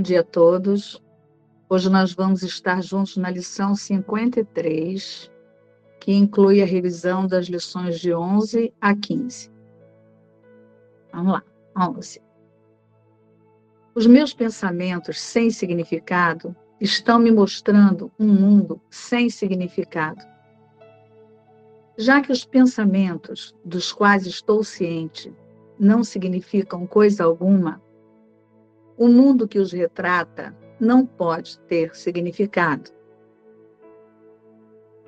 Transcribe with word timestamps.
Bom 0.00 0.02
dia 0.02 0.20
a 0.20 0.24
todos. 0.24 0.98
Hoje 1.68 1.90
nós 1.90 2.14
vamos 2.14 2.42
estar 2.42 2.82
juntos 2.82 3.18
na 3.18 3.28
lição 3.28 3.76
53, 3.76 5.30
que 6.00 6.14
inclui 6.14 6.62
a 6.62 6.64
revisão 6.64 7.26
das 7.26 7.48
lições 7.48 8.00
de 8.00 8.14
11 8.14 8.72
a 8.80 8.96
15. 8.96 9.52
Vamos 11.12 11.32
lá, 11.34 11.44
11. 11.78 12.22
Os 13.94 14.06
meus 14.06 14.32
pensamentos 14.32 15.20
sem 15.20 15.50
significado 15.50 16.56
estão 16.80 17.18
me 17.18 17.30
mostrando 17.30 18.10
um 18.18 18.28
mundo 18.28 18.80
sem 18.88 19.28
significado. 19.28 20.24
Já 21.98 22.22
que 22.22 22.32
os 22.32 22.42
pensamentos 22.42 23.54
dos 23.62 23.92
quais 23.92 24.24
estou 24.24 24.64
ciente 24.64 25.30
não 25.78 26.02
significam 26.02 26.86
coisa 26.86 27.24
alguma, 27.24 27.82
o 29.00 29.08
mundo 29.08 29.48
que 29.48 29.58
os 29.58 29.72
retrata 29.72 30.54
não 30.78 31.06
pode 31.06 31.58
ter 31.60 31.96
significado. 31.96 32.90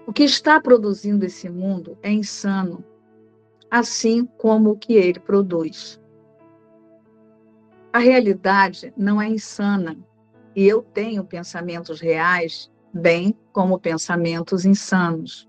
O 0.07 0.13
que 0.15 0.25
está 0.25 0.59
produzindo 0.59 1.27
esse 1.27 1.51
mundo 1.51 1.99
é 2.03 2.11
insano, 2.11 2.83
assim 3.71 4.25
como 4.39 4.71
o 4.71 4.79
que 4.79 4.95
ele 4.95 5.21
produz. 5.21 6.01
A 7.93 7.99
realidade 7.99 8.95
não 8.97 9.21
é 9.21 9.29
insana, 9.29 9.99
e 10.57 10.67
eu 10.67 10.81
tenho 10.81 11.23
pensamentos 11.23 12.01
reais, 12.01 12.73
bem 12.95 13.37
como 13.53 13.79
pensamentos 13.79 14.65
insanos. 14.65 15.47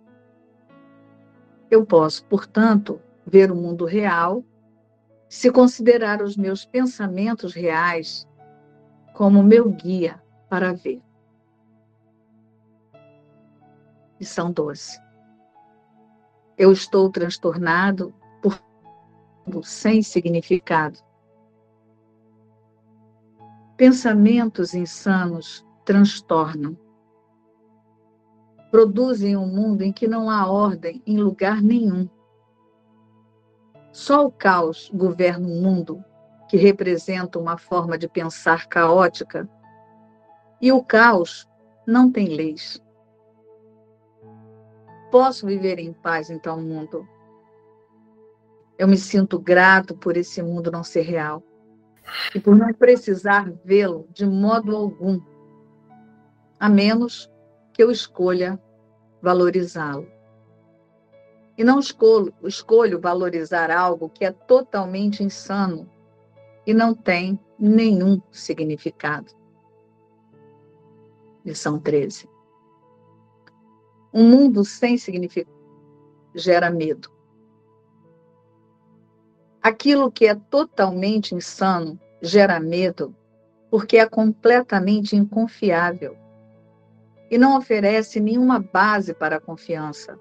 Eu 1.72 1.86
posso, 1.86 2.26
portanto, 2.26 3.02
ver 3.26 3.50
o 3.50 3.56
mundo 3.56 3.86
real 3.86 4.44
se 5.30 5.50
considerar 5.50 6.22
os 6.22 6.36
meus 6.36 6.66
pensamentos 6.66 7.54
reais 7.54 8.28
como 9.14 9.44
meu 9.44 9.70
guia 9.70 10.22
para 10.50 10.74
ver. 10.74 11.02
Lição 14.20 14.52
12. 14.52 15.02
Eu 16.58 16.72
estou 16.72 17.10
transtornado 17.10 18.14
por 18.42 18.62
sem 19.64 20.02
significado. 20.02 21.00
Pensamentos 23.76 24.74
insanos 24.74 25.66
transtornam. 25.84 26.78
Produzem 28.72 29.36
um 29.36 29.46
mundo 29.46 29.82
em 29.82 29.92
que 29.92 30.08
não 30.08 30.30
há 30.30 30.50
ordem 30.50 31.02
em 31.06 31.18
lugar 31.18 31.62
nenhum. 31.62 32.10
Só 33.92 34.26
o 34.26 34.32
caos 34.32 34.90
governa 34.94 35.48
um 35.48 35.62
mundo 35.62 36.04
que 36.54 36.58
representa 36.58 37.40
uma 37.40 37.58
forma 37.58 37.98
de 37.98 38.08
pensar 38.08 38.68
caótica, 38.68 39.50
e 40.62 40.72
o 40.72 40.84
caos 40.84 41.50
não 41.84 42.12
tem 42.12 42.28
leis. 42.28 42.80
Posso 45.10 45.48
viver 45.48 45.80
em 45.80 45.92
paz 45.92 46.30
em 46.30 46.38
tal 46.38 46.62
mundo. 46.62 47.08
Eu 48.78 48.88
me 48.88 48.98
sinto 48.98 49.40
grato 49.40 49.98
por 49.98 50.16
esse 50.16 50.44
mundo 50.44 50.70
não 50.70 50.84
ser 50.84 51.02
real 51.02 51.42
e 52.36 52.40
por 52.40 52.56
não 52.56 52.72
precisar 52.72 53.52
vê-lo 53.66 54.08
de 54.14 54.28
modo 54.28 54.76
algum, 54.76 55.20
a 56.60 56.70
menos 56.70 57.28
que 57.74 57.82
eu 57.82 57.90
escolha 57.90 58.62
valorizá-lo. 59.24 60.08
E 61.58 61.64
não 61.64 61.80
escolho, 61.80 62.32
escolho 62.44 63.02
valorizar 63.02 63.72
algo 63.72 64.08
que 64.08 64.24
é 64.24 64.32
totalmente 64.32 65.24
insano 65.24 65.92
e 66.66 66.74
não 66.74 66.94
tem 66.94 67.40
nenhum 67.60 68.22
significado. 68.32 69.32
Lição 71.46 71.80
13. 71.80 72.30
Um 74.14 74.30
mundo 74.30 74.64
sem 74.64 74.98
significado 74.98 75.58
gera 76.36 76.70
medo. 76.70 77.10
Aquilo 79.62 80.12
que 80.12 80.26
é 80.26 80.36
totalmente 80.36 81.36
insano 81.36 82.00
gera 82.22 82.60
medo 82.60 83.16
porque 83.70 83.98
é 83.98 84.08
completamente 84.08 85.16
inconfiável 85.16 86.16
e 87.32 87.38
não 87.38 87.58
oferece 87.58 88.20
nenhuma 88.20 88.60
base 88.60 89.14
para 89.14 89.38
a 89.38 89.42
confiança. 89.42 90.20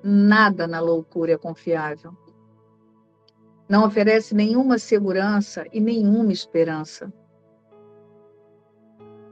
Nada 0.00 0.68
na 0.68 0.78
loucura 0.78 1.32
é 1.32 1.36
confiável. 1.36 2.16
Não 3.68 3.84
oferece 3.84 4.34
nenhuma 4.34 4.78
segurança 4.78 5.66
e 5.72 5.80
nenhuma 5.80 6.32
esperança. 6.32 7.12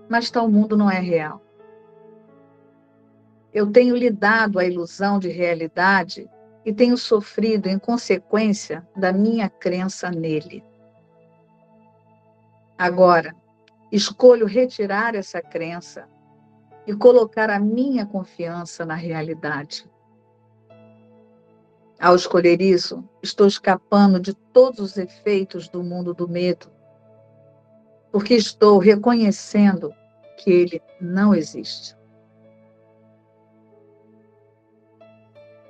Mas 0.08 0.30
tal 0.30 0.50
mundo 0.50 0.76
não 0.76 0.90
é 0.90 1.00
real. 1.00 1.42
Eu 3.52 3.72
tenho 3.72 3.96
lhe 3.96 4.10
dado 4.10 4.58
a 4.58 4.64
ilusão 4.66 5.18
de 5.18 5.28
realidade 5.28 6.28
e 6.64 6.72
tenho 6.72 6.98
sofrido 6.98 7.68
em 7.68 7.78
consequência 7.78 8.86
da 8.94 9.12
minha 9.12 9.48
crença 9.48 10.10
nele. 10.10 10.62
Agora, 12.76 13.34
escolho 13.90 14.44
retirar 14.44 15.14
essa 15.14 15.40
crença 15.40 16.06
e 16.86 16.94
colocar 16.94 17.48
a 17.48 17.58
minha 17.58 18.04
confiança 18.04 18.84
na 18.84 18.94
realidade. 18.94 19.88
Ao 21.98 22.14
escolher 22.14 22.60
isso, 22.60 23.02
estou 23.22 23.46
escapando 23.46 24.20
de 24.20 24.34
todos 24.34 24.80
os 24.80 24.96
efeitos 24.98 25.68
do 25.68 25.82
mundo 25.82 26.12
do 26.12 26.28
medo, 26.28 26.70
porque 28.12 28.34
estou 28.34 28.78
reconhecendo 28.78 29.94
que 30.36 30.50
ele 30.50 30.82
não 31.00 31.34
existe. 31.34 31.96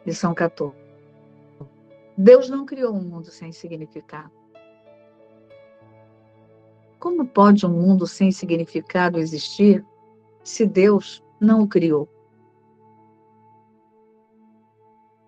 Lição 0.04 0.34
14. 0.34 0.76
Deus 2.18 2.48
não 2.48 2.64
criou 2.66 2.94
um 2.94 3.02
mundo 3.02 3.30
sem 3.30 3.52
significado. 3.52 4.30
Como 6.98 7.26
pode 7.26 7.66
um 7.66 7.70
mundo 7.70 8.06
sem 8.06 8.32
significado 8.32 9.18
existir 9.18 9.84
se 10.42 10.66
Deus 10.66 11.22
não 11.40 11.62
o 11.62 11.68
criou? 11.68 12.08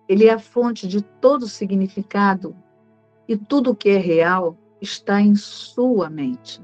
Ele 0.09 0.25
é 0.25 0.33
a 0.33 0.39
fonte 0.39 0.87
de 0.87 1.03
todo 1.03 1.47
significado 1.47 2.55
e 3.27 3.37
tudo 3.37 3.75
que 3.75 3.89
é 3.89 3.97
real 3.97 4.57
está 4.81 5.21
em 5.21 5.35
sua 5.35 6.09
mente. 6.09 6.59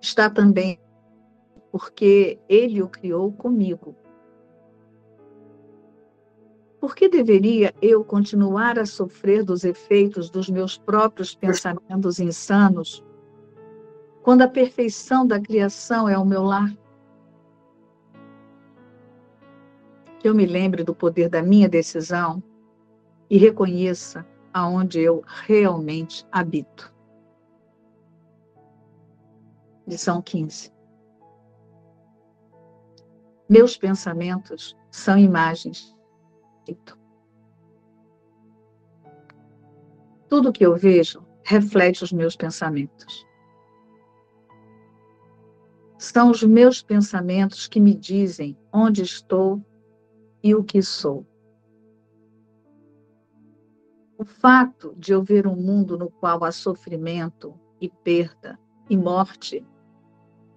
Está 0.00 0.28
também 0.28 0.80
porque 1.70 2.40
ele 2.48 2.82
o 2.82 2.88
criou 2.88 3.30
comigo. 3.30 3.94
Por 6.80 6.96
que 6.96 7.08
deveria 7.08 7.72
eu 7.80 8.04
continuar 8.04 8.76
a 8.76 8.86
sofrer 8.86 9.44
dos 9.44 9.62
efeitos 9.62 10.30
dos 10.30 10.50
meus 10.50 10.76
próprios 10.76 11.36
pensamentos 11.36 12.18
insanos, 12.18 13.04
quando 14.22 14.42
a 14.42 14.48
perfeição 14.48 15.24
da 15.24 15.38
criação 15.38 16.08
é 16.08 16.18
o 16.18 16.24
meu 16.24 16.42
lar? 16.42 16.72
Que 20.18 20.28
eu 20.28 20.34
me 20.34 20.46
lembre 20.46 20.82
do 20.82 20.94
poder 20.94 21.28
da 21.28 21.42
minha 21.42 21.68
decisão 21.68 22.42
e 23.30 23.38
reconheça 23.38 24.26
aonde 24.52 25.00
eu 25.00 25.22
realmente 25.26 26.26
habito. 26.32 26.92
Lição 29.86 30.20
15. 30.20 30.72
Meus 33.48 33.76
pensamentos 33.76 34.76
são 34.90 35.16
imagens. 35.16 35.96
Tudo 40.28 40.52
que 40.52 40.66
eu 40.66 40.76
vejo 40.76 41.24
reflete 41.42 42.04
os 42.04 42.12
meus 42.12 42.36
pensamentos. 42.36 43.26
São 45.96 46.30
os 46.30 46.42
meus 46.42 46.82
pensamentos 46.82 47.66
que 47.66 47.80
me 47.80 47.94
dizem 47.94 48.56
onde 48.70 49.02
estou 49.02 49.64
e 50.42 50.54
o 50.54 50.62
que 50.62 50.82
sou. 50.82 51.26
O 54.16 54.24
fato 54.24 54.94
de 54.96 55.12
eu 55.12 55.22
ver 55.22 55.46
um 55.46 55.56
mundo 55.56 55.96
no 55.96 56.10
qual 56.10 56.42
há 56.44 56.50
sofrimento 56.50 57.54
e 57.80 57.88
perda 57.88 58.58
e 58.90 58.96
morte 58.96 59.64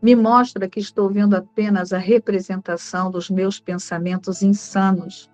me 0.02 0.16
mostra 0.16 0.68
que 0.68 0.80
estou 0.80 1.10
vendo 1.10 1.36
apenas 1.36 1.94
a 1.94 2.00
representação 2.00 3.12
dos 3.12 3.30
meus 3.30 3.60
pensamentos 3.60 4.42
insanos 4.42 5.30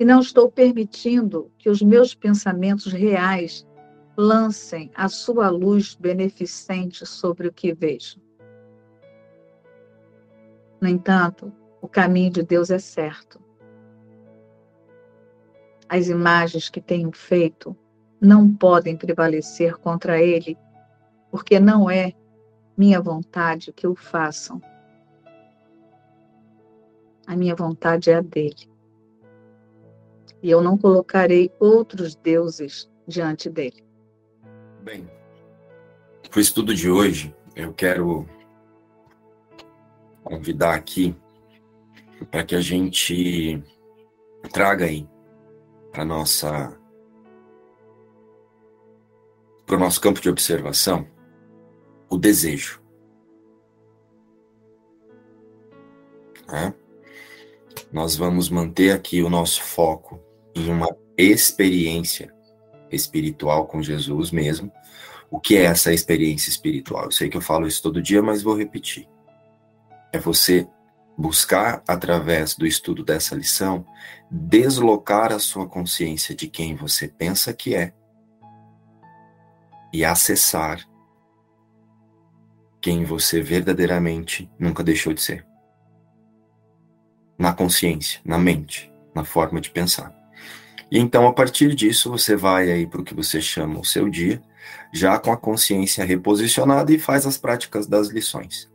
e 0.00 0.04
não 0.04 0.20
estou 0.20 0.50
permitindo 0.50 1.48
que 1.58 1.70
os 1.70 1.80
meus 1.80 2.12
pensamentos 2.12 2.92
reais 2.92 3.64
lancem 4.16 4.90
a 4.96 5.08
sua 5.08 5.48
luz 5.48 5.94
beneficente 5.94 7.06
sobre 7.06 7.46
o 7.46 7.52
que 7.52 7.72
vejo. 7.72 8.20
No 10.80 10.88
entanto, 10.88 11.52
o 11.82 11.88
caminho 11.88 12.30
de 12.30 12.42
Deus 12.44 12.70
é 12.70 12.78
certo. 12.78 13.42
As 15.88 16.06
imagens 16.06 16.70
que 16.70 16.80
tenho 16.80 17.10
feito 17.12 17.76
não 18.20 18.54
podem 18.54 18.96
prevalecer 18.96 19.76
contra 19.76 20.22
ele 20.22 20.56
porque 21.30 21.58
não 21.58 21.90
é 21.90 22.12
minha 22.76 23.00
vontade 23.00 23.72
que 23.72 23.86
o 23.86 23.96
façam. 23.96 24.62
A 27.26 27.34
minha 27.34 27.54
vontade 27.54 28.10
é 28.10 28.14
a 28.14 28.20
dele. 28.20 28.70
E 30.40 30.50
eu 30.50 30.62
não 30.62 30.78
colocarei 30.78 31.52
outros 31.58 32.14
deuses 32.14 32.88
diante 33.06 33.50
dele. 33.50 33.84
Bem, 34.82 35.10
para 36.30 36.38
o 36.38 36.40
estudo 36.40 36.74
de 36.74 36.88
hoje, 36.88 37.34
eu 37.56 37.72
quero 37.74 38.26
convidar 40.24 40.74
aqui 40.74 41.14
para 42.30 42.44
que 42.44 42.54
a 42.54 42.60
gente 42.60 43.62
traga 44.52 44.86
aí 44.86 45.08
para 45.90 46.04
nossa 46.04 46.78
para 49.66 49.76
o 49.76 49.78
nosso 49.78 50.00
campo 50.00 50.20
de 50.20 50.28
observação 50.28 51.06
o 52.10 52.18
desejo. 52.18 52.82
É? 56.52 56.74
Nós 57.90 58.16
vamos 58.16 58.50
manter 58.50 58.92
aqui 58.92 59.22
o 59.22 59.30
nosso 59.30 59.62
foco 59.62 60.20
em 60.54 60.68
uma 60.68 60.94
experiência 61.16 62.34
espiritual 62.90 63.66
com 63.66 63.82
Jesus 63.82 64.30
mesmo. 64.30 64.70
O 65.30 65.40
que 65.40 65.56
é 65.56 65.62
essa 65.64 65.92
experiência 65.94 66.50
espiritual? 66.50 67.04
Eu 67.04 67.10
sei 67.10 67.30
que 67.30 67.36
eu 67.36 67.40
falo 67.40 67.66
isso 67.66 67.82
todo 67.82 68.02
dia, 68.02 68.22
mas 68.22 68.42
vou 68.42 68.54
repetir. 68.54 69.08
É 70.12 70.18
você 70.18 70.68
buscar, 71.16 71.82
através 71.86 72.54
do 72.54 72.66
estudo 72.66 73.04
dessa 73.04 73.34
lição, 73.34 73.86
deslocar 74.30 75.32
a 75.32 75.38
sua 75.38 75.66
consciência 75.66 76.34
de 76.34 76.48
quem 76.48 76.74
você 76.74 77.06
pensa 77.06 77.52
que 77.52 77.74
é 77.74 77.92
e 79.92 80.04
acessar 80.04 80.86
quem 82.80 83.04
você 83.04 83.40
verdadeiramente 83.40 84.50
nunca 84.58 84.82
deixou 84.82 85.12
de 85.12 85.20
ser. 85.20 85.46
Na 87.38 87.52
consciência, 87.52 88.20
na 88.24 88.38
mente, 88.38 88.92
na 89.14 89.24
forma 89.24 89.60
de 89.60 89.70
pensar. 89.70 90.12
E 90.90 90.98
então, 90.98 91.26
a 91.26 91.32
partir 91.32 91.74
disso, 91.74 92.10
você 92.10 92.36
vai 92.36 92.70
aí 92.70 92.86
para 92.86 93.00
o 93.00 93.04
que 93.04 93.14
você 93.14 93.40
chama 93.40 93.78
o 93.78 93.84
seu 93.84 94.08
dia, 94.08 94.42
já 94.92 95.18
com 95.18 95.32
a 95.32 95.36
consciência 95.36 96.04
reposicionada 96.04 96.92
e 96.92 96.98
faz 96.98 97.26
as 97.26 97.36
práticas 97.36 97.86
das 97.86 98.08
lições. 98.08 98.71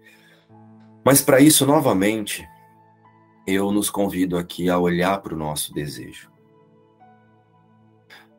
Mas 1.08 1.22
para 1.22 1.40
isso, 1.40 1.66
novamente, 1.66 2.46
eu 3.48 3.72
nos 3.72 3.90
convido 3.90 4.38
aqui 4.38 4.70
a 4.70 4.78
olhar 4.78 5.22
para 5.22 5.34
o 5.34 5.38
nosso 5.38 5.74
desejo. 5.74 6.30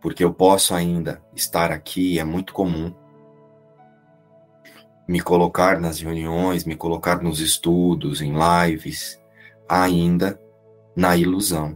Porque 0.02 0.22
eu 0.22 0.34
posso 0.34 0.74
ainda 0.74 1.24
estar 1.34 1.72
aqui, 1.72 2.18
é 2.18 2.24
muito 2.24 2.52
comum 2.52 2.94
me 5.08 5.18
colocar 5.18 5.80
nas 5.80 5.98
reuniões, 5.98 6.66
me 6.66 6.76
colocar 6.76 7.22
nos 7.22 7.40
estudos, 7.40 8.20
em 8.20 8.34
lives, 8.34 9.18
ainda 9.66 10.38
na 10.94 11.16
ilusão 11.16 11.74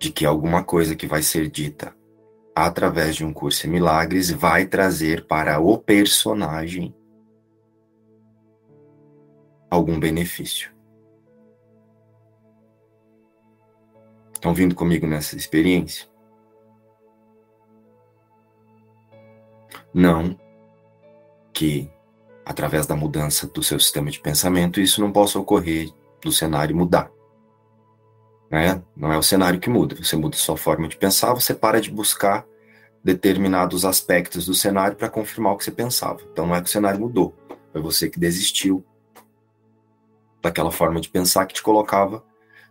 de 0.00 0.10
que 0.10 0.26
alguma 0.26 0.64
coisa 0.64 0.96
que 0.96 1.06
vai 1.06 1.22
ser 1.22 1.48
dita 1.48 1.94
através 2.52 3.14
de 3.14 3.24
um 3.24 3.32
curso 3.32 3.64
em 3.68 3.70
milagres 3.70 4.28
vai 4.28 4.66
trazer 4.66 5.24
para 5.28 5.60
o 5.60 5.78
personagem 5.78 6.92
algum 9.72 9.98
benefício. 9.98 10.70
Estão 14.34 14.52
vindo 14.52 14.74
comigo 14.74 15.06
nessa 15.06 15.34
experiência? 15.34 16.06
Não 19.94 20.38
que, 21.54 21.90
através 22.44 22.86
da 22.86 22.94
mudança 22.94 23.46
do 23.46 23.62
seu 23.62 23.80
sistema 23.80 24.10
de 24.10 24.20
pensamento, 24.20 24.78
isso 24.78 25.00
não 25.00 25.10
possa 25.10 25.38
ocorrer 25.38 25.90
do 26.20 26.30
cenário 26.30 26.76
mudar. 26.76 27.10
Né? 28.50 28.82
Não 28.94 29.10
é 29.10 29.16
o 29.16 29.22
cenário 29.22 29.58
que 29.58 29.70
muda, 29.70 29.96
você 29.96 30.16
muda 30.16 30.36
sua 30.36 30.58
forma 30.58 30.86
de 30.86 30.98
pensar, 30.98 31.32
você 31.32 31.54
para 31.54 31.80
de 31.80 31.90
buscar 31.90 32.44
determinados 33.02 33.86
aspectos 33.86 34.44
do 34.44 34.54
cenário 34.54 34.98
para 34.98 35.08
confirmar 35.08 35.54
o 35.54 35.56
que 35.56 35.64
você 35.64 35.70
pensava. 35.70 36.20
Então 36.30 36.46
não 36.46 36.54
é 36.54 36.60
que 36.60 36.68
o 36.68 36.70
cenário 36.70 37.00
mudou, 37.00 37.34
foi 37.72 37.80
você 37.80 38.10
que 38.10 38.20
desistiu 38.20 38.84
daquela 40.42 40.70
forma 40.70 41.00
de 41.00 41.08
pensar 41.08 41.46
que 41.46 41.54
te 41.54 41.62
colocava 41.62 42.24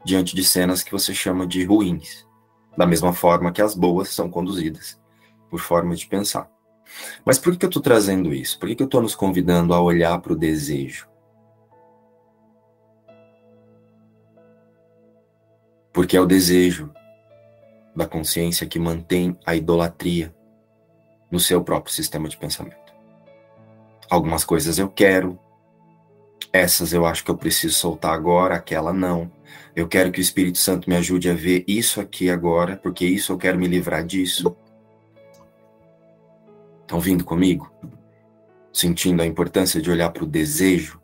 diante 0.03 0.35
de 0.35 0.43
cenas 0.43 0.83
que 0.83 0.91
você 0.91 1.13
chama 1.13 1.47
de 1.47 1.63
ruins, 1.63 2.27
da 2.77 2.85
mesma 2.85 3.13
forma 3.13 3.51
que 3.51 3.61
as 3.61 3.73
boas 3.73 4.09
são 4.09 4.29
conduzidas 4.29 4.99
por 5.49 5.59
forma 5.59 5.95
de 5.95 6.05
pensar. 6.05 6.49
Mas 7.25 7.39
por 7.39 7.55
que 7.55 7.65
eu 7.65 7.69
estou 7.69 7.81
trazendo 7.81 8.33
isso? 8.33 8.59
Por 8.59 8.73
que 8.75 8.81
eu 8.81 8.85
estou 8.85 9.01
nos 9.01 9.15
convidando 9.15 9.73
a 9.73 9.81
olhar 9.81 10.19
para 10.19 10.33
o 10.33 10.37
desejo? 10.37 11.07
Porque 15.93 16.17
é 16.17 16.21
o 16.21 16.25
desejo 16.25 16.91
da 17.95 18.05
consciência 18.05 18.67
que 18.67 18.79
mantém 18.79 19.37
a 19.45 19.55
idolatria 19.55 20.33
no 21.29 21.39
seu 21.39 21.63
próprio 21.63 21.93
sistema 21.93 22.27
de 22.27 22.37
pensamento. 22.37 22.93
Algumas 24.09 24.43
coisas 24.43 24.77
eu 24.77 24.89
quero, 24.89 25.39
essas 26.53 26.91
eu 26.93 27.05
acho 27.05 27.23
que 27.23 27.31
eu 27.31 27.37
preciso 27.37 27.75
soltar 27.75 28.13
agora, 28.13 28.55
aquela 28.55 28.91
não. 28.91 29.31
Eu 29.75 29.87
quero 29.87 30.11
que 30.11 30.19
o 30.19 30.21
Espírito 30.21 30.57
Santo 30.57 30.89
me 30.89 30.95
ajude 30.95 31.29
a 31.29 31.33
ver 31.33 31.63
isso 31.67 32.01
aqui 32.01 32.29
agora, 32.29 32.75
porque 32.75 33.05
isso 33.05 33.31
eu 33.31 33.37
quero 33.37 33.57
me 33.57 33.67
livrar 33.67 34.05
disso. 34.05 34.55
Estão 36.81 36.99
vindo 36.99 37.23
comigo? 37.23 37.71
Sentindo 38.73 39.21
a 39.21 39.25
importância 39.25 39.81
de 39.81 39.89
olhar 39.89 40.09
para 40.09 40.23
o 40.23 40.27
desejo? 40.27 40.99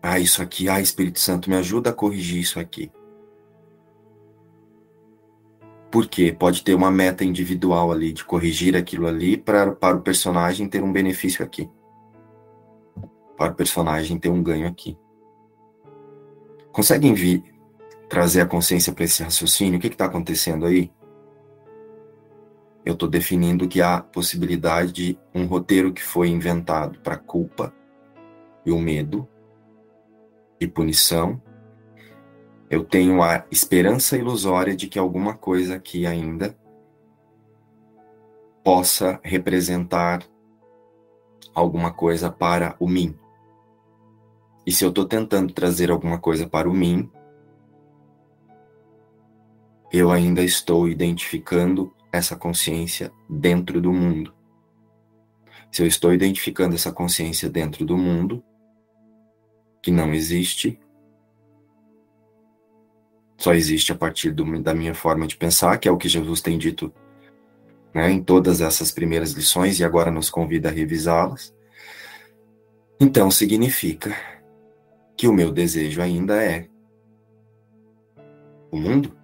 Ah, 0.00 0.20
isso 0.20 0.42
aqui, 0.42 0.68
ah, 0.68 0.80
Espírito 0.80 1.18
Santo, 1.18 1.50
me 1.50 1.56
ajuda 1.56 1.90
a 1.90 1.92
corrigir 1.92 2.40
isso 2.40 2.60
aqui. 2.60 2.92
Porque 5.90 6.32
pode 6.32 6.62
ter 6.62 6.74
uma 6.74 6.90
meta 6.90 7.24
individual 7.24 7.90
ali 7.90 8.12
de 8.12 8.24
corrigir 8.24 8.76
aquilo 8.76 9.06
ali 9.06 9.36
para, 9.36 9.72
para 9.72 9.96
o 9.96 10.02
personagem 10.02 10.68
ter 10.68 10.82
um 10.82 10.92
benefício 10.92 11.44
aqui 11.44 11.68
para 13.36 13.52
o 13.52 13.54
personagem 13.54 14.18
ter 14.18 14.28
um 14.28 14.42
ganho 14.42 14.66
aqui. 14.66 14.98
Conseguem 16.72 17.14
vir 17.14 17.54
trazer 18.08 18.40
a 18.40 18.46
consciência 18.46 18.92
para 18.92 19.04
esse 19.04 19.22
raciocínio? 19.22 19.78
O 19.78 19.80
que 19.80 19.88
está 19.88 20.06
acontecendo 20.06 20.66
aí? 20.66 20.92
Eu 22.84 22.94
estou 22.94 23.08
definindo 23.08 23.66
que 23.66 23.80
há 23.80 24.00
possibilidade 24.00 24.92
de 24.92 25.18
um 25.34 25.46
roteiro 25.46 25.92
que 25.92 26.02
foi 26.02 26.28
inventado 26.28 26.98
para 27.00 27.16
culpa 27.16 27.72
e 28.64 28.70
o 28.70 28.78
medo 28.78 29.26
e 30.60 30.66
punição. 30.66 31.40
Eu 32.68 32.84
tenho 32.84 33.22
a 33.22 33.44
esperança 33.50 34.18
ilusória 34.18 34.76
de 34.76 34.86
que 34.86 34.98
alguma 34.98 35.34
coisa 35.34 35.76
aqui 35.76 36.06
ainda 36.06 36.56
possa 38.62 39.20
representar 39.22 40.22
alguma 41.54 41.92
coisa 41.92 42.30
para 42.30 42.74
o 42.78 42.88
mim. 42.88 43.16
E 44.66 44.72
se 44.72 44.84
eu 44.84 44.88
estou 44.88 45.04
tentando 45.04 45.52
trazer 45.52 45.90
alguma 45.90 46.18
coisa 46.18 46.48
para 46.48 46.68
o 46.68 46.74
mim, 46.74 47.10
eu 49.92 50.10
ainda 50.10 50.42
estou 50.42 50.88
identificando 50.88 51.94
essa 52.10 52.34
consciência 52.34 53.12
dentro 53.28 53.80
do 53.80 53.92
mundo. 53.92 54.34
Se 55.70 55.82
eu 55.82 55.86
estou 55.86 56.14
identificando 56.14 56.74
essa 56.74 56.92
consciência 56.92 57.48
dentro 57.48 57.84
do 57.84 57.96
mundo, 57.96 58.42
que 59.82 59.90
não 59.90 60.14
existe, 60.14 60.80
só 63.36 63.52
existe 63.52 63.92
a 63.92 63.94
partir 63.94 64.30
do, 64.30 64.62
da 64.62 64.72
minha 64.72 64.94
forma 64.94 65.26
de 65.26 65.36
pensar, 65.36 65.76
que 65.78 65.88
é 65.88 65.92
o 65.92 65.98
que 65.98 66.08
Jesus 66.08 66.40
tem 66.40 66.56
dito 66.56 66.92
né, 67.94 68.10
em 68.10 68.22
todas 68.22 68.60
essas 68.60 68.90
primeiras 68.90 69.32
lições 69.32 69.78
e 69.78 69.84
agora 69.84 70.10
nos 70.10 70.30
convida 70.30 70.68
a 70.68 70.72
revisá-las. 70.72 71.54
Então 72.98 73.30
significa 73.30 74.33
que 75.16 75.28
o 75.28 75.32
meu 75.32 75.52
desejo 75.52 76.02
ainda 76.02 76.42
é 76.42 76.68
o 78.70 78.76
mundo. 78.76 79.16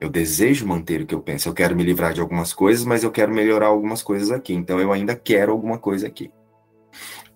Eu 0.00 0.10
desejo 0.10 0.66
manter 0.66 1.02
o 1.02 1.06
que 1.06 1.14
eu 1.14 1.22
penso. 1.22 1.48
Eu 1.48 1.54
quero 1.54 1.74
me 1.74 1.82
livrar 1.82 2.12
de 2.12 2.20
algumas 2.20 2.52
coisas, 2.52 2.84
mas 2.84 3.02
eu 3.02 3.10
quero 3.10 3.32
melhorar 3.32 3.68
algumas 3.68 4.02
coisas 4.02 4.30
aqui. 4.30 4.52
Então 4.52 4.78
eu 4.80 4.92
ainda 4.92 5.14
quero 5.14 5.52
alguma 5.52 5.78
coisa 5.78 6.06
aqui. 6.06 6.30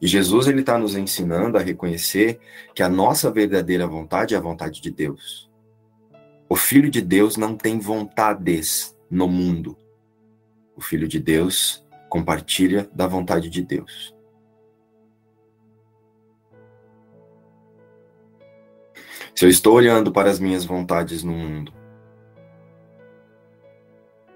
E 0.00 0.06
Jesus 0.06 0.46
ele 0.46 0.60
está 0.60 0.78
nos 0.78 0.94
ensinando 0.94 1.56
a 1.56 1.62
reconhecer 1.62 2.38
que 2.74 2.82
a 2.82 2.88
nossa 2.88 3.30
verdadeira 3.30 3.86
vontade 3.86 4.34
é 4.34 4.38
a 4.38 4.40
vontade 4.40 4.80
de 4.80 4.90
Deus. 4.90 5.50
O 6.48 6.56
Filho 6.56 6.90
de 6.90 7.00
Deus 7.00 7.36
não 7.36 7.56
tem 7.56 7.78
vontades 7.78 8.96
no 9.10 9.26
mundo. 9.28 9.76
O 10.76 10.80
Filho 10.80 11.08
de 11.08 11.18
Deus 11.18 11.84
compartilha 12.08 12.88
da 12.94 13.06
vontade 13.06 13.50
de 13.50 13.62
Deus. 13.62 14.14
Se 19.38 19.44
eu 19.44 19.48
estou 19.48 19.74
olhando 19.76 20.10
para 20.10 20.28
as 20.28 20.40
minhas 20.40 20.64
vontades 20.64 21.22
no 21.22 21.30
mundo 21.30 21.72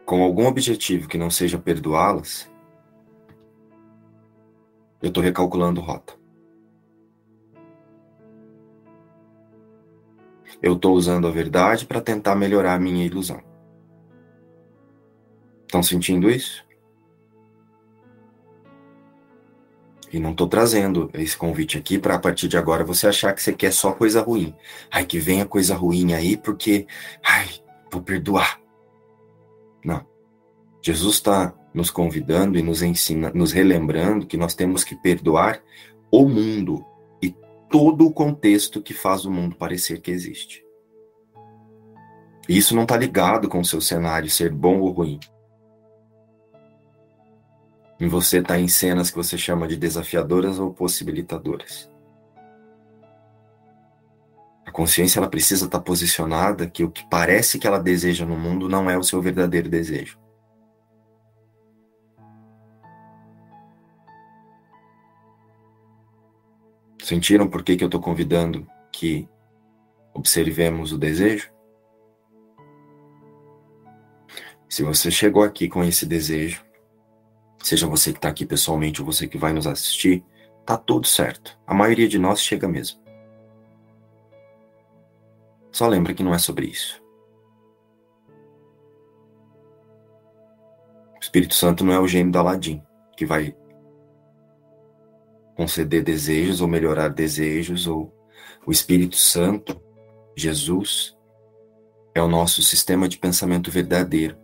com 0.06 0.22
algum 0.22 0.46
objetivo 0.46 1.08
que 1.08 1.18
não 1.18 1.28
seja 1.28 1.58
perdoá-las, 1.58 2.48
eu 5.02 5.08
estou 5.08 5.20
recalculando 5.20 5.80
rota. 5.80 6.16
Eu 10.62 10.74
estou 10.74 10.94
usando 10.94 11.26
a 11.26 11.32
verdade 11.32 11.84
para 11.84 12.00
tentar 12.00 12.36
melhorar 12.36 12.74
a 12.74 12.78
minha 12.78 13.04
ilusão. 13.04 13.42
Estão 15.62 15.82
sentindo 15.82 16.30
isso? 16.30 16.64
E 20.12 20.20
não 20.20 20.32
estou 20.32 20.46
trazendo 20.46 21.10
esse 21.14 21.36
convite 21.36 21.78
aqui 21.78 21.98
para 21.98 22.16
a 22.16 22.18
partir 22.18 22.46
de 22.46 22.58
agora 22.58 22.84
você 22.84 23.06
achar 23.06 23.32
que 23.32 23.42
você 23.42 23.52
quer 23.52 23.72
só 23.72 23.92
coisa 23.92 24.20
ruim. 24.20 24.54
Ai, 24.90 25.06
que 25.06 25.18
venha 25.18 25.46
coisa 25.46 25.74
ruim 25.74 26.12
aí, 26.12 26.36
porque, 26.36 26.86
ai, 27.24 27.48
vou 27.90 28.02
perdoar. 28.02 28.60
Não. 29.82 30.06
Jesus 30.82 31.14
está 31.14 31.54
nos 31.72 31.90
convidando 31.90 32.58
e 32.58 32.62
nos 32.62 32.82
ensina, 32.82 33.30
nos 33.34 33.52
relembrando 33.52 34.26
que 34.26 34.36
nós 34.36 34.54
temos 34.54 34.84
que 34.84 34.94
perdoar 34.94 35.62
o 36.10 36.28
mundo 36.28 36.84
e 37.22 37.34
todo 37.70 38.06
o 38.06 38.12
contexto 38.12 38.82
que 38.82 38.92
faz 38.92 39.24
o 39.24 39.30
mundo 39.30 39.56
parecer 39.56 40.00
que 40.00 40.10
existe. 40.10 40.62
E 42.46 42.58
isso 42.58 42.74
não 42.74 42.82
está 42.82 42.96
ligado 42.96 43.48
com 43.48 43.60
o 43.60 43.64
seu 43.64 43.80
cenário 43.80 44.28
ser 44.28 44.52
bom 44.52 44.80
ou 44.80 44.90
ruim. 44.90 45.18
Em 48.02 48.08
você 48.08 48.38
está 48.38 48.58
em 48.58 48.66
cenas 48.66 49.12
que 49.12 49.16
você 49.16 49.38
chama 49.38 49.68
de 49.68 49.76
desafiadoras 49.76 50.58
ou 50.58 50.74
possibilitadoras. 50.74 51.88
A 54.66 54.72
consciência 54.72 55.20
ela 55.20 55.30
precisa 55.30 55.66
estar 55.66 55.78
tá 55.78 55.84
posicionada 55.84 56.68
que 56.68 56.82
o 56.82 56.90
que 56.90 57.08
parece 57.08 57.60
que 57.60 57.66
ela 57.68 57.78
deseja 57.78 58.26
no 58.26 58.36
mundo 58.36 58.68
não 58.68 58.90
é 58.90 58.98
o 58.98 59.04
seu 59.04 59.22
verdadeiro 59.22 59.68
desejo. 59.68 60.18
Sentiram 67.04 67.48
por 67.48 67.62
que, 67.62 67.76
que 67.76 67.84
eu 67.84 67.88
estou 67.88 68.00
convidando 68.00 68.66
que 68.90 69.28
observemos 70.12 70.90
o 70.90 70.98
desejo? 70.98 71.52
Se 74.68 74.82
você 74.82 75.08
chegou 75.08 75.44
aqui 75.44 75.68
com 75.68 75.84
esse 75.84 76.04
desejo, 76.04 76.71
seja 77.62 77.86
você 77.86 78.12
que 78.12 78.18
está 78.18 78.28
aqui 78.28 78.44
pessoalmente 78.44 79.00
ou 79.00 79.06
você 79.06 79.26
que 79.26 79.38
vai 79.38 79.52
nos 79.52 79.66
assistir, 79.66 80.24
tá 80.66 80.76
tudo 80.76 81.06
certo. 81.06 81.58
A 81.66 81.74
maioria 81.74 82.08
de 82.08 82.18
nós 82.18 82.40
chega 82.40 82.68
mesmo. 82.68 83.00
Só 85.70 85.88
lembra 85.88 86.12
que 86.12 86.22
não 86.22 86.34
é 86.34 86.38
sobre 86.38 86.66
isso. 86.66 87.02
O 91.16 91.20
Espírito 91.22 91.54
Santo 91.54 91.84
não 91.84 91.92
é 91.92 91.98
o 91.98 92.08
gênio 92.08 92.32
da 92.32 92.40
Aladim, 92.40 92.82
que 93.16 93.24
vai 93.24 93.56
conceder 95.56 96.02
desejos 96.02 96.60
ou 96.60 96.68
melhorar 96.68 97.08
desejos, 97.08 97.86
ou 97.86 98.12
o 98.66 98.72
Espírito 98.72 99.16
Santo, 99.16 99.80
Jesus, 100.36 101.16
é 102.14 102.22
o 102.22 102.28
nosso 102.28 102.62
sistema 102.62 103.08
de 103.08 103.18
pensamento 103.18 103.70
verdadeiro. 103.70 104.41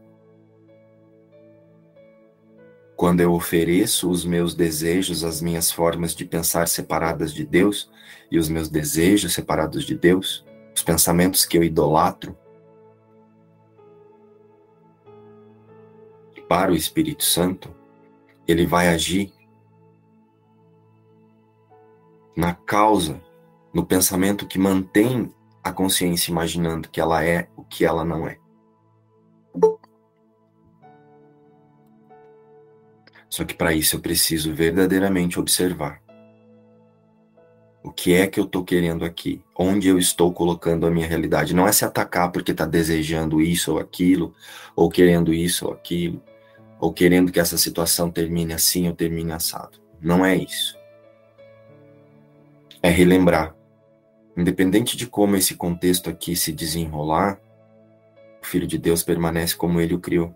Quando 2.99 3.21
eu 3.21 3.33
ofereço 3.33 4.11
os 4.11 4.25
meus 4.25 4.57
desejos, 4.57 5.23
as 5.23 5.41
minhas 5.41 5.71
formas 5.71 6.17
de 6.17 6.25
pensar 6.25 6.67
separadas 6.67 7.33
de 7.33 7.47
Deus 7.47 7.89
e 8.29 8.37
os 8.37 8.49
meus 8.49 8.69
desejos 8.69 9.35
separados 9.35 9.85
de 9.85 9.95
Deus, 9.95 10.45
os 10.75 10.83
pensamentos 10.83 11.47
que 11.47 11.57
eu 11.57 11.63
idolatro, 11.63 12.37
para 16.49 16.73
o 16.73 16.75
Espírito 16.75 17.23
Santo, 17.23 17.73
ele 18.49 18.67
vai 18.67 18.89
agir 18.89 19.33
na 22.37 22.53
causa, 22.53 23.23
no 23.73 23.87
pensamento 23.87 24.45
que 24.45 24.59
mantém 24.59 25.33
a 25.63 25.71
consciência 25.71 26.33
imaginando 26.33 26.89
que 26.89 27.01
ela 27.01 27.25
é 27.25 27.49
o 27.57 27.63
que 27.63 27.85
ela 27.85 28.05
não 28.05 28.27
é. 28.27 28.41
Só 33.29 33.45
que 33.45 33.55
para 33.55 33.73
isso 33.73 33.97
eu 33.97 34.01
preciso 34.01 34.55
verdadeiramente 34.55 35.39
observar 35.39 36.01
o 37.83 37.93
que 37.93 38.13
é 38.13 38.27
que 38.27 38.41
eu 38.41 38.45
estou 38.45 38.65
querendo 38.65 39.05
aqui, 39.05 39.43
onde 39.57 39.89
eu 39.89 39.99
estou 39.99 40.33
colocando 40.33 40.87
a 40.87 40.91
minha 40.91 41.07
realidade. 41.07 41.55
Não 41.55 41.67
é 41.67 41.73
se 41.73 41.85
atacar 41.85 42.31
porque 42.33 42.53
está 42.53 42.67
desejando 42.67 43.41
isso 43.41 43.73
ou 43.73 43.79
aquilo, 43.79 44.35
ou 44.75 44.91
querendo 44.91 45.33
isso 45.33 45.67
ou 45.67 45.73
aquilo, 45.73 46.23
ou 46.81 46.93
querendo 46.93 47.31
que 47.31 47.41
essa 47.41 47.57
situação 47.57 48.11
termine 48.11 48.53
assim 48.53 48.89
ou 48.89 48.95
termine 48.95 49.33
assado. 49.33 49.79
Não 50.01 50.25
é 50.25 50.37
isso 50.37 50.79
é 52.83 52.89
relembrar. 52.89 53.55
Independente 54.37 54.97
de 54.97 55.07
como 55.07 55.37
esse 55.37 55.55
contexto 55.55 56.09
aqui 56.09 56.37
se 56.37 56.53
desenrolar, 56.53 57.41
o 58.43 58.47
Filho 58.47 58.67
de 58.67 58.79
Deus 58.79 59.03
permanece 59.03 59.57
como 59.57 59.81
ele 59.81 59.95
o 59.95 60.01
criou. 60.01 60.35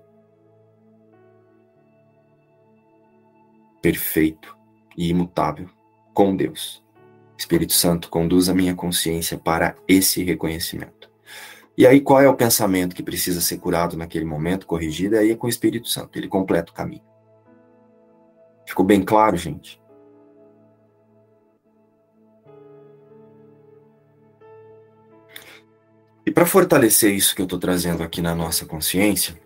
Perfeito 3.83 4.57
e 4.97 5.11
imutável 5.11 5.69
com 6.15 6.35
Deus. 6.35 6.83
Espírito 7.37 7.73
Santo, 7.73 8.09
conduz 8.09 8.49
a 8.49 8.55
minha 8.55 8.75
consciência 8.75 9.37
para 9.37 9.77
esse 9.89 10.23
reconhecimento. 10.23 11.11
E 11.77 11.87
aí, 11.87 12.01
qual 12.01 12.21
é 12.21 12.29
o 12.29 12.37
pensamento 12.37 12.95
que 12.95 13.03
precisa 13.03 13.41
ser 13.41 13.59
curado 13.59 13.97
naquele 13.97 14.25
momento, 14.25 14.67
corrigido? 14.67 15.17
Aí 15.17 15.33
é 15.33 15.35
com 15.35 15.47
o 15.47 15.51
Espírito 15.51 15.89
Santo, 15.89 16.17
ele 16.17 16.29
completa 16.29 16.71
o 16.71 16.75
caminho. 16.75 17.03
Ficou 18.67 18.85
bem 18.85 19.03
claro, 19.03 19.37
gente? 19.37 19.83
E 26.25 26.31
para 26.31 26.47
fortalecer 26.47 27.13
isso 27.13 27.35
que 27.35 27.43
eu 27.43 27.47
estou 27.47 27.59
trazendo 27.59 28.03
aqui 28.03 28.23
na 28.23 28.35
nossa 28.35 28.65
consciência, 28.65 29.37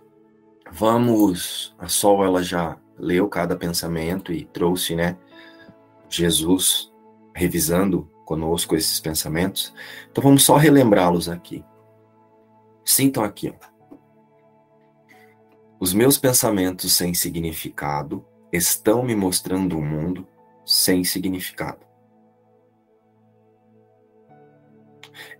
vamos. 0.70 1.74
A 1.78 1.88
Sol 1.88 2.22
ela 2.22 2.42
já 2.42 2.76
leu 2.98 3.28
cada 3.28 3.56
pensamento 3.56 4.32
e 4.32 4.44
trouxe, 4.44 4.94
né? 4.94 5.16
Jesus 6.08 6.92
revisando 7.34 8.10
conosco 8.24 8.74
esses 8.74 8.98
pensamentos. 9.00 9.72
Então 10.10 10.22
vamos 10.22 10.44
só 10.44 10.56
relembrá-los 10.56 11.28
aqui. 11.28 11.64
Sintam 12.84 13.22
aqui. 13.24 13.54
Os 15.78 15.92
meus 15.92 16.16
pensamentos 16.16 16.94
sem 16.94 17.12
significado 17.12 18.24
estão 18.52 19.02
me 19.02 19.14
mostrando 19.14 19.76
um 19.76 19.84
mundo 19.84 20.26
sem 20.64 21.04
significado. 21.04 21.84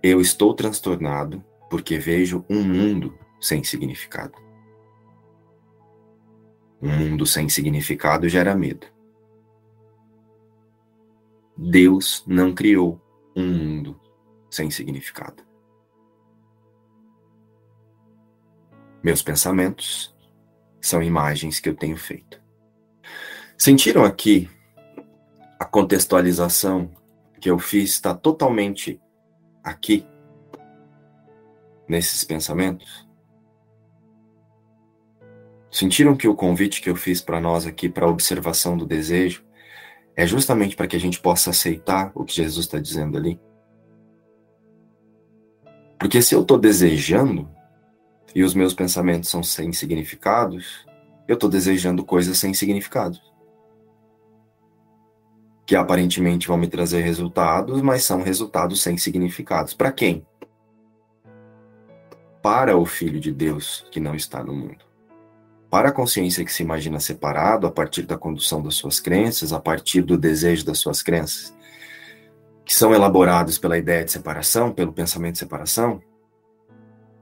Eu 0.01 0.21
estou 0.21 0.53
transtornado 0.53 1.43
porque 1.69 1.97
vejo 1.97 2.45
um 2.49 2.61
mundo 2.61 3.17
sem 3.41 3.63
significado. 3.63 4.46
Um 6.81 6.89
mundo 6.89 7.25
sem 7.25 7.49
significado 7.49 8.29
gera 8.29 8.55
medo. 8.55 8.87
Deus 11.57 12.23
não 12.27 12.53
criou 12.53 13.01
um 13.35 13.47
mundo 13.47 13.99
sem 14.49 14.69
significado. 14.69 15.43
Meus 19.03 19.21
pensamentos 19.21 20.15
são 20.81 21.01
imagens 21.01 21.59
que 21.59 21.69
eu 21.69 21.75
tenho 21.75 21.97
feito. 21.97 22.41
Sentiram 23.57 24.03
aqui 24.05 24.49
a 25.59 25.65
contextualização 25.65 26.93
que 27.39 27.49
eu 27.49 27.57
fiz 27.57 27.91
está 27.91 28.13
totalmente 28.13 29.01
aqui, 29.63 30.05
nesses 31.87 32.23
pensamentos? 32.23 33.06
Sentiram 35.77 36.17
que 36.17 36.27
o 36.27 36.33
convite 36.33 36.81
que 36.81 36.89
eu 36.89 36.95
fiz 36.95 37.21
para 37.21 37.39
nós 37.39 37.67
aqui, 37.67 37.87
para 37.87 38.07
a 38.07 38.09
observação 38.09 38.75
do 38.75 38.83
desejo, 38.83 39.45
é 40.15 40.25
justamente 40.25 40.75
para 40.75 40.87
que 40.87 40.95
a 40.95 40.99
gente 40.99 41.19
possa 41.19 41.51
aceitar 41.51 42.11
o 42.15 42.25
que 42.25 42.33
Jesus 42.33 42.65
está 42.65 42.79
dizendo 42.79 43.15
ali? 43.15 43.39
Porque 45.99 46.19
se 46.19 46.33
eu 46.33 46.41
estou 46.41 46.57
desejando 46.57 47.47
e 48.33 48.41
os 48.41 48.55
meus 48.55 48.73
pensamentos 48.73 49.29
são 49.29 49.43
sem 49.43 49.71
significados, 49.71 50.83
eu 51.27 51.35
estou 51.35 51.47
desejando 51.47 52.03
coisas 52.03 52.39
sem 52.39 52.55
significados 52.55 53.21
que 55.63 55.75
aparentemente 55.75 56.47
vão 56.47 56.57
me 56.57 56.67
trazer 56.67 57.01
resultados, 57.01 57.83
mas 57.83 58.03
são 58.03 58.23
resultados 58.23 58.81
sem 58.81 58.97
significados. 58.97 59.75
Para 59.75 59.91
quem? 59.91 60.25
Para 62.41 62.75
o 62.75 62.83
Filho 62.83 63.19
de 63.19 63.31
Deus 63.31 63.85
que 63.91 63.99
não 63.99 64.15
está 64.15 64.43
no 64.43 64.55
mundo. 64.55 64.86
Para 65.69 65.89
a 65.89 65.91
consciência 65.91 66.45
que 66.45 66.53
se 66.53 66.63
imagina 66.63 66.99
separado 66.99 67.67
a 67.67 67.71
partir 67.71 68.03
da 68.03 68.17
condução 68.17 68.61
das 68.61 68.75
suas 68.75 68.99
crenças, 68.99 69.51
a 69.51 69.59
partir 69.59 70.01
do 70.01 70.17
desejo 70.17 70.65
das 70.65 70.79
suas 70.79 71.01
crenças, 71.03 71.53
que 72.63 72.73
são 72.73 72.93
elaborados 72.93 73.57
pela 73.57 73.77
ideia 73.77 74.05
de 74.05 74.11
separação, 74.11 74.71
pelo 74.73 74.93
pensamento 74.93 75.33
de 75.33 75.39
separação, 75.39 76.01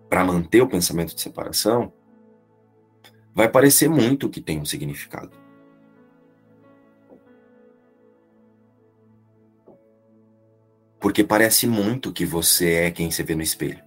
para 0.09 0.23
manter 0.23 0.61
o 0.61 0.67
pensamento 0.67 1.15
de 1.15 1.21
separação, 1.21 1.91
vai 3.33 3.49
parecer 3.49 3.89
muito 3.89 4.29
que 4.29 4.41
tem 4.41 4.59
um 4.59 4.65
significado. 4.65 5.31
Porque 10.99 11.23
parece 11.23 11.67
muito 11.67 12.13
que 12.13 12.25
você 12.25 12.73
é 12.73 12.91
quem 12.91 13.11
você 13.11 13.23
vê 13.23 13.35
no 13.35 13.43
espelho. 13.43 13.83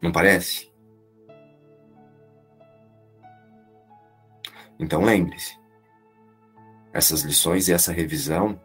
Não 0.00 0.12
parece? 0.12 0.70
Então 4.78 5.02
lembre-se, 5.02 5.58
essas 6.92 7.22
lições 7.22 7.68
e 7.68 7.72
essa 7.72 7.92
revisão 7.92 8.60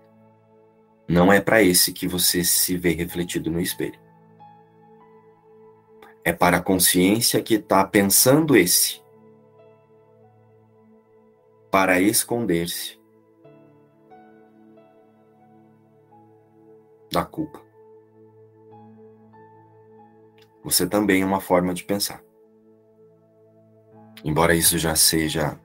não 1.07 1.31
é 1.31 1.41
para 1.41 1.61
esse 1.61 1.91
que 1.91 2.07
você 2.07 2.43
se 2.43 2.77
vê 2.77 2.91
refletido 2.91 3.51
no 3.51 3.59
espelho. 3.59 3.99
É 6.23 6.31
para 6.31 6.57
a 6.57 6.61
consciência 6.61 7.41
que 7.41 7.55
está 7.55 7.85
pensando 7.85 8.55
esse, 8.55 9.03
para 11.69 11.99
esconder-se 11.99 13.01
da 17.11 17.25
culpa. 17.25 17.61
Você 20.63 20.87
também 20.87 21.21
é 21.21 21.25
uma 21.25 21.41
forma 21.41 21.73
de 21.73 21.83
pensar. 21.83 22.23
Embora 24.23 24.55
isso 24.55 24.77
já 24.77 24.95
seja 24.95 25.59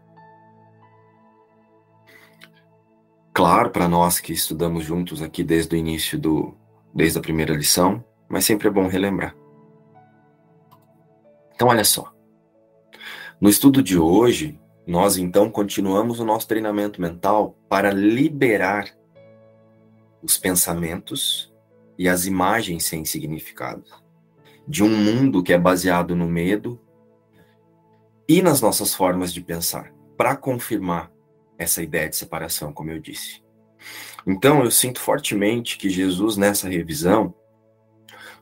claro 3.38 3.70
para 3.70 3.86
nós 3.86 4.18
que 4.18 4.32
estudamos 4.32 4.84
juntos 4.84 5.22
aqui 5.22 5.44
desde 5.44 5.76
o 5.76 5.78
início 5.78 6.18
do 6.18 6.56
desde 6.92 7.20
a 7.20 7.22
primeira 7.22 7.54
lição, 7.54 8.04
mas 8.28 8.44
sempre 8.44 8.66
é 8.66 8.70
bom 8.70 8.88
relembrar. 8.88 9.32
Então 11.54 11.68
olha 11.68 11.84
só. 11.84 12.12
No 13.40 13.48
estudo 13.48 13.80
de 13.80 13.96
hoje, 13.96 14.60
nós 14.84 15.16
então 15.16 15.48
continuamos 15.52 16.18
o 16.18 16.24
nosso 16.24 16.48
treinamento 16.48 17.00
mental 17.00 17.56
para 17.68 17.92
liberar 17.92 18.88
os 20.20 20.36
pensamentos 20.36 21.54
e 21.96 22.08
as 22.08 22.26
imagens 22.26 22.86
sem 22.86 23.04
significado, 23.04 23.84
de 24.66 24.82
um 24.82 24.88
mundo 24.88 25.44
que 25.44 25.52
é 25.52 25.58
baseado 25.58 26.16
no 26.16 26.26
medo 26.26 26.80
e 28.28 28.42
nas 28.42 28.60
nossas 28.60 28.92
formas 28.96 29.32
de 29.32 29.40
pensar, 29.40 29.92
para 30.16 30.34
confirmar 30.34 31.12
essa 31.58 31.82
ideia 31.82 32.08
de 32.08 32.16
separação, 32.16 32.72
como 32.72 32.90
eu 32.90 33.00
disse. 33.00 33.42
Então, 34.26 34.62
eu 34.62 34.70
sinto 34.70 35.00
fortemente 35.00 35.76
que 35.76 35.90
Jesus, 35.90 36.36
nessa 36.36 36.68
revisão, 36.68 37.34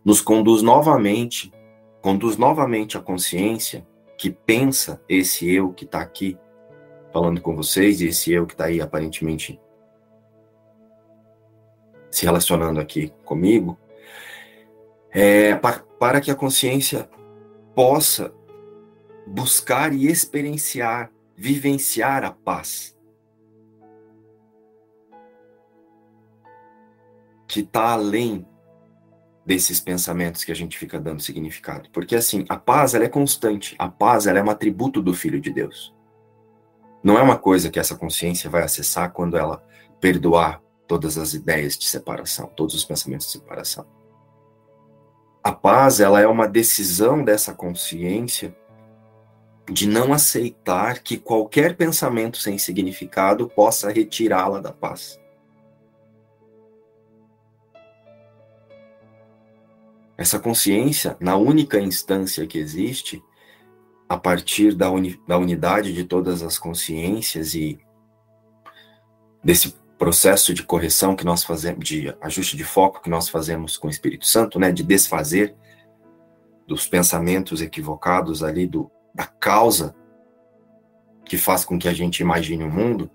nos 0.05 0.21
conduz 0.21 0.63
novamente, 0.63 1.53
conduz 2.01 2.37
novamente 2.37 2.97
a 2.97 3.01
consciência 3.01 3.87
que 4.19 4.31
pensa 4.31 5.03
esse 5.09 5.51
eu 5.51 5.73
que 5.73 5.85
está 5.85 6.01
aqui 6.01 6.39
falando 7.13 7.41
com 7.41 7.57
vocês, 7.57 8.01
e 8.01 8.09
esse 8.09 8.33
eu 8.33 8.47
que 8.47 8.55
está 8.55 8.67
aí 8.67 8.81
aparentemente 8.81 9.61
se 12.11 12.25
relacionando 12.25 12.81
aqui 12.81 13.13
comigo, 13.25 13.79
é, 15.11 15.55
para, 15.55 15.81
para 15.99 16.21
que 16.21 16.31
a 16.31 16.35
consciência 16.35 17.09
possa 17.75 18.33
buscar 19.27 19.93
e 19.93 20.07
experienciar, 20.07 21.11
vivenciar 21.37 22.25
a 22.25 22.31
paz. 22.31 22.96
Que 27.57 27.61
está 27.61 27.93
além 27.93 28.47
desses 29.47 29.81
pensamentos 29.81 30.45
que 30.45 30.53
a 30.53 30.55
gente 30.55 30.77
fica 30.77 31.01
dando 31.01 31.23
significado. 31.23 31.89
Porque 31.91 32.15
assim, 32.15 32.45
a 32.51 32.59
paz 32.59 32.95
ela 32.95 33.05
é 33.05 33.09
constante, 33.09 33.75
a 33.79 33.89
paz 33.89 34.27
ela 34.27 34.39
é 34.39 34.43
um 34.43 34.51
atributo 34.51 35.01
do 35.01 35.15
Filho 35.15 35.41
de 35.41 35.51
Deus. 35.51 35.95
Não 37.03 37.19
é 37.19 37.23
uma 37.23 37.39
coisa 37.39 37.71
que 37.71 37.81
essa 37.81 37.97
consciência 37.97 38.51
vai 38.51 38.63
acessar 38.63 39.11
quando 39.11 39.39
ela 39.39 39.65
perdoar 40.03 40.61
todas 40.87 41.17
as 41.17 41.33
ideias 41.33 41.79
de 41.79 41.87
separação, 41.87 42.53
todos 42.55 42.75
os 42.75 42.85
pensamentos 42.85 43.29
de 43.29 43.33
separação. 43.33 43.87
A 45.43 45.53
paz, 45.53 45.99
ela 45.99 46.21
é 46.21 46.27
uma 46.27 46.47
decisão 46.47 47.25
dessa 47.25 47.55
consciência 47.55 48.55
de 49.73 49.89
não 49.89 50.13
aceitar 50.13 50.99
que 50.99 51.17
qualquer 51.17 51.75
pensamento 51.75 52.37
sem 52.37 52.59
significado 52.59 53.49
possa 53.49 53.91
retirá-la 53.91 54.61
da 54.61 54.75
paz. 54.75 55.19
Essa 60.17 60.39
consciência, 60.39 61.17
na 61.21 61.37
única 61.37 61.79
instância 61.79 62.47
que 62.47 62.59
existe, 62.59 63.23
a 64.09 64.17
partir 64.17 64.75
da, 64.75 64.91
uni, 64.91 65.21
da 65.27 65.37
unidade 65.37 65.93
de 65.93 66.05
todas 66.05 66.43
as 66.43 66.59
consciências 66.59 67.55
e 67.55 67.79
desse 69.43 69.75
processo 69.99 70.53
de 70.53 70.63
correção 70.63 71.17
que 71.17 71.25
nós 71.25 71.45
fazemos, 71.45 71.87
de 71.87 72.15
ajuste 72.21 72.57
de 72.57 72.65
foco 72.65 73.03
que 73.03 73.11
nós 73.11 73.29
fazemos 73.29 73.77
com 73.77 73.89
o 73.89 73.91
Espírito 73.91 74.27
Santo, 74.27 74.59
né, 74.59 74.71
de 74.71 74.83
desfazer 74.83 75.55
dos 76.67 76.87
pensamentos 76.87 77.63
equivocados 77.63 78.43
ali 78.43 78.67
do, 78.67 78.91
da 79.15 79.27
causa 79.27 79.95
que 81.25 81.37
faz 81.37 81.65
com 81.65 81.79
que 81.79 81.89
a 81.89 81.93
gente 81.93 82.21
imagine 82.21 82.65
o 82.65 82.71
mundo, 82.71 83.11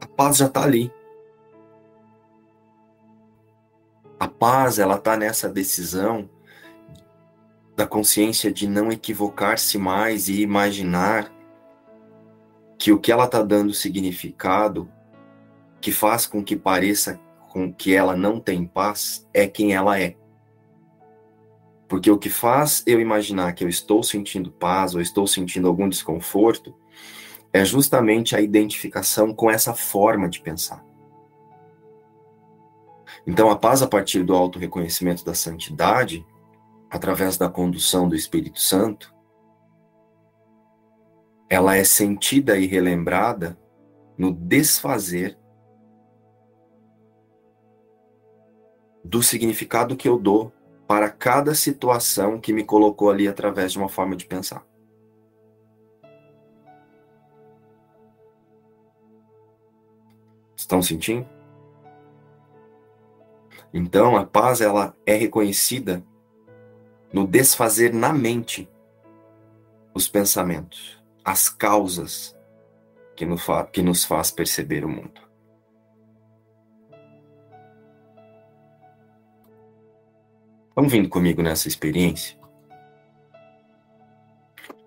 a 0.00 0.06
paz 0.06 0.38
já 0.38 0.46
está 0.46 0.62
ali. 0.62 0.90
A 4.20 4.28
paz, 4.28 4.78
ela 4.78 4.96
está 4.96 5.16
nessa 5.16 5.48
decisão 5.48 6.28
da 7.74 7.86
consciência 7.86 8.52
de 8.52 8.68
não 8.68 8.92
equivocar-se 8.92 9.78
mais 9.78 10.28
e 10.28 10.42
imaginar 10.42 11.32
que 12.78 12.92
o 12.92 13.00
que 13.00 13.10
ela 13.10 13.24
está 13.24 13.42
dando 13.42 13.72
significado, 13.72 14.90
que 15.80 15.90
faz 15.90 16.26
com 16.26 16.44
que 16.44 16.54
pareça 16.54 17.18
com 17.48 17.72
que 17.72 17.94
ela 17.94 18.14
não 18.14 18.38
tem 18.38 18.66
paz, 18.66 19.26
é 19.32 19.46
quem 19.46 19.72
ela 19.72 19.98
é. 19.98 20.14
Porque 21.88 22.10
o 22.10 22.18
que 22.18 22.28
faz 22.28 22.84
eu 22.86 23.00
imaginar 23.00 23.54
que 23.54 23.64
eu 23.64 23.68
estou 23.70 24.02
sentindo 24.02 24.52
paz 24.52 24.94
ou 24.94 25.00
estou 25.00 25.26
sentindo 25.26 25.66
algum 25.66 25.88
desconforto 25.88 26.74
é 27.54 27.64
justamente 27.64 28.36
a 28.36 28.40
identificação 28.42 29.34
com 29.34 29.50
essa 29.50 29.72
forma 29.74 30.28
de 30.28 30.42
pensar. 30.42 30.89
Então, 33.30 33.48
a 33.48 33.54
paz 33.54 33.80
a 33.80 33.86
partir 33.86 34.24
do 34.24 34.34
auto-reconhecimento 34.34 35.24
da 35.24 35.34
santidade, 35.34 36.26
através 36.90 37.38
da 37.38 37.48
condução 37.48 38.08
do 38.08 38.16
Espírito 38.16 38.58
Santo, 38.58 39.14
ela 41.48 41.76
é 41.76 41.84
sentida 41.84 42.58
e 42.58 42.66
relembrada 42.66 43.56
no 44.18 44.32
desfazer 44.32 45.38
do 49.04 49.22
significado 49.22 49.96
que 49.96 50.08
eu 50.08 50.18
dou 50.18 50.52
para 50.88 51.08
cada 51.08 51.54
situação 51.54 52.40
que 52.40 52.52
me 52.52 52.64
colocou 52.64 53.10
ali 53.10 53.28
através 53.28 53.70
de 53.70 53.78
uma 53.78 53.88
forma 53.88 54.16
de 54.16 54.26
pensar. 54.26 54.66
Estão 60.56 60.82
sentindo? 60.82 61.39
Então, 63.72 64.16
a 64.16 64.24
paz 64.24 64.60
ela 64.60 64.96
é 65.06 65.14
reconhecida 65.14 66.02
no 67.12 67.26
desfazer 67.26 67.92
na 67.92 68.12
mente 68.12 68.68
os 69.94 70.08
pensamentos 70.08 71.00
as 71.24 71.48
causas 71.48 72.36
que 73.14 73.26
nos, 73.26 73.42
que 73.72 73.82
nos 73.82 74.04
faz 74.04 74.30
perceber 74.30 74.84
o 74.84 74.88
mundo. 74.88 75.20
Estão 80.70 80.88
vindo 80.88 81.08
comigo 81.08 81.42
nessa 81.42 81.68
experiência? 81.68 82.38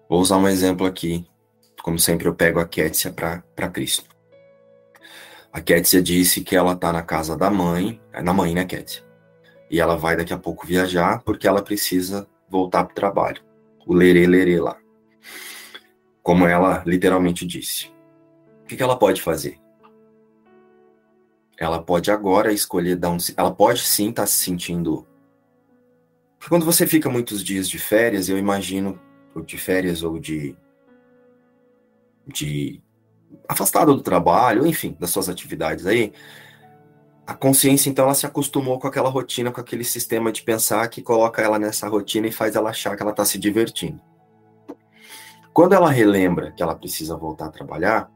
Vou 0.10 0.20
usar 0.20 0.38
um 0.38 0.48
exemplo 0.48 0.88
aqui. 0.88 1.28
Como 1.84 2.00
sempre, 2.00 2.28
eu 2.28 2.34
pego 2.34 2.60
a 2.60 2.68
Kétia 2.68 3.12
para 3.12 3.70
Cristo. 3.70 4.13
A 5.54 5.62
Kétia 5.62 6.02
disse 6.02 6.42
que 6.42 6.56
ela 6.56 6.74
está 6.74 6.92
na 6.92 7.04
casa 7.04 7.38
da 7.38 7.50
mãe, 7.50 8.02
é 8.12 8.22
na 8.22 8.34
mãe, 8.34 8.54
né, 8.54 8.66
Kétia? 8.66 9.06
E 9.70 9.80
ela 9.80 9.96
vai 9.96 10.18
daqui 10.18 10.34
a 10.34 10.38
pouco 10.38 10.68
viajar 10.68 11.22
porque 11.24 11.48
ela 11.48 11.62
precisa 11.62 12.28
voltar 12.50 12.84
para 12.84 12.92
o 12.92 12.96
trabalho. 12.96 13.42
O 13.86 13.94
lerê, 13.94 14.26
lerê 14.26 14.60
lá 14.60 14.78
como 16.24 16.48
ela 16.48 16.82
literalmente 16.88 17.46
disse. 17.46 17.92
O 18.64 18.66
que, 18.66 18.82
ela 18.82 18.98
pode 18.98 19.22
fazer? 19.22 19.60
Ela 21.60 21.84
pode 21.84 22.10
agora 22.10 22.52
escolher 22.52 22.96
dar 22.96 23.10
um. 23.10 23.18
Ela 23.36 23.54
pode 23.54 23.82
sim 23.82 24.10
estar 24.10 24.24
tá 24.24 24.28
se 24.28 24.42
sentindo. 24.42 25.06
Quando 26.48 26.66
você 26.66 26.88
fica 26.88 27.10
muitos 27.10 27.44
dias 27.44 27.70
de 27.70 27.78
férias, 27.78 28.30
eu 28.30 28.38
imagino, 28.38 29.00
ou 29.36 29.44
de 29.44 29.58
férias 29.58 30.02
ou 30.02 30.18
de. 30.18 30.58
de 32.26 32.82
afastado 33.48 33.94
do 33.94 34.02
trabalho, 34.02 34.66
enfim, 34.66 34.96
das 35.00 35.10
suas 35.10 35.30
atividades 35.30 35.86
aí, 35.86 36.14
a 37.26 37.34
consciência, 37.34 37.90
então, 37.90 38.06
ela 38.06 38.14
se 38.14 38.26
acostumou 38.26 38.78
com 38.78 38.88
aquela 38.88 39.10
rotina, 39.10 39.50
com 39.50 39.62
aquele 39.62 39.86
sistema 39.86 40.32
de 40.32 40.44
pensar 40.44 40.86
que 40.90 41.02
coloca 41.02 41.42
ela 41.42 41.58
nessa 41.58 41.88
rotina 41.88 42.28
e 42.28 42.32
faz 42.32 42.56
ela 42.56 42.70
achar 42.70 42.98
que 42.98 43.02
ela 43.02 43.12
está 43.12 43.24
se 43.24 43.40
divertindo. 43.40 44.02
Quando 45.54 45.74
ela 45.74 45.90
relembra 45.90 46.52
que 46.52 46.62
ela 46.62 46.76
precisa 46.76 47.16
voltar 47.16 47.46
a 47.46 47.52
trabalhar, 47.52 48.12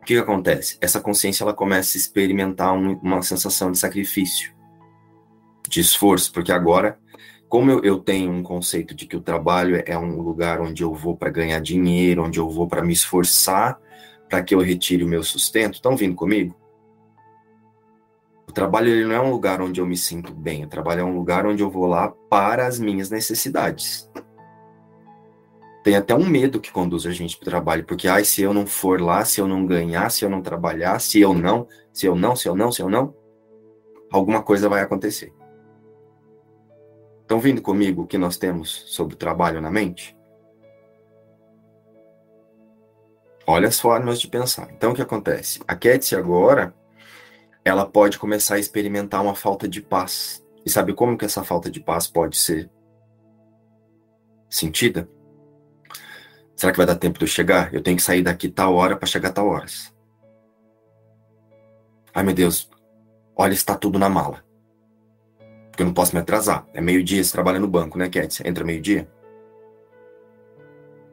o 0.00 0.04
que, 0.04 0.14
que 0.14 0.20
acontece? 0.20 0.78
Essa 0.80 1.00
consciência 1.00 1.44
ela 1.44 1.54
começa 1.54 1.96
a 1.96 2.00
experimentar 2.00 2.72
um, 2.72 2.94
uma 2.94 3.22
sensação 3.22 3.70
de 3.70 3.78
sacrifício, 3.78 4.52
de 5.68 5.78
esforço, 5.78 6.32
porque 6.32 6.50
agora, 6.50 6.98
como 7.48 7.70
eu, 7.70 7.84
eu 7.84 7.98
tenho 7.98 8.32
um 8.32 8.42
conceito 8.42 8.96
de 8.96 9.06
que 9.06 9.16
o 9.16 9.20
trabalho 9.20 9.80
é 9.86 9.96
um 9.96 10.20
lugar 10.22 10.60
onde 10.60 10.82
eu 10.82 10.92
vou 10.92 11.16
para 11.16 11.30
ganhar 11.30 11.60
dinheiro, 11.60 12.24
onde 12.24 12.40
eu 12.40 12.50
vou 12.50 12.66
para 12.66 12.82
me 12.82 12.92
esforçar 12.92 13.78
para 14.30 14.44
que 14.44 14.54
eu 14.54 14.60
retire 14.60 15.02
o 15.02 15.08
meu 15.08 15.24
sustento, 15.24 15.74
estão 15.74 15.96
vindo 15.96 16.14
comigo? 16.14 16.54
O 18.48 18.52
trabalho 18.52 18.88
ele 18.88 19.04
não 19.04 19.14
é 19.14 19.20
um 19.20 19.30
lugar 19.30 19.60
onde 19.60 19.80
eu 19.80 19.86
me 19.86 19.96
sinto 19.96 20.32
bem, 20.32 20.64
o 20.64 20.68
trabalho 20.68 21.00
é 21.00 21.04
um 21.04 21.14
lugar 21.14 21.44
onde 21.46 21.62
eu 21.62 21.68
vou 21.68 21.86
lá 21.86 22.08
para 22.30 22.66
as 22.66 22.78
minhas 22.78 23.10
necessidades. 23.10 24.08
Tem 25.82 25.96
até 25.96 26.14
um 26.14 26.26
medo 26.26 26.60
que 26.60 26.70
conduz 26.70 27.06
a 27.06 27.10
gente 27.10 27.36
para 27.36 27.46
o 27.46 27.50
trabalho, 27.50 27.84
porque 27.84 28.06
ai, 28.06 28.24
se 28.24 28.42
eu 28.42 28.54
não 28.54 28.66
for 28.66 29.00
lá, 29.00 29.24
se 29.24 29.40
eu 29.40 29.48
não 29.48 29.66
ganhar, 29.66 30.10
se 30.10 30.24
eu 30.24 30.30
não 30.30 30.42
trabalhar, 30.42 31.00
se 31.00 31.20
eu 31.20 31.34
não, 31.34 31.66
se 31.92 32.06
eu 32.06 32.14
não, 32.14 32.36
se 32.36 32.48
eu 32.48 32.54
não, 32.54 32.70
se 32.70 32.82
eu 32.82 32.88
não, 32.88 33.14
alguma 34.12 34.42
coisa 34.42 34.68
vai 34.68 34.82
acontecer. 34.82 35.32
Estão 37.22 37.40
vindo 37.40 37.62
comigo 37.62 38.02
o 38.02 38.06
que 38.06 38.18
nós 38.18 38.36
temos 38.36 38.70
sobre 38.88 39.14
o 39.14 39.18
trabalho 39.18 39.60
na 39.60 39.70
mente? 39.70 40.16
Olha 43.50 43.66
as 43.66 43.80
formas 43.80 44.20
de 44.20 44.28
pensar. 44.28 44.70
Então, 44.70 44.92
o 44.92 44.94
que 44.94 45.02
acontece? 45.02 45.60
A 45.66 45.74
Ketsi 45.74 46.14
agora, 46.14 46.72
ela 47.64 47.84
pode 47.84 48.16
começar 48.16 48.54
a 48.54 48.58
experimentar 48.60 49.20
uma 49.20 49.34
falta 49.34 49.66
de 49.66 49.82
paz. 49.82 50.40
E 50.64 50.70
sabe 50.70 50.94
como 50.94 51.18
que 51.18 51.24
essa 51.24 51.42
falta 51.42 51.68
de 51.68 51.80
paz 51.80 52.06
pode 52.06 52.36
ser 52.36 52.70
sentida? 54.48 55.08
Será 56.54 56.70
que 56.70 56.78
vai 56.78 56.86
dar 56.86 56.94
tempo 56.94 57.18
de 57.18 57.24
eu 57.24 57.28
chegar? 57.28 57.74
Eu 57.74 57.82
tenho 57.82 57.96
que 57.96 58.04
sair 58.04 58.22
daqui 58.22 58.48
tal 58.48 58.72
hora 58.76 58.96
para 58.96 59.08
chegar 59.08 59.32
tal 59.32 59.48
horas. 59.48 59.92
Ai 62.14 62.22
meu 62.22 62.34
Deus, 62.34 62.70
olha, 63.34 63.52
está 63.52 63.74
tudo 63.74 63.98
na 63.98 64.08
mala. 64.08 64.44
Porque 65.72 65.82
eu 65.82 65.86
não 65.86 65.94
posso 65.94 66.14
me 66.14 66.20
atrasar. 66.22 66.68
É 66.72 66.80
meio-dia, 66.80 67.24
você 67.24 67.32
trabalha 67.32 67.58
no 67.58 67.66
banco, 67.66 67.98
né, 67.98 68.08
Cat? 68.08 68.46
Entra 68.46 68.62
meio-dia. 68.62 69.10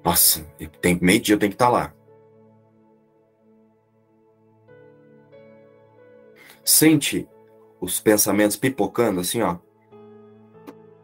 Nossa, 0.04 0.46
meio-dia 1.02 1.34
eu 1.34 1.40
tenho 1.40 1.52
que 1.52 1.56
estar 1.56 1.70
lá. 1.70 1.97
Sente 6.68 7.26
os 7.80 7.98
pensamentos 8.02 8.58
pipocando 8.58 9.22
assim, 9.22 9.42
ó, 9.42 9.56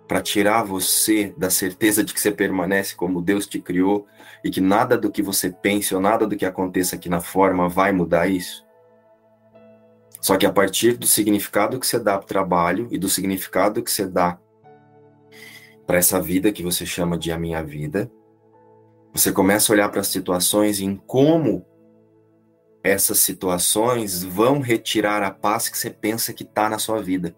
para 0.05 0.21
tirar 0.21 0.61
você 0.61 1.33
da 1.37 1.49
certeza 1.49 2.03
de 2.03 2.13
que 2.13 2.19
você 2.19 2.33
permanece 2.33 2.93
como 2.93 3.21
Deus 3.21 3.47
te 3.47 3.61
criou 3.61 4.05
e 4.43 4.49
que 4.49 4.59
nada 4.59 4.97
do 4.97 5.09
que 5.09 5.21
você 5.21 5.49
pense 5.49 5.95
ou 5.95 6.01
nada 6.01 6.27
do 6.27 6.35
que 6.35 6.45
aconteça 6.45 6.97
aqui 6.97 7.07
na 7.07 7.21
forma 7.21 7.69
vai 7.69 7.93
mudar 7.93 8.27
isso. 8.27 8.65
Só 10.19 10.35
que 10.35 10.45
a 10.45 10.51
partir 10.51 10.97
do 10.97 11.07
significado 11.07 11.79
que 11.79 11.87
você 11.87 11.97
dá 11.97 12.17
para 12.17 12.25
o 12.25 12.27
trabalho 12.27 12.89
e 12.91 12.97
do 12.97 13.07
significado 13.07 13.81
que 13.81 13.89
você 13.89 14.05
dá 14.05 14.37
para 15.87 15.97
essa 15.97 16.19
vida 16.19 16.51
que 16.51 16.61
você 16.61 16.85
chama 16.85 17.17
de 17.17 17.31
a 17.31 17.39
minha 17.39 17.63
vida, 17.63 18.11
você 19.13 19.31
começa 19.31 19.71
a 19.71 19.73
olhar 19.75 19.87
para 19.87 20.01
as 20.01 20.07
situações 20.07 20.81
em 20.81 20.97
como 20.97 21.65
essas 22.83 23.19
situações 23.19 24.23
vão 24.23 24.59
retirar 24.59 25.23
a 25.23 25.31
paz 25.31 25.69
que 25.69 25.77
você 25.77 25.89
pensa 25.89 26.33
que 26.33 26.43
está 26.43 26.67
na 26.67 26.77
sua 26.77 27.01
vida. 27.01 27.33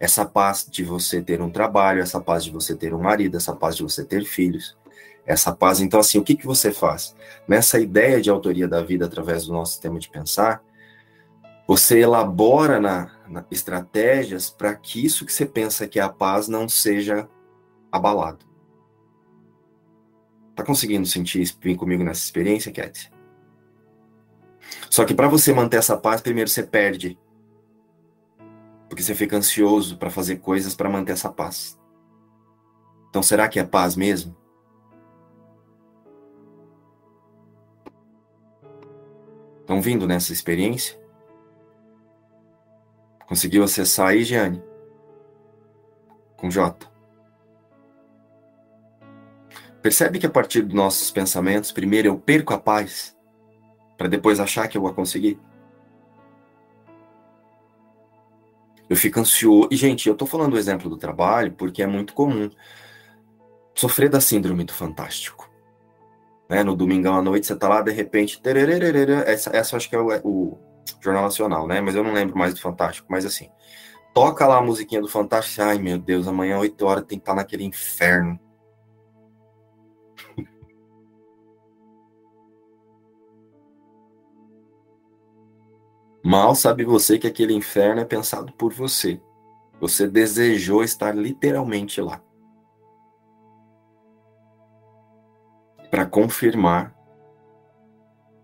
Essa 0.00 0.26
paz 0.26 0.66
de 0.68 0.82
você 0.82 1.22
ter 1.22 1.40
um 1.40 1.48
trabalho, 1.48 2.02
essa 2.02 2.20
paz 2.20 2.42
de 2.42 2.50
você 2.50 2.74
ter 2.74 2.92
um 2.92 3.00
marido, 3.00 3.36
essa 3.36 3.54
paz 3.54 3.76
de 3.76 3.84
você 3.84 4.04
ter 4.04 4.24
filhos, 4.24 4.76
essa 5.24 5.54
paz. 5.54 5.80
Então, 5.80 6.00
assim, 6.00 6.18
o 6.18 6.24
que, 6.24 6.34
que 6.34 6.44
você 6.44 6.72
faz? 6.72 7.14
Nessa 7.46 7.78
ideia 7.78 8.20
de 8.20 8.28
autoria 8.28 8.66
da 8.66 8.82
vida 8.82 9.06
através 9.06 9.46
do 9.46 9.52
nosso 9.52 9.72
sistema 9.72 10.00
de 10.00 10.10
pensar, 10.10 10.60
você 11.68 12.00
elabora 12.00 12.80
na, 12.80 13.08
na 13.28 13.44
estratégias 13.52 14.50
para 14.50 14.74
que 14.74 15.04
isso 15.04 15.24
que 15.24 15.32
você 15.32 15.46
pensa 15.46 15.86
que 15.86 16.00
é 16.00 16.02
a 16.02 16.08
paz 16.08 16.48
não 16.48 16.68
seja 16.68 17.28
abalado. 17.92 18.44
Tá 20.56 20.64
conseguindo 20.64 21.06
sentir 21.06 21.40
isso 21.40 21.56
comigo 21.78 22.02
nessa 22.02 22.24
experiência, 22.24 22.72
Cat? 22.72 23.11
Só 24.90 25.04
que 25.04 25.14
para 25.14 25.28
você 25.28 25.52
manter 25.52 25.78
essa 25.78 25.96
paz, 25.96 26.20
primeiro 26.20 26.50
você 26.50 26.62
perde. 26.62 27.18
Porque 28.88 29.02
você 29.02 29.14
fica 29.14 29.36
ansioso 29.36 29.96
para 29.96 30.10
fazer 30.10 30.36
coisas 30.36 30.74
para 30.74 30.90
manter 30.90 31.12
essa 31.12 31.30
paz. 31.30 31.78
Então 33.08 33.22
será 33.22 33.48
que 33.48 33.58
é 33.58 33.64
paz 33.64 33.96
mesmo? 33.96 34.36
Estão 39.60 39.80
vindo 39.80 40.06
nessa 40.06 40.32
experiência? 40.32 41.00
Conseguiu 43.26 43.64
acessar 43.64 44.08
aí, 44.08 44.24
Giane? 44.24 44.62
Com 46.36 46.50
J. 46.50 46.90
Percebe 49.80 50.18
que 50.18 50.26
a 50.26 50.30
partir 50.30 50.62
dos 50.62 50.74
nossos 50.74 51.10
pensamentos, 51.10 51.72
primeiro 51.72 52.08
eu 52.08 52.18
perco 52.18 52.52
a 52.52 52.58
paz 52.58 53.16
para 54.02 54.08
depois 54.08 54.40
achar 54.40 54.66
que 54.66 54.76
eu 54.76 54.82
vou 54.82 54.92
conseguir. 54.92 55.38
Eu 58.90 58.96
fico 58.96 59.20
ansioso. 59.20 59.68
E, 59.70 59.76
gente, 59.76 60.08
eu 60.08 60.16
tô 60.16 60.26
falando 60.26 60.54
o 60.54 60.58
exemplo 60.58 60.90
do 60.90 60.96
trabalho 60.96 61.52
porque 61.52 61.84
é 61.84 61.86
muito 61.86 62.12
comum 62.12 62.50
sofrer 63.76 64.10
da 64.10 64.20
síndrome 64.20 64.64
do 64.64 64.72
fantástico. 64.72 65.48
Né? 66.50 66.64
No 66.64 66.74
domingão 66.74 67.14
à 67.14 67.22
noite, 67.22 67.46
você 67.46 67.54
tá 67.54 67.68
lá, 67.68 67.80
de 67.80 67.92
repente. 67.92 68.42
Essa, 69.24 69.56
essa 69.56 69.76
acho 69.76 69.88
que 69.88 69.94
é 69.94 70.00
o, 70.00 70.08
o, 70.24 70.58
Jornal 71.00 71.22
Nacional, 71.22 71.68
né? 71.68 71.80
Mas 71.80 71.94
eu 71.94 72.02
não 72.02 72.12
lembro 72.12 72.36
mais 72.36 72.54
do 72.54 72.60
Fantástico. 72.60 73.06
Mas 73.08 73.24
assim, 73.24 73.48
toca 74.12 74.44
lá 74.48 74.58
a 74.58 74.62
musiquinha 74.62 75.00
do 75.00 75.06
Fantástico. 75.06 75.62
Ai, 75.62 75.78
meu 75.78 75.96
Deus, 75.96 76.26
amanhã, 76.26 76.58
8 76.58 76.84
horas, 76.84 77.04
tem 77.04 77.18
que 77.18 77.22
estar 77.22 77.34
tá 77.34 77.36
naquele 77.36 77.62
inferno. 77.62 78.36
Mal 86.22 86.54
sabe 86.54 86.84
você 86.84 87.18
que 87.18 87.26
aquele 87.26 87.52
inferno 87.52 88.00
é 88.00 88.04
pensado 88.04 88.52
por 88.52 88.72
você. 88.72 89.20
Você 89.80 90.06
desejou 90.06 90.84
estar 90.84 91.16
literalmente 91.16 92.00
lá. 92.00 92.22
Para 95.90 96.06
confirmar 96.06 96.94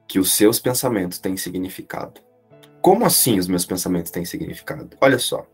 que 0.08 0.18
os 0.18 0.32
seus 0.32 0.58
pensamentos 0.58 1.18
têm 1.18 1.36
significado. 1.36 2.20
Como 2.82 3.04
assim 3.04 3.38
os 3.38 3.46
meus 3.46 3.64
pensamentos 3.64 4.10
têm 4.10 4.24
significado? 4.24 4.96
Olha 5.00 5.18
só. 5.18 5.46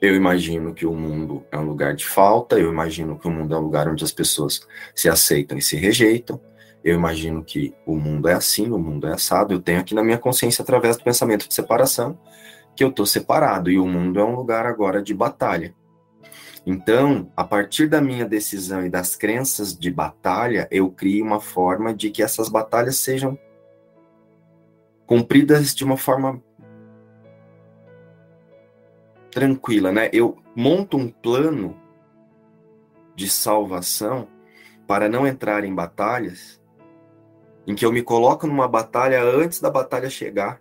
Eu 0.00 0.14
imagino 0.14 0.74
que 0.74 0.86
o 0.86 0.94
mundo 0.94 1.44
é 1.50 1.58
um 1.58 1.64
lugar 1.64 1.94
de 1.94 2.06
falta, 2.06 2.58
eu 2.58 2.70
imagino 2.70 3.18
que 3.18 3.26
o 3.26 3.30
mundo 3.30 3.54
é 3.54 3.58
um 3.58 3.62
lugar 3.62 3.88
onde 3.88 4.04
as 4.04 4.12
pessoas 4.12 4.66
se 4.94 5.08
aceitam 5.08 5.56
e 5.56 5.62
se 5.62 5.76
rejeitam, 5.76 6.40
eu 6.86 6.94
imagino 6.94 7.42
que 7.42 7.74
o 7.84 7.96
mundo 7.96 8.28
é 8.28 8.32
assim, 8.32 8.70
o 8.70 8.78
mundo 8.78 9.08
é 9.08 9.12
assado. 9.12 9.52
Eu 9.52 9.60
tenho 9.60 9.80
aqui 9.80 9.92
na 9.92 10.04
minha 10.04 10.18
consciência, 10.18 10.62
através 10.62 10.96
do 10.96 11.02
pensamento 11.02 11.48
de 11.48 11.52
separação, 11.52 12.16
que 12.76 12.84
eu 12.84 12.90
estou 12.90 13.04
separado 13.04 13.68
e 13.68 13.76
o 13.76 13.88
mundo 13.88 14.20
é 14.20 14.24
um 14.24 14.36
lugar 14.36 14.64
agora 14.66 15.02
de 15.02 15.12
batalha. 15.12 15.74
Então, 16.64 17.28
a 17.36 17.42
partir 17.42 17.88
da 17.88 18.00
minha 18.00 18.24
decisão 18.24 18.86
e 18.86 18.88
das 18.88 19.16
crenças 19.16 19.76
de 19.76 19.90
batalha, 19.90 20.68
eu 20.70 20.88
crio 20.88 21.24
uma 21.24 21.40
forma 21.40 21.92
de 21.92 22.08
que 22.08 22.22
essas 22.22 22.48
batalhas 22.48 23.00
sejam 23.00 23.36
cumpridas 25.08 25.74
de 25.74 25.82
uma 25.82 25.96
forma 25.96 26.40
tranquila, 29.32 29.90
né? 29.90 30.08
Eu 30.12 30.38
monto 30.54 30.96
um 30.96 31.08
plano 31.08 31.76
de 33.16 33.28
salvação 33.28 34.28
para 34.86 35.08
não 35.08 35.26
entrar 35.26 35.64
em 35.64 35.74
batalhas 35.74 36.64
em 37.66 37.74
que 37.74 37.84
eu 37.84 37.92
me 37.92 38.02
coloco 38.02 38.46
numa 38.46 38.68
batalha 38.68 39.22
antes 39.22 39.60
da 39.60 39.70
batalha 39.70 40.08
chegar. 40.08 40.60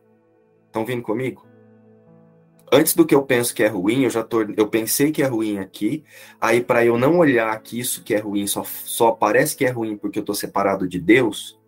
Estão 0.67 0.85
vindo 0.85 1.03
comigo? 1.03 1.45
Antes 2.71 2.95
do 2.95 3.05
que 3.05 3.13
eu 3.13 3.21
penso 3.21 3.53
que 3.53 3.63
é 3.63 3.67
ruim, 3.67 4.03
eu 4.03 4.09
já 4.09 4.23
tô, 4.23 4.41
eu 4.57 4.67
pensei 4.67 5.11
que 5.11 5.21
é 5.21 5.27
ruim 5.27 5.59
aqui. 5.59 6.03
Aí 6.41 6.61
para 6.61 6.83
eu 6.83 6.97
não 6.97 7.19
olhar 7.19 7.57
que 7.61 7.79
isso 7.79 8.03
que 8.03 8.13
é 8.13 8.19
ruim 8.19 8.47
só 8.47 8.63
só 8.63 9.11
parece 9.11 9.55
que 9.55 9.65
é 9.65 9.69
ruim 9.69 9.95
porque 9.95 10.19
eu 10.19 10.21
estou 10.21 10.35
separado 10.35 10.87
de 10.87 10.99
Deus, 10.99 11.59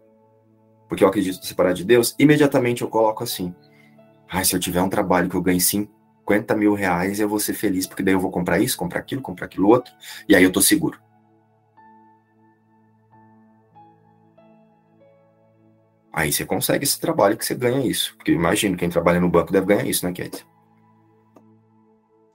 porque 0.89 1.03
eu 1.03 1.07
acredito 1.07 1.45
separado 1.45 1.75
de 1.75 1.85
Deus, 1.85 2.15
imediatamente 2.17 2.81
eu 2.81 2.89
coloco 2.89 3.23
assim: 3.23 3.53
ah, 4.27 4.43
se 4.43 4.55
eu 4.55 4.59
tiver 4.59 4.81
um 4.81 4.89
trabalho 4.89 5.29
que 5.29 5.35
eu 5.35 5.41
ganhe 5.41 5.61
50 5.61 6.55
mil 6.55 6.73
reais, 6.73 7.19
eu 7.19 7.29
vou 7.29 7.39
ser 7.39 7.53
feliz, 7.53 7.85
porque 7.85 8.03
daí 8.03 8.15
eu 8.15 8.19
vou 8.19 8.31
comprar 8.31 8.59
isso, 8.59 8.75
comprar 8.75 8.99
aquilo, 8.99 9.21
comprar 9.21 9.45
aquilo 9.45 9.69
outro, 9.69 9.93
e 10.27 10.35
aí 10.35 10.43
eu 10.43 10.51
tô 10.51 10.61
seguro. 10.61 10.99
Aí 16.17 16.33
você 16.33 16.43
consegue 16.43 16.83
esse 16.83 16.99
trabalho 16.99 17.37
que 17.37 17.45
você 17.45 17.53
ganha 17.53 17.85
isso. 17.85 18.15
Porque 18.17 18.31
imagino, 18.31 18.75
quem 18.75 18.89
trabalha 18.89 19.19
no 19.19 19.29
banco 19.29 19.51
deve 19.51 19.67
ganhar 19.67 19.85
isso, 19.85 20.03
né, 20.03 20.11
Kate? 20.11 20.43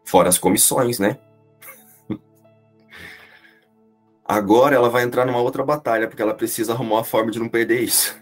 Fora 0.04 0.28
as 0.28 0.38
comissões, 0.38 1.00
né? 1.00 1.18
Agora 4.24 4.76
ela 4.76 4.88
vai 4.88 5.02
entrar 5.02 5.26
numa 5.26 5.40
outra 5.40 5.64
batalha, 5.64 6.06
porque 6.06 6.22
ela 6.22 6.32
precisa 6.32 6.72
arrumar 6.72 6.98
uma 6.98 7.04
forma 7.04 7.32
de 7.32 7.40
não 7.40 7.48
perder 7.48 7.80
isso. 7.80 8.16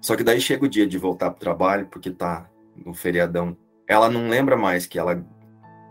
Só 0.00 0.16
que 0.16 0.24
daí 0.24 0.40
chega 0.40 0.64
o 0.64 0.68
dia 0.68 0.88
de 0.88 0.98
voltar 0.98 1.30
pro 1.30 1.38
trabalho, 1.38 1.86
porque 1.86 2.10
tá 2.10 2.50
no 2.84 2.92
feriadão. 2.92 3.56
Ela 3.86 4.10
não 4.10 4.28
lembra 4.28 4.56
mais 4.56 4.86
que 4.86 4.98
ela 4.98 5.24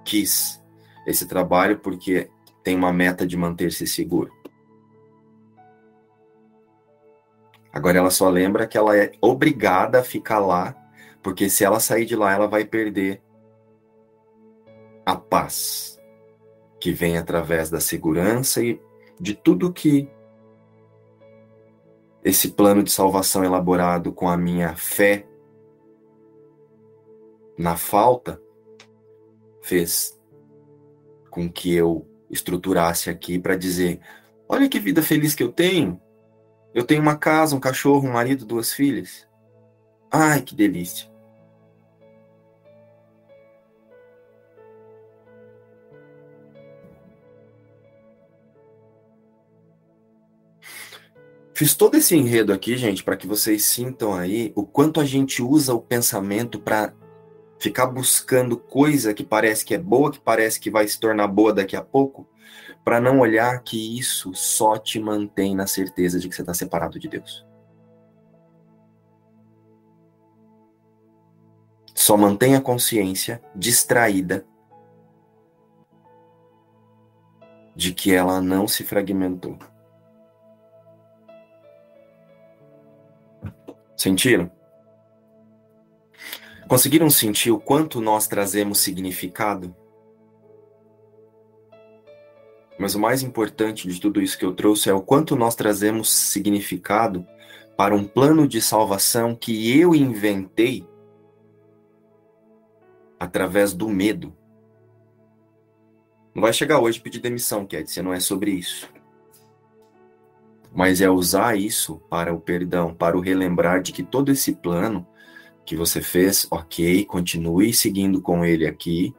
quis 0.03 0.61
esse 1.07 1.25
trabalho 1.25 1.79
porque 1.79 2.29
tem 2.65 2.75
uma 2.75 2.91
meta 2.91 3.25
de 3.25 3.37
manter-se 3.37 3.87
seguro. 3.87 4.40
Agora 7.73 7.97
ela 7.97 8.09
só 8.09 8.29
lembra 8.29 8.67
que 8.67 8.77
ela 8.77 8.97
é 8.97 9.11
obrigada 9.21 9.99
a 9.99 10.03
ficar 10.03 10.39
lá, 10.39 10.75
porque 11.23 11.49
se 11.49 11.63
ela 11.63 11.79
sair 11.79 12.05
de 12.05 12.15
lá, 12.15 12.33
ela 12.33 12.47
vai 12.47 12.65
perder 12.65 13.21
a 15.05 15.15
paz 15.15 15.99
que 16.79 16.91
vem 16.91 17.17
através 17.17 17.69
da 17.69 17.79
segurança 17.79 18.61
e 18.63 18.81
de 19.19 19.35
tudo 19.35 19.71
que 19.71 20.09
esse 22.23 22.51
plano 22.51 22.83
de 22.83 22.91
salvação 22.91 23.43
elaborado 23.43 24.11
com 24.11 24.27
a 24.27 24.37
minha 24.37 24.75
fé 24.75 25.25
na 27.57 27.77
falta 27.77 28.41
fez 29.61 30.19
com 31.29 31.49
que 31.49 31.73
eu 31.73 32.07
estruturasse 32.29 33.09
aqui 33.09 33.39
para 33.39 33.55
dizer: 33.55 33.99
olha 34.47 34.69
que 34.69 34.79
vida 34.79 35.01
feliz 35.01 35.33
que 35.33 35.43
eu 35.43 35.51
tenho. 35.51 35.99
Eu 36.73 36.85
tenho 36.85 37.01
uma 37.01 37.17
casa, 37.17 37.55
um 37.55 37.59
cachorro, 37.59 38.07
um 38.07 38.13
marido, 38.13 38.45
duas 38.45 38.73
filhas. 38.73 39.27
Ai, 40.09 40.41
que 40.41 40.55
delícia. 40.55 41.11
Fiz 51.53 51.75
todo 51.75 51.95
esse 51.95 52.15
enredo 52.15 52.51
aqui, 52.51 52.75
gente, 52.75 53.03
para 53.03 53.15
que 53.15 53.27
vocês 53.27 53.65
sintam 53.65 54.15
aí 54.15 54.51
o 54.55 54.65
quanto 54.65 54.99
a 54.99 55.05
gente 55.05 55.43
usa 55.43 55.75
o 55.75 55.79
pensamento 55.79 56.59
para 56.59 56.91
ficar 57.59 57.85
buscando 57.85 58.57
coisa 58.57 59.13
que 59.13 59.23
parece 59.23 59.63
que 59.63 59.75
é 59.75 59.77
boa, 59.77 60.11
que 60.11 60.19
parece 60.19 60.59
que 60.59 60.71
vai 60.71 60.87
se 60.87 60.99
tornar 60.99 61.27
boa 61.27 61.53
daqui 61.53 61.75
a 61.75 61.81
pouco, 61.83 62.27
para 62.83 62.99
não 62.99 63.19
olhar 63.19 63.61
que 63.61 63.97
isso 63.97 64.33
só 64.33 64.77
te 64.77 64.99
mantém 64.99 65.55
na 65.55 65.67
certeza 65.67 66.19
de 66.19 66.27
que 66.27 66.35
você 66.35 66.41
está 66.41 66.53
separado 66.53 66.99
de 66.99 67.07
Deus. 67.07 67.45
Só 71.93 72.17
mantém 72.17 72.55
a 72.55 72.61
consciência 72.61 73.41
distraída 73.55 74.45
de 77.75 77.93
que 77.93 78.13
ela 78.13 78.41
não 78.41 78.67
se 78.67 78.83
fragmentou. 78.83 79.57
Sentiram? 83.95 84.51
Conseguiram 86.67 87.09
sentir 87.09 87.51
o 87.51 87.59
quanto 87.59 88.01
nós 88.01 88.27
trazemos 88.27 88.79
significado? 88.79 89.75
Mas 92.81 92.95
o 92.95 92.99
mais 92.99 93.21
importante 93.21 93.87
de 93.87 94.01
tudo 94.01 94.19
isso 94.19 94.35
que 94.35 94.43
eu 94.43 94.55
trouxe 94.55 94.89
é 94.89 94.93
o 94.93 95.03
quanto 95.03 95.35
nós 95.35 95.53
trazemos 95.53 96.09
significado 96.09 97.23
para 97.77 97.93
um 97.93 98.03
plano 98.03 98.47
de 98.47 98.59
salvação 98.59 99.35
que 99.35 99.79
eu 99.79 99.93
inventei 99.93 100.83
através 103.19 103.71
do 103.71 103.87
medo. 103.87 104.35
Não 106.33 106.41
vai 106.41 106.51
chegar 106.51 106.79
hoje 106.79 106.99
pedir 106.99 107.19
demissão, 107.19 107.67
Cat, 107.67 108.01
não 108.01 108.15
é 108.15 108.19
sobre 108.19 108.49
isso. 108.49 108.89
Mas 110.73 111.01
é 111.01 111.09
usar 111.09 111.55
isso 111.55 112.01
para 112.09 112.33
o 112.33 112.41
perdão, 112.41 112.95
para 112.95 113.15
o 113.15 113.21
relembrar 113.21 113.83
de 113.83 113.91
que 113.91 114.01
todo 114.01 114.31
esse 114.31 114.53
plano 114.53 115.05
que 115.63 115.75
você 115.75 116.01
fez, 116.01 116.47
ok, 116.49 117.05
continue 117.05 117.73
seguindo 117.73 118.19
com 118.23 118.43
ele 118.43 118.65
aqui, 118.65 119.13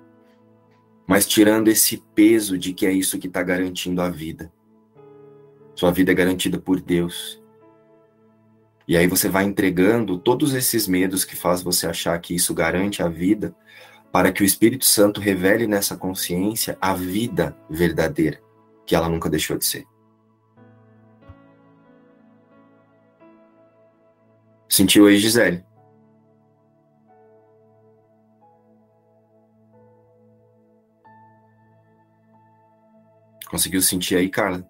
mas 1.12 1.26
tirando 1.26 1.68
esse 1.68 1.98
peso 2.14 2.56
de 2.56 2.72
que 2.72 2.86
é 2.86 2.90
isso 2.90 3.18
que 3.18 3.26
está 3.26 3.42
garantindo 3.42 4.00
a 4.00 4.08
vida. 4.08 4.50
Sua 5.74 5.90
vida 5.90 6.10
é 6.10 6.14
garantida 6.14 6.58
por 6.58 6.80
Deus. 6.80 7.38
E 8.88 8.96
aí 8.96 9.06
você 9.06 9.28
vai 9.28 9.44
entregando 9.44 10.16
todos 10.16 10.54
esses 10.54 10.88
medos 10.88 11.22
que 11.22 11.36
faz 11.36 11.62
você 11.62 11.86
achar 11.86 12.18
que 12.18 12.34
isso 12.34 12.54
garante 12.54 13.02
a 13.02 13.10
vida, 13.10 13.54
para 14.10 14.32
que 14.32 14.42
o 14.42 14.46
Espírito 14.46 14.86
Santo 14.86 15.20
revele 15.20 15.66
nessa 15.66 15.98
consciência 15.98 16.78
a 16.80 16.94
vida 16.94 17.54
verdadeira, 17.68 18.40
que 18.86 18.96
ela 18.96 19.06
nunca 19.06 19.28
deixou 19.28 19.58
de 19.58 19.66
ser. 19.66 19.84
Sentiu 24.66 25.06
aí, 25.08 25.18
Gisele? 25.18 25.62
Conseguiu 33.52 33.82
sentir 33.82 34.16
aí, 34.16 34.30
Carla? 34.30 34.66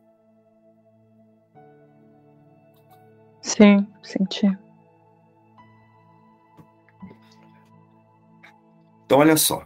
Sim, 3.41 3.87
senti. 4.03 4.47
Então, 9.05 9.21
olha 9.21 9.37
só. 9.37 9.65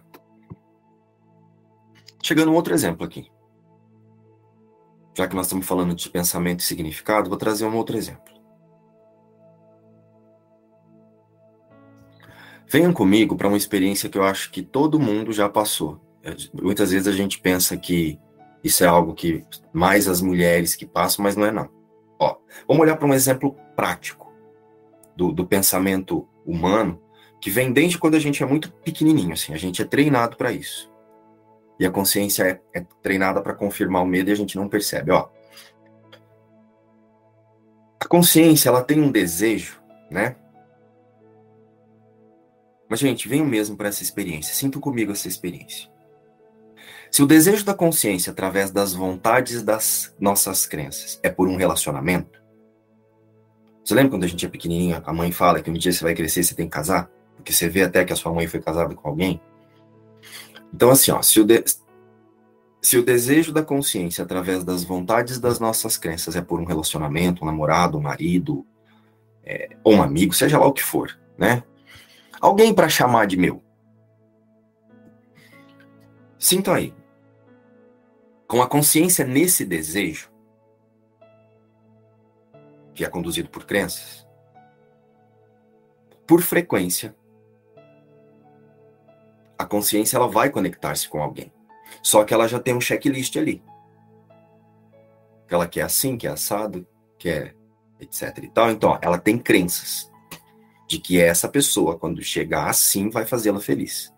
Chegando 2.23 2.53
um 2.53 2.55
outro 2.55 2.75
exemplo 2.75 3.07
aqui. 3.07 3.33
Já 5.17 5.27
que 5.27 5.35
nós 5.35 5.47
estamos 5.47 5.67
falando 5.67 5.95
de 5.95 6.11
pensamento 6.11 6.61
e 6.61 6.65
significado, 6.65 7.31
vou 7.31 7.39
trazer 7.39 7.65
um 7.65 7.75
outro 7.75 7.97
exemplo. 7.97 8.35
Venham 12.69 12.93
comigo 12.93 13.35
para 13.35 13.49
uma 13.49 13.57
experiência 13.57 14.11
que 14.11 14.19
eu 14.19 14.25
acho 14.25 14.51
que 14.51 14.61
todo 14.61 15.01
mundo 15.01 15.33
já 15.33 15.49
passou. 15.49 15.99
Muitas 16.53 16.91
vezes 16.91 17.09
a 17.09 17.13
gente 17.13 17.41
pensa 17.41 17.79
que 17.79 18.21
isso 18.67 18.83
é 18.83 18.87
algo 18.87 19.15
que 19.15 19.45
mais 19.73 20.09
as 20.09 20.21
mulheres 20.21 20.75
que 20.75 20.85
passam, 20.85 21.23
mas 21.23 21.37
não 21.37 21.47
é 21.47 21.53
não. 21.53 21.71
Ó, 22.19 22.37
vamos 22.67 22.83
olhar 22.83 22.97
para 22.97 23.07
um 23.07 23.15
exemplo 23.15 23.57
prático 23.77 24.33
do, 25.17 25.33
do 25.33 25.47
pensamento 25.47 26.29
humano 26.45 27.01
que 27.41 27.51
vem 27.51 27.73
desde 27.73 27.99
quando 27.99 28.17
a 28.17 28.19
gente 28.19 28.43
é 28.43 28.47
muito 28.47 28.73
pequenininho, 28.73 29.33
assim, 29.33 29.55
a 29.55 29.57
gente 29.57 29.81
é 29.81 29.85
treinado 29.85 30.37
para 30.37 30.51
isso. 30.51 30.91
E 31.79 31.87
a 31.87 31.91
consciência 31.91 32.43
é, 32.75 32.81
é 32.81 32.87
treinada 33.03 33.41
para 33.41 33.55
confirmar 33.55 34.03
o 34.03 34.07
medo 34.07 34.31
e 34.31 34.33
a 34.33 34.37
gente 34.37 34.57
não 34.57 34.69
percebe, 34.69 35.13
ó. 35.13 35.29
A 38.01 38.09
consciência, 38.09 38.69
ela 38.69 38.83
tem 38.83 39.01
um 39.01 39.11
desejo, 39.13 39.81
né? 40.11 40.37
Mas, 42.89 43.01
gente, 43.01 43.29
venham 43.29 43.47
mesmo 43.47 43.77
para 43.77 43.89
essa 43.89 44.03
experiência. 44.03 44.55
Sintam 44.55 44.81
comigo 44.81 45.13
essa 45.13 45.29
experiência. 45.29 45.91
Se 47.17 47.23
o 47.23 47.27
desejo 47.27 47.65
da 47.65 47.73
consciência, 47.73 48.31
através 48.31 48.71
das 48.71 48.93
vontades 48.93 49.63
das 49.63 50.15
nossas 50.21 50.67
crenças, 50.67 51.19
é 51.23 51.31
por 51.31 51.49
um 51.49 51.57
relacionamento, 51.57 52.43
você 53.83 53.95
lembra 53.95 54.11
quando 54.11 54.25
a 54.25 54.27
gente 54.27 54.45
é 54.45 54.49
pequenininho, 54.51 55.03
a 55.03 55.13
mãe 55.15 55.33
fala 55.33 55.63
que 55.63 55.71
um 55.71 55.73
dia 55.73 55.91
você 55.91 56.05
vai 56.05 56.15
crescer 56.15 56.41
e 56.41 56.45
você 56.45 56.55
tem 56.55 56.67
que 56.67 56.73
casar? 56.73 57.11
Porque 57.35 57.55
você 57.55 57.71
vê 57.71 57.85
até 57.85 58.05
que 58.05 58.13
a 58.13 58.17
sua 58.17 58.35
mãe 58.35 58.47
foi 58.47 58.61
casada 58.61 58.95
com 58.95 59.09
alguém? 59.09 59.41
Então, 60.75 60.91
assim, 60.91 61.11
ó, 61.11 61.23
se 61.23 61.41
o, 61.41 61.45
de... 61.47 61.65
se 62.83 62.99
o 62.99 63.03
desejo 63.03 63.51
da 63.51 63.63
consciência, 63.63 64.23
através 64.23 64.63
das 64.63 64.85
vontades 64.85 65.41
das 65.41 65.59
nossas 65.59 65.97
crenças, 65.97 66.37
é 66.37 66.43
por 66.43 66.61
um 66.61 66.67
relacionamento, 66.67 67.45
um 67.45 67.47
namorado, 67.47 67.97
um 67.97 68.03
marido, 68.03 68.67
é, 69.43 69.71
ou 69.83 69.95
um 69.95 70.03
amigo, 70.03 70.35
seja 70.35 70.59
lá 70.59 70.67
o 70.67 70.73
que 70.75 70.83
for, 70.83 71.19
né? 71.39 71.63
Alguém 72.39 72.75
para 72.75 72.91
chamar 72.91 73.27
de 73.27 73.39
meu. 73.39 73.65
Sinto 76.39 76.71
aí. 76.71 76.93
Com 78.47 78.63
a 78.63 78.69
consciência 78.69 79.25
nesse 79.25 79.65
desejo, 79.65 80.31
que 82.95 83.05
é 83.05 83.09
conduzido 83.09 83.49
por 83.49 83.65
crenças, 83.65 84.27
por 86.27 86.43
frequência, 86.43 87.15
a 89.59 89.65
consciência 89.65 90.17
ela 90.17 90.29
vai 90.29 90.51
conectar-se 90.51 91.09
com 91.09 91.23
alguém. 91.23 91.53
Só 92.03 92.25
que 92.25 92.35
ela 92.35 92.49
já 92.49 92.61
tem 92.61 92.75
um 92.75 92.81
checklist 92.81 93.37
ali. 93.37 93.63
Ela 95.49 95.67
quer 95.67 95.83
assim, 95.83 96.17
quer 96.17 96.29
assado, 96.29 96.87
quer 97.19 97.55
etc 98.01 98.39
e 98.43 98.49
tal. 98.49 98.71
Então, 98.71 98.99
ela 99.01 99.19
tem 99.19 99.39
crenças 99.39 100.11
de 100.87 100.99
que 100.99 101.21
essa 101.21 101.49
pessoa, 101.49 101.99
quando 101.99 102.23
chegar 102.23 102.69
assim, 102.69 103.11
vai 103.11 103.27
fazê-la 103.27 103.61
feliz. 103.61 104.15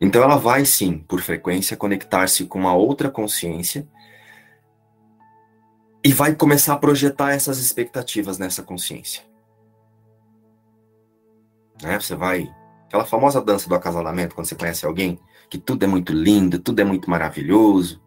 Então 0.00 0.22
ela 0.22 0.36
vai 0.36 0.64
sim, 0.64 0.98
por 0.98 1.20
frequência, 1.20 1.76
conectar-se 1.76 2.44
com 2.44 2.58
uma 2.58 2.74
outra 2.74 3.10
consciência 3.10 3.88
e 6.04 6.12
vai 6.12 6.34
começar 6.34 6.74
a 6.74 6.78
projetar 6.78 7.32
essas 7.32 7.58
expectativas 7.58 8.38
nessa 8.38 8.62
consciência. 8.62 9.24
Né? 11.82 11.98
Você 11.98 12.14
vai. 12.14 12.48
Aquela 12.86 13.04
famosa 13.04 13.42
dança 13.42 13.68
do 13.68 13.74
acasalamento, 13.74 14.34
quando 14.34 14.46
você 14.46 14.54
conhece 14.54 14.86
alguém, 14.86 15.18
que 15.50 15.58
tudo 15.58 15.82
é 15.82 15.86
muito 15.88 16.12
lindo, 16.12 16.60
tudo 16.60 16.80
é 16.80 16.84
muito 16.84 17.10
maravilhoso, 17.10 18.00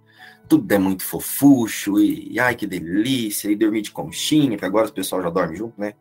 tudo 0.48 0.72
é 0.72 0.78
muito 0.78 1.04
fofucho, 1.04 2.00
e, 2.00 2.32
e 2.32 2.40
ai 2.40 2.56
que 2.56 2.66
delícia, 2.66 3.52
e 3.52 3.56
dormir 3.56 3.82
de 3.82 3.92
conchinha, 3.92 4.58
que 4.58 4.64
agora 4.64 4.88
o 4.88 4.94
pessoal 4.94 5.22
já 5.22 5.30
dorme 5.30 5.58
junto, 5.58 5.80
né? 5.80 5.94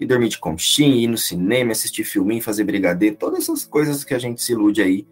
E 0.00 0.04
dormir 0.04 0.28
de 0.28 0.38
conchinha, 0.38 0.96
ir 0.96 1.06
no 1.06 1.16
cinema, 1.16 1.70
assistir 1.70 2.02
filminho, 2.02 2.42
fazer 2.42 2.64
brigadeiro, 2.64 3.16
todas 3.16 3.44
essas 3.44 3.64
coisas 3.64 4.02
que 4.02 4.12
a 4.12 4.18
gente 4.18 4.42
se 4.42 4.52
ilude 4.52 4.82
aí, 4.82 5.06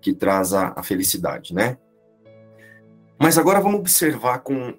que 0.00 0.12
traz 0.12 0.52
a, 0.52 0.72
a 0.76 0.82
felicidade, 0.82 1.54
né? 1.54 1.78
Mas 3.18 3.36
agora 3.36 3.60
vamos 3.60 3.80
observar 3.80 4.40
com 4.40 4.74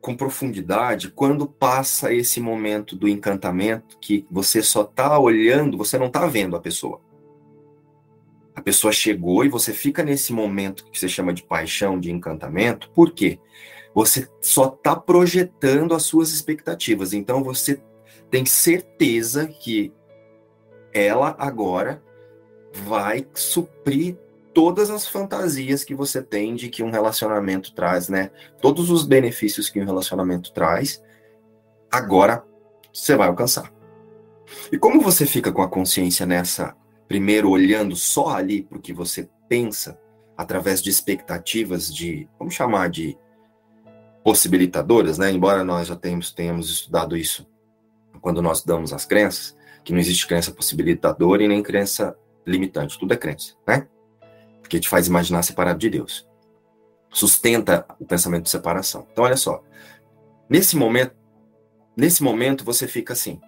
com 0.00 0.16
profundidade 0.16 1.10
quando 1.10 1.46
passa 1.46 2.14
esse 2.14 2.40
momento 2.40 2.96
do 2.96 3.08
encantamento 3.08 3.98
que 4.00 4.26
você 4.30 4.62
só 4.62 4.82
está 4.82 5.18
olhando, 5.18 5.76
você 5.76 5.98
não 5.98 6.06
está 6.06 6.26
vendo 6.26 6.56
a 6.56 6.60
pessoa. 6.60 7.00
A 8.54 8.62
pessoa 8.62 8.92
chegou 8.92 9.44
e 9.44 9.48
você 9.48 9.72
fica 9.72 10.02
nesse 10.02 10.32
momento 10.32 10.84
que 10.90 10.98
você 10.98 11.08
chama 11.08 11.32
de 11.32 11.42
paixão, 11.42 11.98
de 11.98 12.10
encantamento, 12.10 12.90
por 12.90 13.12
quê? 13.12 13.38
Você 13.94 14.28
só 14.40 14.68
está 14.68 14.94
projetando 14.96 15.94
as 15.94 16.04
suas 16.04 16.32
expectativas. 16.32 17.12
Então 17.12 17.42
você 17.42 17.82
tem 18.30 18.44
certeza 18.44 19.46
que 19.46 19.92
ela 20.92 21.36
agora 21.38 22.02
vai 22.84 23.26
suprir 23.34 24.16
todas 24.58 24.90
as 24.90 25.06
fantasias 25.06 25.84
que 25.84 25.94
você 25.94 26.20
tem 26.20 26.56
de 26.56 26.68
que 26.68 26.82
um 26.82 26.90
relacionamento 26.90 27.72
traz, 27.72 28.08
né? 28.08 28.32
Todos 28.60 28.90
os 28.90 29.06
benefícios 29.06 29.70
que 29.70 29.80
um 29.80 29.84
relacionamento 29.84 30.52
traz, 30.52 31.00
agora 31.88 32.44
você 32.92 33.14
vai 33.14 33.28
alcançar. 33.28 33.72
E 34.72 34.76
como 34.76 35.00
você 35.00 35.24
fica 35.24 35.52
com 35.52 35.62
a 35.62 35.68
consciência 35.68 36.26
nessa, 36.26 36.74
primeiro 37.06 37.48
olhando 37.48 37.94
só 37.94 38.30
ali 38.30 38.64
para 38.64 38.78
o 38.78 38.80
que 38.80 38.92
você 38.92 39.30
pensa, 39.48 39.96
através 40.36 40.82
de 40.82 40.90
expectativas 40.90 41.94
de, 41.94 42.28
vamos 42.36 42.52
chamar 42.52 42.90
de 42.90 43.16
possibilitadoras, 44.24 45.18
né? 45.18 45.30
Embora 45.30 45.62
nós 45.62 45.86
já 45.86 45.94
tenhamos, 45.94 46.32
tenhamos 46.32 46.68
estudado 46.68 47.16
isso 47.16 47.46
quando 48.20 48.42
nós 48.42 48.64
damos 48.64 48.92
as 48.92 49.06
crenças, 49.06 49.56
que 49.84 49.92
não 49.92 50.00
existe 50.00 50.26
crença 50.26 50.50
possibilitadora 50.50 51.44
e 51.44 51.46
nem 51.46 51.62
crença 51.62 52.12
limitante, 52.44 52.98
tudo 52.98 53.14
é 53.14 53.16
crença, 53.16 53.54
né? 53.64 53.86
Porque 54.68 54.78
te 54.78 54.88
faz 54.88 55.06
imaginar 55.06 55.42
separado 55.42 55.78
de 55.78 55.88
Deus. 55.88 56.28
Sustenta 57.10 57.86
o 57.98 58.04
pensamento 58.04 58.44
de 58.44 58.50
separação. 58.50 59.06
Então, 59.10 59.24
olha 59.24 59.36
só. 59.36 59.64
Nesse 60.48 60.76
momento, 60.76 61.16
nesse 61.96 62.22
momento 62.22 62.64
você 62.64 62.86
fica 62.86 63.14
assim: 63.14 63.40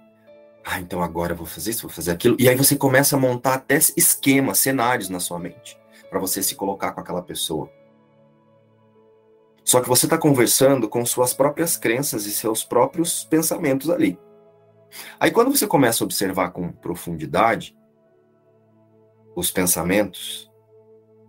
"Ah, 0.65 0.81
então 0.81 1.03
agora 1.03 1.35
eu 1.35 1.37
vou 1.37 1.47
fazer 1.47 1.71
isso, 1.73 1.83
vou 1.83 1.91
fazer 1.91 2.13
aquilo". 2.13 2.37
E 2.41 2.49
aí 2.49 2.57
você 2.57 2.75
começa 2.75 3.17
a 3.17 3.19
montar 3.19 3.55
até 3.55 3.77
esquemas, 3.97 4.59
cenários 4.59 5.11
na 5.11 5.21
sua 5.21 5.39
mente 5.39 5.79
para 6.09 6.19
você 6.19 6.43
se 6.43 6.55
colocar 6.55 6.93
com 6.93 7.01
aquela 7.01 7.23
pessoa. 7.23 7.71
Só 9.63 9.81
que 9.81 9.89
você 9.89 10.07
está 10.07 10.17
conversando 10.19 10.89
com 10.89 11.05
suas 11.05 11.35
próprias 11.35 11.77
crenças 11.77 12.25
e 12.25 12.33
seus 12.33 12.65
próprios 12.65 13.25
pensamentos 13.25 13.91
ali. 13.91 14.19
Aí 15.21 15.31
quando 15.31 15.55
você 15.55 15.67
começa 15.67 16.03
a 16.03 16.07
observar 16.07 16.51
com 16.51 16.73
profundidade 16.73 17.77
os 19.37 19.51
pensamentos, 19.51 20.50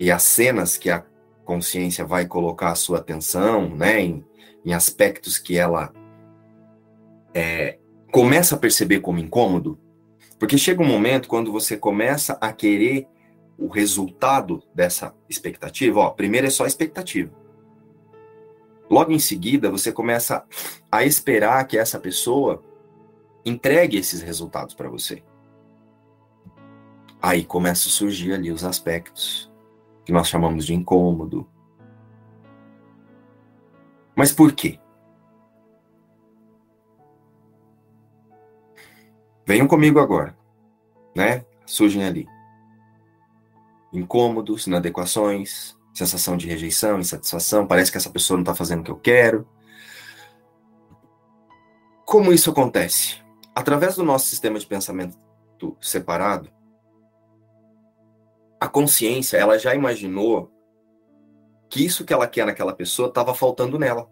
e 0.01 0.09
as 0.09 0.23
cenas 0.23 0.77
que 0.77 0.89
a 0.89 1.05
consciência 1.45 2.03
vai 2.03 2.25
colocar 2.25 2.71
a 2.71 2.75
sua 2.75 2.97
atenção, 2.97 3.69
né, 3.69 4.01
em, 4.01 4.25
em 4.65 4.73
aspectos 4.73 5.37
que 5.37 5.59
ela 5.59 5.93
é, 7.35 7.77
começa 8.11 8.55
a 8.55 8.57
perceber 8.57 9.01
como 9.01 9.19
incômodo, 9.19 9.79
porque 10.39 10.57
chega 10.57 10.81
um 10.81 10.87
momento 10.87 11.29
quando 11.29 11.51
você 11.51 11.77
começa 11.77 12.35
a 12.41 12.51
querer 12.51 13.07
o 13.59 13.67
resultado 13.67 14.63
dessa 14.73 15.13
expectativa, 15.29 15.99
ó, 15.99 16.09
primeiro 16.09 16.47
é 16.47 16.49
só 16.49 16.65
expectativa. 16.65 17.31
Logo 18.89 19.11
em 19.11 19.19
seguida, 19.19 19.69
você 19.69 19.91
começa 19.91 20.43
a 20.91 21.05
esperar 21.05 21.63
que 21.67 21.77
essa 21.77 21.99
pessoa 21.99 22.63
entregue 23.45 23.97
esses 23.97 24.23
resultados 24.23 24.73
para 24.73 24.89
você. 24.89 25.21
Aí 27.21 27.45
começa 27.45 27.87
a 27.87 27.91
surgir 27.91 28.33
ali 28.33 28.51
os 28.51 28.63
aspectos 28.63 29.50
que 30.05 30.11
nós 30.11 30.27
chamamos 30.27 30.65
de 30.65 30.73
incômodo. 30.73 31.47
Mas 34.15 34.31
por 34.31 34.51
quê? 34.53 34.79
Venham 39.45 39.67
comigo 39.67 39.99
agora, 39.99 40.37
né? 41.15 41.45
Surgem 41.65 42.03
ali 42.03 42.27
incômodos, 43.91 44.67
inadequações, 44.67 45.75
sensação 45.93 46.37
de 46.37 46.47
rejeição, 46.47 46.99
insatisfação, 46.99 47.67
parece 47.67 47.91
que 47.91 47.97
essa 47.97 48.09
pessoa 48.09 48.37
não 48.37 48.43
está 48.43 48.55
fazendo 48.55 48.81
o 48.81 48.83
que 48.83 48.91
eu 48.91 48.99
quero. 48.99 49.47
Como 52.05 52.31
isso 52.31 52.49
acontece? 52.49 53.21
Através 53.53 53.95
do 53.95 54.03
nosso 54.03 54.27
sistema 54.27 54.57
de 54.57 54.65
pensamento 54.65 55.17
separado, 55.81 56.49
a 58.61 58.67
consciência, 58.67 59.37
ela 59.37 59.57
já 59.57 59.73
imaginou 59.73 60.51
que 61.67 61.83
isso 61.83 62.05
que 62.05 62.13
ela 62.13 62.27
quer 62.27 62.45
naquela 62.45 62.75
pessoa 62.75 63.07
estava 63.07 63.33
faltando 63.33 63.79
nela. 63.79 64.07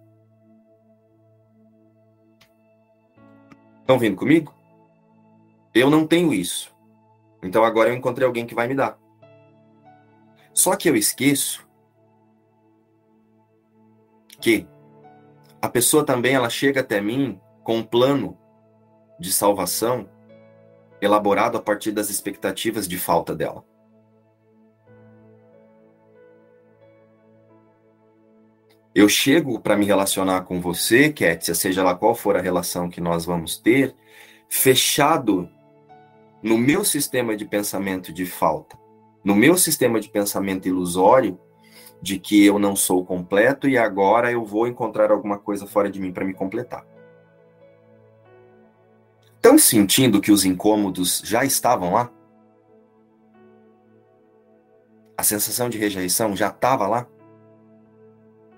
Estão 3.82 4.00
vindo 4.00 4.18
comigo? 4.18 4.52
Eu 5.72 5.92
não 5.92 6.08
tenho 6.08 6.34
isso. 6.34 6.76
Então 7.44 7.64
agora 7.64 7.90
eu 7.90 7.96
encontrei 7.96 8.26
alguém 8.26 8.48
que 8.48 8.56
vai 8.56 8.68
me 8.68 8.74
dar. 8.74 8.98
Só 10.52 10.76
que 10.76 10.90
eu 10.90 10.96
esqueço 10.96 11.70
que 14.42 14.68
a 15.62 15.70
pessoa 15.70 16.04
também 16.04 16.34
ela 16.34 16.50
chega 16.50 16.82
até 16.82 17.00
mim 17.00 17.40
com 17.64 17.78
um 17.78 17.84
plano 17.84 18.36
de 19.20 19.32
salvação 19.32 20.10
elaborado 21.00 21.56
a 21.56 21.62
partir 21.62 21.92
das 21.92 22.10
expectativas 22.10 22.88
de 22.88 22.98
falta 22.98 23.36
dela. 23.36 23.64
Eu 28.93 29.08
chego 29.08 29.60
para 29.60 29.78
me 29.78 29.86
relacionar 29.86 30.41
com 30.41 30.60
você, 30.60 31.12
Kétia, 31.12 31.54
seja 31.54 31.84
lá 31.84 31.93
qual 31.93 32.15
for 32.15 32.36
a 32.36 32.41
relação 32.41 32.89
que 32.89 32.99
nós 32.99 33.23
vamos 33.23 33.58
ter, 33.58 33.95
fechado 34.49 35.47
no 36.41 36.58
meu 36.58 36.84
sistema 36.84 37.36
de 37.36 37.45
pensamento 37.45 38.12
de 38.12 38.25
falta, 38.25 38.78
no 39.23 39.36
meu 39.36 39.58
sistema 39.58 39.99
de 39.99 40.10
pensamento 40.10 40.67
ilusório 40.67 41.39
de 42.02 42.17
que 42.17 42.45
eu 42.45 42.58
não 42.58 42.75
sou 42.75 43.06
completo 43.06 43.67
e 43.67 43.78
agora 43.78 44.32
eu 44.32 44.43
vou 44.43 44.67
encontrar 44.67 45.12
alguma 45.12 45.38
coisa 45.38 45.67
fora 45.67 45.89
de 45.91 45.99
mim 45.99 46.12
para 46.12 46.25
me 46.25 46.34
completar. 46.34 46.86
Estão 49.36 49.58
sentindo 49.58 50.19
que 50.19 50.32
os 50.32 50.45
incômodos 50.45 51.21
já 51.23 51.45
estavam 51.45 51.93
lá? 51.93 52.12
A 55.17 55.23
sensação 55.23 55.69
de 55.69 55.78
rejeição 55.78 56.36
já 56.36 56.47
estava 56.47 56.88
lá? 56.88 57.08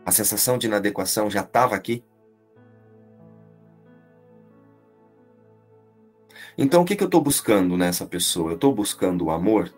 A 0.05 0.11
sensação 0.11 0.57
de 0.57 0.67
inadequação 0.67 1.29
já 1.29 1.41
estava 1.41 1.75
aqui? 1.75 2.03
Então, 6.57 6.81
o 6.81 6.85
que, 6.85 6.95
que 6.95 7.03
eu 7.03 7.07
estou 7.07 7.21
buscando 7.21 7.77
nessa 7.77 8.05
pessoa? 8.05 8.51
Eu 8.51 8.55
estou 8.55 8.73
buscando 8.73 9.25
o 9.25 9.31
amor? 9.31 9.73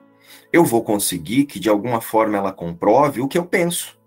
Eu 0.52 0.66
vou 0.66 0.84
conseguir 0.84 1.46
que, 1.46 1.60
de 1.60 1.70
alguma 1.70 2.02
forma, 2.02 2.38
ela 2.38 2.52
comprove 2.52 3.22
o 3.22 3.28
que 3.28 3.38
eu 3.38 3.46
penso. 3.46 4.00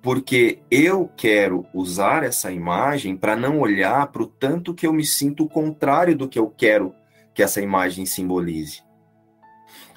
Porque 0.00 0.60
eu 0.70 1.10
quero 1.16 1.66
usar 1.74 2.22
essa 2.22 2.52
imagem 2.52 3.16
para 3.16 3.36
não 3.36 3.60
olhar 3.60 4.06
para 4.08 4.22
o 4.22 4.26
tanto 4.26 4.72
que 4.72 4.86
eu 4.86 4.92
me 4.92 5.04
sinto 5.04 5.48
contrário 5.48 6.16
do 6.16 6.28
que 6.28 6.38
eu 6.38 6.48
quero 6.48 6.94
que 7.34 7.42
essa 7.42 7.60
imagem 7.60 8.06
simbolize. 8.06 8.82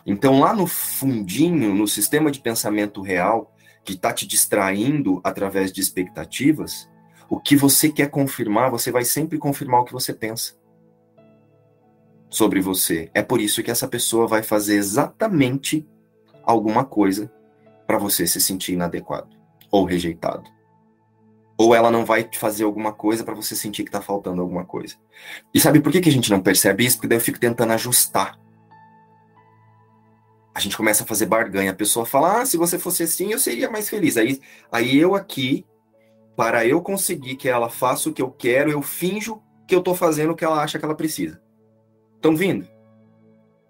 Então, 0.05 0.39
lá 0.39 0.53
no 0.53 0.65
fundinho, 0.65 1.73
no 1.73 1.87
sistema 1.87 2.31
de 2.31 2.41
pensamento 2.41 3.01
real, 3.01 3.53
que 3.89 3.95
está 3.95 4.13
te 4.13 4.27
distraindo 4.27 5.19
através 5.23 5.71
de 5.71 5.81
expectativas, 5.81 6.87
o 7.27 7.39
que 7.39 7.55
você 7.55 7.91
quer 7.91 8.07
confirmar, 8.11 8.69
você 8.69 8.91
vai 8.91 9.03
sempre 9.03 9.39
confirmar 9.39 9.81
o 9.81 9.85
que 9.85 9.91
você 9.91 10.13
pensa 10.13 10.53
sobre 12.29 12.61
você. 12.61 13.09
É 13.15 13.23
por 13.23 13.41
isso 13.41 13.63
que 13.63 13.71
essa 13.71 13.87
pessoa 13.87 14.27
vai 14.27 14.43
fazer 14.43 14.75
exatamente 14.75 15.87
alguma 16.43 16.85
coisa 16.85 17.31
para 17.87 17.97
você 17.97 18.27
se 18.27 18.39
sentir 18.39 18.73
inadequado 18.73 19.35
ou 19.71 19.85
rejeitado. 19.85 20.47
Ou 21.57 21.73
ela 21.73 21.89
não 21.89 22.05
vai 22.05 22.29
fazer 22.31 22.65
alguma 22.65 22.93
coisa 22.93 23.23
para 23.23 23.33
você 23.33 23.55
sentir 23.55 23.81
que 23.81 23.89
está 23.89 24.01
faltando 24.01 24.39
alguma 24.39 24.65
coisa. 24.65 24.97
E 25.51 25.59
sabe 25.59 25.79
por 25.79 25.91
que, 25.91 25.99
que 25.99 26.09
a 26.09 26.13
gente 26.13 26.29
não 26.29 26.41
percebe 26.41 26.85
isso? 26.85 26.97
Porque 26.97 27.07
daí 27.07 27.17
eu 27.17 27.23
fico 27.23 27.39
tentando 27.39 27.73
ajustar 27.73 28.39
a 30.59 30.61
gente 30.61 30.75
começa 30.75 31.03
a 31.03 31.07
fazer 31.07 31.25
barganha. 31.25 31.71
A 31.71 31.75
pessoa 31.75 32.05
fala: 32.05 32.41
ah, 32.41 32.45
se 32.45 32.57
você 32.57 32.77
fosse 32.77 33.03
assim, 33.03 33.31
eu 33.31 33.39
seria 33.39 33.71
mais 33.71 33.89
feliz. 33.89 34.17
Aí, 34.17 34.41
aí 34.71 34.97
eu 34.97 35.15
aqui 35.15 35.65
para 36.35 36.65
eu 36.65 36.81
conseguir 36.81 37.35
que 37.35 37.49
ela 37.49 37.69
faça 37.69 38.09
o 38.09 38.13
que 38.13 38.21
eu 38.21 38.29
quero, 38.29 38.69
eu 38.69 38.81
finjo 38.81 39.41
que 39.67 39.73
eu 39.73 39.79
estou 39.79 39.95
fazendo 39.95 40.31
o 40.31 40.35
que 40.35 40.43
ela 40.43 40.61
acha 40.61 40.77
que 40.77 40.85
ela 40.85 40.95
precisa. 40.95 41.41
Estão 42.15 42.35
vindo? 42.35 42.67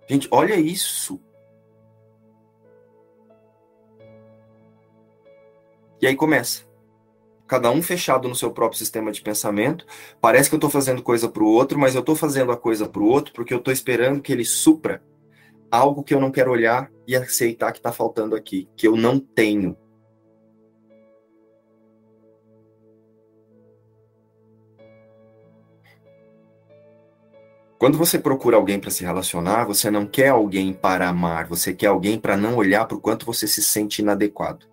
Gente, 0.08 0.28
olha 0.32 0.56
isso. 0.56 1.22
E 6.02 6.08
aí 6.08 6.16
começa. 6.16 6.68
Cada 7.48 7.72
um 7.72 7.82
fechado 7.82 8.28
no 8.28 8.36
seu 8.36 8.52
próprio 8.52 8.78
sistema 8.78 9.12
de 9.12 9.22
pensamento. 9.22 9.86
Parece 10.22 10.50
que 10.50 10.56
eu 10.56 10.58
estou 10.58 10.70
fazendo 10.70 11.02
coisa 11.02 11.28
para 11.28 11.44
o 11.44 11.48
outro, 11.48 11.78
mas 11.78 11.94
eu 11.94 12.02
estou 12.02 12.16
fazendo 12.16 12.52
a 12.52 12.58
coisa 12.58 12.88
para 12.88 13.02
o 13.02 13.08
outro 13.08 13.34
porque 13.34 13.54
eu 13.54 13.58
estou 13.58 13.74
esperando 13.74 14.22
que 14.22 14.32
ele 14.32 14.46
supra 14.46 15.04
algo 15.72 16.04
que 16.04 16.14
eu 16.14 16.20
não 16.20 16.32
quero 16.32 16.52
olhar 16.52 16.92
e 17.08 17.16
aceitar 17.16 17.72
que 17.72 17.80
está 17.80 17.92
faltando 17.92 18.36
aqui, 18.36 18.68
que 18.76 18.88
eu 18.88 18.96
não 18.96 19.20
tenho. 19.20 19.78
Quando 27.78 27.98
você 27.98 28.20
procura 28.20 28.58
alguém 28.58 28.80
para 28.80 28.92
se 28.92 29.06
relacionar, 29.06 29.64
você 29.66 29.90
não 29.90 30.06
quer 30.06 30.30
alguém 30.30 30.74
para 30.74 31.08
amar, 31.08 31.48
você 31.48 31.74
quer 31.74 31.88
alguém 31.88 32.20
para 32.20 32.36
não 32.36 32.58
olhar 32.58 32.86
para 32.86 32.98
o 32.98 33.02
quanto 33.02 33.26
você 33.26 33.48
se 33.48 33.64
sente 33.64 34.02
inadequado 34.02 34.70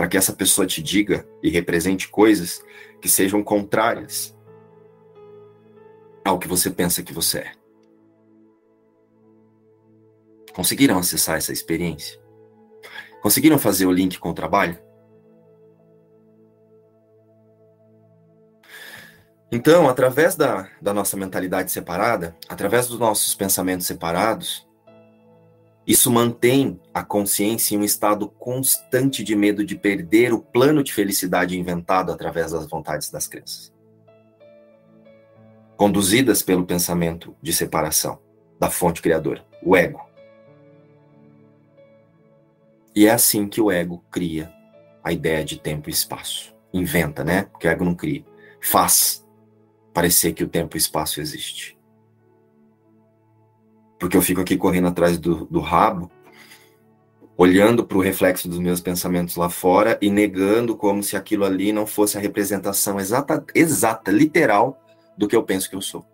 para 0.00 0.08
que 0.08 0.16
essa 0.16 0.32
pessoa 0.32 0.66
te 0.66 0.82
diga 0.82 1.28
e 1.42 1.50
represente 1.50 2.08
coisas 2.08 2.64
que 3.02 3.06
sejam 3.06 3.44
contrárias 3.44 4.34
ao 6.24 6.38
que 6.38 6.48
você 6.48 6.70
pensa 6.70 7.02
que 7.02 7.12
você 7.12 7.40
é. 7.40 7.59
Conseguiram 10.54 10.98
acessar 10.98 11.36
essa 11.36 11.52
experiência? 11.52 12.20
Conseguiram 13.22 13.58
fazer 13.58 13.86
o 13.86 13.92
link 13.92 14.18
com 14.18 14.30
o 14.30 14.34
trabalho? 14.34 14.78
Então, 19.52 19.88
através 19.88 20.36
da, 20.36 20.68
da 20.80 20.94
nossa 20.94 21.16
mentalidade 21.16 21.72
separada, 21.72 22.36
através 22.48 22.86
dos 22.86 22.98
nossos 22.98 23.34
pensamentos 23.34 23.86
separados, 23.86 24.68
isso 25.86 26.08
mantém 26.08 26.80
a 26.94 27.02
consciência 27.02 27.74
em 27.74 27.78
um 27.78 27.84
estado 27.84 28.28
constante 28.28 29.24
de 29.24 29.34
medo 29.34 29.64
de 29.64 29.74
perder 29.74 30.32
o 30.32 30.40
plano 30.40 30.84
de 30.84 30.92
felicidade 30.92 31.58
inventado 31.58 32.12
através 32.12 32.52
das 32.52 32.68
vontades 32.68 33.10
das 33.10 33.26
crianças. 33.26 33.72
Conduzidas 35.76 36.42
pelo 36.42 36.64
pensamento 36.64 37.34
de 37.42 37.52
separação 37.52 38.20
da 38.58 38.70
fonte 38.70 39.02
criadora, 39.02 39.44
o 39.64 39.76
ego. 39.76 40.09
E 43.00 43.06
é 43.06 43.10
assim 43.10 43.48
que 43.48 43.60
o 43.60 43.70
ego 43.70 44.04
cria 44.10 44.52
a 45.02 45.10
ideia 45.10 45.42
de 45.42 45.58
tempo 45.58 45.88
e 45.88 45.92
espaço. 45.92 46.54
Inventa, 46.72 47.24
né? 47.24 47.44
Porque 47.44 47.66
o 47.66 47.70
ego 47.70 47.84
não 47.84 47.94
cria. 47.94 48.22
Faz 48.60 49.26
parecer 49.92 50.34
que 50.34 50.44
o 50.44 50.48
tempo 50.48 50.76
e 50.76 50.78
espaço 50.78 51.20
existe 51.20 51.80
porque 54.00 54.16
eu 54.16 54.22
fico 54.22 54.40
aqui 54.40 54.56
correndo 54.56 54.88
atrás 54.88 55.18
do, 55.18 55.44
do 55.44 55.60
rabo, 55.60 56.10
olhando 57.36 57.84
para 57.84 57.98
o 57.98 58.00
reflexo 58.00 58.48
dos 58.48 58.58
meus 58.58 58.80
pensamentos 58.80 59.36
lá 59.36 59.50
fora 59.50 59.98
e 60.00 60.10
negando 60.10 60.74
como 60.74 61.02
se 61.02 61.16
aquilo 61.16 61.44
ali 61.44 61.70
não 61.70 61.86
fosse 61.86 62.16
a 62.16 62.20
representação 62.20 62.98
exata, 62.98 63.44
exata, 63.54 64.10
literal 64.10 64.82
do 65.18 65.28
que 65.28 65.36
eu 65.36 65.42
penso 65.42 65.68
que 65.68 65.76
eu 65.76 65.82
sou, 65.82 66.04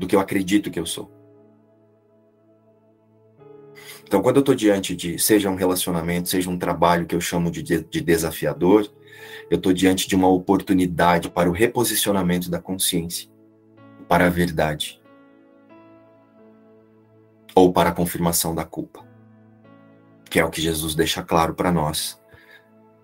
do 0.00 0.06
que 0.06 0.16
eu 0.16 0.20
acredito 0.20 0.68
que 0.68 0.80
eu 0.80 0.86
sou. 0.86 1.08
Então, 4.08 4.22
quando 4.22 4.36
eu 4.36 4.40
estou 4.40 4.54
diante 4.54 4.96
de, 4.96 5.18
seja 5.18 5.50
um 5.50 5.54
relacionamento, 5.54 6.30
seja 6.30 6.48
um 6.48 6.58
trabalho 6.58 7.04
que 7.04 7.14
eu 7.14 7.20
chamo 7.20 7.50
de, 7.50 7.62
de 7.62 8.00
desafiador, 8.00 8.90
eu 9.50 9.58
estou 9.58 9.70
diante 9.70 10.08
de 10.08 10.16
uma 10.16 10.28
oportunidade 10.28 11.28
para 11.28 11.46
o 11.46 11.52
reposicionamento 11.52 12.50
da 12.50 12.58
consciência, 12.58 13.28
para 14.08 14.26
a 14.26 14.30
verdade 14.30 14.98
ou 17.54 17.70
para 17.70 17.90
a 17.90 17.92
confirmação 17.92 18.54
da 18.54 18.64
culpa. 18.64 19.06
Que 20.30 20.40
é 20.40 20.44
o 20.44 20.48
que 20.48 20.62
Jesus 20.62 20.94
deixa 20.94 21.22
claro 21.22 21.52
para 21.52 21.70
nós 21.70 22.18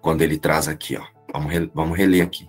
quando 0.00 0.22
ele 0.22 0.38
traz 0.38 0.68
aqui, 0.68 0.96
ó. 0.96 1.04
Vamos, 1.30 1.52
re 1.52 1.70
vamos 1.74 1.98
reler 1.98 2.24
aqui. 2.24 2.48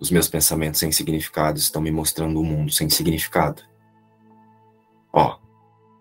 Os 0.00 0.10
meus 0.10 0.26
pensamentos 0.26 0.80
sem 0.80 0.90
significado 0.90 1.60
estão 1.60 1.80
me 1.80 1.92
mostrando 1.92 2.40
um 2.40 2.44
mundo 2.44 2.72
sem 2.72 2.90
significado. 2.90 3.62
Ó, 5.12 5.38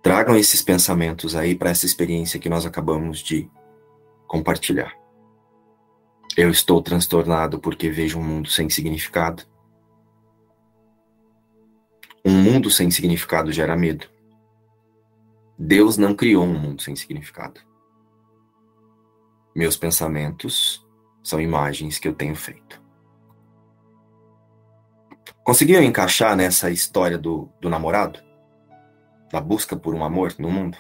tragam 0.02 0.36
esses 0.36 0.62
pensamentos 0.62 1.36
aí 1.36 1.56
para 1.56 1.70
essa 1.70 1.86
experiência 1.86 2.40
que 2.40 2.50
nós 2.50 2.66
acabamos 2.66 3.20
de 3.20 3.50
compartilhar. 4.28 4.94
Eu 6.36 6.50
estou 6.50 6.82
transtornado 6.82 7.60
porque 7.60 7.90
vejo 7.90 8.18
um 8.18 8.24
mundo 8.24 8.50
sem 8.50 8.70
significado. 8.70 9.44
Um 12.24 12.32
mundo 12.32 12.70
sem 12.70 12.90
significado 12.90 13.52
gera 13.52 13.76
medo. 13.76 14.08
Deus 15.58 15.98
não 15.98 16.16
criou 16.16 16.46
um 16.46 16.58
mundo 16.58 16.82
sem 16.82 16.96
significado. 16.96 17.60
Meus 19.56 19.76
pensamentos 19.76 20.88
são 21.22 21.40
imagens 21.42 22.00
que 22.00 22.08
eu 22.08 22.14
tenho 22.14 22.36
feito. 22.36 22.82
Conseguiu 25.44 25.84
encaixar 25.84 26.36
nessa 26.36 26.72
história 26.72 27.18
do, 27.18 27.50
do 27.60 27.70
namorado? 27.70 28.31
Da 29.32 29.40
busca 29.40 29.76
por 29.76 29.96
um 29.96 30.04
amor 30.04 30.34
no 30.38 30.52
mundo? 30.52 30.78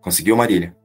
Conseguiu, 0.00 0.36
Marília? 0.36 0.76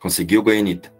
Conseguiu, 0.00 0.42
Goianita? 0.42 0.92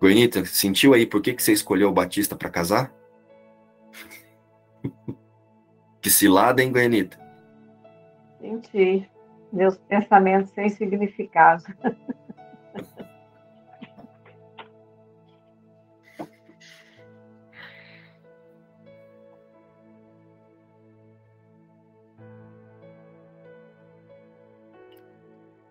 Goianita, 0.00 0.44
sentiu 0.44 0.92
aí 0.94 1.06
por 1.06 1.22
que, 1.22 1.32
que 1.32 1.42
você 1.42 1.52
escolheu 1.52 1.88
o 1.88 1.92
Batista 1.92 2.36
para 2.36 2.50
casar? 2.50 2.92
que 6.00 6.10
cilada, 6.10 6.62
hein, 6.62 6.70
Goianita? 6.70 7.18
Senti. 8.40 9.08
Meus 9.52 9.78
pensamentos 9.78 10.50
sem 10.50 10.68
significado. 10.68 11.64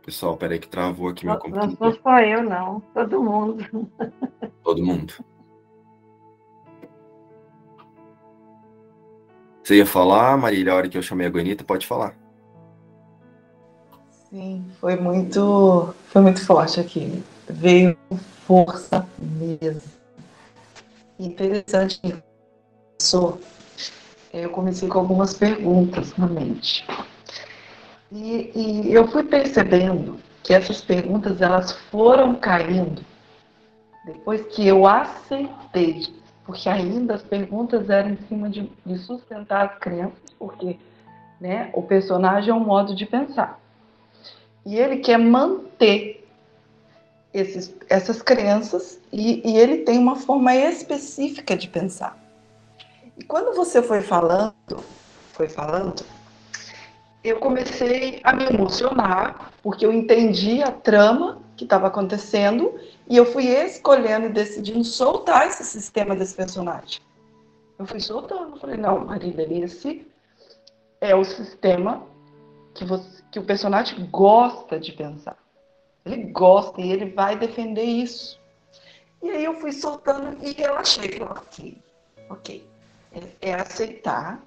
Pessoal, 0.06 0.36
peraí 0.36 0.60
que 0.60 0.68
travou 0.68 1.08
aqui 1.08 1.26
meu 1.26 1.38
computador. 1.38 1.70
Não 1.70 1.78
sou 1.94 2.02
só 2.02 2.20
eu, 2.20 2.44
não. 2.44 2.82
Todo 2.94 3.24
mundo. 3.24 3.90
Todo 4.62 4.84
mundo. 4.84 5.14
Você 9.64 9.78
ia 9.78 9.86
falar, 9.86 10.38
Marília, 10.38 10.74
a 10.74 10.76
hora 10.76 10.90
que 10.90 10.98
eu 10.98 11.02
chamei 11.02 11.26
a 11.26 11.30
Goianita, 11.30 11.64
pode 11.64 11.88
falar. 11.88 12.18
Sim, 14.30 14.66
foi 14.82 14.98
muito, 14.98 15.96
foi 16.08 16.22
muito 16.22 16.46
forte 16.46 16.82
aqui. 16.82 17.24
Veio 17.48 17.98
força 18.46 19.08
mesmo. 19.18 19.90
Interessante 21.18 22.02
sou. 23.02 23.40
Eu 24.34 24.50
comecei 24.50 24.90
com 24.90 25.00
algumas 25.00 25.34
perguntas 25.34 26.14
na 26.18 26.28
mente. 26.28 26.86
E, 28.14 28.52
e 28.56 28.94
eu 28.94 29.08
fui 29.08 29.24
percebendo 29.24 30.20
que 30.44 30.54
essas 30.54 30.82
perguntas 30.82 31.42
elas 31.42 31.72
foram 31.90 32.36
caindo 32.36 33.04
depois 34.06 34.46
que 34.48 34.68
eu 34.68 34.86
aceitei 34.86 36.14
porque 36.46 36.68
ainda 36.68 37.16
as 37.16 37.24
perguntas 37.24 37.90
eram 37.90 38.12
em 38.12 38.18
cima 38.28 38.50
de, 38.50 38.70
de 38.86 38.98
sustentar 39.00 39.66
as 39.66 39.80
crenças, 39.80 40.32
porque 40.38 40.78
né, 41.40 41.70
o 41.74 41.82
personagem 41.82 42.52
é 42.52 42.54
um 42.54 42.60
modo 42.60 42.94
de 42.96 43.06
pensar. 43.06 43.60
E 44.66 44.78
ele 44.78 44.98
quer 44.98 45.18
manter 45.18 46.28
esses, 47.34 47.74
essas 47.90 48.22
crenças 48.22 49.00
e, 49.12 49.42
e 49.50 49.58
ele 49.58 49.78
tem 49.80 49.98
uma 49.98 50.16
forma 50.16 50.56
específica 50.56 51.56
de 51.56 51.68
pensar. 51.68 52.18
E 53.18 53.24
quando 53.24 53.56
você 53.56 53.82
foi 53.82 54.02
falando, 54.02 54.54
foi 55.32 55.48
falando, 55.48 56.04
eu 57.24 57.40
comecei 57.40 58.20
a 58.24 58.34
me 58.34 58.46
emocionar, 58.46 59.54
porque 59.64 59.86
eu 59.86 59.94
entendi 59.94 60.62
a 60.62 60.72
trama 60.72 61.42
que 61.56 61.64
estava 61.64 61.88
acontecendo 61.88 62.78
e 63.08 63.16
eu 63.16 63.26
fui 63.26 63.46
escolhendo 63.46 64.26
e 64.26 64.30
decidindo 64.30 64.84
soltar 64.84 65.48
esse 65.48 65.64
sistema 65.64 66.16
desse 66.16 66.36
personagem. 66.36 67.02
Eu 67.80 67.86
fui 67.86 68.00
soltando, 68.00 68.60
falei, 68.60 68.78
não, 68.78 69.06
Marília, 69.06 69.48
esse 69.64 70.06
é 71.00 71.16
o 71.16 71.24
sistema 71.24 72.06
que, 72.74 72.84
você, 72.84 73.24
que 73.32 73.40
o 73.40 73.44
personagem 73.44 74.06
gosta 74.12 74.80
de 74.80 74.92
pensar. 74.92 75.38
Ele 76.06 76.24
gosta 76.32 76.82
e 76.82 76.92
ele 76.92 77.12
vai 77.12 77.38
defender 77.38 77.84
isso. 77.84 78.40
E 79.22 79.30
aí 79.30 79.46
eu 79.46 79.60
fui 79.60 79.72
soltando 79.72 80.38
e 80.46 80.52
relaxei. 80.52 81.22
Ok, 81.22 81.82
ok. 82.30 82.68
É, 83.14 83.50
é 83.50 83.54
aceitar 83.54 84.44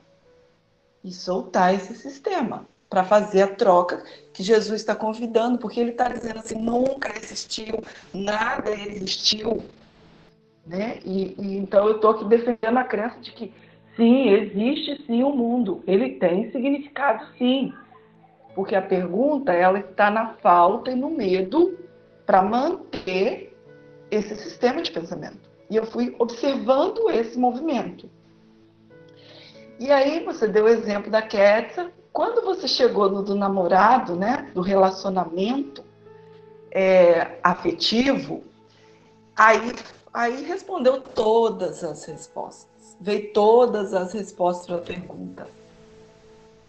e 1.07 1.12
soltar 1.12 1.72
esse 1.72 1.94
sistema. 1.94 2.66
para 2.88 3.02
fazer 3.02 3.42
a 3.42 3.48
troca 3.48 4.04
que 4.32 4.44
Jesus 4.44 4.80
está 4.80 4.94
convidando, 4.94 5.59
porque 5.59 5.80
ele 5.80 5.90
está 5.90 6.09
dizendo 6.09 6.38
assim, 6.38 6.54
nunca 6.54 7.12
existiu, 7.18 7.82
nada 8.14 8.70
existiu. 8.70 9.64
Né? 10.64 11.00
E, 11.04 11.34
e 11.36 11.57
então 11.57 11.88
eu 11.88 11.96
estou 11.96 12.12
aqui 12.12 12.24
defendendo 12.26 12.78
a 12.78 12.84
crença 12.84 13.18
de 13.18 13.32
que 13.32 13.52
sim, 13.96 14.28
existe 14.28 15.04
sim 15.04 15.24
o 15.24 15.30
um 15.30 15.36
mundo, 15.36 15.82
ele 15.84 16.11
tem 16.11 16.52
significado 16.52 17.26
sim. 17.36 17.74
Porque 18.54 18.76
a 18.76 18.82
pergunta 18.82 19.52
ela 19.52 19.80
está 19.80 20.09
na 20.09 20.34
falta 20.34 20.92
e 20.92 20.94
no 20.94 21.11
medo 21.11 21.76
para 22.24 22.40
manter 22.40 23.52
esse 24.12 24.36
sistema 24.36 24.80
de 24.80 24.92
pensamento. 24.92 25.50
E 25.68 25.74
eu 25.74 25.84
fui 25.84 26.14
observando 26.20 27.11
esse 27.11 27.36
movimento. 27.36 28.09
E 29.78 29.90
aí 29.92 30.24
você 30.24 30.48
deu 30.48 30.64
o 30.64 30.68
exemplo 30.68 31.10
da 31.10 31.22
Ketsa. 31.22 31.90
Quando 32.12 32.44
você 32.44 32.66
chegou 32.66 33.10
no 33.10 33.22
do 33.22 33.34
namorado, 33.34 34.16
né, 34.16 34.50
do 34.54 34.62
relacionamento 34.62 35.84
é, 36.70 37.38
afetivo, 37.42 38.42
aí, 39.36 39.72
aí 40.14 40.42
respondeu 40.44 41.00
todas 41.00 41.84
as 41.84 42.04
respostas. 42.06 42.96
Veio 42.98 43.32
todas 43.32 43.92
as 43.92 44.14
respostas 44.14 44.66
para 44.66 44.76
a 44.76 44.80
pergunta. 44.80 45.46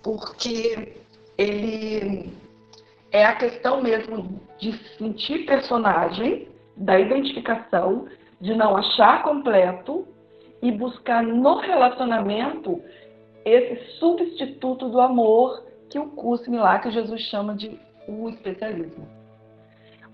Porque 0.03 0.97
ele 1.37 2.33
é 3.11 3.25
a 3.25 3.35
questão 3.35 3.81
mesmo 3.81 4.41
de 4.59 4.77
sentir 4.97 5.45
personagem, 5.45 6.49
da 6.75 6.99
identificação, 6.99 8.07
de 8.39 8.53
não 8.53 8.75
achar 8.75 9.23
completo 9.23 10.05
e 10.61 10.71
buscar 10.71 11.23
no 11.23 11.57
relacionamento 11.57 12.81
esse 13.45 13.97
substituto 13.97 14.89
do 14.89 14.99
amor 14.99 15.63
que 15.89 15.97
o 15.97 16.07
curso 16.07 16.45
que 16.81 16.91
Jesus 16.91 17.21
chama 17.21 17.55
de 17.55 17.79
o 18.07 18.29
especialismo. 18.29 19.07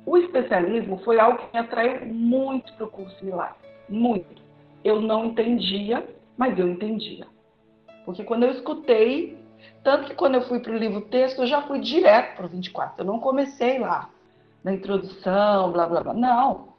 O 0.05 0.17
especialismo 0.17 0.97
foi 0.99 1.19
algo 1.19 1.37
que 1.37 1.53
me 1.53 1.59
atraiu 1.59 2.05
muito 2.05 2.73
para 2.73 2.85
o 2.85 2.89
curso 2.89 3.23
Milagre, 3.23 3.55
muito. 3.87 4.41
Eu 4.83 5.01
não 5.01 5.25
entendia, 5.25 6.05
mas 6.37 6.57
eu 6.59 6.67
entendia. 6.67 7.25
Porque 8.05 8.23
quando 8.23 8.43
eu 8.43 8.51
escutei, 8.51 9.37
tanto 9.83 10.09
que 10.09 10.15
quando 10.15 10.35
eu 10.35 10.41
fui 10.41 10.59
para 10.59 10.73
o 10.73 10.77
livro 10.77 11.01
texto, 11.01 11.39
eu 11.39 11.47
já 11.47 11.61
fui 11.61 11.79
direto 11.79 12.35
para 12.35 12.45
o 12.45 12.49
24. 12.49 13.01
Eu 13.01 13.05
não 13.05 13.19
comecei 13.19 13.79
lá, 13.79 14.09
na 14.63 14.73
introdução, 14.73 15.71
blá 15.71 15.87
blá 15.87 16.01
blá. 16.01 16.13
Não. 16.13 16.72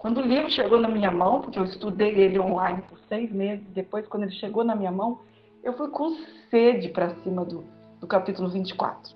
Quando 0.00 0.16
o 0.18 0.22
livro 0.22 0.50
chegou 0.50 0.80
na 0.80 0.88
minha 0.88 1.10
mão, 1.10 1.42
porque 1.42 1.58
eu 1.58 1.64
estudei 1.64 2.18
ele 2.18 2.40
online 2.40 2.82
por 2.88 2.98
seis 3.06 3.30
meses, 3.30 3.62
depois, 3.74 4.08
quando 4.08 4.22
ele 4.22 4.32
chegou 4.32 4.64
na 4.64 4.74
minha 4.74 4.90
mão, 4.90 5.20
eu 5.62 5.74
fui 5.74 5.90
com 5.90 6.16
sede 6.50 6.88
para 6.88 7.14
cima 7.16 7.44
do, 7.44 7.62
do 8.00 8.06
capítulo 8.06 8.48
24. 8.48 9.14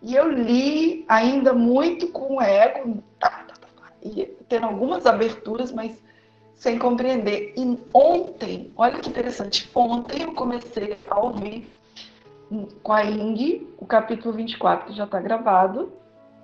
E 0.00 0.14
eu 0.14 0.30
li 0.30 1.04
ainda 1.08 1.52
muito 1.52 2.06
com 2.06 2.40
ego, 2.40 3.02
tá, 3.18 3.28
tá, 3.28 3.54
tá, 3.54 3.92
e 4.00 4.26
tendo 4.48 4.66
algumas 4.66 5.06
aberturas, 5.06 5.72
mas 5.72 6.00
sem 6.54 6.78
compreender. 6.78 7.52
E 7.56 7.78
ontem, 7.92 8.70
olha 8.76 9.00
que 9.00 9.08
interessante, 9.08 9.68
ontem 9.74 10.22
eu 10.22 10.34
comecei 10.34 10.96
a 11.10 11.18
ouvir 11.18 11.68
com 12.80 12.92
a 12.92 13.02
Ing 13.02 13.66
o 13.76 13.84
capítulo 13.84 14.34
24, 14.34 14.86
que 14.86 14.96
já 14.96 15.02
está 15.02 15.20
gravado, 15.20 15.92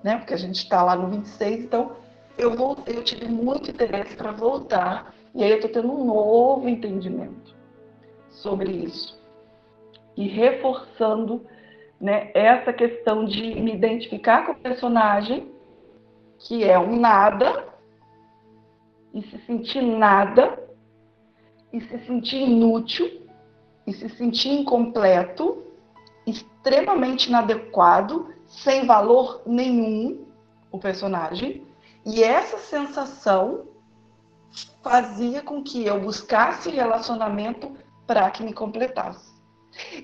né? 0.03 0.17
Porque 0.17 0.35
a 0.35 0.39
gente 0.39 0.57
está 0.57 0.83
lá 0.83 0.97
no 0.97 1.07
26, 1.07 1.67
então 1.67 1.93
eu 2.41 2.55
voltei, 2.55 2.97
eu 2.97 3.05
tive 3.05 3.29
muito 3.29 3.71
interesse 3.71 4.17
para 4.17 4.33
voltar, 4.33 5.15
e 5.35 5.45
aí 5.45 5.51
eu 5.51 5.57
estou 5.57 5.71
tendo 5.71 5.93
um 5.93 6.05
novo 6.05 6.69
entendimento 6.69 7.55
sobre 8.31 8.73
isso. 8.73 9.21
E 10.17 10.27
reforçando 10.27 11.47
né, 12.01 12.31
essa 12.35 12.73
questão 12.73 13.25
de 13.25 13.55
me 13.61 13.75
identificar 13.75 14.47
com 14.47 14.53
o 14.53 14.57
personagem, 14.57 15.53
que 16.39 16.65
é 16.65 16.79
um 16.79 16.99
nada, 16.99 17.69
e 19.13 19.23
se 19.23 19.39
sentir 19.47 19.83
nada, 19.83 20.59
e 21.73 21.81
se 21.81 21.99
sentir 22.07 22.43
inútil, 22.43 23.27
e 23.87 23.93
se 23.93 24.09
sentir 24.11 24.51
incompleto, 24.51 25.63
extremamente 26.27 27.29
inadequado, 27.29 28.33
sem 28.47 28.87
valor 28.87 29.43
nenhum, 29.47 30.27
o 30.71 30.79
personagem. 30.79 31.70
E 32.05 32.23
essa 32.23 32.59
sensação 32.59 33.69
fazia 34.83 35.43
com 35.43 35.63
que 35.63 35.85
eu 35.87 36.01
buscasse 36.01 36.71
relacionamento 36.71 37.77
para 38.07 38.31
que 38.31 38.43
me 38.43 38.53
completasse. 38.53 39.31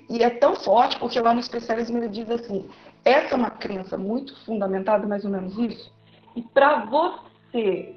E 0.08 0.22
é 0.22 0.30
tão 0.30 0.54
forte 0.54 0.98
porque 0.98 1.18
lá 1.18 1.34
no 1.34 1.40
especialismo 1.40 1.98
ele 1.98 2.08
diz 2.08 2.30
assim: 2.30 2.68
essa 3.04 3.34
é 3.34 3.36
uma 3.36 3.50
crença 3.50 3.96
muito 3.96 4.36
fundamentada, 4.44 5.06
mais 5.06 5.24
ou 5.24 5.30
menos 5.30 5.56
isso. 5.58 5.92
E 6.34 6.42
para 6.42 6.84
você 6.84 7.96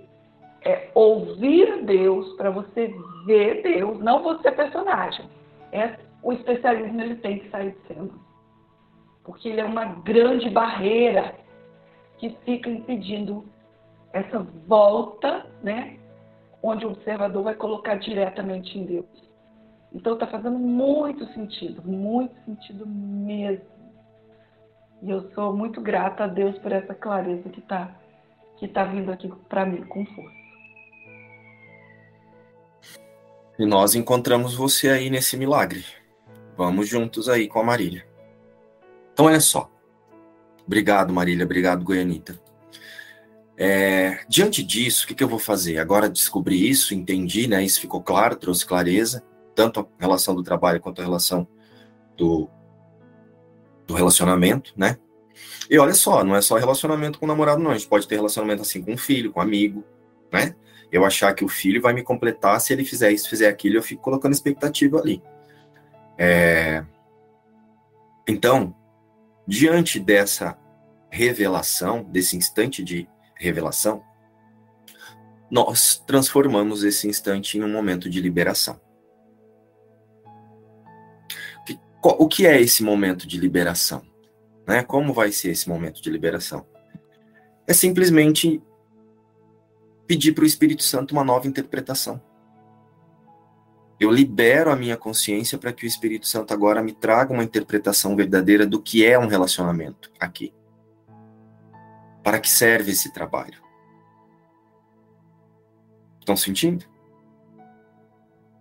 é, 0.62 0.90
ouvir 0.94 1.84
Deus, 1.84 2.34
para 2.36 2.50
você 2.50 2.94
ver 3.26 3.62
Deus, 3.62 4.00
não 4.00 4.24
você 4.24 4.52
personagem. 4.52 5.30
É, 5.72 6.00
o 6.24 6.34
especialismo 6.34 7.02
ele 7.02 7.16
tem 7.16 7.40
que 7.40 7.50
sair 7.50 7.72
de 7.72 7.88
cena. 7.88 8.10
Porque 9.24 9.50
ele 9.50 9.62
é 9.62 9.66
uma 9.66 9.86
grande 9.86 10.50
barreira 10.50 11.36
que 12.18 12.36
fica 12.44 12.70
impedindo 12.70 13.46
essa 14.14 14.40
volta, 14.68 15.46
né? 15.64 15.98
Onde 16.62 16.86
o 16.86 16.92
observador 16.92 17.44
vai 17.44 17.56
colocar 17.56 17.96
diretamente 17.96 18.78
em 18.78 18.86
Deus. 18.86 19.30
Então 19.94 20.14
está 20.14 20.28
fazendo 20.28 20.58
muito 20.60 21.26
sentido, 21.34 21.82
muito 21.84 22.36
sentido 22.46 22.86
mesmo. 22.86 23.66
E 25.02 25.10
eu 25.10 25.32
sou 25.34 25.56
muito 25.56 25.82
grata 25.82 26.26
a 26.26 26.28
Deus 26.28 26.58
por 26.60 26.72
essa 26.72 26.94
clareza 26.94 27.50
que 27.50 27.60
está 27.60 27.96
que 28.58 28.68
tá 28.68 28.84
vindo 28.84 29.10
aqui 29.10 29.32
para 29.48 29.66
mim 29.66 29.84
com 29.86 30.06
força. 30.06 30.40
E 33.58 33.66
nós 33.66 33.96
encontramos 33.96 34.54
você 34.54 34.90
aí 34.90 35.10
nesse 35.10 35.38
milagre. 35.38 35.86
Vamos 36.58 36.90
juntos 36.90 37.30
aí 37.30 37.48
com 37.48 37.60
a 37.60 37.64
Marília. 37.64 38.06
Então 39.14 39.28
olha 39.28 39.40
só. 39.40 39.70
Obrigado, 40.66 41.14
Marília. 41.14 41.46
Obrigado, 41.46 41.84
Goianita. 41.84 42.40
É, 43.62 44.22
diante 44.30 44.64
disso, 44.64 45.04
o 45.04 45.08
que, 45.08 45.14
que, 45.14 45.22
eu 45.22 45.28
vou 45.28 45.38
fazer? 45.38 45.80
Agora 45.80 46.10
descobri 46.10 46.70
isso, 46.70 46.94
entendi, 46.94 47.46
né? 47.46 47.62
Isso 47.62 47.82
ficou 47.82 48.02
claro, 48.02 48.38
trouxe 48.38 48.66
clareza 48.66 49.22
tanto 49.54 49.82
a 49.82 49.86
relação 50.00 50.34
do 50.34 50.42
trabalho 50.42 50.80
quanto 50.80 51.02
a 51.02 51.04
relação 51.04 51.46
do, 52.16 52.50
do 53.86 53.94
relacionamento, 53.94 54.72
né? 54.78 54.98
E 55.70 55.78
olha 55.78 55.94
só, 55.94 56.24
não 56.24 56.38
é 56.38 56.42
só 56.42 56.56
relacionamento 56.56 57.20
com 57.20 57.26
o 57.26 57.28
namorado, 57.28 57.62
não. 57.62 57.72
A 57.72 57.78
gente 57.78 57.90
pode 57.90 58.08
ter 58.08 58.16
relacionamento 58.16 58.62
assim 58.62 58.82
com 58.82 58.94
um 58.94 58.98
filho, 58.98 59.34
com 59.34 59.42
amigo, 59.42 59.84
né? 60.32 60.56
Eu 60.90 61.04
achar 61.04 61.34
que 61.34 61.44
o 61.44 61.50
filho 61.50 61.82
vai 61.82 61.92
me 61.92 62.02
completar 62.02 62.62
se 62.62 62.72
ele 62.72 62.86
fizer 62.86 63.12
isso, 63.12 63.30
fizer 63.30 63.50
aquilo, 63.50 63.76
eu 63.76 63.84
fico 63.84 64.02
colocando 64.02 64.32
expectativa 64.32 64.98
ali. 64.98 65.22
É... 66.18 66.86
Então, 68.26 68.74
diante 69.46 70.00
dessa 70.00 70.58
revelação, 71.10 72.04
desse 72.04 72.38
instante 72.38 72.82
de 72.82 73.06
revelação, 73.40 74.04
nós 75.50 76.04
transformamos 76.06 76.84
esse 76.84 77.08
instante 77.08 77.58
em 77.58 77.64
um 77.64 77.72
momento 77.72 78.10
de 78.10 78.22
liberação. 78.22 78.80
o 82.02 82.28
que 82.30 82.48
é 82.48 82.60
esse 82.62 82.82
momento 82.82 83.28
de 83.28 83.38
liberação? 83.38 84.02
Né? 84.66 84.84
Como 84.84 85.14
vai 85.14 85.32
ser 85.32 85.50
esse 85.50 85.68
momento 85.68 86.02
de 86.02 86.10
liberação? 86.10 86.66
É 87.68 87.74
simplesmente 87.74 88.62
pedir 90.08 90.32
para 90.34 90.44
o 90.44 90.48
Espírito 90.48 90.82
Santo 90.82 91.12
uma 91.12 91.24
nova 91.24 91.48
interpretação. 91.48 92.22
Eu 94.00 94.10
libero 94.10 94.72
a 94.72 94.76
minha 94.76 94.96
consciência 94.96 95.58
para 95.58 95.74
que 95.74 95.86
o 95.86 95.88
Espírito 95.88 96.26
Santo 96.26 96.54
agora 96.54 96.82
me 96.82 96.94
traga 96.94 97.34
uma 97.34 97.44
interpretação 97.44 98.16
verdadeira 98.16 98.66
do 98.66 98.82
que 98.82 99.06
é 99.06 99.20
um 99.20 99.28
relacionamento 99.28 100.10
aqui. 100.18 100.54
Para 102.30 102.40
que 102.40 102.48
serve 102.48 102.92
esse 102.92 103.12
trabalho? 103.12 103.60
Estão 106.20 106.38
sentindo? 106.38 106.86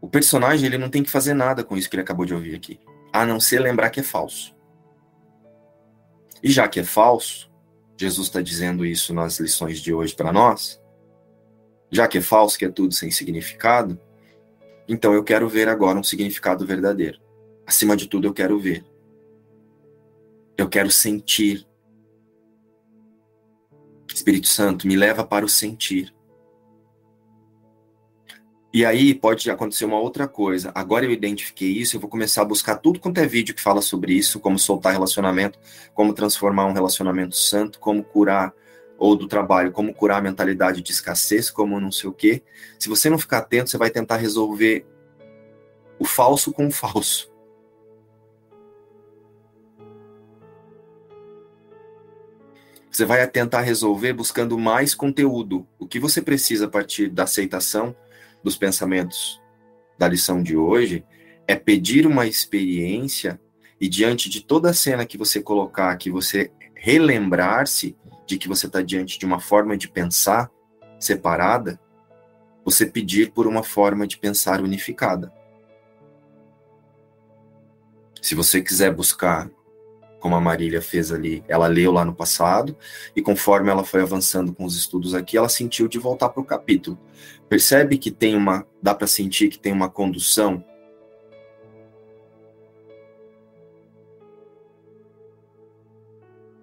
O 0.01 0.09
personagem 0.09 0.65
ele 0.65 0.79
não 0.79 0.89
tem 0.89 1.03
que 1.03 1.11
fazer 1.11 1.35
nada 1.35 1.63
com 1.63 1.77
isso 1.77 1.91
que 1.91 1.95
ele 1.95 2.01
acabou 2.01 2.25
de 2.25 2.33
ouvir 2.33 2.55
aqui 2.55 2.81
a 3.13 3.27
não 3.27 3.39
ser 3.39 3.59
lembrar 3.59 3.91
que 3.91 4.01
é 4.01 4.03
falso. 4.03 4.57
E 6.43 6.51
já 6.51 6.67
que 6.67 6.81
é 6.81 6.83
falso, 6.83 7.53
Jesus 7.95 8.29
está 8.29 8.41
dizendo 8.41 8.87
isso 8.87 9.13
nas 9.13 9.39
lições 9.39 9.81
de 9.81 9.93
hoje 9.93 10.15
para 10.15 10.33
nós, 10.33 10.83
já 11.91 12.09
que 12.09 12.17
é 12.17 12.23
falso, 12.23 12.59
que 12.59 12.65
é 12.65 12.71
tudo 12.71 12.95
sem 12.95 13.11
significado, 13.11 14.01
então 14.89 15.13
eu 15.13 15.23
quero 15.23 15.47
ver 15.47 15.69
agora 15.69 15.99
um 15.99 16.03
significado 16.03 16.65
verdadeiro. 16.65 17.21
Acima 17.67 17.95
de 17.95 18.07
tudo, 18.07 18.29
eu 18.29 18.33
quero 18.33 18.59
ver. 18.59 18.83
Eu 20.57 20.71
quero 20.71 20.91
sentir. 20.91 21.68
Espírito 24.29 24.49
Santo, 24.49 24.87
me 24.87 24.95
leva 24.95 25.25
para 25.25 25.45
o 25.45 25.49
sentir. 25.49 26.15
E 28.71 28.85
aí 28.85 29.15
pode 29.15 29.51
acontecer 29.51 29.87
uma 29.87 29.99
outra 29.99 30.29
coisa. 30.29 30.71
Agora 30.75 31.07
eu 31.07 31.11
identifiquei 31.11 31.69
isso, 31.71 31.97
eu 31.97 32.01
vou 32.01 32.11
começar 32.11 32.43
a 32.43 32.45
buscar 32.45 32.77
tudo 32.77 33.01
quanto 33.01 33.19
é 33.19 33.27
vídeo 33.27 33.55
que 33.55 33.63
fala 33.63 33.81
sobre 33.81 34.13
isso, 34.13 34.39
como 34.39 34.59
soltar 34.59 34.93
relacionamento, 34.93 35.59
como 35.95 36.13
transformar 36.13 36.67
um 36.67 36.75
relacionamento 36.75 37.35
santo, 37.37 37.81
como 37.81 38.05
curar 38.05 38.53
ou 38.99 39.17
do 39.17 39.27
trabalho, 39.27 39.73
como 39.73 39.95
curar 39.95 40.19
a 40.19 40.23
mentalidade 40.23 40.83
de 40.83 40.93
escassez, 40.93 41.51
como 41.51 41.81
não 41.81 41.91
sei 41.91 42.11
o 42.11 42.13
quê. 42.13 42.43
Se 42.79 42.91
você 42.91 43.09
não 43.09 43.19
ficar 43.19 43.39
atento, 43.39 43.71
você 43.71 43.79
vai 43.79 43.89
tentar 43.89 44.17
resolver 44.17 44.87
o 45.99 46.05
falso 46.05 46.53
com 46.53 46.67
o 46.67 46.71
falso. 46.71 47.33
Você 52.99 53.05
vai 53.05 53.25
tentar 53.29 53.61
resolver 53.61 54.13
buscando 54.13 54.59
mais 54.59 54.93
conteúdo. 54.93 55.65
O 55.79 55.87
que 55.87 56.01
você 56.01 56.21
precisa 56.21 56.65
a 56.65 56.69
partir 56.69 57.09
da 57.09 57.23
aceitação 57.23 57.95
dos 58.43 58.57
pensamentos 58.57 59.41
da 59.97 60.09
lição 60.09 60.43
de 60.43 60.57
hoje 60.57 61.05
é 61.47 61.55
pedir 61.55 62.09
uma 62.09 62.27
experiência 62.27 63.41
e 63.81 63.89
diante 63.89 64.29
de 64.29 64.43
toda 64.43 64.71
a 64.71 64.75
cena 64.75 65.07
que 65.07 65.17
você 65.17 65.41
colocar, 65.41 65.97
que 65.97 66.11
você 66.11 66.51
relembrar-se 66.75 67.97
de 68.27 68.37
que 68.37 68.49
você 68.49 68.67
está 68.67 68.83
diante 68.83 69.17
de 69.17 69.25
uma 69.25 69.39
forma 69.39 69.77
de 69.77 69.89
pensar 69.89 70.51
separada, 70.99 71.81
você 72.65 72.85
pedir 72.85 73.31
por 73.31 73.47
uma 73.47 73.63
forma 73.63 74.09
de 74.09 74.19
pensar 74.19 74.61
unificada. 74.61 75.33
Se 78.21 78.35
você 78.35 78.61
quiser 78.61 78.93
buscar, 78.93 79.49
como 80.19 80.35
a 80.35 80.41
Marília 80.41 80.83
fez 80.83 81.13
ali, 81.13 81.45
ela 81.49 81.67
leu 81.67 81.93
lá 81.93 82.05
no 82.05 82.15
passado, 82.15 82.77
e 83.15 83.23
conforme 83.23 83.71
ela 83.71 83.85
foi 83.85 84.03
avançando 84.03 84.53
com 84.53 84.65
os 84.65 84.77
estudos 84.77 85.15
aqui, 85.15 85.37
ela 85.37 85.49
sentiu 85.49 85.89
de 85.89 85.99
voltar 85.99 86.29
para 86.29 86.41
o 86.41 86.45
capítulo. 86.45 86.99
Percebe 87.49 87.99
que 87.99 88.11
tem 88.11 88.37
uma, 88.37 88.67
dá 88.83 88.95
para 88.95 89.07
sentir 89.07 89.49
que 89.49 89.59
tem 89.59 89.73
uma 89.73 89.89
condução 89.89 90.65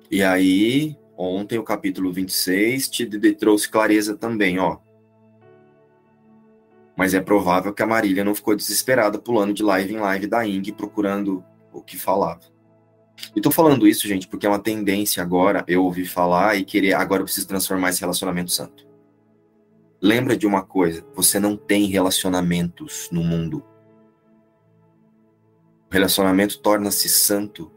E 0.09 0.23
aí, 0.23 0.95
ontem, 1.17 1.57
o 1.57 1.63
capítulo 1.63 2.09
26 2.09 2.87
te 2.87 3.05
trouxe 3.33 3.67
clareza 3.67 4.15
também, 4.15 4.59
ó. 4.59 4.77
Mas 6.95 7.13
é 7.13 7.19
provável 7.19 7.73
que 7.73 7.83
a 7.83 7.87
Marília 7.87 8.23
não 8.23 8.33
ficou 8.33 8.55
desesperada 8.55 9.19
pulando 9.19 9.53
de 9.53 9.63
live 9.63 9.93
em 9.93 9.97
live 9.97 10.27
da 10.27 10.47
Ing 10.47 10.71
procurando 10.71 11.43
o 11.73 11.81
que 11.81 11.97
falava. 11.97 12.54
E 13.35 13.41
tô 13.41 13.51
falando 13.51 13.87
isso, 13.87 14.07
gente, 14.07 14.27
porque 14.27 14.45
é 14.45 14.49
uma 14.49 14.59
tendência 14.59 15.21
agora 15.21 15.63
eu 15.67 15.83
ouvir 15.83 16.05
falar 16.05 16.55
e 16.55 16.65
querer, 16.65 16.93
agora 16.93 17.21
eu 17.21 17.25
preciso 17.25 17.47
transformar 17.47 17.89
esse 17.89 18.01
relacionamento 18.01 18.51
santo. 18.51 18.87
Lembra 20.01 20.37
de 20.37 20.45
uma 20.45 20.63
coisa, 20.63 21.05
você 21.15 21.39
não 21.39 21.55
tem 21.55 21.85
relacionamentos 21.85 23.09
no 23.11 23.23
mundo. 23.23 23.63
O 25.89 25.93
relacionamento 25.93 26.59
torna-se 26.59 27.09
santo 27.09 27.71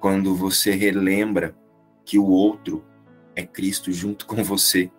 quando 0.00 0.34
você 0.34 0.72
relembra 0.72 1.56
que 2.04 2.18
o 2.18 2.26
outro 2.26 2.84
é 3.34 3.44
Cristo 3.44 3.92
junto 3.92 4.26
com 4.26 4.42
você. 4.44 4.90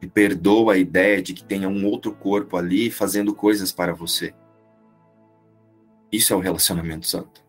E 0.00 0.06
perdoa 0.06 0.74
a 0.74 0.78
ideia 0.78 1.22
de 1.22 1.32
que 1.32 1.44
tenha 1.44 1.68
um 1.68 1.86
outro 1.86 2.12
corpo 2.12 2.56
ali 2.56 2.90
fazendo 2.90 3.34
coisas 3.34 3.70
para 3.70 3.94
você. 3.94 4.34
Isso 6.10 6.32
é 6.32 6.36
o 6.36 6.40
relacionamento 6.40 7.06
santo. 7.06 7.41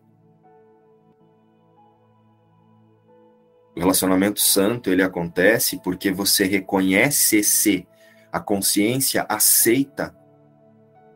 O 3.76 3.80
relacionamento 3.80 4.40
santo, 4.40 4.90
ele 4.90 5.02
acontece 5.02 5.80
porque 5.82 6.12
você 6.12 6.44
reconhece-se, 6.44 7.86
a 8.30 8.40
consciência 8.40 9.26
aceita, 9.28 10.14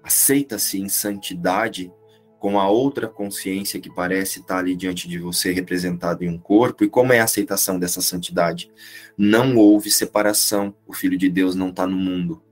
aceita-se 0.02 0.80
em 0.80 0.88
santidade 0.88 1.92
com 2.38 2.58
a 2.58 2.68
outra 2.68 3.08
consciência 3.08 3.80
que 3.80 3.92
parece 3.92 4.40
estar 4.40 4.58
ali 4.58 4.76
diante 4.76 5.08
de 5.08 5.18
você 5.18 5.52
representada 5.52 6.24
em 6.24 6.28
um 6.28 6.38
corpo, 6.38 6.84
e 6.84 6.88
como 6.88 7.12
é 7.12 7.20
a 7.20 7.24
aceitação 7.24 7.78
dessa 7.78 8.00
santidade? 8.00 8.70
Não 9.16 9.56
houve 9.56 9.90
separação, 9.90 10.74
o 10.86 10.92
Filho 10.92 11.18
de 11.18 11.28
Deus 11.28 11.56
não 11.56 11.70
está 11.70 11.86
no 11.86 11.96
mundo. 11.96 12.42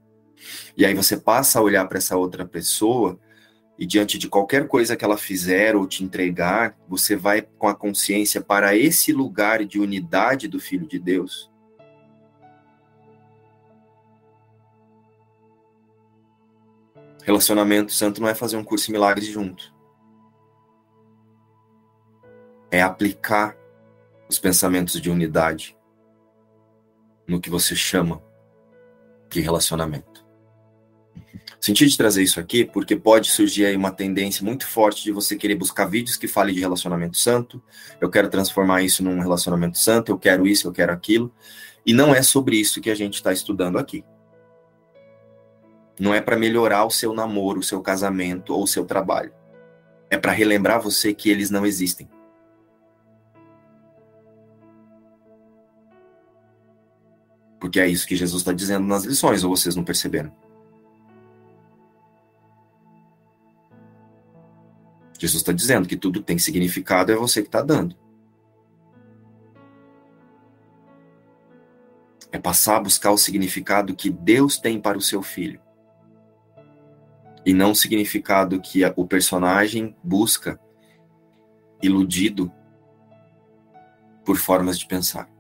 E 0.77 0.85
aí 0.85 0.95
você 0.95 1.17
passa 1.17 1.59
a 1.59 1.63
olhar 1.63 1.87
para 1.87 1.99
essa 1.99 2.17
outra 2.17 2.45
pessoa, 2.45 3.19
e 3.79 3.85
diante 3.87 4.19
de 4.19 4.29
qualquer 4.29 4.67
coisa 4.67 4.97
que 4.97 5.05
ela 5.05 5.19
fizer 5.19 5.77
ou 5.77 5.87
te 5.87 6.03
entregar, 6.03 6.77
você 6.89 7.15
vai 7.15 7.43
com 7.43 7.69
a 7.69 7.75
consciência 7.75 8.41
para 8.41 8.77
esse 8.77 9.13
lugar 9.13 9.65
de 9.65 9.79
unidade 9.79 10.49
do 10.49 10.59
Filho 10.59 10.87
de 10.87 10.99
Deus. 10.99 11.51
Relacionamento 17.23 17.93
santo 17.93 18.21
não 18.21 18.29
é 18.29 18.35
fazer 18.35 18.57
um 18.57 18.65
curso 18.65 18.87
de 18.87 18.93
milagres 18.93 19.27
junto 19.27 19.77
é 22.71 22.83
aplicar 22.83 23.57
os 24.29 24.39
pensamentos 24.39 25.01
de 25.01 25.11
unidade 25.11 25.77
no 27.27 27.41
que 27.41 27.51
você 27.51 27.75
chama 27.75 28.23
de 29.29 29.41
relacionamento. 29.41 30.16
Senti 31.67 31.85
de 31.85 31.97
trazer 31.97 32.23
isso 32.23 32.39
aqui 32.39 32.65
porque 32.65 32.95
pode 32.95 33.29
surgir 33.29 33.67
aí 33.67 33.77
uma 33.77 33.91
tendência 33.91 34.45
muito 34.45 34.65
forte 34.69 35.03
de 35.03 35.11
você 35.11 35.35
querer 35.35 35.57
buscar 35.57 35.87
vídeos 35.87 36.17
que 36.17 36.29
falem 36.29 36.55
de 36.55 36.61
relacionamento 36.61 37.17
santo. 37.17 37.61
Eu 38.01 38.09
quero 38.09 38.29
transformar 38.29 38.83
isso 38.83 39.03
num 39.03 39.19
relacionamento 39.19 39.77
santo, 39.77 40.13
eu 40.13 40.17
quero 40.17 40.47
isso, 40.47 40.69
eu 40.69 40.73
quero 40.73 40.93
aquilo. 40.93 41.35
E 41.85 41.93
não 41.93 42.15
é 42.15 42.23
sobre 42.23 42.55
isso 42.57 42.81
que 42.81 42.89
a 42.89 42.95
gente 42.95 43.15
está 43.15 43.33
estudando 43.33 43.79
aqui. 43.79 44.05
Não 45.99 46.15
é 46.15 46.21
para 46.21 46.37
melhorar 46.37 46.85
o 46.85 46.91
seu 46.91 47.13
namoro, 47.13 47.59
o 47.59 47.65
seu 47.65 47.81
casamento 47.81 48.55
ou 48.55 48.63
o 48.63 48.69
seu 48.69 48.85
trabalho. 48.85 49.33
É 50.09 50.17
para 50.17 50.31
relembrar 50.31 50.81
você 50.81 51.13
que 51.13 51.29
eles 51.29 51.51
não 51.51 51.67
existem. 51.67 52.09
Porque 57.59 57.81
é 57.81 57.89
isso 57.89 58.07
que 58.07 58.15
Jesus 58.15 58.43
está 58.43 58.53
dizendo 58.53 58.87
nas 58.87 59.03
lições, 59.03 59.43
ou 59.43 59.51
vocês 59.51 59.75
não 59.75 59.83
perceberam? 59.83 60.46
Jesus 65.19 65.43
está 65.43 65.53
dizendo 65.53 65.89
que 65.89 65.97
tudo 65.97 66.23
tem 66.23 66.39
significado, 66.39 67.11
é 67.11 67.17
você 67.17 67.43
que 67.43 67.49
está 67.49 67.63
dando. 67.63 67.97
É 72.31 72.39
passar 72.39 72.77
a 72.77 72.81
buscar 72.81 73.13
o 73.13 73.19
significado 73.19 73.95
que 73.95 74.11
Deus 74.11 74.59
tem 74.59 74.81
para 74.81 74.99
o 74.99 75.03
seu 75.03 75.23
filho. 75.23 75.61
E 77.45 77.55
não 77.55 77.71
o 77.71 77.77
significado 77.77 78.61
que 78.61 78.81
o 78.97 79.07
personagem 79.07 79.97
busca, 80.03 80.61
iludido 81.83 82.53
por 84.25 84.37
formas 84.37 84.79
de 84.79 84.87
pensar. 84.87 85.31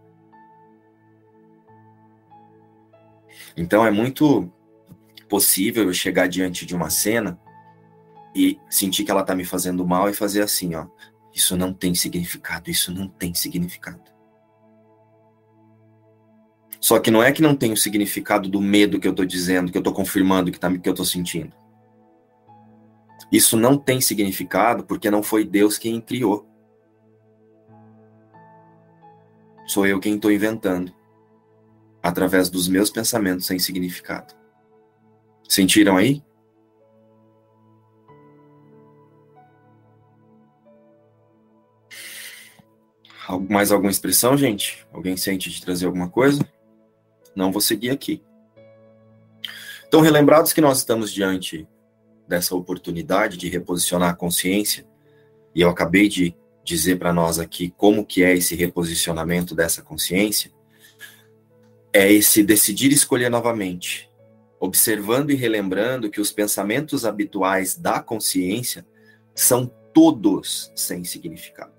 Então 3.56 3.84
é 3.84 3.90
muito 3.90 4.50
possível 5.28 5.84
eu 5.84 5.92
chegar 5.92 6.28
diante 6.28 6.64
de 6.64 6.74
uma 6.74 6.88
cena 6.88 7.38
e 8.36 8.60
sentir 8.68 9.02
que 9.02 9.10
ela 9.10 9.22
tá 9.22 9.34
me 9.34 9.46
fazendo 9.46 9.86
mal 9.86 10.10
e 10.10 10.12
fazer 10.12 10.42
assim, 10.42 10.74
ó. 10.74 10.86
Isso 11.34 11.56
não 11.56 11.72
tem 11.72 11.94
significado, 11.94 12.70
isso 12.70 12.92
não 12.92 13.08
tem 13.08 13.34
significado. 13.34 14.02
Só 16.78 16.98
que 17.00 17.10
não 17.10 17.22
é 17.22 17.32
que 17.32 17.40
não 17.40 17.56
tem 17.56 17.72
o 17.72 17.76
significado 17.76 18.48
do 18.48 18.60
medo 18.60 19.00
que 19.00 19.08
eu 19.08 19.14
tô 19.14 19.24
dizendo, 19.24 19.72
que 19.72 19.78
eu 19.78 19.82
tô 19.82 19.92
confirmando 19.92 20.52
que, 20.52 20.60
tá, 20.60 20.70
que 20.76 20.88
eu 20.88 20.94
tô 20.94 21.04
sentindo. 21.04 21.52
Isso 23.32 23.56
não 23.56 23.76
tem 23.76 24.00
significado 24.00 24.84
porque 24.84 25.10
não 25.10 25.22
foi 25.22 25.44
Deus 25.44 25.78
quem 25.78 26.00
criou. 26.00 26.46
Sou 29.66 29.86
eu 29.86 29.98
quem 29.98 30.14
estou 30.14 30.30
inventando 30.30 30.94
através 32.02 32.48
dos 32.48 32.68
meus 32.68 32.88
pensamentos 32.88 33.46
sem 33.46 33.58
significado. 33.58 34.34
Sentiram 35.48 35.96
aí? 35.96 36.22
Mais 43.48 43.72
alguma 43.72 43.90
expressão, 43.90 44.36
gente? 44.36 44.86
Alguém 44.92 45.16
sente 45.16 45.50
de 45.50 45.60
trazer 45.60 45.86
alguma 45.86 46.08
coisa? 46.08 46.46
Não 47.34 47.50
vou 47.50 47.60
seguir 47.60 47.90
aqui. 47.90 48.22
Então, 49.88 50.00
relembrados 50.00 50.52
que 50.52 50.60
nós 50.60 50.78
estamos 50.78 51.12
diante 51.12 51.66
dessa 52.26 52.54
oportunidade 52.54 53.36
de 53.36 53.48
reposicionar 53.48 54.10
a 54.10 54.14
consciência, 54.14 54.86
e 55.54 55.60
eu 55.60 55.68
acabei 55.68 56.08
de 56.08 56.36
dizer 56.64 56.98
para 56.98 57.12
nós 57.12 57.38
aqui 57.38 57.72
como 57.76 58.04
que 58.04 58.24
é 58.24 58.34
esse 58.34 58.54
reposicionamento 58.54 59.54
dessa 59.54 59.82
consciência, 59.82 60.52
é 61.92 62.12
esse 62.12 62.42
decidir 62.42 62.92
escolher 62.92 63.30
novamente, 63.30 64.10
observando 64.58 65.30
e 65.30 65.34
relembrando 65.34 66.10
que 66.10 66.20
os 66.20 66.32
pensamentos 66.32 67.04
habituais 67.04 67.76
da 67.76 68.00
consciência 68.00 68.86
são 69.34 69.66
todos 69.94 70.72
sem 70.74 71.04
significado. 71.04 71.75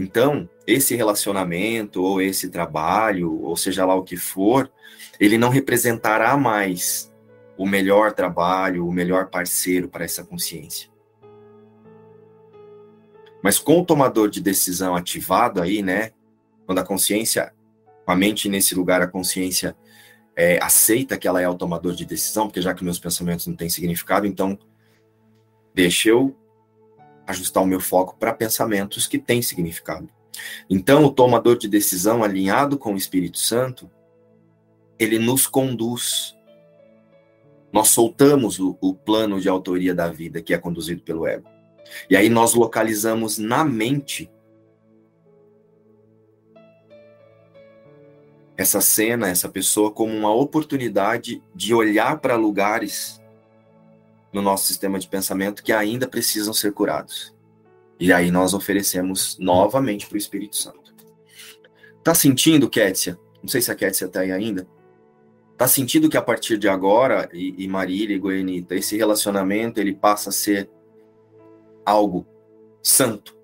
Então, 0.00 0.48
esse 0.64 0.94
relacionamento, 0.94 2.00
ou 2.00 2.22
esse 2.22 2.48
trabalho, 2.50 3.42
ou 3.42 3.56
seja 3.56 3.84
lá 3.84 3.96
o 3.96 4.04
que 4.04 4.16
for, 4.16 4.70
ele 5.18 5.36
não 5.36 5.48
representará 5.48 6.36
mais 6.36 7.12
o 7.56 7.66
melhor 7.66 8.12
trabalho, 8.12 8.86
o 8.86 8.92
melhor 8.92 9.28
parceiro 9.28 9.88
para 9.88 10.04
essa 10.04 10.22
consciência. 10.22 10.88
Mas 13.42 13.58
com 13.58 13.80
o 13.80 13.84
tomador 13.84 14.30
de 14.30 14.40
decisão 14.40 14.94
ativado 14.94 15.60
aí, 15.60 15.82
né? 15.82 16.12
Quando 16.64 16.78
a 16.78 16.84
consciência, 16.84 17.52
a 18.06 18.14
mente 18.14 18.48
nesse 18.48 18.76
lugar, 18.76 19.02
a 19.02 19.08
consciência 19.08 19.76
é, 20.36 20.62
aceita 20.62 21.18
que 21.18 21.26
ela 21.26 21.42
é 21.42 21.48
o 21.48 21.56
tomador 21.56 21.92
de 21.92 22.04
decisão, 22.04 22.46
porque 22.46 22.62
já 22.62 22.72
que 22.72 22.84
meus 22.84 23.00
pensamentos 23.00 23.48
não 23.48 23.56
têm 23.56 23.68
significado, 23.68 24.28
então 24.28 24.56
deixa 25.74 26.10
eu 26.10 26.36
ajustar 27.28 27.62
o 27.62 27.66
meu 27.66 27.78
foco 27.78 28.16
para 28.18 28.32
pensamentos 28.32 29.06
que 29.06 29.18
têm 29.18 29.42
significado. 29.42 30.08
Então, 30.68 31.04
o 31.04 31.10
tomador 31.12 31.58
de 31.58 31.68
decisão 31.68 32.24
alinhado 32.24 32.78
com 32.78 32.94
o 32.94 32.96
Espírito 32.96 33.38
Santo, 33.38 33.90
ele 34.98 35.18
nos 35.18 35.46
conduz. 35.46 36.34
Nós 37.70 37.88
soltamos 37.88 38.58
o, 38.58 38.78
o 38.80 38.94
plano 38.94 39.38
de 39.40 39.48
autoria 39.48 39.94
da 39.94 40.08
vida 40.08 40.40
que 40.40 40.54
é 40.54 40.58
conduzido 40.58 41.02
pelo 41.02 41.26
ego. 41.26 41.46
E 42.08 42.16
aí 42.16 42.30
nós 42.30 42.54
localizamos 42.54 43.36
na 43.36 43.62
mente 43.62 44.30
essa 48.56 48.80
cena, 48.80 49.28
essa 49.28 49.48
pessoa, 49.48 49.90
como 49.90 50.16
uma 50.16 50.34
oportunidade 50.34 51.42
de 51.54 51.74
olhar 51.74 52.18
para 52.20 52.36
lugares 52.36 53.20
no 54.32 54.42
nosso 54.42 54.66
sistema 54.66 54.98
de 54.98 55.08
pensamento 55.08 55.62
que 55.62 55.72
ainda 55.72 56.06
precisam 56.06 56.52
ser 56.52 56.72
curados. 56.72 57.34
E 57.98 58.12
aí 58.12 58.30
nós 58.30 58.54
oferecemos 58.54 59.36
novamente 59.38 60.06
para 60.06 60.14
o 60.14 60.18
Espírito 60.18 60.56
Santo. 60.56 60.94
Tá 62.02 62.14
sentindo, 62.14 62.70
Kétia? 62.70 63.18
Não 63.42 63.48
sei 63.48 63.60
se 63.60 63.70
a 63.70 63.74
Kétia 63.74 64.06
está 64.06 64.20
aí 64.20 64.30
ainda. 64.30 64.68
Tá 65.56 65.66
sentindo 65.66 66.08
que 66.08 66.16
a 66.16 66.22
partir 66.22 66.56
de 66.56 66.68
agora, 66.68 67.28
e, 67.32 67.64
e 67.64 67.66
Marília 67.66 68.14
e 68.14 68.18
Goianita, 68.18 68.76
esse 68.76 68.96
relacionamento 68.96 69.80
ele 69.80 69.94
passa 69.94 70.30
a 70.30 70.32
ser 70.32 70.70
algo 71.84 72.26
santo. 72.82 73.36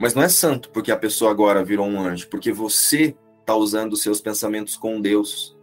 Mas 0.00 0.14
não 0.14 0.22
é 0.22 0.28
santo 0.28 0.70
porque 0.70 0.90
a 0.90 0.96
pessoa 0.96 1.30
agora 1.30 1.62
virou 1.62 1.86
um 1.86 2.00
anjo, 2.00 2.28
porque 2.28 2.50
você 2.50 3.14
está 3.50 3.56
usando 3.56 3.94
os 3.94 4.02
seus 4.02 4.20
pensamentos 4.20 4.76
com 4.76 5.00
Deus. 5.00 5.58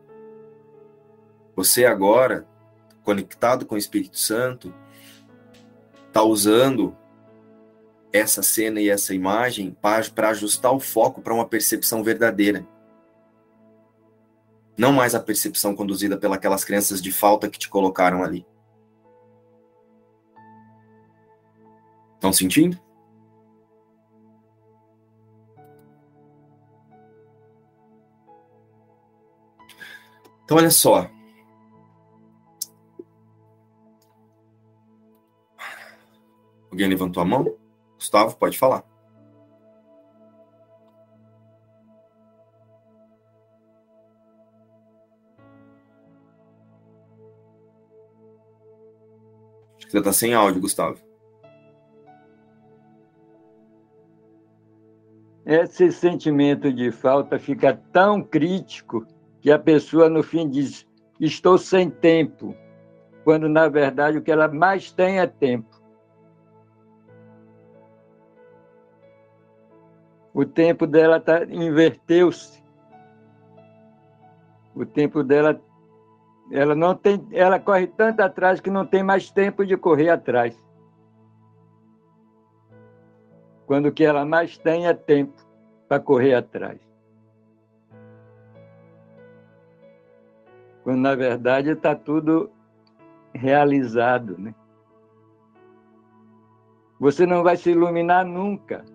Você 1.56 1.86
agora, 1.86 2.46
conectado 3.02 3.66
com 3.66 3.76
o 3.76 3.78
Espírito 3.78 4.20
Santo, 4.20 4.74
está 6.06 6.22
usando 6.22 6.94
essa 8.12 8.44
cena 8.44 8.82
e 8.82 8.90
essa 8.90 9.16
imagem 9.16 9.72
para 9.82 10.30
ajustar 10.30 10.74
o 10.74 10.82
foco 10.82 11.22
para 11.22 11.34
uma 11.34 11.48
percepção 11.48 12.04
verdadeira. 12.04 12.68
Não 14.78 14.92
mais 14.92 15.16
a 15.16 15.20
percepção 15.22 15.74
conduzida 15.74 16.18
pelas 16.18 16.66
crenças 16.66 17.02
de 17.02 17.12
falta 17.14 17.50
que 17.50 17.58
te 17.58 17.70
colocaram 17.70 18.22
ali. 18.22 18.46
Estão 22.16 22.34
sentindo? 22.34 22.78
Então, 30.48 30.56
olha 30.56 30.72
só. 30.72 31.12
Alguém 36.72 36.88
levantou 36.88 37.22
a 37.22 37.26
mão? 37.26 37.54
Gustavo, 37.96 38.38
pode 38.38 38.58
falar. 38.58 38.86
Acho 49.76 49.86
que 49.86 49.92
você 49.92 49.98
está 49.98 50.14
sem 50.14 50.34
áudio, 50.34 50.62
Gustavo. 50.62 50.98
Esse 55.46 55.92
sentimento 55.92 56.72
de 56.72 56.90
falta 56.90 57.38
fica 57.38 57.76
tão 57.92 58.24
crítico 58.24 59.06
que 59.42 59.52
a 59.52 59.60
pessoa 59.60 60.10
no 60.10 60.24
fim 60.24 60.50
diz: 60.50 60.88
estou 61.20 61.58
sem 61.58 61.90
tempo, 61.90 62.56
quando 63.24 63.48
na 63.50 63.68
verdade 63.68 64.18
o 64.18 64.22
que 64.22 64.32
ela 64.32 64.48
mais 64.48 64.92
tem 64.92 65.20
é 65.20 65.28
tempo. 65.28 65.78
O 70.34 70.46
tempo 70.46 70.86
dela 70.86 71.20
tá, 71.20 71.44
inverteu-se. 71.46 72.64
O 74.76 74.86
tempo 74.86 75.24
dela, 75.24 75.60
ela 76.52 76.76
não 76.76 76.94
tem, 76.94 77.28
ela 77.32 77.60
corre 77.60 77.88
tanto 77.88 78.20
atrás 78.22 78.62
que 78.62 78.70
não 78.70 78.86
tem 78.86 79.02
mais 79.02 79.32
tempo 79.32 79.66
de 79.66 79.76
correr 79.76 80.10
atrás. 80.10 80.56
Quando 83.66 83.88
o 83.88 83.92
que 83.92 84.06
ela 84.06 84.24
mais 84.24 84.60
tem 84.60 84.86
é 84.86 84.94
tempo 84.94 85.34
para 85.88 86.00
correr 86.00 86.36
atrás. 86.36 86.87
Quando 90.88 91.02
na 91.02 91.16
verdade 91.16 91.72
está 91.72 91.94
tudo 91.94 92.50
realizado. 93.34 94.38
Né? 94.38 94.56
Você 96.98 97.26
não 97.26 97.44
vai 97.44 97.58
se 97.58 97.72
iluminar 97.72 98.24
nunca. 98.24 98.86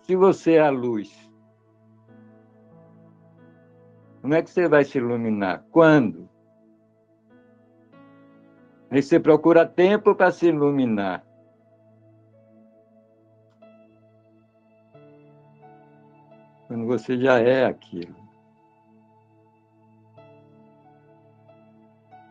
Se 0.00 0.16
você 0.16 0.52
é 0.52 0.60
a 0.60 0.70
luz, 0.70 1.30
como 4.22 4.32
é 4.32 4.40
que 4.40 4.48
você 4.48 4.66
vai 4.66 4.82
se 4.82 4.96
iluminar? 4.96 5.62
Quando? 5.70 6.26
Aí 8.90 9.02
você 9.02 9.20
procura 9.20 9.66
tempo 9.66 10.14
para 10.14 10.30
se 10.30 10.46
iluminar. 10.46 11.22
Quando 16.66 16.86
você 16.86 17.18
já 17.18 17.38
é 17.38 17.66
aquilo. 17.66 18.19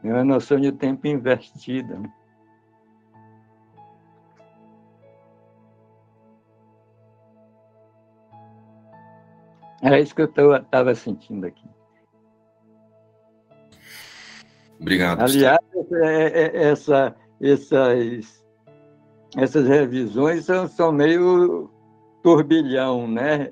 É 0.03 0.07
uma 0.07 0.23
noção 0.23 0.59
de 0.59 0.71
tempo 0.71 1.07
invertida. 1.07 2.01
É 9.81 9.99
isso 9.99 10.13
que 10.13 10.21
eu 10.21 10.55
estava 10.55 10.93
sentindo 10.93 11.45
aqui. 11.45 11.67
Obrigado. 14.79 15.21
Aliás, 15.21 15.59
é, 15.91 16.25
é, 16.25 16.69
essa, 16.69 17.15
essas, 17.41 18.45
essas 19.35 19.67
revisões 19.67 20.45
são, 20.45 20.67
são 20.67 20.91
meio 20.91 21.69
turbilhão, 22.23 23.07
né? 23.07 23.49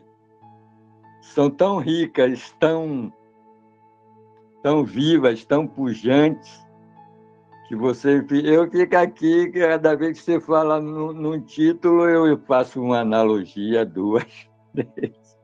São 1.21 1.49
tão 1.49 1.79
ricas, 1.79 2.53
tão 2.59 3.11
tão 4.68 4.84
vivas, 4.84 5.45
tão 5.45 5.65
pujantes, 5.65 6.61
que 7.70 7.76
você. 7.76 8.26
Eu 8.43 8.70
fico 8.70 8.97
aqui, 8.97 9.49
cada 9.51 9.95
vez 9.95 10.20
que 10.20 10.26
você 10.26 10.41
fala 10.41 10.82
num, 10.82 11.13
num 11.13 11.39
título, 11.39 12.05
eu 12.05 12.38
faço 12.39 12.82
uma 12.82 12.99
analogia, 12.99 13.86
duas, 13.86 14.26
três. 14.76 15.38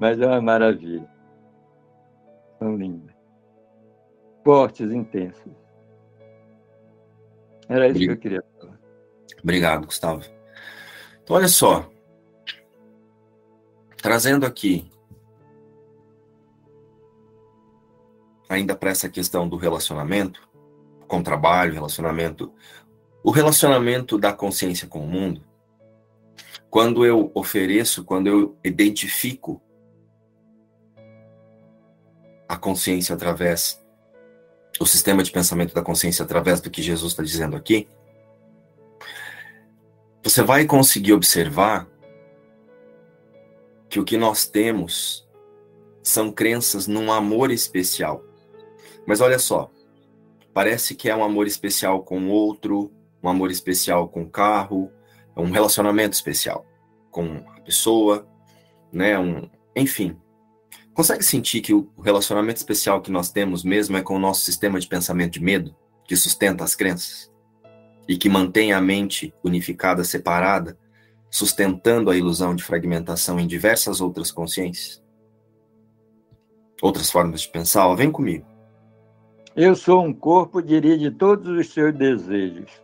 Mas 0.00 0.20
é 0.20 0.26
uma 0.26 0.42
maravilha. 0.42 1.08
São 2.58 2.76
lindas. 2.76 3.14
Fortes, 4.44 4.90
intensas. 4.90 5.52
Era 7.68 7.86
isso 7.86 8.00
que 8.00 8.10
eu 8.10 8.16
queria 8.16 8.44
falar. 8.58 8.80
Obrigado, 9.44 9.86
Gustavo. 9.86 10.24
Então, 11.22 11.36
olha 11.36 11.48
só. 11.48 11.88
Trazendo 14.02 14.44
aqui 14.44 14.90
ainda 18.48 18.74
para 18.76 18.90
essa 18.90 19.08
questão 19.08 19.48
do 19.48 19.56
relacionamento, 19.56 20.48
com 21.06 21.18
o 21.18 21.22
trabalho, 21.22 21.74
relacionamento, 21.74 22.52
o 23.22 23.30
relacionamento 23.30 24.18
da 24.18 24.32
consciência 24.32 24.86
com 24.86 25.00
o 25.00 25.06
mundo, 25.06 25.42
quando 26.70 27.06
eu 27.06 27.30
ofereço, 27.34 28.04
quando 28.04 28.26
eu 28.26 28.58
identifico 28.64 29.62
a 32.48 32.56
consciência 32.56 33.14
através 33.14 33.82
o 34.80 34.86
sistema 34.86 35.22
de 35.22 35.30
pensamento 35.30 35.72
da 35.72 35.82
consciência 35.82 36.24
através 36.24 36.60
do 36.60 36.70
que 36.70 36.82
Jesus 36.82 37.12
está 37.12 37.22
dizendo 37.22 37.56
aqui, 37.56 37.88
você 40.22 40.42
vai 40.42 40.64
conseguir 40.64 41.12
observar 41.12 41.86
que 43.88 44.00
o 44.00 44.04
que 44.04 44.16
nós 44.16 44.46
temos 44.46 45.28
são 46.02 46.32
crenças 46.32 46.86
num 46.86 47.12
amor 47.12 47.50
especial. 47.50 48.24
Mas 49.06 49.20
olha 49.20 49.38
só, 49.38 49.70
Parece 50.54 50.94
que 50.94 51.10
é 51.10 51.16
um 51.16 51.24
amor 51.24 51.48
especial 51.48 52.04
com 52.04 52.28
outro, 52.28 52.92
um 53.20 53.28
amor 53.28 53.50
especial 53.50 54.08
com 54.08 54.22
o 54.22 54.30
carro, 54.30 54.88
um 55.36 55.50
relacionamento 55.50 56.14
especial 56.14 56.64
com 57.10 57.44
a 57.48 57.60
pessoa, 57.60 58.24
né? 58.92 59.18
Um, 59.18 59.50
enfim. 59.74 60.16
Consegue 60.94 61.24
sentir 61.24 61.60
que 61.60 61.74
o 61.74 61.90
relacionamento 62.00 62.58
especial 62.58 63.02
que 63.02 63.10
nós 63.10 63.32
temos 63.32 63.64
mesmo 63.64 63.96
é 63.96 64.02
com 64.02 64.14
o 64.14 64.18
nosso 64.18 64.42
sistema 64.42 64.78
de 64.78 64.86
pensamento 64.86 65.32
de 65.32 65.42
medo, 65.42 65.74
que 66.06 66.14
sustenta 66.14 66.62
as 66.62 66.76
crenças 66.76 67.32
e 68.06 68.16
que 68.16 68.28
mantém 68.28 68.72
a 68.72 68.80
mente 68.80 69.34
unificada, 69.42 70.04
separada, 70.04 70.78
sustentando 71.28 72.10
a 72.10 72.16
ilusão 72.16 72.54
de 72.54 72.62
fragmentação 72.62 73.40
em 73.40 73.46
diversas 73.48 74.00
outras 74.00 74.30
consciências? 74.30 75.02
Outras 76.80 77.10
formas 77.10 77.40
de 77.40 77.48
pensar? 77.48 77.88
Ó, 77.88 77.96
vem 77.96 78.12
comigo. 78.12 78.53
Eu 79.56 79.76
sou 79.76 80.02
um 80.02 80.12
corpo, 80.12 80.60
dirige 80.60 81.12
todos 81.12 81.46
os 81.46 81.72
seus 81.72 81.94
desejos. 81.94 82.82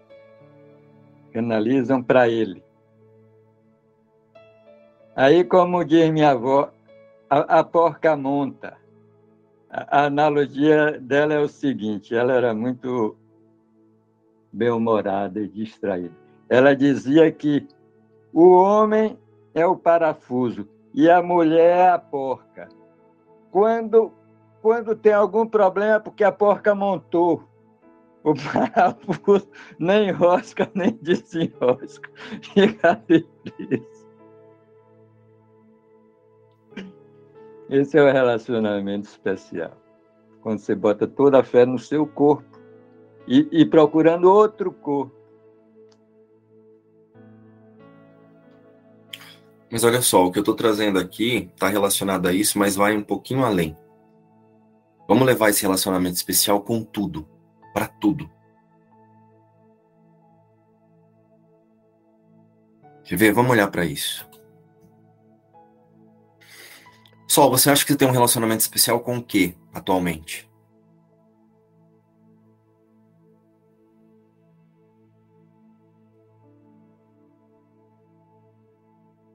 Canalizam 1.33 2.01
para 2.01 2.29
ele. 2.29 2.63
Aí, 5.17 5.43
como 5.43 5.85
diz 5.85 6.09
minha 6.11 6.31
avó, 6.31 6.71
a, 7.29 7.59
a 7.59 7.65
porca 7.65 8.17
monta. 8.17 8.77
A, 9.69 10.03
a 10.03 10.05
analogia 10.07 10.93
dela 11.01 11.35
é 11.35 11.41
o 11.41 11.49
seguinte: 11.49 12.15
ela 12.15 12.35
era 12.35 12.55
muito 12.55 13.17
bem-humorada 14.53 15.41
e 15.41 15.49
distraída. 15.49 16.15
Ela 16.49 16.77
dizia 16.77 17.33
que 17.33 17.67
o 18.33 18.49
homem 18.51 19.19
é 19.55 19.67
o 19.67 19.77
parafuso 19.77 20.69
e 20.95 21.11
a 21.11 21.21
mulher 21.21 21.79
é 21.79 21.91
a 21.91 21.99
porca. 21.99 22.69
Quando 23.51 24.13
quando 24.63 24.95
tem 24.95 25.13
algum 25.13 25.47
problema 25.47 25.97
é 25.97 25.99
porque 25.99 26.25
a 26.25 26.33
porca 26.33 26.75
montou. 26.75 27.49
O 28.23 28.35
parafuso 28.35 29.49
nem 29.79 30.11
enrosca, 30.11 30.71
nem 30.75 30.93
desenrosca. 31.01 32.11
Fica. 32.53 33.03
Esse 37.71 37.97
é 37.97 38.03
o 38.03 38.13
relacionamento 38.13 39.09
especial. 39.09 39.73
Quando 40.43 40.59
você 40.59 40.75
bota 40.75 41.07
toda 41.07 41.39
a 41.39 41.45
fé 41.45 41.65
no 41.65 41.79
seu 41.79 42.07
corpo 42.07 42.59
e, 43.27 43.49
e 43.51 43.65
procurando 43.65 44.31
outro 44.31 44.71
corpo. 44.71 45.15
Mas 49.71 49.85
olha 49.85 50.03
só, 50.03 50.27
o 50.27 50.33
que 50.33 50.39
eu 50.39 50.43
estou 50.43 50.57
trazendo 50.57 50.99
aqui 50.99 51.49
está 51.55 51.69
relacionado 51.69 52.27
a 52.27 52.33
isso, 52.33 52.59
mas 52.59 52.75
vai 52.75 52.97
um 52.97 53.05
pouquinho 53.05 53.45
além. 53.45 53.77
Vamos 55.11 55.27
levar 55.27 55.51
esse 55.51 55.63
relacionamento 55.63 56.15
especial 56.15 56.61
com 56.61 56.85
tudo, 56.85 57.29
para 57.75 57.89
tudo. 57.89 58.31
Quer 63.03 63.17
ver? 63.17 63.33
Vamos 63.33 63.51
olhar 63.51 63.69
para 63.73 63.85
isso. 63.85 64.25
Sol, 67.27 67.51
você 67.51 67.71
acha 67.71 67.85
que 67.85 67.97
tem 67.97 68.07
um 68.07 68.13
relacionamento 68.13 68.61
especial 68.61 69.01
com 69.01 69.19
o 69.19 69.23
que 69.25 69.59
atualmente? 69.75 70.49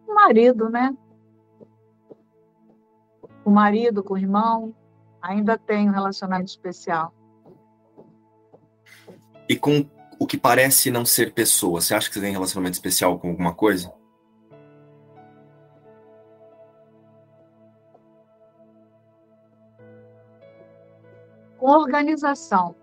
O 0.08 0.14
marido, 0.14 0.70
né? 0.70 0.96
O 3.44 3.52
marido 3.52 4.02
com 4.02 4.14
o 4.14 4.18
irmão, 4.18 4.74
ainda 5.26 5.58
tem 5.58 5.90
um 5.90 5.92
relacionamento 5.92 6.50
especial. 6.50 7.14
E 9.50 9.56
com 9.56 9.90
o 10.20 10.28
que 10.28 10.38
parece 10.38 10.92
não 10.92 11.06
ser 11.06 11.34
pessoa, 11.34 11.82
você 11.82 11.94
acha 11.94 12.08
que 12.08 12.14
você 12.14 12.22
tem 12.22 12.32
relacionamento 12.32 12.76
especial 12.76 13.20
com 13.20 13.30
alguma 13.30 13.54
coisa? 13.54 13.92
Com 21.58 21.72
organização. 21.72 22.76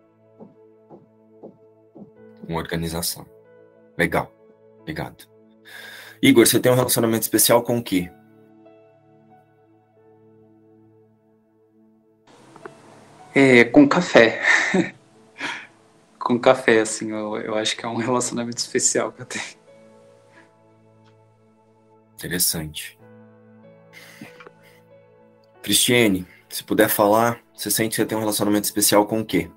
Com 2.46 2.54
organização. 2.54 3.24
Legal. 3.96 4.32
Obrigado. 4.80 5.28
Igor, 6.20 6.46
você 6.46 6.58
tem 6.58 6.72
um 6.72 6.76
relacionamento 6.76 7.22
especial 7.22 7.62
com 7.62 7.78
o 7.78 7.82
quê? 7.82 8.10
É, 13.34 13.64
com 13.64 13.88
café. 13.88 14.42
com 16.18 16.38
café, 16.38 16.80
assim, 16.80 17.10
eu, 17.10 17.36
eu 17.38 17.54
acho 17.54 17.76
que 17.76 17.84
é 17.84 17.88
um 17.88 17.96
relacionamento 17.96 18.58
especial 18.58 19.12
que 19.12 19.22
eu 19.22 19.26
tenho. 19.26 19.44
Interessante. 22.14 22.98
Cristiane, 25.62 26.26
se 26.48 26.62
puder 26.62 26.88
falar, 26.88 27.40
você 27.54 27.70
sente 27.70 27.90
que 27.90 27.96
você 27.96 28.06
tem 28.06 28.16
um 28.16 28.20
relacionamento 28.20 28.64
especial 28.64 29.06
com 29.06 29.20
o 29.20 29.24
quê? 29.24 29.50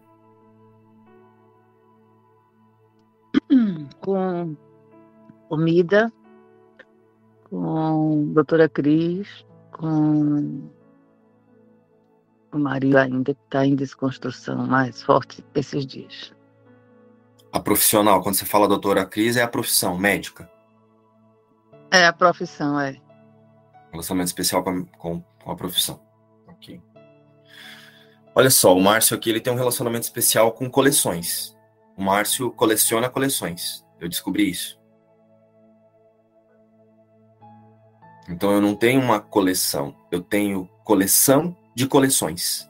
Com 4.02 4.56
comida, 5.50 6.12
com 7.50 8.34
doutora 8.34 8.68
Cris, 8.68 9.46
com 9.72 10.70
o 12.56 12.60
marido 12.60 12.98
ainda 12.98 13.32
está 13.32 13.66
em 13.66 13.76
desconstrução 13.76 14.66
mais 14.66 15.04
forte 15.04 15.44
esses 15.54 15.86
dias. 15.86 16.34
A 17.52 17.60
profissional, 17.60 18.22
quando 18.22 18.36
você 18.36 18.46
fala 18.46 18.68
doutora 18.68 19.06
Cris, 19.06 19.36
é 19.36 19.44
a 19.44 19.48
profissão 19.48 19.98
médica? 19.98 20.50
É 21.92 22.06
a 22.06 22.14
profissão, 22.14 22.80
é. 22.80 22.96
Relacionamento 23.92 24.28
especial 24.28 24.64
com, 24.64 24.86
com, 24.86 25.22
com 25.22 25.52
a 25.52 25.56
profissão. 25.56 26.02
Ok. 26.48 26.82
Olha 28.34 28.50
só, 28.50 28.76
o 28.76 28.82
Márcio 28.82 29.16
aqui 29.16 29.30
ele 29.30 29.40
tem 29.40 29.54
um 29.54 29.58
relacionamento 29.58 30.04
especial 30.04 30.52
com 30.52 30.70
coleções. 30.70 31.56
O 31.98 32.04
Márcio 32.04 32.52
coleciona 32.52 33.10
coleções. 33.10 33.86
Eu 34.00 34.10
descobri 34.10 34.50
isso. 34.50 34.78
Então 38.28 38.52
eu 38.52 38.60
não 38.60 38.76
tenho 38.76 39.00
uma 39.00 39.20
coleção, 39.20 39.96
eu 40.12 40.20
tenho 40.20 40.68
coleção 40.84 41.56
de 41.76 41.88
coleções. 41.88 42.70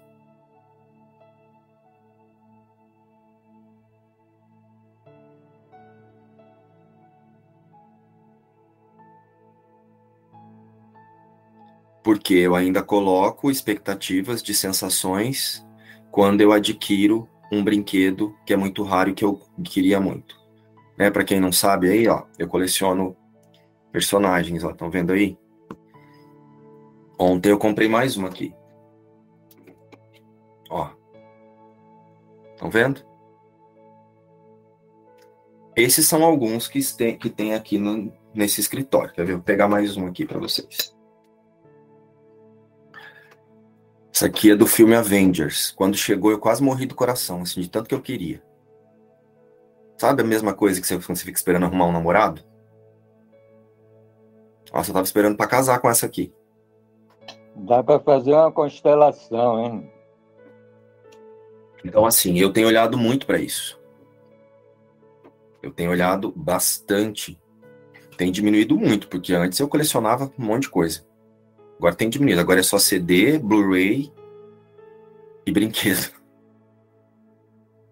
Porque 12.04 12.34
eu 12.34 12.56
ainda 12.56 12.84
coloco 12.84 13.50
expectativas 13.50 14.44
de 14.44 14.54
sensações 14.54 15.66
quando 16.12 16.42
eu 16.42 16.52
adquiro 16.52 17.30
um 17.52 17.64
brinquedo 17.64 18.36
que 18.46 18.54
é 18.54 18.58
muito 18.58 18.84
raro 18.84 19.10
e 19.12 19.14
que 19.14 19.24
eu 19.24 19.40
queria 19.64 20.00
muito. 20.00 20.36
Né? 20.98 21.12
Para 21.12 21.24
quem 21.24 21.40
não 21.40 21.52
sabe 21.52 21.90
aí, 21.90 22.08
ó, 22.08 22.24
eu 22.38 22.48
coleciono 22.48 23.16
personagens, 23.92 24.64
ó, 24.64 24.72
estão 24.72 24.90
vendo 24.90 25.14
aí? 25.14 25.38
Ontem 27.18 27.50
eu 27.50 27.58
comprei 27.58 27.88
mais 27.88 28.18
uma 28.18 28.28
aqui. 28.28 28.54
Ó. 30.70 30.90
Estão 32.54 32.70
vendo? 32.70 33.06
Esses 35.76 36.08
são 36.08 36.24
alguns 36.24 36.68
que 36.68 36.80
tem, 36.96 37.18
que 37.18 37.30
tem 37.30 37.54
aqui 37.54 37.78
no, 37.78 38.12
nesse 38.34 38.62
escritório. 38.62 39.14
Quer 39.14 39.26
ver? 39.26 39.34
Vou 39.34 39.44
pegar 39.44 39.68
mais 39.68 39.98
um 39.98 40.08
aqui 40.08 40.26
para 40.26 40.40
vocês. 40.40 40.96
Isso 44.14 44.26
aqui 44.26 44.52
é 44.52 44.56
do 44.56 44.66
filme 44.66 44.96
Avengers. 44.96 45.72
Quando 45.72 45.98
chegou, 45.98 46.32
eu 46.32 46.40
quase 46.40 46.64
morri 46.64 46.86
do 46.86 46.96
coração, 46.96 47.42
assim, 47.42 47.60
de 47.60 47.70
tanto 47.70 47.90
que 47.90 47.96
eu 47.96 48.02
queria. 48.02 48.42
Sabe 49.98 50.22
a 50.22 50.26
mesma 50.26 50.54
coisa 50.54 50.80
que 50.80 50.88
você, 50.88 50.96
quando 50.98 51.18
você 51.18 51.26
fica 51.26 51.38
esperando 51.38 51.66
arrumar 51.66 51.88
um 51.88 51.92
namorado? 51.92 52.42
Nossa, 54.74 54.90
eu 54.90 54.94
tava 54.94 55.06
esperando 55.06 55.36
para 55.36 55.48
casar 55.48 55.80
com 55.80 55.90
essa 55.90 56.06
aqui. 56.06 56.34
Dá 57.56 57.84
para 57.84 58.00
fazer 58.00 58.34
uma 58.34 58.52
constelação, 58.52 59.60
hein? 59.62 59.95
Então, 61.86 62.04
assim, 62.04 62.40
eu 62.40 62.52
tenho 62.52 62.68
olhado 62.68 62.98
muito 62.98 63.28
para 63.28 63.40
isso. 63.40 63.80
Eu 65.62 65.72
tenho 65.72 65.92
olhado 65.92 66.34
bastante. 66.36 67.40
Tem 68.18 68.32
diminuído 68.32 68.76
muito, 68.76 69.08
porque 69.08 69.34
antes 69.34 69.60
eu 69.60 69.68
colecionava 69.68 70.32
um 70.38 70.44
monte 70.44 70.64
de 70.64 70.70
coisa. 70.70 71.06
Agora 71.78 71.94
tem 71.94 72.10
diminuído. 72.10 72.42
Agora 72.42 72.60
é 72.60 72.64
só 72.64 72.80
CD, 72.80 73.38
Blu-ray 73.38 74.12
e 75.46 75.52
brinquedo. 75.52 76.12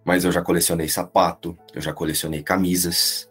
Mas 0.04 0.26
eu 0.26 0.32
já 0.32 0.42
colecionei 0.42 0.90
sapato, 0.90 1.56
eu 1.72 1.80
já 1.80 1.94
colecionei 1.94 2.42
camisas, 2.42 3.30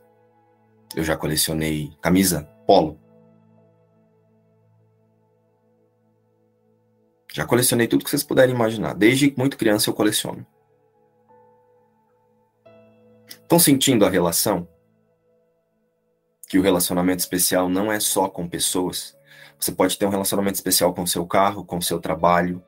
eu 0.94 1.02
já 1.02 1.16
colecionei 1.16 1.90
camisa 2.00 2.48
polo. 2.66 3.00
Já 7.32 7.44
colecionei 7.46 7.88
tudo 7.88 8.04
que 8.04 8.10
vocês 8.10 8.22
puderem 8.22 8.54
imaginar. 8.54 8.94
Desde 8.94 9.34
muito 9.36 9.56
criança 9.56 9.90
eu 9.90 9.94
coleciono. 9.94 10.46
Estão 13.53 13.61
sentindo 13.61 14.07
a 14.07 14.09
relação? 14.09 14.66
Que 16.48 16.59
o 16.59 16.62
relacionamento 16.62 17.20
especial 17.20 17.68
não 17.68 17.92
é 17.92 18.00
só 18.00 18.26
com 18.26 18.48
pessoas. 18.48 19.14
Você 19.61 19.70
pode 19.70 19.98
ter 19.98 20.07
um 20.07 20.09
relacionamento 20.09 20.55
especial 20.55 20.94
com 20.94 21.07
seu 21.07 21.26
carro, 21.26 21.62
com 21.62 21.78
seu 21.78 22.00
trabalho, 22.00 22.64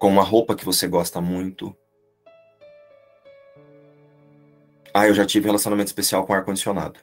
com 0.00 0.08
uma 0.08 0.24
roupa 0.24 0.56
que 0.56 0.64
você 0.64 0.88
gosta 0.88 1.20
muito. 1.20 1.72
Ah, 4.92 5.06
eu 5.06 5.14
já 5.14 5.24
tive 5.24 5.46
relacionamento 5.46 5.86
especial 5.86 6.26
com 6.26 6.32
ar-condicionado. 6.32 6.98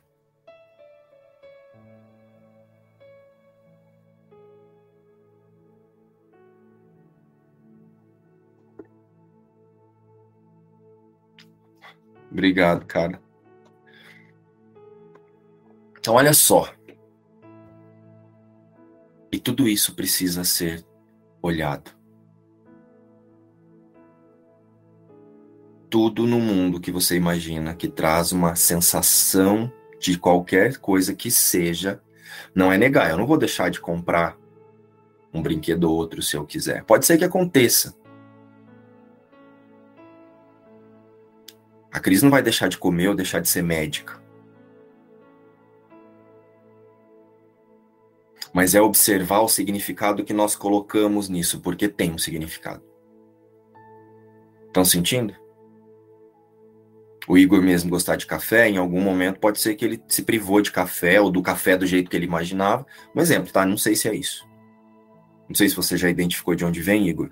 Obrigado, 12.31 12.85
cara. 12.85 13.19
Então, 15.99 16.15
olha 16.15 16.33
só. 16.33 16.71
E 19.31 19.39
tudo 19.39 19.67
isso 19.67 19.95
precisa 19.95 20.43
ser 20.43 20.85
olhado. 21.41 21.91
Tudo 25.89 26.25
no 26.25 26.39
mundo 26.39 26.79
que 26.79 26.91
você 26.91 27.15
imagina 27.15 27.75
que 27.75 27.87
traz 27.87 28.31
uma 28.31 28.55
sensação 28.55 29.71
de 29.99 30.17
qualquer 30.17 30.77
coisa 30.77 31.13
que 31.13 31.29
seja, 31.29 32.01
não 32.53 32.71
é 32.71 32.77
negar. 32.77 33.09
Eu 33.09 33.17
não 33.17 33.27
vou 33.27 33.37
deixar 33.37 33.69
de 33.69 33.79
comprar 33.79 34.37
um 35.33 35.41
brinquedo 35.41 35.85
ou 35.85 35.95
outro 35.95 36.21
se 36.21 36.37
eu 36.37 36.45
quiser. 36.45 36.83
Pode 36.83 37.05
ser 37.05 37.17
que 37.17 37.23
aconteça. 37.23 37.95
A 41.91 41.99
Cris 41.99 42.21
não 42.21 42.29
vai 42.29 42.43
deixar 42.43 42.67
de 42.67 42.77
comer 42.77 43.07
ou 43.07 43.15
deixar 43.15 43.39
de 43.39 43.49
ser 43.49 43.63
médica. 43.63 44.21
Mas 48.53 48.73
é 48.75 48.81
observar 48.81 49.41
o 49.41 49.47
significado 49.47 50.23
que 50.23 50.33
nós 50.33 50.55
colocamos 50.55 51.29
nisso, 51.29 51.61
porque 51.61 51.87
tem 51.87 52.11
um 52.11 52.17
significado. 52.17 52.83
Estão 54.67 54.85
sentindo? 54.85 55.35
O 57.27 57.37
Igor 57.37 57.61
mesmo 57.61 57.91
gostar 57.91 58.15
de 58.15 58.25
café, 58.25 58.67
em 58.67 58.77
algum 58.77 59.01
momento 59.01 59.39
pode 59.39 59.59
ser 59.59 59.75
que 59.75 59.85
ele 59.85 60.03
se 60.07 60.23
privou 60.23 60.61
de 60.61 60.71
café 60.71 61.21
ou 61.21 61.29
do 61.29 61.43
café 61.43 61.77
do 61.77 61.85
jeito 61.85 62.09
que 62.09 62.17
ele 62.17 62.25
imaginava. 62.25 62.85
Um 63.15 63.21
exemplo, 63.21 63.51
tá? 63.51 63.65
Não 63.65 63.77
sei 63.77 63.95
se 63.95 64.07
é 64.07 64.15
isso. 64.15 64.47
Não 65.47 65.55
sei 65.55 65.69
se 65.69 65.75
você 65.75 65.95
já 65.95 66.09
identificou 66.09 66.55
de 66.55 66.65
onde 66.65 66.81
vem, 66.81 67.07
Igor. 67.07 67.29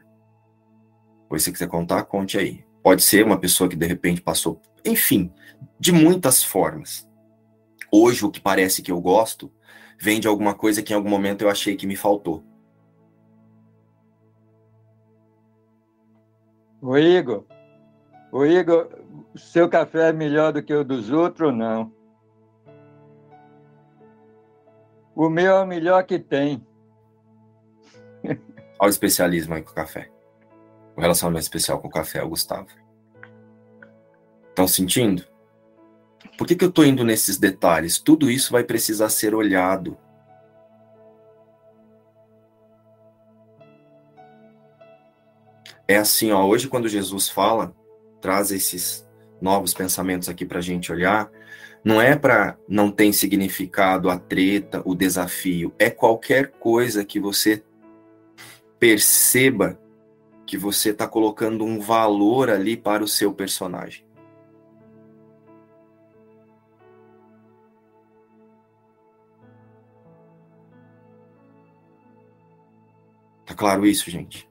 Ou 1.29 1.37
se 1.39 1.45
você 1.45 1.51
quiser 1.51 1.67
contar, 1.67 2.03
conte 2.03 2.37
aí. 2.37 2.66
Pode 2.87 3.03
ser 3.03 3.25
uma 3.25 3.37
pessoa 3.37 3.69
que 3.69 3.75
de 3.75 3.85
repente 3.85 4.21
passou, 4.21 4.61
enfim, 4.85 5.29
de 5.77 5.91
muitas 5.91 6.41
formas. 6.41 7.05
Hoje 7.91 8.23
o 8.23 8.31
que 8.31 8.39
parece 8.39 8.81
que 8.81 8.89
eu 8.89 9.01
gosto 9.01 9.51
vem 9.99 10.21
de 10.21 10.27
alguma 10.29 10.55
coisa 10.55 10.81
que 10.81 10.93
em 10.93 10.95
algum 10.95 11.09
momento 11.09 11.41
eu 11.41 11.49
achei 11.49 11.75
que 11.75 11.85
me 11.85 11.97
faltou. 11.97 12.45
O 16.81 16.97
Igor, 16.97 17.43
o 18.31 18.45
Igor, 18.45 18.87
seu 19.35 19.67
café 19.67 20.07
é 20.07 20.13
melhor 20.13 20.53
do 20.53 20.63
que 20.63 20.73
o 20.73 20.85
dos 20.85 21.11
outros 21.11 21.49
ou 21.49 21.53
não? 21.53 21.91
O 25.13 25.27
meu 25.27 25.57
é 25.57 25.61
o 25.61 25.67
melhor 25.67 26.05
que 26.05 26.17
tem. 26.17 26.65
Olha 28.79 28.87
o 28.87 28.87
especialismo 28.87 29.55
aí 29.55 29.61
com 29.61 29.71
o 29.71 29.75
café 29.75 30.09
o 30.97 31.01
relacionamento 31.01 31.43
especial 31.43 31.79
com 31.79 31.87
o 31.87 31.91
café, 31.91 32.23
o 32.23 32.29
Gustavo. 32.29 32.67
Estão 34.49 34.67
sentindo? 34.67 35.23
Por 36.35 36.47
que, 36.47 36.55
que 36.55 36.65
eu 36.65 36.69
estou 36.69 36.83
indo 36.83 37.05
nesses 37.05 37.37
detalhes? 37.37 37.99
Tudo 37.99 38.31
isso 38.31 38.51
vai 38.51 38.63
precisar 38.63 39.09
ser 39.09 39.35
olhado. 39.35 39.95
É 45.87 45.97
assim, 45.97 46.31
ó, 46.31 46.43
hoje 46.43 46.67
quando 46.67 46.89
Jesus 46.89 47.29
fala, 47.29 47.73
traz 48.19 48.51
esses 48.51 49.07
novos 49.39 49.75
pensamentos 49.75 50.27
aqui 50.27 50.45
para 50.45 50.57
a 50.57 50.63
gente 50.63 50.91
olhar, 50.91 51.29
não 51.83 52.01
é 52.01 52.15
para 52.15 52.57
não 52.67 52.91
ter 52.91 53.13
significado 53.13 54.09
a 54.09 54.17
treta, 54.17 54.81
o 54.83 54.95
desafio, 54.95 55.73
é 55.77 55.91
qualquer 55.91 56.51
coisa 56.53 57.05
que 57.05 57.19
você 57.19 57.63
perceba 58.79 59.79
que 60.47 60.57
você 60.57 60.91
está 60.91 61.05
colocando 61.05 61.65
um 61.65 61.77
valor 61.77 62.49
ali 62.49 62.77
para 62.77 63.03
o 63.03 63.07
seu 63.07 63.33
personagem. 63.33 64.07
Tá 73.45 73.53
claro 73.53 73.85
isso, 73.85 74.09
gente? 74.09 74.49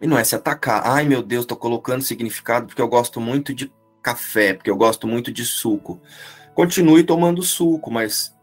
E 0.00 0.06
não 0.06 0.16
é 0.16 0.22
se 0.22 0.36
atacar. 0.36 0.86
Ai, 0.86 1.04
meu 1.04 1.22
Deus, 1.22 1.44
tô 1.44 1.56
colocando 1.56 2.02
significado 2.02 2.68
porque 2.68 2.80
eu 2.80 2.88
gosto 2.88 3.20
muito 3.20 3.52
de 3.52 3.72
café, 4.00 4.54
porque 4.54 4.70
eu 4.70 4.76
gosto 4.76 5.06
muito 5.06 5.32
de 5.32 5.44
suco. 5.44 6.00
Continue 6.54 7.02
tomando 7.02 7.42
suco, 7.42 7.90
mas 7.90 8.36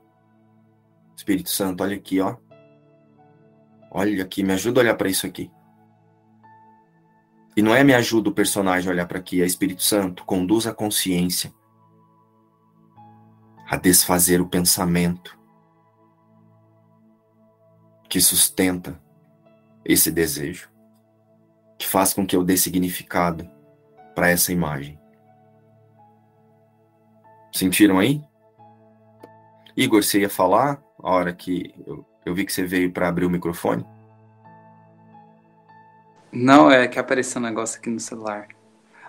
Espírito 1.15 1.49
Santo, 1.49 1.83
olha 1.83 1.95
aqui, 1.95 2.19
ó. 2.19 2.35
Olha 3.91 4.23
aqui, 4.23 4.43
me 4.43 4.53
ajuda 4.53 4.79
a 4.79 4.83
olhar 4.83 4.95
para 4.95 5.09
isso 5.09 5.25
aqui. 5.25 5.51
E 7.55 7.61
não 7.61 7.75
é 7.75 7.83
me 7.83 7.93
ajuda 7.93 8.29
o 8.29 8.33
personagem 8.33 8.89
a 8.89 8.93
olhar 8.93 9.07
para 9.07 9.17
aqui, 9.17 9.41
é 9.41 9.45
Espírito 9.45 9.81
Santo, 9.81 10.23
conduz 10.25 10.67
a 10.67 10.73
consciência 10.73 11.51
a 13.67 13.75
desfazer 13.75 14.39
o 14.39 14.47
pensamento 14.47 15.37
que 18.07 18.21
sustenta 18.21 19.01
esse 19.83 20.11
desejo, 20.11 20.69
que 21.77 21.87
faz 21.87 22.13
com 22.13 22.25
que 22.25 22.35
eu 22.35 22.43
dê 22.43 22.55
significado 22.55 23.49
para 24.15 24.29
essa 24.29 24.51
imagem. 24.51 24.99
Sentiram 27.53 27.99
aí? 27.99 28.23
Igor, 29.75 30.03
você 30.03 30.21
ia 30.21 30.29
falar 30.29 30.81
a 30.99 31.11
hora 31.11 31.33
que 31.33 31.73
eu 31.85 32.05
eu 32.27 32.35
vi 32.35 32.45
que 32.45 32.51
você 32.51 32.63
veio 32.63 32.91
para 32.91 33.07
abrir 33.07 33.25
o 33.25 33.29
microfone. 33.29 33.85
Não, 36.31 36.69
é 36.69 36.87
que 36.87 36.99
apareceu 36.99 37.41
um 37.41 37.45
negócio 37.45 37.79
aqui 37.79 37.89
no 37.89 37.99
celular. 37.99 38.49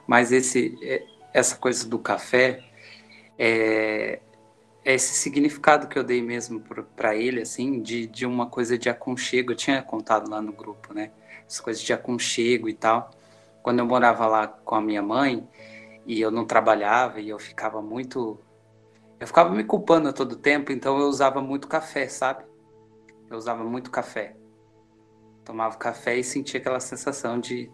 Mas 0.06 0.30
esse, 0.30 0.78
é, 0.82 1.04
essa 1.34 1.56
coisa 1.56 1.86
do 1.88 1.98
café, 1.98 2.62
é, 3.36 4.20
é 4.84 4.94
esse 4.94 5.14
significado 5.14 5.88
que 5.88 5.98
eu 5.98 6.04
dei 6.04 6.22
mesmo 6.22 6.62
para 6.96 7.16
ele, 7.16 7.42
assim, 7.42 7.82
de, 7.82 8.06
de 8.06 8.24
uma 8.24 8.46
coisa 8.46 8.78
de 8.78 8.88
aconchego. 8.88 9.52
Eu 9.52 9.56
tinha 9.56 9.82
contado 9.82 10.30
lá 10.30 10.40
no 10.40 10.52
grupo, 10.52 10.94
né? 10.94 11.10
Essa 11.46 11.60
coisa 11.60 11.82
de 11.82 11.92
aconchego 11.92 12.68
e 12.68 12.74
tal. 12.74 13.10
Quando 13.62 13.80
eu 13.80 13.86
morava 13.86 14.26
lá 14.26 14.46
com 14.46 14.76
a 14.76 14.80
minha 14.80 15.02
mãe 15.02 15.46
e 16.06 16.20
eu 16.20 16.30
não 16.30 16.46
trabalhava 16.46 17.20
e 17.20 17.28
eu 17.28 17.38
ficava 17.38 17.82
muito. 17.82 18.38
Eu 19.18 19.26
ficava 19.26 19.50
me 19.50 19.64
culpando 19.64 20.12
todo 20.12 20.36
tempo, 20.36 20.70
então 20.70 20.98
eu 21.00 21.08
usava 21.08 21.40
muito 21.42 21.66
café, 21.66 22.06
sabe? 22.06 22.47
Eu 23.30 23.36
usava 23.36 23.62
muito 23.64 23.90
café. 23.90 24.36
Tomava 25.44 25.76
café 25.76 26.16
e 26.16 26.24
sentia 26.24 26.60
aquela 26.60 26.80
sensação 26.80 27.38
de, 27.38 27.70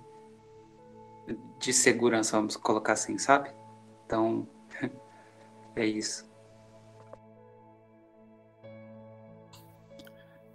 de 1.58 1.72
segurança, 1.72 2.36
vamos 2.36 2.56
colocar 2.56 2.92
assim, 2.92 3.18
sabe? 3.18 3.50
Então, 4.04 4.46
é 5.76 5.86
isso. 5.86 6.28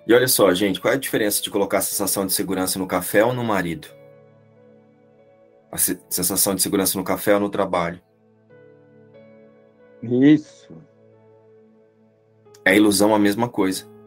E 0.07 0.13
olha 0.13 0.27
só, 0.27 0.51
gente, 0.53 0.81
qual 0.81 0.93
é 0.93 0.95
a 0.95 0.99
diferença 0.99 1.41
de 1.41 1.51
colocar 1.51 1.79
a 1.79 1.81
sensação 1.81 2.25
de 2.25 2.33
segurança 2.33 2.79
no 2.79 2.87
café 2.87 3.23
ou 3.23 3.33
no 3.33 3.43
marido? 3.43 3.87
A 5.71 5.77
sensação 5.77 6.55
de 6.55 6.63
segurança 6.63 6.97
no 6.97 7.03
café 7.03 7.35
ou 7.35 7.39
no 7.39 7.49
trabalho? 7.49 8.01
Isso. 10.01 10.75
É 12.65 12.71
a 12.71 12.75
ilusão 12.75 13.13
a 13.13 13.19
mesma 13.19 13.47
coisa 13.47 13.98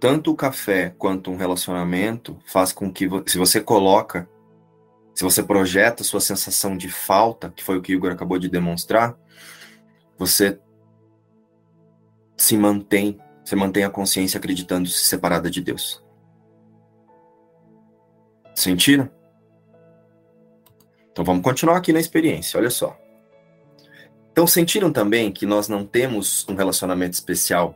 tanto 0.00 0.30
o 0.30 0.36
café 0.36 0.94
quanto 0.96 1.30
um 1.30 1.36
relacionamento 1.36 2.38
faz 2.46 2.72
com 2.72 2.92
que, 2.92 3.08
se 3.26 3.36
você 3.36 3.60
coloca, 3.60 4.28
se 5.14 5.24
você 5.24 5.42
projeta 5.42 6.04
sua 6.04 6.20
sensação 6.20 6.76
de 6.76 6.88
falta, 6.88 7.50
que 7.50 7.64
foi 7.64 7.78
o 7.78 7.82
que 7.82 7.92
o 7.92 7.96
Igor 7.96 8.12
acabou 8.12 8.38
de 8.38 8.48
demonstrar, 8.48 9.18
você 10.16 10.58
se 12.36 12.56
mantém, 12.56 13.18
você 13.44 13.56
mantém 13.56 13.82
a 13.84 13.90
consciência 13.90 14.38
acreditando-se 14.38 15.04
separada 15.06 15.50
de 15.50 15.60
Deus. 15.60 16.04
Sentiram? 18.54 19.10
Então 21.10 21.24
vamos 21.24 21.42
continuar 21.42 21.76
aqui 21.76 21.92
na 21.92 21.98
experiência, 21.98 22.58
olha 22.58 22.70
só. 22.70 22.96
Então 24.30 24.46
sentiram 24.46 24.92
também 24.92 25.32
que 25.32 25.44
nós 25.44 25.68
não 25.68 25.84
temos 25.84 26.46
um 26.48 26.54
relacionamento 26.54 27.14
especial 27.14 27.74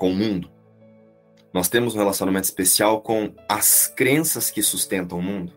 com 0.00 0.10
o 0.10 0.14
mundo. 0.16 0.50
Nós 1.52 1.68
temos 1.68 1.94
um 1.94 1.98
relacionamento 1.98 2.44
especial 2.44 3.02
com 3.02 3.34
as 3.48 3.86
crenças 3.86 4.50
que 4.50 4.62
sustentam 4.62 5.18
o 5.18 5.22
mundo. 5.22 5.52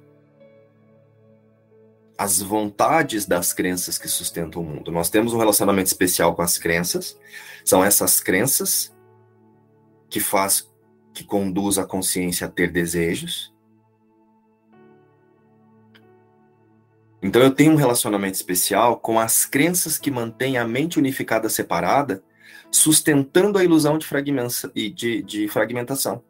as 2.15 2.41
vontades 2.41 3.25
das 3.25 3.51
crenças 3.53 3.97
que 3.97 4.07
sustentam 4.07 4.61
o 4.61 4.65
mundo. 4.65 4.91
Nós 4.91 5.09
temos 5.09 5.33
um 5.33 5.37
relacionamento 5.37 5.87
especial 5.87 6.35
com 6.35 6.41
as 6.41 6.57
crenças, 6.57 7.17
são 7.65 7.83
essas 7.83 8.19
crenças 8.21 8.95
que 10.09 10.19
faz 10.19 10.71
que 11.13 11.23
conduz 11.23 11.77
a 11.77 11.85
consciência 11.85 12.47
a 12.47 12.49
ter 12.49 12.71
desejos. 12.71 13.53
Então 17.21 17.41
eu 17.41 17.51
tenho 17.51 17.73
um 17.73 17.77
relacionamento 17.77 18.35
especial 18.35 18.99
com 18.99 19.19
as 19.19 19.45
crenças 19.45 19.97
que 19.97 20.11
mantêm 20.11 20.57
a 20.57 20.65
mente 20.67 20.99
unificada 20.99 21.49
separada, 21.49 22.23
sustentando 22.73 23.59
a 23.59 23.63
ilusão 23.63 23.99
de, 23.99 24.89
de, 24.89 25.21
de 25.21 25.47
fragmentação. 25.47 26.23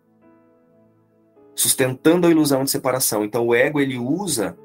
Sustentando 1.56 2.28
a 2.28 2.30
ilusão 2.30 2.66
de 2.66 2.70
separação. 2.70 3.24
Então 3.24 3.48
o 3.48 3.56
ego 3.56 3.80
ele 3.80 3.98
usa 3.98 4.58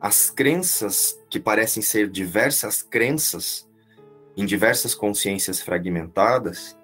as 0.00 0.28
crenças 0.28 1.16
que 1.30 1.38
parecem 1.38 1.82
ser 1.82 2.10
diversas 2.10 2.82
crenças 2.82 3.68
em 4.36 4.44
diversas 4.44 4.94
consciências 4.94 5.60
fragmentadas 5.60 6.76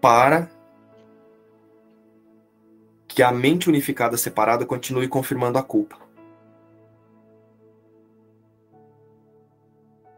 para 0.00 0.50
que 3.06 3.22
a 3.22 3.30
mente 3.30 3.68
unificada 3.68 4.16
separada 4.16 4.66
continue 4.66 5.06
confirmando 5.06 5.58
a 5.58 5.62
culpa. 5.62 6.01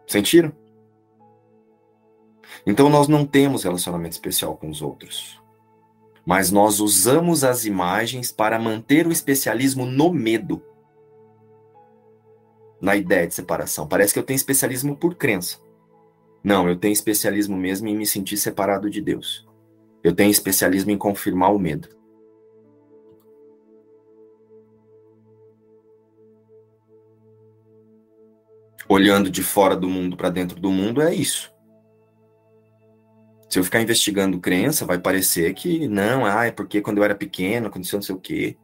Sentiram? 0.07 0.53
Então 2.67 2.89
nós 2.89 3.09
não 3.09 3.27
temos 3.27 3.65
relacionamento 3.65 4.13
especial 4.13 4.57
com 4.57 4.69
os 4.69 4.81
outros 4.81 5.43
mas 6.25 6.51
nós 6.51 6.81
usamos 6.81 7.45
as 7.45 7.65
imagens 7.65 8.33
para 8.33 8.59
manter 8.59 9.07
o 9.07 9.13
especialismo 9.13 9.85
no 9.85 10.13
medo. 10.13 10.63
Na 12.81 12.97
ideia 12.97 13.27
de 13.27 13.35
separação. 13.35 13.87
Parece 13.87 14.13
que 14.13 14.19
eu 14.19 14.23
tenho 14.23 14.37
especialismo 14.37 14.97
por 14.97 15.15
crença. 15.15 15.59
Não, 16.43 16.69
eu 16.69 16.77
tenho 16.77 16.93
especialismo 16.93 17.57
mesmo 17.57 17.89
em 17.89 17.97
me 17.97 18.07
sentir 18.07 18.37
separado 18.37 18.91
de 18.91 19.01
Deus. 19.01 19.47
Eu 20.03 20.15
tenho 20.15 20.31
especialismo 20.31 20.91
em 20.91 20.99
confirmar 20.99 21.55
o 21.55 21.59
medo. 21.59 21.89
Olhando 28.95 29.28
de 29.28 29.42
fora 29.42 29.74
do 29.74 29.88
mundo 29.88 30.16
para 30.16 30.30
dentro 30.30 30.61
do 30.61 30.70
mundo, 30.70 31.03
é 31.03 31.12
isso. 31.12 31.53
Se 33.51 33.59
eu 33.59 33.64
ficar 33.64 33.80
investigando 33.82 34.38
crença, 34.38 34.86
vai 34.86 35.01
parecer 35.01 35.53
que 35.53 35.88
não, 35.88 36.24
ah, 36.24 36.47
é 36.47 36.53
porque 36.53 36.80
quando 36.80 36.99
eu 36.99 37.05
era 37.05 37.12
pequeno 37.12 37.66
aconteceu 37.66 37.97
não 37.97 38.05
sei 38.05 38.14
o 38.14 38.20
quê. 38.20 38.57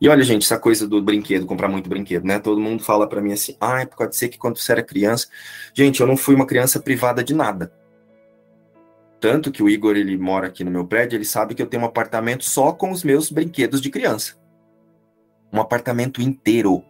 E 0.00 0.08
olha, 0.08 0.24
gente, 0.24 0.42
essa 0.42 0.58
coisa 0.58 0.88
do 0.88 1.00
brinquedo, 1.00 1.46
comprar 1.46 1.68
muito 1.68 1.88
brinquedo, 1.88 2.24
né? 2.24 2.40
Todo 2.40 2.60
mundo 2.60 2.82
fala 2.82 3.08
para 3.08 3.20
mim 3.20 3.32
assim, 3.32 3.56
ah, 3.60 3.86
pode 3.86 4.16
ser 4.16 4.28
que 4.28 4.36
quando 4.36 4.58
você 4.58 4.72
era 4.72 4.82
criança. 4.82 5.28
Gente, 5.72 6.00
eu 6.00 6.08
não 6.08 6.16
fui 6.16 6.34
uma 6.34 6.44
criança 6.44 6.80
privada 6.80 7.22
de 7.22 7.32
nada. 7.32 7.72
Tanto 9.20 9.52
que 9.52 9.62
o 9.62 9.68
Igor, 9.68 9.96
ele 9.96 10.18
mora 10.18 10.48
aqui 10.48 10.64
no 10.64 10.72
meu 10.72 10.88
prédio, 10.88 11.16
ele 11.16 11.24
sabe 11.24 11.54
que 11.54 11.62
eu 11.62 11.68
tenho 11.68 11.84
um 11.84 11.86
apartamento 11.86 12.42
só 12.42 12.72
com 12.72 12.90
os 12.90 13.04
meus 13.04 13.30
brinquedos 13.30 13.80
de 13.80 13.90
criança. 13.90 14.34
Um 15.52 15.60
apartamento 15.60 16.20
inteiro. 16.20 16.84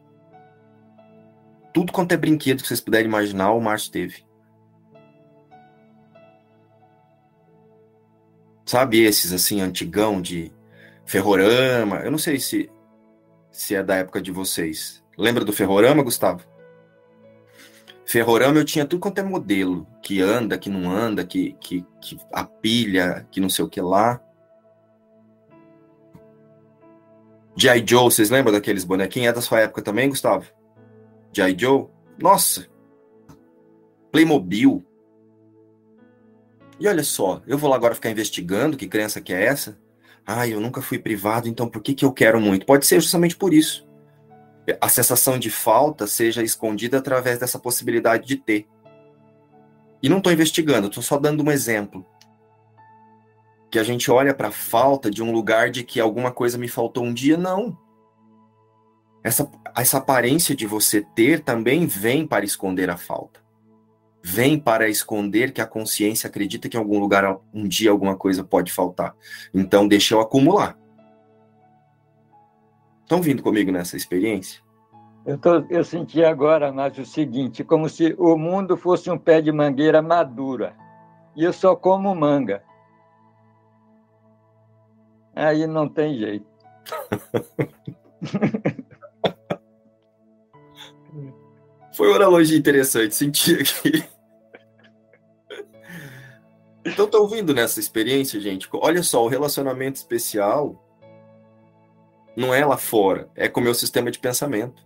Tudo 1.73 1.93
quanto 1.93 2.12
é 2.12 2.16
brinquedo 2.16 2.62
que 2.62 2.69
vocês 2.69 2.81
puderem 2.81 3.07
imaginar, 3.07 3.53
o 3.53 3.61
Márcio 3.61 3.93
teve. 3.93 4.25
Sabe 8.64 9.03
esses 9.03 9.33
assim 9.33 9.61
antigão 9.61 10.21
de 10.21 10.53
ferrorama? 11.07 12.01
Eu 12.01 12.11
não 12.11 12.19
sei 12.19 12.39
se 12.39 12.71
se 13.51 13.75
é 13.75 13.83
da 13.83 13.97
época 13.97 14.21
de 14.21 14.31
vocês. 14.31 15.03
Lembra 15.16 15.45
do 15.45 15.53
ferrorama, 15.53 16.03
Gustavo? 16.03 16.45
Ferrorama 18.07 18.59
eu 18.59 18.64
tinha 18.64 18.87
tudo 18.87 19.01
quanto 19.01 19.19
é 19.19 19.23
modelo, 19.23 19.87
que 20.03 20.21
anda, 20.21 20.57
que 20.57 20.71
não 20.71 20.91
anda, 20.91 21.25
que, 21.25 21.55
que, 21.61 21.85
que 22.01 22.16
a 22.33 22.45
pilha, 22.45 23.27
que 23.31 23.41
não 23.41 23.51
sei 23.51 23.64
o 23.64 23.69
que 23.69 23.81
lá. 23.81 24.21
G.I. 27.57 27.85
Joe, 27.87 28.05
vocês 28.05 28.31
lembram 28.31 28.53
daqueles 28.53 28.85
bonequinhos? 28.85 29.29
É 29.29 29.33
da 29.33 29.41
sua 29.41 29.61
época 29.61 29.83
também, 29.83 30.09
Gustavo? 30.09 30.47
G.I. 31.33 31.57
Joe? 31.59 31.87
Nossa! 32.18 32.68
Playmobil. 34.11 34.85
E 36.81 36.87
olha 36.87 37.03
só, 37.03 37.43
eu 37.47 37.59
vou 37.59 37.68
lá 37.68 37.76
agora 37.76 37.95
ficar 37.95 38.11
investigando 38.11 38.76
que 38.76 38.87
crença 38.87 39.20
que 39.20 39.33
é 39.33 39.45
essa? 39.45 39.79
Ah, 40.24 40.47
eu 40.47 40.61
nunca 40.61 40.81
fui 40.81 40.99
privado, 40.99 41.49
então 41.49 41.68
por 41.68 41.83
que, 41.83 41.95
que 41.95 42.05
eu 42.05 42.12
quero 42.12 42.41
muito? 42.41 42.66
Pode 42.66 42.87
ser 42.87 43.01
justamente 43.01 43.37
por 43.37 43.53
isso. 43.53 43.89
A 44.81 44.89
sensação 44.89 45.39
de 45.39 45.51
falta 45.51 46.07
seja 46.07 46.43
escondida 46.43 46.99
através 46.99 47.39
dessa 47.39 47.59
possibilidade 47.59 48.26
de 48.26 48.37
ter. 48.37 48.66
E 50.03 50.09
não 50.09 50.18
estou 50.18 50.33
investigando, 50.33 50.89
estou 50.89 51.03
só 51.03 51.18
dando 51.18 51.43
um 51.43 51.51
exemplo. 51.51 52.07
Que 53.70 53.79
a 53.79 53.83
gente 53.83 54.11
olha 54.11 54.35
para 54.35 54.49
a 54.49 54.53
falta 54.53 55.11
de 55.11 55.22
um 55.22 55.33
lugar 55.33 55.70
de 55.70 55.83
que 55.83 55.99
alguma 55.99 56.31
coisa 56.31 56.59
me 56.59 56.68
faltou 56.68 57.05
um 57.05 57.12
dia, 57.12 57.37
não. 57.37 57.76
Essa, 59.29 59.47
essa 59.76 59.99
aparência 59.99 60.57
de 60.57 60.66
você 60.66 61.03
ter 61.14 61.45
também 61.45 61.85
vem 61.87 62.26
para 62.26 62.47
esconder 62.47 62.89
a 62.89 62.97
falta 62.97 63.47
vem 64.22 64.59
para 64.59 64.89
esconder 64.89 65.53
que 65.53 65.61
a 65.61 65.66
consciência 65.66 66.29
acredita 66.29 66.66
que 66.68 66.76
em 66.76 66.81
algum 66.81 66.99
lugar 66.99 67.39
um 67.53 67.68
dia 67.68 67.91
alguma 67.91 68.16
coisa 68.16 68.43
pode 68.43 68.72
faltar. 68.72 69.14
Então 69.55 69.87
deixa 69.87 70.14
eu 70.14 70.20
acumular. 70.20 70.76
Estão 73.03 73.22
vindo 73.22 73.43
comigo 73.43 73.70
nessa 73.70 73.97
experiência? 73.97 74.61
Eu, 75.24 75.39
tô, 75.39 75.64
eu 75.70 75.85
senti 75.85 76.24
agora, 76.24 76.72
mas 76.72 76.97
o 76.99 77.05
seguinte, 77.05 77.62
como 77.62 77.89
se 77.89 78.14
o 78.18 78.37
mundo 78.37 78.76
fosse 78.76 79.11
um 79.11 79.18
pé 79.18 79.41
de 79.41 79.53
mangueira 79.53 80.03
madura 80.03 80.74
e 81.37 81.45
eu 81.45 81.53
só 81.53 81.76
como 81.76 82.14
manga. 82.14 82.62
Aí 85.35 85.66
não 85.66 85.87
tem 85.87 86.18
jeito. 86.18 86.47
Foi 91.99 92.07
uma 92.07 92.15
analogia 92.15 92.57
interessante, 92.57 93.13
senti 93.13 93.55
aqui. 93.55 94.09
Então, 96.87 97.09
tô 97.09 97.23
ouvindo 97.23 97.53
nessa 97.53 97.81
experiência, 97.81 98.39
gente? 98.39 98.69
Olha 98.73 99.03
só, 99.03 99.25
o 99.25 99.29
relacionamento 99.29 99.97
especial 99.97 100.81
não 102.37 102.55
é 102.55 102.65
lá 102.65 102.77
fora, 102.77 103.29
é 103.35 103.49
com 103.49 103.59
o 103.59 103.65
meu 103.65 103.75
sistema 103.75 104.13
de 104.13 104.21
pensamento. 104.21 104.81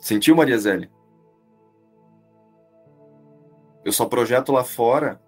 Sentiu, 0.00 0.34
Maria 0.34 0.58
Zélia? 0.58 0.90
Eu 3.84 3.92
só 3.92 4.06
projeto 4.06 4.50
lá 4.50 4.64
fora. 4.64 5.22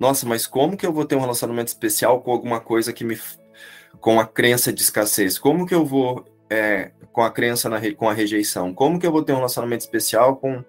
Nossa, 0.00 0.26
mas 0.26 0.46
como 0.46 0.78
que 0.78 0.86
eu 0.86 0.94
vou 0.94 1.04
ter 1.04 1.14
um 1.14 1.20
relacionamento 1.20 1.68
especial 1.68 2.22
com 2.22 2.32
alguma 2.32 2.58
coisa 2.58 2.90
que 2.90 3.04
me. 3.04 3.20
com 4.00 4.18
a 4.18 4.26
crença 4.26 4.72
de 4.72 4.80
escassez? 4.80 5.38
Como 5.38 5.66
que 5.66 5.74
eu 5.74 5.84
vou. 5.84 6.33
É, 6.50 6.92
com 7.12 7.22
a 7.22 7.30
crença 7.30 7.68
na, 7.68 7.80
com 7.94 8.08
a 8.08 8.12
rejeição? 8.12 8.74
Como 8.74 8.98
que 8.98 9.06
eu 9.06 9.12
vou 9.12 9.22
ter 9.22 9.32
um 9.32 9.36
relacionamento 9.36 9.82
especial 9.82 10.36
com 10.36 10.64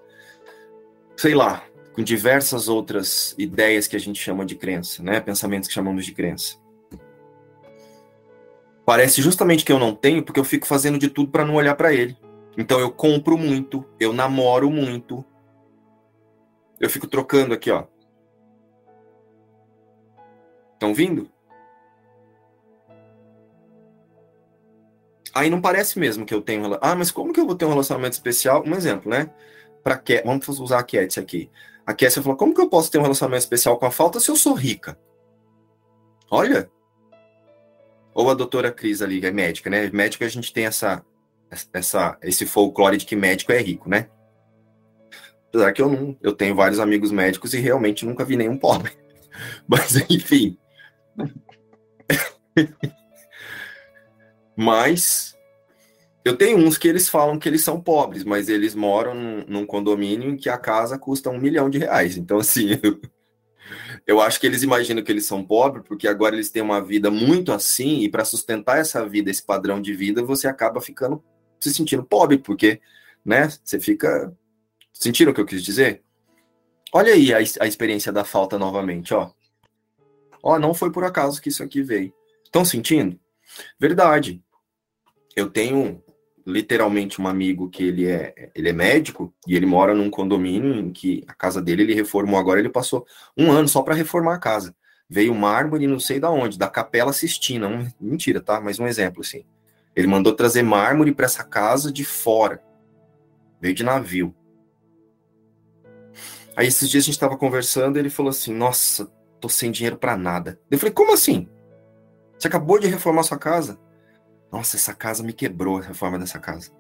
sei 1.16 1.34
lá, 1.34 1.64
com 1.94 2.04
diversas 2.04 2.68
outras 2.68 3.34
ideias 3.38 3.88
que 3.88 3.96
a 3.96 4.00
gente 4.00 4.22
chama 4.22 4.46
de 4.46 4.56
crença, 4.56 5.02
né? 5.02 5.20
Pensamentos 5.20 5.68
que 5.68 5.74
chamamos 5.74 6.06
de 6.06 6.14
crença. 6.14 6.58
Parece 8.86 9.22
justamente 9.22 9.66
que 9.66 9.72
eu 9.72 9.80
não 9.80 9.96
tenho 9.96 10.24
porque 10.24 10.40
eu 10.40 10.44
fico 10.44 10.68
fazendo 10.68 11.00
de 11.00 11.10
tudo 11.10 11.32
para 11.32 11.46
não 11.46 11.56
olhar 11.56 11.76
para 11.76 11.94
ele. 11.94 12.18
Então 12.58 12.80
eu 12.80 12.92
compro 12.92 13.38
muito, 13.38 13.86
eu 14.00 14.14
namoro 14.14 14.70
muito. 14.70 15.26
Eu 16.80 16.90
fico 16.90 17.08
trocando 17.08 17.54
aqui, 17.54 17.72
ó. 17.72 17.86
Estão 20.74 20.94
vindo? 20.94 21.32
Aí 25.36 25.50
não 25.50 25.60
parece 25.60 26.00
mesmo 26.00 26.26
que 26.26 26.34
eu 26.34 26.42
tenho. 26.42 26.78
Ah, 26.82 26.96
mas 26.96 27.12
como 27.12 27.34
que 27.34 27.40
eu 27.40 27.46
vou 27.46 27.56
ter 27.56 27.66
um 27.66 27.70
relacionamento 27.70 28.14
especial? 28.14 28.64
Um 28.66 28.74
exemplo, 28.74 29.12
né? 29.12 29.30
para 29.86 30.00
que 30.00 30.24
vamos 30.26 30.48
usar 30.60 30.80
a 30.80 30.84
Cat 30.84 31.20
aqui. 31.20 31.48
A 31.86 31.94
Cat 31.94 32.20
falou: 32.20 32.36
como 32.36 32.56
que 32.56 32.60
eu 32.60 32.68
posso 32.68 32.90
ter 32.90 32.98
um 32.98 33.04
relacionamento 33.04 33.44
especial 33.44 33.78
com 33.78 33.86
a 33.86 33.92
falta 33.92 34.20
se 34.20 34.32
eu 34.32 34.36
sou 34.36 34.56
rica? 34.56 34.98
Olha. 36.32 36.68
Ou 38.16 38.32
a 38.32 38.34
doutora 38.34 38.72
Cris 38.72 39.04
ali, 39.04 39.24
é 39.24 39.30
médica, 39.30 39.70
né? 39.70 39.92
Médica 39.94 40.26
a 40.26 40.30
gente 40.30 40.52
tem 40.52 40.66
essa, 40.66 41.06
essa, 41.72 42.18
esse 42.24 42.48
folclore 42.48 42.98
de 42.98 43.06
que 43.06 43.16
médico 43.16 43.52
é 43.52 43.62
rico, 43.62 43.88
né? 43.88 44.10
Apesar 45.50 45.72
que 45.72 45.82
eu 45.82 45.90
não, 45.90 46.18
eu 46.20 46.34
tenho 46.34 46.56
vários 46.56 46.80
amigos 46.80 47.12
médicos 47.12 47.54
e 47.54 47.60
realmente 47.60 48.06
nunca 48.06 48.26
vi 48.26 48.36
nenhum 48.36 48.58
pobre. 48.58 48.92
Mas 49.68 49.98
enfim. 50.10 50.58
Mas 54.56 55.36
eu 56.24 56.36
tenho 56.36 56.58
uns 56.58 56.78
que 56.78 56.88
eles 56.88 57.10
falam 57.10 57.38
que 57.38 57.48
eles 57.48 57.64
são 57.64 57.80
pobres, 57.80 58.24
mas 58.24 58.50
eles 58.50 58.74
moram 58.76 59.14
num, 59.14 59.46
num 59.48 59.66
condomínio 59.66 60.30
em 60.30 60.38
que 60.38 60.50
a 60.50 60.58
casa 60.58 60.98
custa 60.98 61.30
um 61.30 61.40
milhão 61.40 61.70
de 61.70 61.78
reais. 61.78 62.18
Então, 62.18 62.40
assim, 62.40 62.80
eu, 62.82 63.00
Eu 64.06 64.22
acho 64.22 64.40
que 64.40 64.46
eles 64.46 64.64
imaginam 64.64 65.04
que 65.04 65.12
eles 65.12 65.26
são 65.26 65.44
pobres 65.44 65.84
porque 65.88 66.08
agora 66.08 66.36
eles 66.36 66.50
têm 66.50 66.62
uma 66.62 66.84
vida 66.84 67.10
muito 67.10 67.52
assim 67.52 68.00
e 68.02 68.10
para 68.10 68.26
sustentar 68.26 68.78
essa 68.80 69.08
vida, 69.08 69.30
esse 69.30 69.44
padrão 69.44 69.82
de 69.82 69.94
vida, 69.94 70.24
você 70.24 70.48
acaba 70.48 70.82
ficando 70.82 71.24
se 71.60 71.74
sentindo 71.74 72.04
pobre 72.04 72.38
porque, 72.38 72.80
né? 73.24 73.50
Você 73.64 73.80
fica 73.80 74.32
sentindo 74.94 75.32
o 75.32 75.34
que 75.34 75.42
eu 75.42 75.46
quis 75.46 75.64
dizer? 75.64 76.04
Olha 76.94 77.14
aí 77.14 77.34
a, 77.34 77.38
a 77.38 77.68
experiência 77.68 78.12
da 78.12 78.24
falta 78.24 78.60
novamente, 78.60 79.14
ó. 79.14 79.32
Ó, 80.44 80.60
não 80.60 80.74
foi 80.74 80.92
por 80.92 81.04
acaso 81.04 81.42
que 81.42 81.50
isso 81.50 81.64
aqui 81.64 81.82
veio. 81.82 82.14
Estão 82.44 82.64
sentindo? 82.64 83.20
Verdade. 83.80 84.44
Eu 85.36 85.50
tenho 85.50 86.02
literalmente 86.46 87.20
um 87.20 87.28
amigo 87.28 87.70
que 87.70 87.84
ele 87.84 88.08
é, 88.08 88.52
ele 88.54 88.70
é 88.70 88.74
médico 88.74 89.34
e 89.48 89.56
ele 89.56 89.66
mora 89.66 89.96
num 89.96 90.10
condomínio 90.10 90.76
em 90.76 90.92
que 90.92 91.24
a 91.28 91.34
casa 91.34 91.62
dele 91.62 91.82
ele 91.82 91.96
reformou 91.96 92.40
agora, 92.40 92.60
ele 92.60 92.70
passou 92.70 93.06
um 93.36 93.52
ano 93.52 93.68
só 93.68 93.82
para 93.82 93.96
reformar 93.96 94.36
a 94.36 94.40
casa. 94.40 94.76
Veio 95.10 95.34
mármore 95.34 95.88
não 95.88 96.00
sei 96.00 96.20
da 96.20 96.30
onde, 96.30 96.58
da 96.58 96.68
Capela 96.68 97.14
Sistina, 97.14 97.68
um, 97.68 97.88
mentira, 98.00 98.42
tá? 98.42 98.62
Mas 98.62 98.80
um 98.80 98.88
exemplo 98.88 99.22
assim. 99.22 99.44
Ele 99.96 100.08
mandou 100.08 100.34
trazer 100.34 100.62
mármore 100.62 101.14
para 101.14 101.26
essa 101.26 101.44
casa 101.44 101.92
de 101.92 102.04
fora. 102.04 102.62
Veio 103.60 103.74
de 103.74 103.84
navio. 103.84 104.36
Aí 106.56 106.68
esses 106.68 106.90
dias 106.90 107.04
a 107.04 107.06
gente 107.06 107.16
estava 107.16 107.38
conversando 107.38 107.98
ele 107.98 108.10
falou 108.10 108.30
assim: 108.30 108.54
"Nossa, 108.54 109.12
tô 109.40 109.50
sem 109.50 109.72
dinheiro 109.72 109.98
para 109.98 110.18
nada". 110.18 110.60
Eu 110.70 110.78
falei: 110.78 110.94
"Como 110.94 111.14
assim? 111.14 111.50
Você 112.38 112.48
acabou 112.48 112.80
de 112.80 112.88
reformar 112.88 113.24
sua 113.24 113.38
casa?" 113.38 113.80
Nossa, 114.56 114.78
essa 114.78 114.94
casa 114.94 115.22
me 115.22 115.34
quebrou, 115.34 115.80
a 115.80 115.82
reforma 115.82 116.18
dessa 116.18 116.40
casa. 116.40 116.72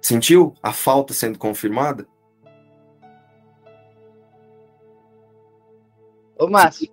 Sentiu 0.00 0.54
a 0.62 0.72
falta 0.72 1.12
sendo 1.12 1.40
confirmada? 1.40 2.06
Ô, 6.38 6.46
Márcio, 6.46 6.88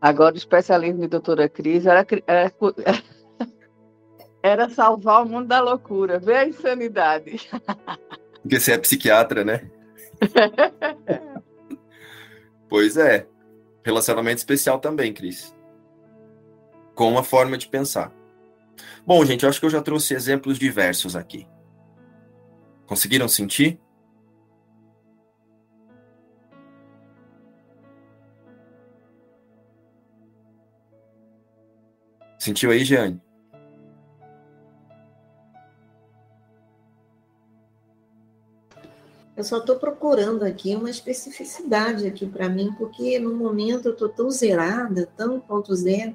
agora 0.00 0.36
o 0.36 0.38
especialismo 0.38 1.00
de 1.00 1.08
doutora 1.08 1.48
Cris 1.48 1.84
era, 1.84 2.06
era, 2.28 2.52
era 4.40 4.70
salvar 4.70 5.24
o 5.24 5.28
mundo 5.28 5.48
da 5.48 5.60
loucura. 5.60 6.20
Vê 6.20 6.36
a 6.36 6.46
insanidade. 6.46 7.50
Porque 8.40 8.60
você 8.60 8.70
é 8.70 8.78
psiquiatra, 8.78 9.44
né? 9.44 9.68
pois 12.68 12.96
é. 12.96 13.26
Relacionamento 13.82 14.38
especial 14.38 14.78
também, 14.78 15.12
Cris 15.12 15.58
com 16.94 17.08
uma 17.10 17.22
forma 17.22 17.56
de 17.56 17.68
pensar. 17.68 18.12
Bom, 19.06 19.24
gente, 19.24 19.46
acho 19.46 19.58
que 19.58 19.66
eu 19.66 19.70
já 19.70 19.82
trouxe 19.82 20.14
exemplos 20.14 20.58
diversos 20.58 21.16
aqui. 21.16 21.46
Conseguiram 22.86 23.28
sentir? 23.28 23.80
Sentiu 32.38 32.70
aí, 32.70 32.84
Jeane? 32.84 33.20
Eu 39.36 39.44
só 39.44 39.58
estou 39.58 39.76
procurando 39.76 40.42
aqui 40.42 40.74
uma 40.74 40.90
especificidade 40.90 42.06
aqui 42.06 42.26
para 42.26 42.48
mim, 42.48 42.74
porque 42.76 43.18
no 43.18 43.34
momento 43.34 43.86
eu 43.86 43.92
estou 43.92 44.08
tão 44.08 44.30
zerada, 44.30 45.06
tão 45.16 45.40
ponto 45.40 45.74
zero, 45.74 46.14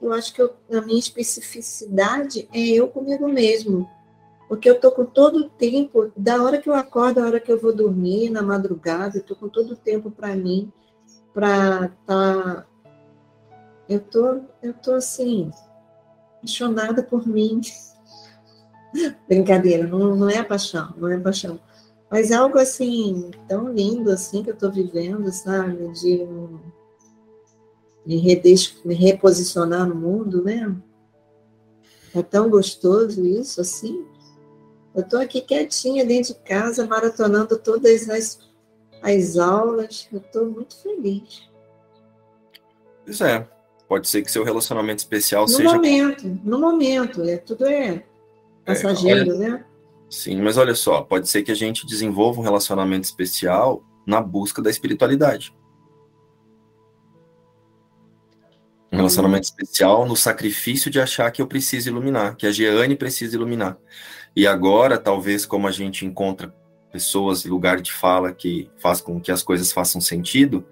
eu 0.00 0.12
acho 0.12 0.32
que 0.32 0.40
eu, 0.40 0.54
a 0.72 0.80
minha 0.80 0.98
especificidade 0.98 2.48
é 2.52 2.60
eu 2.60 2.88
comigo 2.88 3.28
mesmo. 3.28 3.88
Porque 4.48 4.68
eu 4.68 4.74
estou 4.74 4.90
com 4.92 5.04
todo 5.04 5.40
o 5.40 5.50
tempo, 5.50 6.10
da 6.16 6.42
hora 6.42 6.58
que 6.58 6.68
eu 6.68 6.74
acordo, 6.74 7.20
da 7.20 7.26
hora 7.26 7.40
que 7.40 7.52
eu 7.52 7.60
vou 7.60 7.74
dormir, 7.74 8.30
na 8.30 8.42
madrugada, 8.42 9.18
eu 9.18 9.20
estou 9.20 9.36
com 9.36 9.48
todo 9.48 9.72
o 9.72 9.76
tempo 9.76 10.10
para 10.10 10.34
mim, 10.34 10.72
para. 11.34 11.90
Tá... 12.06 12.64
Eu 13.86 14.00
tô, 14.00 14.40
eu 14.62 14.72
tô 14.74 14.94
assim, 14.94 15.50
apaixonada 16.38 17.02
por 17.02 17.26
mim. 17.26 17.60
Brincadeira, 19.28 19.86
não, 19.86 20.16
não 20.16 20.30
é 20.30 20.42
paixão, 20.42 20.94
não 20.96 21.08
é 21.08 21.18
paixão. 21.18 21.60
Mas 22.10 22.32
algo 22.32 22.58
assim, 22.58 23.30
tão 23.46 23.70
lindo 23.70 24.10
assim 24.10 24.42
que 24.42 24.50
eu 24.50 24.54
estou 24.54 24.72
vivendo, 24.72 25.30
sabe? 25.30 25.88
De 25.92 26.22
um 26.22 26.58
me, 28.08 28.42
me 28.86 28.94
reposicionar 28.94 29.86
no 29.86 29.94
mundo, 29.94 30.42
né? 30.42 30.74
É 32.14 32.22
tão 32.22 32.48
gostoso 32.48 33.24
isso, 33.26 33.60
assim. 33.60 34.06
Eu 34.94 35.02
estou 35.02 35.20
aqui 35.20 35.42
quietinha 35.42 36.06
dentro 36.06 36.32
de 36.32 36.40
casa, 36.40 36.86
maratonando 36.86 37.58
todas 37.58 38.08
as, 38.08 38.38
as 39.02 39.36
aulas. 39.36 40.08
Eu 40.10 40.20
estou 40.20 40.46
muito 40.46 40.74
feliz. 40.82 41.48
Pois 43.04 43.20
é. 43.20 43.46
Pode 43.86 44.08
ser 44.08 44.22
que 44.22 44.30
seu 44.30 44.44
relacionamento 44.44 44.98
especial 44.98 45.42
no 45.42 45.48
seja. 45.48 45.64
No 45.64 45.74
momento, 45.74 46.40
no 46.44 46.58
momento. 46.58 47.22
É, 47.22 47.36
tudo 47.36 47.66
é 47.66 48.04
passageiro, 48.64 49.30
é, 49.30 49.34
olha... 49.34 49.38
né? 49.38 49.64
Sim, 50.10 50.40
mas 50.40 50.56
olha 50.56 50.74
só, 50.74 51.02
pode 51.02 51.28
ser 51.28 51.42
que 51.42 51.52
a 51.52 51.54
gente 51.54 51.86
desenvolva 51.86 52.40
um 52.40 52.44
relacionamento 52.44 53.04
especial 53.04 53.82
na 54.06 54.22
busca 54.22 54.62
da 54.62 54.70
espiritualidade. 54.70 55.54
Um 58.90 58.96
relacionamento 58.96 59.44
especial 59.44 60.06
no 60.06 60.16
sacrifício 60.16 60.90
de 60.90 61.00
achar 61.00 61.30
que 61.30 61.42
eu 61.42 61.46
preciso 61.46 61.90
iluminar, 61.90 62.36
que 62.36 62.46
a 62.46 62.50
Jeane 62.50 62.96
precisa 62.96 63.36
iluminar. 63.36 63.76
E 64.34 64.46
agora, 64.46 64.96
talvez, 64.96 65.44
como 65.44 65.68
a 65.68 65.70
gente 65.70 66.06
encontra 66.06 66.54
pessoas, 66.90 67.44
lugar 67.44 67.80
de 67.80 67.92
fala 67.92 68.32
que 68.32 68.70
faz 68.78 69.00
com 69.00 69.20
que 69.20 69.30
as 69.30 69.42
coisas 69.42 69.72
façam 69.72 70.00
sentido, 70.00 70.64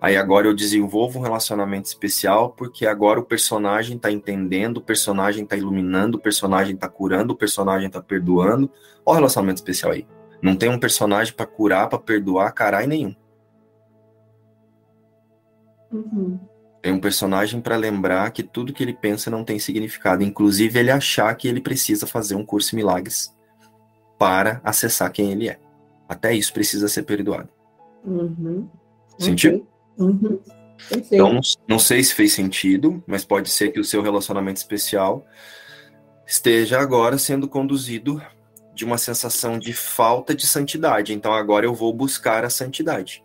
aí 0.00 0.16
agora 0.16 0.48
eu 0.48 0.54
desenvolvo 0.54 1.18
um 1.18 1.22
relacionamento 1.22 1.86
especial 1.86 2.50
porque 2.50 2.86
agora 2.86 3.20
o 3.20 3.24
personagem 3.24 3.96
está 3.96 4.10
entendendo, 4.10 4.78
o 4.78 4.82
personagem 4.82 5.44
está 5.44 5.56
iluminando, 5.56 6.18
o 6.18 6.20
personagem 6.20 6.74
está 6.74 6.88
curando, 6.88 7.34
o 7.34 7.36
personagem 7.36 7.86
está 7.86 8.02
perdoando. 8.02 8.68
Olha 9.06 9.14
o 9.14 9.18
relacionamento 9.18 9.58
especial 9.58 9.92
aí. 9.92 10.06
Não 10.42 10.56
tem 10.56 10.68
um 10.68 10.78
personagem 10.78 11.32
para 11.32 11.46
curar, 11.46 11.88
para 11.88 11.98
perdoar, 11.98 12.52
caralho 12.52 12.88
nenhum. 12.88 13.14
Uhum. 15.92 16.49
Tem 16.82 16.92
um 16.92 17.00
personagem 17.00 17.60
para 17.60 17.76
lembrar 17.76 18.30
que 18.30 18.42
tudo 18.42 18.72
que 18.72 18.82
ele 18.82 18.94
pensa 18.94 19.30
não 19.30 19.44
tem 19.44 19.58
significado, 19.58 20.22
inclusive 20.22 20.78
ele 20.78 20.90
achar 20.90 21.34
que 21.34 21.46
ele 21.46 21.60
precisa 21.60 22.06
fazer 22.06 22.34
um 22.34 22.44
curso 22.44 22.70
de 22.70 22.76
milagres 22.76 23.36
para 24.18 24.60
acessar 24.64 25.12
quem 25.12 25.30
ele 25.30 25.48
é. 25.48 25.58
Até 26.08 26.34
isso 26.34 26.52
precisa 26.52 26.88
ser 26.88 27.02
perdoado. 27.02 27.48
Uhum. 28.04 28.68
Sentiu? 29.18 29.66
Uhum. 29.98 30.40
Então, 30.90 31.34
não, 31.34 31.40
não 31.68 31.78
sei 31.78 32.02
se 32.02 32.14
fez 32.14 32.32
sentido, 32.32 33.02
mas 33.06 33.24
pode 33.24 33.50
ser 33.50 33.70
que 33.70 33.78
o 33.78 33.84
seu 33.84 34.00
relacionamento 34.00 34.56
especial 34.56 35.26
esteja 36.26 36.80
agora 36.80 37.18
sendo 37.18 37.46
conduzido 37.46 38.22
de 38.74 38.84
uma 38.84 38.96
sensação 38.96 39.58
de 39.58 39.74
falta 39.74 40.34
de 40.34 40.46
santidade. 40.46 41.12
Então, 41.12 41.34
agora 41.34 41.66
eu 41.66 41.74
vou 41.74 41.92
buscar 41.92 42.44
a 42.44 42.50
santidade. 42.50 43.22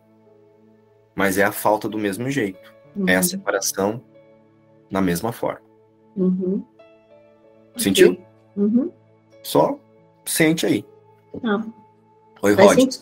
Mas 1.15 1.37
é 1.37 1.43
a 1.43 1.51
falta 1.51 1.87
do 1.87 1.97
mesmo 1.97 2.29
jeito. 2.29 2.74
Uhum. 2.95 3.09
É 3.09 3.17
a 3.17 3.23
separação 3.23 4.01
na 4.89 5.01
mesma 5.01 5.31
forma. 5.31 5.61
Uhum. 6.15 6.63
Sentiu? 7.77 8.17
Uhum. 8.55 8.91
Só 9.43 9.77
sente 10.25 10.65
aí. 10.65 10.85
Ah. 11.43 11.63
Oi, 12.41 12.53
Rod. 12.53 12.95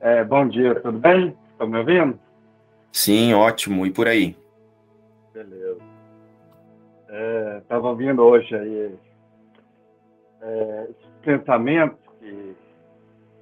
É, 0.00 0.24
bom 0.24 0.48
dia, 0.48 0.80
tudo 0.80 0.98
bem? 0.98 1.36
Estão 1.52 1.68
me 1.68 1.78
ouvindo? 1.78 2.18
Sim, 2.92 3.34
ótimo. 3.34 3.86
E 3.86 3.90
por 3.90 4.08
aí? 4.08 4.36
Beleza. 5.32 5.80
Estava 7.58 7.88
é, 7.88 7.90
ouvindo 7.90 8.22
hoje 8.22 8.54
aí 8.54 8.94
é, 10.42 10.88
esses 10.90 11.12
pensamentos 11.22 11.98
que 12.18 12.56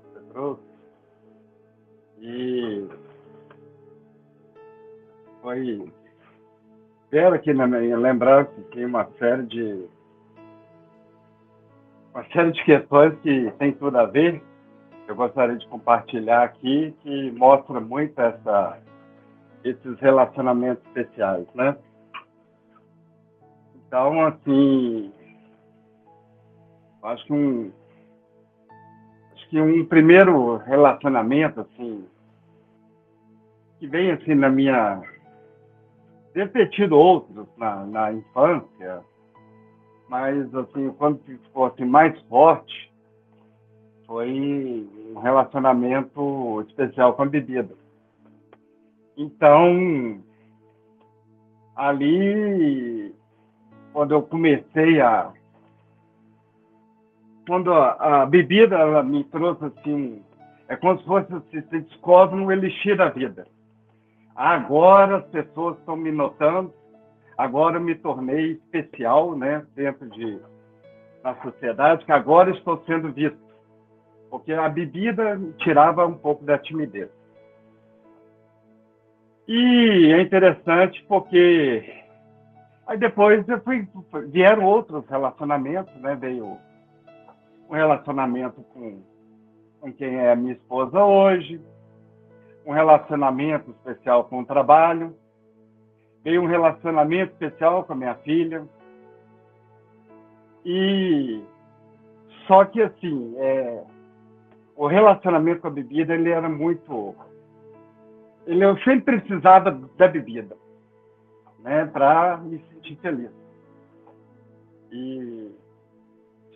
você 0.02 0.20
trouxe 0.32 0.67
e 2.20 2.88
foi 5.40 5.92
ver 7.10 7.32
aqui 7.32 7.52
na 7.52 7.66
minha 7.66 7.96
lembrança 7.96 8.50
tem 8.72 8.84
uma 8.84 9.04
série 9.18 9.44
de 9.44 9.88
uma 12.12 12.24
série 12.32 12.52
de 12.52 12.64
questões 12.64 13.18
que 13.20 13.50
tem 13.58 13.72
tudo 13.72 13.96
a 13.96 14.06
ver. 14.06 14.42
Eu 15.06 15.14
gostaria 15.14 15.56
de 15.56 15.66
compartilhar 15.68 16.42
aqui 16.42 16.94
que 17.02 17.30
mostra 17.32 17.80
muito 17.80 18.20
essa 18.20 18.78
esses 19.64 19.98
relacionamentos 20.00 20.84
especiais, 20.86 21.46
né? 21.54 21.76
Então, 23.74 24.26
assim, 24.26 25.12
acho 27.02 27.24
que 27.24 27.32
um 27.32 27.72
que 29.48 29.60
um 29.60 29.84
primeiro 29.84 30.56
relacionamento, 30.56 31.60
assim, 31.60 32.04
que 33.78 33.86
vem 33.86 34.10
assim 34.10 34.34
na 34.34 34.50
minha. 34.50 35.02
Devo 36.34 36.52
ter 36.52 36.68
tido 36.70 36.96
outros 36.96 37.46
na, 37.56 37.84
na 37.86 38.12
infância, 38.12 39.00
mas 40.08 40.54
assim, 40.54 40.90
quando 40.98 41.18
ficou 41.24 41.66
assim, 41.66 41.84
mais 41.84 42.20
forte, 42.22 42.92
foi 44.06 44.86
um 45.14 45.18
relacionamento 45.20 46.64
especial 46.68 47.14
com 47.14 47.22
a 47.22 47.26
bebida. 47.26 47.74
Então, 49.16 50.22
ali, 51.74 53.14
quando 53.92 54.12
eu 54.12 54.22
comecei 54.22 55.00
a. 55.00 55.32
Quando 57.48 57.72
a, 57.72 58.22
a 58.22 58.26
bebida 58.26 59.02
me 59.02 59.24
trouxe 59.24 59.64
assim, 59.64 60.22
é 60.68 60.76
como 60.76 60.98
se 60.98 61.04
fosse 61.06 61.26
se 61.50 61.62
você 61.62 61.80
descobre 61.80 62.38
um 62.38 62.52
elixir 62.52 62.94
da 62.94 63.08
vida. 63.08 63.46
Agora 64.36 65.16
as 65.16 65.24
pessoas 65.28 65.78
estão 65.78 65.96
me 65.96 66.12
notando, 66.12 66.70
agora 67.38 67.78
eu 67.78 67.80
me 67.80 67.94
tornei 67.94 68.52
especial, 68.52 69.34
né, 69.34 69.64
dentro 69.74 70.10
de 70.10 70.38
da 71.22 71.34
sociedade, 71.36 72.04
que 72.04 72.12
agora 72.12 72.50
estou 72.50 72.84
sendo 72.86 73.10
visto, 73.12 73.38
porque 74.30 74.52
a 74.52 74.68
bebida 74.68 75.40
tirava 75.56 76.06
um 76.06 76.14
pouco 76.14 76.44
da 76.44 76.58
timidez. 76.58 77.08
E 79.48 80.12
é 80.12 80.20
interessante 80.20 81.02
porque 81.08 82.04
aí 82.86 82.98
depois 82.98 83.48
eu 83.48 83.58
fui, 83.62 83.88
vieram 84.28 84.64
outros 84.64 85.08
relacionamentos, 85.08 85.94
né? 85.96 86.14
Veio 86.14 86.58
um 87.68 87.74
relacionamento 87.74 88.62
com, 88.72 89.02
com 89.80 89.92
quem 89.92 90.16
é 90.16 90.34
minha 90.34 90.54
esposa 90.54 91.04
hoje, 91.04 91.60
um 92.64 92.72
relacionamento 92.72 93.70
especial 93.70 94.24
com 94.24 94.40
o 94.40 94.46
trabalho, 94.46 95.14
veio 96.24 96.42
um 96.42 96.46
relacionamento 96.46 97.32
especial 97.32 97.84
com 97.84 97.92
a 97.92 97.96
minha 97.96 98.14
filha. 98.16 98.66
E 100.64 101.42
só 102.46 102.64
que 102.64 102.82
assim, 102.82 103.34
é, 103.38 103.84
o 104.74 104.86
relacionamento 104.86 105.60
com 105.60 105.68
a 105.68 105.70
bebida 105.70 106.14
ele 106.14 106.30
era 106.30 106.48
muito 106.48 107.14
ele, 108.46 108.64
eu 108.64 108.78
sempre 108.78 109.20
precisava 109.20 109.70
da 109.70 110.08
bebida, 110.08 110.56
né, 111.58 111.84
para 111.84 112.38
me 112.38 112.58
sentir 112.72 112.96
feliz. 112.96 113.30
E 114.90 115.50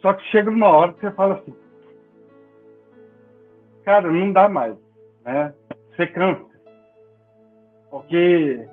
só 0.02 0.12
que 0.14 0.24
chega 0.24 0.50
uma 0.50 0.68
hora 0.68 0.92
que 0.92 1.00
você 1.00 1.12
fala 1.12 1.34
assim, 1.34 1.54
cara, 3.84 4.10
não 4.10 4.32
dá 4.32 4.48
mais, 4.48 4.76
né? 5.24 5.54
Você 5.90 6.06
cansa, 6.08 6.44
porque 7.88 8.68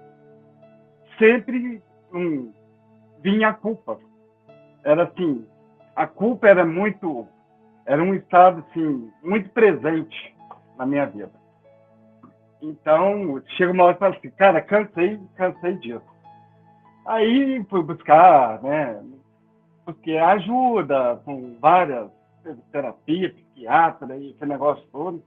sempre 1.20 1.82
vinha 3.22 3.50
a 3.50 3.54
culpa. 3.54 4.00
Era 4.84 5.04
assim, 5.04 5.46
a 5.96 6.08
culpa 6.08 6.48
era 6.48 6.66
muito, 6.66 7.28
era 7.86 8.02
um 8.02 8.16
estado 8.16 8.66
assim 8.70 9.12
muito 9.22 9.50
presente 9.50 10.36
na 10.78 10.86
minha 10.86 11.06
vida. 11.06 11.32
Então, 12.62 13.42
chega 13.58 13.72
uma 13.72 13.84
hora 13.86 13.96
e 13.96 14.00
fala 14.00 14.16
assim, 14.16 14.30
cara, 14.32 14.62
cansei, 14.62 15.20
cansei 15.36 15.76
disso. 15.76 16.02
Aí 17.06 17.64
fui 17.70 17.84
buscar, 17.84 18.62
né? 18.64 19.02
Busquei 19.90 20.20
ajuda 20.20 21.20
com 21.26 21.58
várias 21.60 22.12
terapias, 22.72 23.32
psiquiatra 23.32 24.16
e 24.18 24.30
esse 24.30 24.46
negócio 24.46 24.86
todo. 24.92 25.24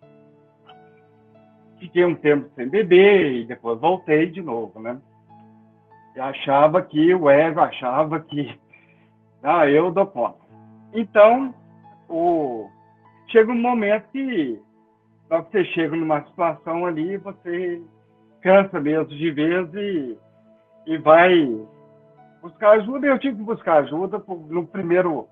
Fiquei 1.81 2.05
um 2.05 2.15
tempo 2.15 2.49
sem 2.55 2.69
beber 2.69 3.33
e 3.33 3.45
depois 3.45 3.81
voltei 3.81 4.31
de 4.31 4.41
novo, 4.41 4.79
né? 4.79 5.01
E 6.15 6.21
achava 6.21 6.81
que 6.81 7.13
o 7.13 7.29
ego 7.29 7.59
achava 7.59 8.21
que 8.21 8.57
ah, 9.43 9.69
eu 9.69 9.91
dou 9.91 10.07
conta. 10.07 10.39
Então, 10.93 11.53
o... 12.09 12.71
chega 13.27 13.51
um 13.51 13.61
momento 13.61 14.05
que 14.13 14.63
só 15.27 15.43
que 15.43 15.51
você 15.51 15.65
chega 15.73 15.97
numa 15.97 16.23
situação 16.27 16.87
ali, 16.87 17.17
você 17.17 17.83
cansa 18.41 18.79
mesmo 18.79 19.07
de 19.07 19.31
vez 19.33 19.75
e, 19.75 20.17
e 20.87 20.99
vai 20.99 21.67
buscar 22.43 22.73
ajuda. 22.73 23.07
Eu 23.07 23.19
tive 23.19 23.37
que 23.37 23.43
buscar 23.43 23.79
ajuda 23.79 24.23
no 24.49 24.67
primeiro, 24.67 25.29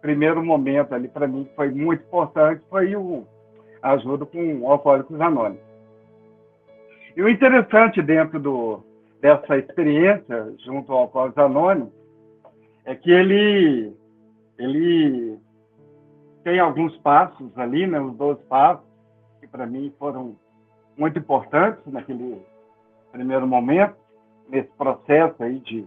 primeiro 0.00 0.42
momento 0.42 0.94
ali, 0.94 1.08
para 1.08 1.26
mim, 1.26 1.44
que 1.44 1.54
foi 1.54 1.70
muito 1.70 2.04
importante, 2.04 2.62
foi 2.70 2.94
o, 2.94 3.26
ajuda 3.82 4.24
com 4.24 4.70
Alcoólicos 4.70 5.20
Anônimos. 5.20 5.60
E 7.16 7.22
o 7.22 7.28
interessante 7.28 8.00
dentro 8.00 8.38
do, 8.38 8.80
dessa 9.20 9.56
experiência 9.58 10.54
junto 10.64 10.92
ao 10.92 11.00
Alcoólicos 11.00 11.42
Anônimos 11.42 11.92
é 12.84 12.94
que 12.94 13.10
ele, 13.10 13.92
ele 14.58 15.38
tem 16.44 16.60
alguns 16.60 16.96
passos 16.98 17.56
ali, 17.58 17.86
né, 17.86 18.00
os 18.00 18.14
12 18.16 18.42
passos, 18.44 18.86
que 19.40 19.48
para 19.48 19.66
mim 19.66 19.92
foram 19.98 20.36
muito 20.96 21.18
importantes 21.18 21.80
naquele 21.86 22.40
primeiro 23.10 23.46
momento, 23.46 23.96
nesse 24.48 24.70
processo 24.76 25.42
aí 25.42 25.58
de 25.58 25.86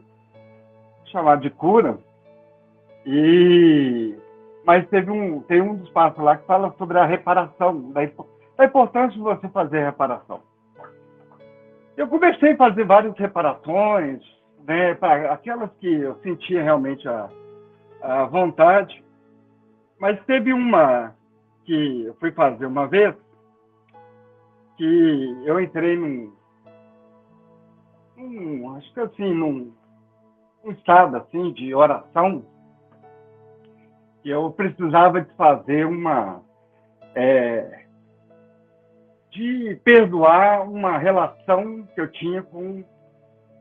chamar 1.12 1.38
de 1.38 1.50
cura. 1.50 1.98
E 3.06 4.16
mas 4.66 4.88
teve 4.90 5.10
um 5.10 5.42
tem 5.42 5.62
um 5.62 5.78
passos 5.92 6.24
lá 6.24 6.38
que 6.38 6.46
fala 6.46 6.74
sobre 6.78 6.98
a 7.00 7.06
reparação, 7.06 7.92
da, 7.92 8.02
da 8.58 8.66
importância 8.66 9.12
de 9.12 9.20
você 9.20 9.48
fazer 9.50 9.84
reparação. 9.84 10.42
Eu 11.98 12.08
comecei 12.08 12.54
a 12.54 12.58
fazer 12.58 12.86
várias 12.86 13.18
reparações, 13.18 14.22
né, 14.66 14.94
para 14.96 15.34
aquelas 15.34 15.72
que 15.80 15.88
eu 15.88 16.16
sentia 16.22 16.64
realmente 16.64 17.08
a, 17.08 17.30
a 18.02 18.26
vontade, 18.26 19.04
mas 20.00 20.24
teve 20.26 20.54
uma 20.54 21.14
que 21.66 22.06
eu 22.06 22.14
fui 22.16 22.32
fazer 22.32 22.66
uma 22.66 22.88
vez 22.88 23.16
que 24.78 25.42
eu 25.46 25.60
entrei 25.60 25.98
num, 25.98 26.32
num 28.16 28.76
acho 28.76 28.94
que 28.94 29.00
assim, 29.02 29.34
num, 29.34 29.74
num 30.64 30.72
estado 30.72 31.18
assim 31.18 31.52
de 31.54 31.74
oração, 31.74 32.44
que 34.22 34.30
eu 34.30 34.52
precisava 34.52 35.22
de 35.22 35.34
fazer 35.36 35.86
uma 35.86 36.42
é, 37.16 37.86
de 39.32 39.80
perdoar 39.84 40.70
uma 40.70 40.98
relação 40.98 41.88
que 41.94 42.02
eu 42.02 42.12
tinha 42.12 42.42
com 42.44 42.84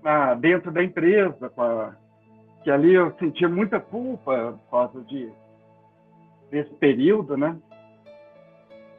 na, 0.02 0.34
dentro 0.34 0.70
da 0.72 0.82
empresa, 0.82 1.52
a, 1.56 1.94
que 2.62 2.70
ali 2.70 2.94
eu 2.94 3.14
sentia 3.18 3.48
muita 3.48 3.80
culpa 3.80 4.58
por 4.58 4.70
causa 4.70 5.00
de 5.04 5.30
desse 6.50 6.72
período, 6.74 7.36
né? 7.36 7.56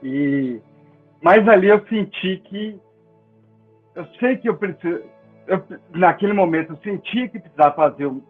E 0.03 0.61
mas 1.21 1.47
ali 1.47 1.67
eu 1.67 1.85
senti 1.87 2.37
que 2.37 2.79
eu 3.95 4.05
sei 4.19 4.37
que 4.37 4.47
eu 4.47 4.55
preciso, 4.55 5.03
eu, 5.49 5.63
naquele 5.89 6.33
momento 6.33 6.73
eu 6.73 6.77
senti 6.77 7.27
que 7.27 7.39
precisava 7.39 7.75
fazer 7.75 8.05
um, 8.05 8.21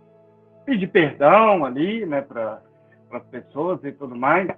pedir 0.65 0.87
perdão 0.87 1.65
ali, 1.65 2.05
né, 2.05 2.21
para 2.21 2.61
as 3.11 3.23
pessoas 3.25 3.83
e 3.83 3.91
tudo 3.91 4.15
mais. 4.15 4.49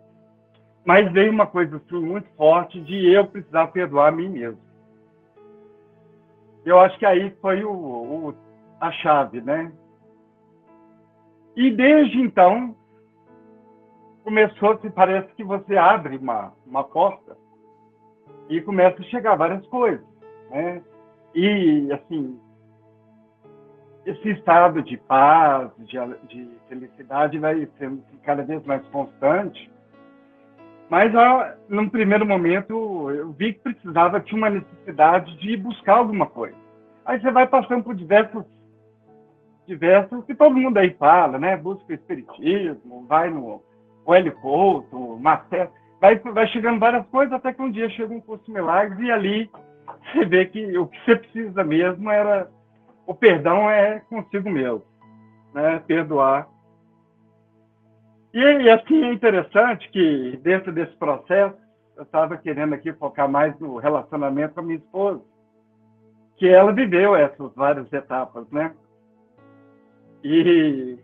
Mas 0.86 1.12
veio 1.12 1.32
uma 1.32 1.48
coisa 1.48 1.78
assim 1.78 2.00
muito 2.00 2.30
forte 2.36 2.80
de 2.82 3.12
eu 3.12 3.26
precisar 3.26 3.68
perdoar 3.68 4.10
a 4.10 4.12
mim 4.12 4.30
mesmo. 4.30 4.60
Eu 6.64 6.80
acho 6.80 6.98
que 6.98 7.06
aí 7.06 7.32
foi 7.42 7.64
o, 7.64 7.72
o 7.72 8.36
a 8.80 8.92
chave, 8.92 9.42
né? 9.42 9.72
E 11.56 11.72
desde 11.72 12.20
então 12.20 12.76
começou, 14.24 14.78
se 14.80 14.90
parece 14.90 15.34
que 15.34 15.44
você 15.44 15.78
abre 15.78 16.18
uma, 16.18 16.54
uma 16.66 16.84
porta 16.84 17.38
e 18.50 18.62
começa 18.62 19.02
a 19.02 19.06
chegar 19.06 19.36
várias 19.36 19.66
coisas, 19.68 20.06
né? 20.50 20.82
E, 21.34 21.92
assim, 21.92 22.40
esse 24.06 24.30
estado 24.30 24.82
de 24.82 24.98
paz, 24.98 25.72
de, 25.78 25.98
de 26.28 26.50
felicidade 26.68 27.38
vai 27.38 27.68
sendo 27.78 28.04
cada 28.24 28.44
vez 28.44 28.64
mais 28.66 28.86
constante. 28.88 29.72
Mas, 30.90 31.14
ó, 31.16 31.52
num 31.70 31.88
primeiro 31.88 32.26
momento, 32.26 33.10
eu 33.12 33.32
vi 33.32 33.54
que 33.54 33.60
precisava, 33.60 34.20
tinha 34.20 34.38
uma 34.38 34.50
necessidade 34.50 35.38
de 35.38 35.56
buscar 35.56 35.98
alguma 35.98 36.26
coisa. 36.26 36.58
Aí 37.06 37.20
você 37.20 37.32
vai 37.32 37.48
passando 37.48 37.84
por 37.84 37.96
diversos, 37.96 38.44
diversos, 39.66 40.26
que 40.26 40.36
todo 40.36 40.56
mundo 40.56 40.78
aí 40.78 40.94
fala, 40.96 41.40
né? 41.40 41.56
Busca 41.56 41.86
o 41.90 41.96
espiritismo, 41.96 43.06
vai 43.08 43.30
no 43.30 43.62
Hélio 44.08 44.34
Couto, 44.42 45.18
Marcelo 45.20 45.72
vai, 46.02 46.18
vai 46.18 46.48
chegando 46.48 46.80
várias 46.80 47.06
coisas, 47.08 47.32
até 47.32 47.54
que 47.54 47.62
um 47.62 47.72
dia 47.72 47.88
chega 47.92 48.14
um 48.14 48.20
curso 48.20 48.52
milagres 48.52 49.00
e 49.00 49.12
ali 49.12 49.50
você 50.12 50.26
vê 50.26 50.46
que 50.48 50.78
o 50.78 50.88
que 50.88 51.00
você 51.06 51.16
precisa 51.16 51.64
mesmo 51.64 52.10
era 52.10 52.50
o 53.12 53.14
perdão 53.14 53.70
é 53.70 54.00
consigo 54.00 54.50
mesmo, 54.50 54.86
né? 55.54 55.84
Perdoar. 55.86 56.48
E, 58.34 58.40
e 58.40 58.70
assim 58.70 59.04
é 59.04 59.12
interessante 59.12 59.90
que 59.90 60.40
dentro 60.42 60.72
desse 60.72 60.96
processo 60.96 61.58
eu 61.98 62.04
estava 62.04 62.38
querendo 62.38 62.74
aqui 62.74 62.94
focar 62.94 63.30
mais 63.30 63.58
no 63.60 63.76
relacionamento 63.78 64.54
com 64.54 64.62
a 64.62 64.64
minha 64.64 64.78
esposa, 64.78 65.22
que 66.38 66.48
ela 66.48 66.72
viveu 66.72 67.14
essas 67.14 67.54
várias 67.54 67.92
etapas, 67.92 68.50
né? 68.50 68.74
E 70.24 70.98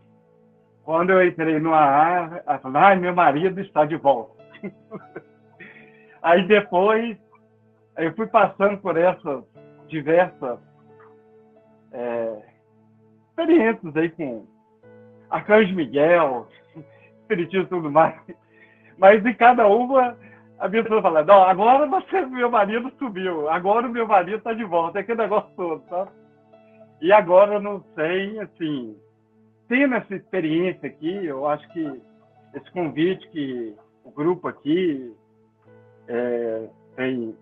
quando 0.84 1.10
eu 1.10 1.28
entrei 1.28 1.60
no 1.60 1.74
AA, 1.74 2.42
ela 2.46 2.60
falou, 2.60 2.78
ai, 2.78 2.96
meu 2.96 3.14
marido 3.14 3.60
está 3.60 3.84
de 3.84 3.98
volta. 3.98 4.42
Aí 6.24 6.48
depois, 6.48 7.18
eu 7.98 8.16
fui 8.16 8.28
passando 8.28 8.78
por 8.78 8.96
essas 8.96 9.44
diversas 9.90 10.58
é, 11.98 12.42
experiências 13.30 13.98
aí 13.98 14.10
com 14.12 14.46
Arcanjo 15.30 15.76
Miguel, 15.76 16.48
Espiritismo 17.22 17.66
e 17.66 17.70
tudo 17.70 17.92
mais. 17.92 18.16
Mas 18.98 19.26
em 19.26 19.34
cada 19.34 19.68
uma, 19.68 20.16
a 20.60 20.70
pessoa 20.70 21.02
fala, 21.02 21.24
não, 21.24 21.44
agora 21.44 21.88
você, 21.88 22.26
meu 22.28 22.50
marido 22.50 22.92
subiu, 22.98 23.50
agora 23.50 23.88
o 23.88 23.92
meu 23.92 24.08
marido 24.08 24.38
está 24.38 24.54
de 24.54 24.64
volta, 24.64 25.00
é 25.00 25.02
aquele 25.02 25.22
negócio 25.22 25.50
todo, 25.56 25.84
sabe? 25.90 26.12
E 27.02 27.12
agora 27.12 27.56
eu 27.56 27.62
não 27.62 27.84
sei, 27.96 28.40
assim, 28.40 28.96
tendo 29.68 29.96
essa 29.96 30.16
experiência 30.16 30.88
aqui, 30.88 31.26
eu 31.26 31.48
acho 31.48 31.68
que 31.74 32.02
esse 32.56 32.72
convite 32.72 33.28
que 33.30 33.76
o 34.04 34.12
grupo 34.12 34.48
aqui 34.48 35.14
é, 36.08 36.70
tem, 36.96 37.36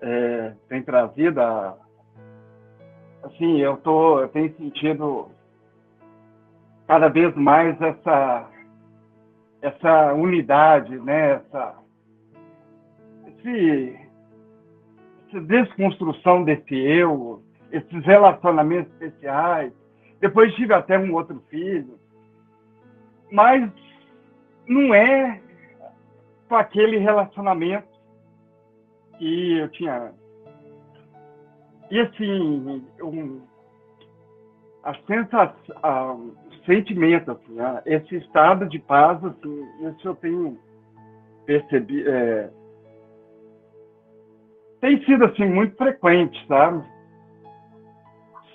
é, 0.00 0.54
tem 0.68 0.82
trazido, 0.82 1.40
a, 1.40 1.76
assim, 3.26 3.58
eu, 3.58 3.76
tô, 3.78 4.20
eu 4.20 4.28
tenho 4.28 4.54
sentido 4.56 5.28
cada 6.86 7.08
vez 7.08 7.34
mais 7.34 7.80
essa, 7.80 8.48
essa 9.60 10.14
unidade, 10.14 10.96
né? 11.00 11.32
essa, 11.32 11.74
esse, 13.26 13.98
essa 15.28 15.40
desconstrução 15.40 16.44
desse 16.44 16.74
eu, 16.74 17.42
esses 17.72 18.04
relacionamentos 18.04 18.92
especiais. 18.92 19.72
Depois 20.20 20.54
tive 20.54 20.72
até 20.72 20.98
um 20.98 21.12
outro 21.12 21.42
filho, 21.50 21.98
mas 23.30 23.70
não 24.66 24.94
é 24.94 25.40
com 26.48 26.56
aquele 26.56 26.98
relacionamento 26.98 27.88
que 29.18 29.58
eu 29.58 29.68
tinha. 29.70 30.12
E 31.90 32.00
assim, 32.00 32.82
um, 33.02 33.40
a 34.82 34.94
sensação, 35.06 36.34
o 36.46 36.64
sentimento, 36.64 37.32
assim, 37.32 37.52
né? 37.54 37.82
esse 37.86 38.16
estado 38.16 38.66
de 38.68 38.78
paz, 38.78 39.22
assim, 39.24 39.68
isso 39.88 40.08
eu 40.08 40.14
tenho 40.16 40.58
percebido. 41.44 42.08
É, 42.10 42.50
tem 44.80 45.02
sido 45.04 45.24
assim 45.24 45.46
muito 45.46 45.76
frequente, 45.76 46.44
sabe? 46.46 46.84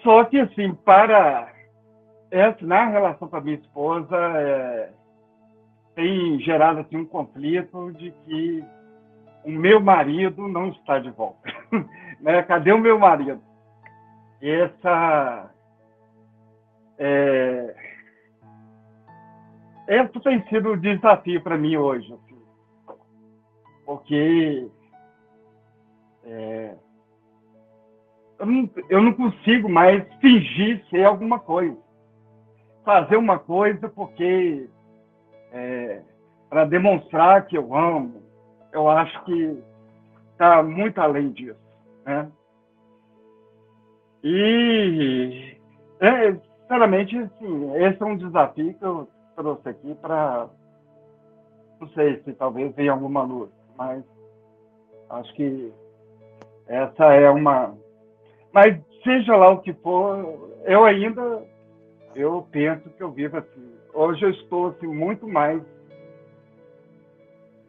Só 0.04 0.24
que 0.26 0.40
assim, 0.40 0.74
para 0.74 1.52
essa, 2.30 2.66
na 2.66 2.86
relação 2.88 3.28
com 3.28 3.36
a 3.36 3.42
minha 3.42 3.58
esposa, 3.58 4.16
é, 4.16 4.90
tem 5.96 6.40
gerado 6.40 6.80
assim, 6.80 6.98
um 6.98 7.06
conflito 7.06 7.92
de 7.94 8.12
que 8.26 8.64
o 9.44 9.52
meu 9.52 9.80
marido 9.80 10.48
não 10.48 10.70
está 10.70 11.00
de 11.00 11.10
volta. 11.12 11.50
né? 12.22 12.44
Cadê 12.44 12.72
o 12.72 12.80
meu 12.80 12.98
marido? 12.98 13.42
Essa. 14.42 15.52
É, 16.98 17.76
esse 19.88 20.20
tem 20.22 20.48
sido 20.48 20.70
o 20.70 20.74
um 20.74 20.80
desafio 20.80 21.42
para 21.42 21.58
mim 21.58 21.76
hoje. 21.76 22.14
Assim, 22.14 22.42
porque 23.86 24.70
é, 26.24 26.76
eu, 28.40 28.46
não, 28.46 28.70
eu 28.90 29.02
não 29.02 29.14
consigo 29.14 29.68
mais 29.68 30.04
fingir 30.20 30.84
ser 30.90 31.04
alguma 31.04 31.40
coisa. 31.40 31.78
Fazer 32.86 33.18
uma 33.18 33.38
coisa 33.38 33.90
porque 33.90 34.70
é, 35.52 36.02
para 36.50 36.66
demonstrar 36.66 37.46
que 37.48 37.58
eu 37.58 37.76
amo, 37.76 38.24
eu 38.72 38.90
acho 38.90 39.24
que 39.26 39.64
está 40.32 40.64
muito 40.64 41.00
além 41.00 41.32
disso. 41.32 41.61
Né? 42.06 42.32
E, 44.24 45.58
é, 46.00 46.34
sinceramente, 46.34 47.18
assim, 47.18 47.76
esse 47.76 48.02
é 48.02 48.06
um 48.06 48.18
desafio 48.18 48.74
que 48.74 48.86
eu 48.86 49.08
trouxe 49.36 49.70
aqui 49.70 49.96
para, 49.96 50.48
não 51.80 51.88
sei 51.90 52.22
se 52.24 52.34
talvez 52.34 52.74
venha 52.76 52.92
alguma 52.92 53.24
luz, 53.24 53.50
mas 53.78 54.04
acho 55.10 55.34
que 55.34 55.74
essa 56.68 57.14
é 57.14 57.30
uma. 57.30 57.76
Mas 58.54 58.80
seja 59.04 59.36
lá 59.36 59.50
o 59.50 59.62
que 59.62 59.74
for, 59.74 60.52
eu 60.66 60.86
ainda 60.86 61.44
eu 62.14 62.48
penso 62.52 62.90
que 62.92 63.02
eu 63.02 63.12
vivo 63.12 63.38
assim 63.38 63.72
hoje 63.94 64.24
eu 64.24 64.30
estou 64.32 64.68
assim, 64.68 64.88
muito 64.88 65.28
mais. 65.28 65.62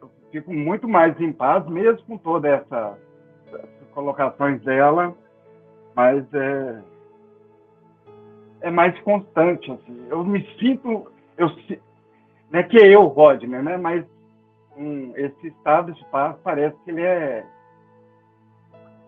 Eu 0.01 0.09
fico 0.31 0.53
muito 0.53 0.87
mais 0.87 1.19
em 1.19 1.31
paz, 1.31 1.65
mesmo 1.67 2.05
com 2.05 2.17
toda 2.17 2.47
essa, 2.47 2.97
colocações 3.93 4.61
dela, 4.61 5.15
mas 5.95 6.25
é, 6.33 6.81
é 8.61 8.71
mais 8.71 8.97
constante. 9.01 9.71
Assim. 9.71 10.07
Eu 10.09 10.23
me 10.23 10.43
sinto. 10.59 11.11
Eu, 11.37 11.47
não 12.51 12.59
é 12.59 12.63
que 12.63 12.77
eu, 12.77 13.05
Rodney, 13.07 13.61
né? 13.61 13.77
mas 13.77 14.05
um, 14.77 15.13
esse 15.15 15.47
estado 15.47 15.93
de 15.93 16.03
paz 16.05 16.35
parece 16.43 16.75
que 16.83 16.91
ele 16.91 17.01
é. 17.01 17.45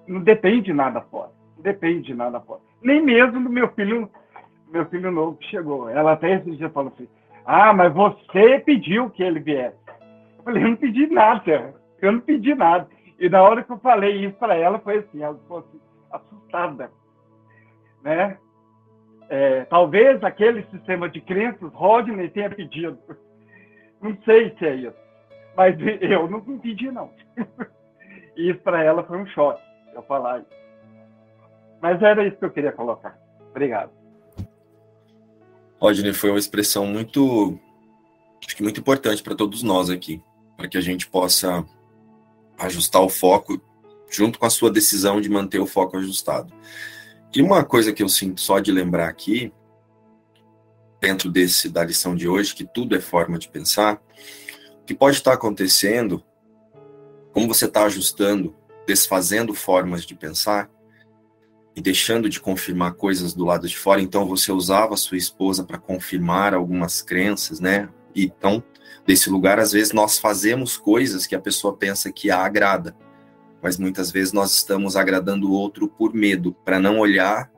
Não 0.07 0.21
depende 0.21 0.65
de 0.65 0.73
nada 0.73 1.01
fora. 1.01 1.31
Não 1.55 1.63
depende 1.63 2.03
de 2.03 2.13
nada 2.13 2.39
fora. 2.39 2.61
Nem 2.81 3.01
mesmo 3.01 3.43
do 3.43 3.49
meu 3.49 3.67
filho 3.69 4.09
meu 4.71 4.85
filho 4.87 5.11
novo 5.11 5.37
que 5.37 5.47
chegou. 5.47 5.89
Ela 5.89 6.13
até 6.13 6.35
esse 6.35 6.51
dia 6.51 6.69
falou 6.69 6.91
assim: 6.93 7.07
Ah, 7.45 7.73
mas 7.73 7.93
você 7.93 8.59
pediu 8.59 9.09
que 9.09 9.23
ele 9.23 9.39
viesse. 9.39 9.77
Eu 10.37 10.43
falei: 10.43 10.63
Eu 10.63 10.69
não 10.69 10.75
pedi 10.75 11.07
nada. 11.07 11.73
Eu 12.01 12.11
não 12.11 12.19
pedi 12.19 12.53
nada. 12.53 12.87
E 13.19 13.29
na 13.29 13.41
hora 13.41 13.63
que 13.63 13.71
eu 13.71 13.79
falei 13.79 14.25
isso 14.25 14.35
para 14.37 14.55
ela, 14.55 14.79
foi 14.79 14.97
assim: 14.97 15.21
ela 15.21 15.37
ficou 15.37 15.59
assim, 15.59 15.79
assustada. 16.11 16.91
Né? 18.03 18.37
É, 19.29 19.65
talvez 19.65 20.23
aquele 20.23 20.63
sistema 20.71 21.09
de 21.09 21.19
crenças 21.21 21.73
Rodney 21.73 22.29
tenha 22.29 22.49
pedido. 22.49 22.99
Não 24.01 24.15
sei 24.23 24.55
se 24.57 24.65
é 24.65 24.75
isso. 24.75 24.97
Mas 25.55 25.75
eu 26.01 26.29
não 26.29 26.41
pedi, 26.41 26.91
não. 26.91 27.11
E 28.37 28.49
isso 28.49 28.59
para 28.59 28.83
ela 28.83 29.01
foi 29.01 29.17
um 29.17 29.25
choque, 29.27 29.63
eu 29.93 30.03
falar 30.03 30.39
isso. 30.39 30.49
Mas 31.81 32.01
era 32.01 32.27
isso 32.27 32.35
que 32.35 32.43
eu 32.43 32.51
queria 32.51 32.73
colocar. 32.73 33.17
Obrigado. 33.49 33.91
Rodney, 35.79 36.13
foi 36.13 36.31
uma 36.31 36.39
expressão 36.39 36.85
muito, 36.85 37.57
acho 38.45 38.55
que 38.55 38.61
muito 38.61 38.81
importante 38.81 39.23
para 39.23 39.35
todos 39.35 39.63
nós 39.63 39.89
aqui, 39.89 40.21
para 40.57 40.67
que 40.67 40.77
a 40.77 40.81
gente 40.81 41.07
possa 41.07 41.65
ajustar 42.57 43.01
o 43.01 43.09
foco 43.09 43.61
junto 44.09 44.39
com 44.39 44.45
a 44.45 44.49
sua 44.49 44.71
decisão 44.71 45.19
de 45.19 45.29
manter 45.29 45.59
o 45.59 45.65
foco 45.65 45.97
ajustado. 45.97 46.53
E 47.33 47.41
uma 47.41 47.63
coisa 47.63 47.91
que 47.91 48.01
eu 48.01 48.09
sinto 48.09 48.39
só 48.39 48.59
de 48.59 48.71
lembrar 48.71 49.09
aqui, 49.09 49.51
dentro 51.01 51.29
desse 51.29 51.69
da 51.69 51.83
lição 51.83 52.15
de 52.15 52.27
hoje, 52.27 52.55
que 52.55 52.65
tudo 52.65 52.95
é 52.95 53.01
forma 53.01 53.37
de 53.37 53.49
pensar, 53.49 54.01
o 54.81 54.85
que 54.85 54.93
pode 54.93 55.17
estar 55.17 55.33
acontecendo, 55.33 56.23
como 57.33 57.47
você 57.47 57.65
está 57.65 57.83
ajustando, 57.83 58.55
desfazendo 58.87 59.53
formas 59.53 60.05
de 60.05 60.15
pensar, 60.15 60.69
e 61.75 61.81
deixando 61.81 62.29
de 62.29 62.39
confirmar 62.39 62.93
coisas 62.93 63.33
do 63.33 63.43
lado 63.43 63.67
de 63.67 63.77
fora, 63.77 64.01
então 64.01 64.25
você 64.25 64.51
usava 64.51 64.93
a 64.93 64.97
sua 64.97 65.17
esposa 65.17 65.63
para 65.63 65.77
confirmar 65.77 66.53
algumas 66.53 67.01
crenças, 67.01 67.59
né? 67.59 67.89
Então, 68.15 68.63
desse 69.05 69.29
lugar, 69.29 69.59
às 69.59 69.71
vezes 69.71 69.93
nós 69.93 70.17
fazemos 70.17 70.77
coisas 70.77 71.27
que 71.27 71.35
a 71.35 71.39
pessoa 71.39 71.75
pensa 71.75 72.11
que 72.11 72.31
a 72.31 72.39
agrada, 72.39 72.95
mas 73.61 73.77
muitas 73.77 74.11
vezes 74.11 74.33
nós 74.33 74.53
estamos 74.53 74.95
agradando 74.95 75.49
o 75.49 75.53
outro 75.53 75.87
por 75.87 76.13
medo, 76.13 76.53
para 76.63 76.79
não 76.79 76.99
olhar, 76.99 77.51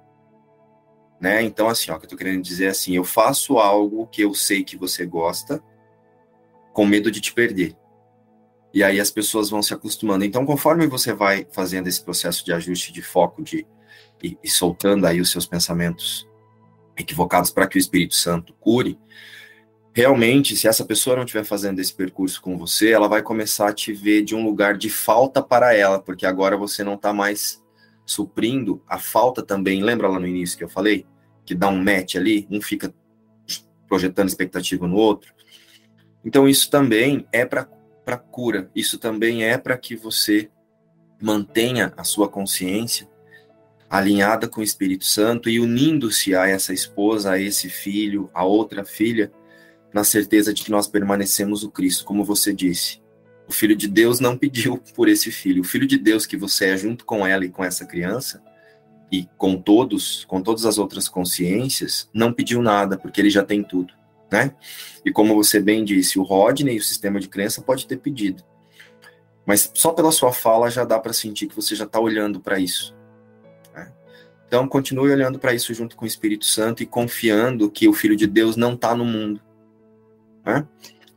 né? 1.19 1.41
Então, 1.41 1.67
assim, 1.67 1.91
ó, 1.91 1.95
o 1.95 1.99
que 1.99 2.05
eu 2.05 2.09
tô 2.09 2.17
querendo 2.17 2.41
dizer 2.41 2.65
é 2.65 2.69
assim, 2.69 2.95
eu 2.95 3.03
faço 3.03 3.57
algo 3.57 4.07
que 4.07 4.21
eu 4.21 4.33
sei 4.33 4.63
que 4.63 4.77
você 4.77 5.05
gosta, 5.05 5.61
com 6.73 6.85
medo 6.85 7.09
de 7.09 7.19
te 7.19 7.33
perder. 7.33 7.75
E 8.73 8.83
aí 8.83 8.99
as 8.99 9.09
pessoas 9.09 9.49
vão 9.49 9.63
se 9.63 9.73
acostumando. 9.73 10.23
Então, 10.23 10.45
conforme 10.45 10.85
você 10.85 11.13
vai 11.13 11.47
fazendo 11.51 11.87
esse 11.87 12.03
processo 12.03 12.45
de 12.45 12.53
ajuste 12.53 12.91
de 12.91 13.01
foco, 13.01 13.41
de 13.41 13.65
e, 14.21 14.37
e 14.43 14.49
soltando 14.49 15.05
aí 15.05 15.21
os 15.21 15.31
seus 15.31 15.45
pensamentos 15.45 16.27
equivocados 16.97 17.51
para 17.51 17.67
que 17.67 17.77
o 17.77 17.79
Espírito 17.79 18.15
Santo 18.15 18.53
cure, 18.59 18.99
realmente, 19.97 20.55
se 20.55 20.67
essa 20.67 20.85
pessoa 20.85 21.15
não 21.15 21.23
estiver 21.23 21.43
fazendo 21.43 21.79
esse 21.79 21.91
percurso 21.91 22.39
com 22.39 22.55
você, 22.55 22.91
ela 22.91 23.07
vai 23.07 23.23
começar 23.23 23.69
a 23.69 23.73
te 23.73 23.91
ver 23.91 24.21
de 24.21 24.35
um 24.35 24.45
lugar 24.45 24.77
de 24.77 24.91
falta 24.91 25.41
para 25.41 25.73
ela, 25.73 25.99
porque 25.99 26.23
agora 26.23 26.55
você 26.55 26.83
não 26.83 26.93
está 26.93 27.11
mais 27.11 27.63
suprindo 28.05 28.79
a 28.87 28.99
falta 28.99 29.41
também. 29.41 29.81
Lembra 29.81 30.07
lá 30.07 30.19
no 30.19 30.27
início 30.27 30.55
que 30.55 30.63
eu 30.63 30.69
falei? 30.69 31.03
Que 31.43 31.55
dá 31.55 31.67
um 31.67 31.83
match 31.83 32.13
ali, 32.13 32.47
um 32.51 32.61
fica 32.61 32.93
projetando 33.87 34.27
expectativa 34.27 34.87
no 34.87 34.97
outro. 34.97 35.33
Então, 36.23 36.47
isso 36.47 36.69
também 36.69 37.27
é 37.31 37.43
para 37.43 37.65
cura, 38.17 38.69
isso 38.75 38.99
também 38.99 39.45
é 39.45 39.57
para 39.57 39.75
que 39.79 39.95
você 39.95 40.51
mantenha 41.19 41.91
a 41.97 42.03
sua 42.03 42.29
consciência 42.29 43.09
alinhada 43.89 44.47
com 44.47 44.61
o 44.61 44.63
Espírito 44.63 45.05
Santo 45.05 45.49
e 45.49 45.59
unindo-se 45.59 46.35
a 46.35 46.47
essa 46.47 46.71
esposa, 46.71 47.31
a 47.31 47.39
esse 47.39 47.67
filho, 47.67 48.29
a 48.31 48.45
outra 48.45 48.85
filha, 48.85 49.31
na 49.93 50.03
certeza 50.03 50.53
de 50.53 50.63
que 50.63 50.71
nós 50.71 50.87
permanecemos 50.87 51.63
o 51.63 51.71
Cristo, 51.71 52.05
como 52.05 52.23
você 52.23 52.53
disse. 52.53 53.01
O 53.47 53.51
Filho 53.53 53.75
de 53.75 53.87
Deus 53.87 54.19
não 54.19 54.37
pediu 54.37 54.77
por 54.95 55.07
esse 55.07 55.31
filho. 55.31 55.61
O 55.61 55.65
Filho 55.65 55.87
de 55.87 55.97
Deus 55.97 56.25
que 56.25 56.35
você 56.35 56.65
é 56.65 56.77
junto 56.77 57.05
com 57.05 57.25
ela 57.25 57.45
e 57.45 57.49
com 57.49 57.63
essa 57.63 57.85
criança, 57.85 58.41
e 59.11 59.27
com 59.37 59.55
todos, 59.55 60.25
com 60.25 60.41
todas 60.41 60.65
as 60.65 60.77
outras 60.77 61.07
consciências, 61.07 62.09
não 62.13 62.33
pediu 62.33 62.61
nada, 62.61 62.97
porque 62.97 63.21
ele 63.21 63.29
já 63.29 63.43
tem 63.43 63.63
tudo, 63.63 63.93
né? 64.31 64.53
E 65.05 65.11
como 65.11 65.33
você 65.33 65.61
bem 65.61 65.85
disse, 65.85 66.19
o 66.19 66.23
Rodney, 66.23 66.77
o 66.77 66.83
sistema 66.83 67.19
de 67.19 67.29
crença, 67.29 67.61
pode 67.61 67.87
ter 67.87 67.97
pedido. 67.97 68.43
Mas 69.45 69.71
só 69.73 69.93
pela 69.93 70.11
sua 70.11 70.33
fala 70.33 70.69
já 70.69 70.83
dá 70.83 70.99
para 70.99 71.13
sentir 71.13 71.47
que 71.47 71.55
você 71.55 71.73
já 71.73 71.85
está 71.85 72.01
olhando 72.01 72.41
para 72.41 72.59
isso. 72.59 72.93
Né? 73.73 73.89
Então, 74.45 74.67
continue 74.67 75.09
olhando 75.09 75.39
para 75.39 75.53
isso 75.53 75.73
junto 75.73 75.95
com 75.95 76.03
o 76.03 76.07
Espírito 76.07 76.45
Santo 76.45 76.83
e 76.83 76.85
confiando 76.85 77.71
que 77.71 77.87
o 77.87 77.93
Filho 77.93 78.17
de 78.17 78.27
Deus 78.27 78.57
não 78.57 78.73
está 78.73 78.93
no 78.93 79.05
mundo. 79.05 79.39
Né? 80.47 80.65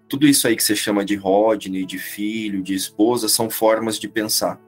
Tudo 0.09 0.27
isso 0.27 0.49
aí 0.49 0.57
que 0.57 0.65
você 0.65 0.75
chama 0.75 1.05
de 1.05 1.15
Rodney, 1.15 1.87
de 1.87 1.97
filho, 1.97 2.63
de 2.63 2.75
esposa, 2.75 3.29
são 3.29 3.49
formas 3.49 3.97
de 3.97 4.09
pensar. 4.09 4.61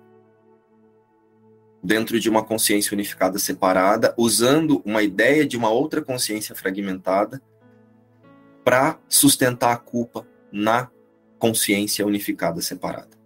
Dentro 1.83 2.21
de 2.21 2.31
uma 2.31 2.45
consciência 2.45 2.95
unificada 2.95 3.41
separada, 3.41 4.15
usando 4.17 4.81
uma 4.85 5.03
ideia 5.03 5.45
de 5.45 5.57
uma 5.57 5.69
outra 5.69 6.01
consciência 6.01 6.55
fragmentada 6.55 7.43
para 8.65 9.01
sustentar 9.09 9.73
a 9.73 9.77
culpa 9.77 10.25
na 10.53 10.89
consciência 11.41 12.07
unificada 12.07 12.61
separada. 12.61 13.21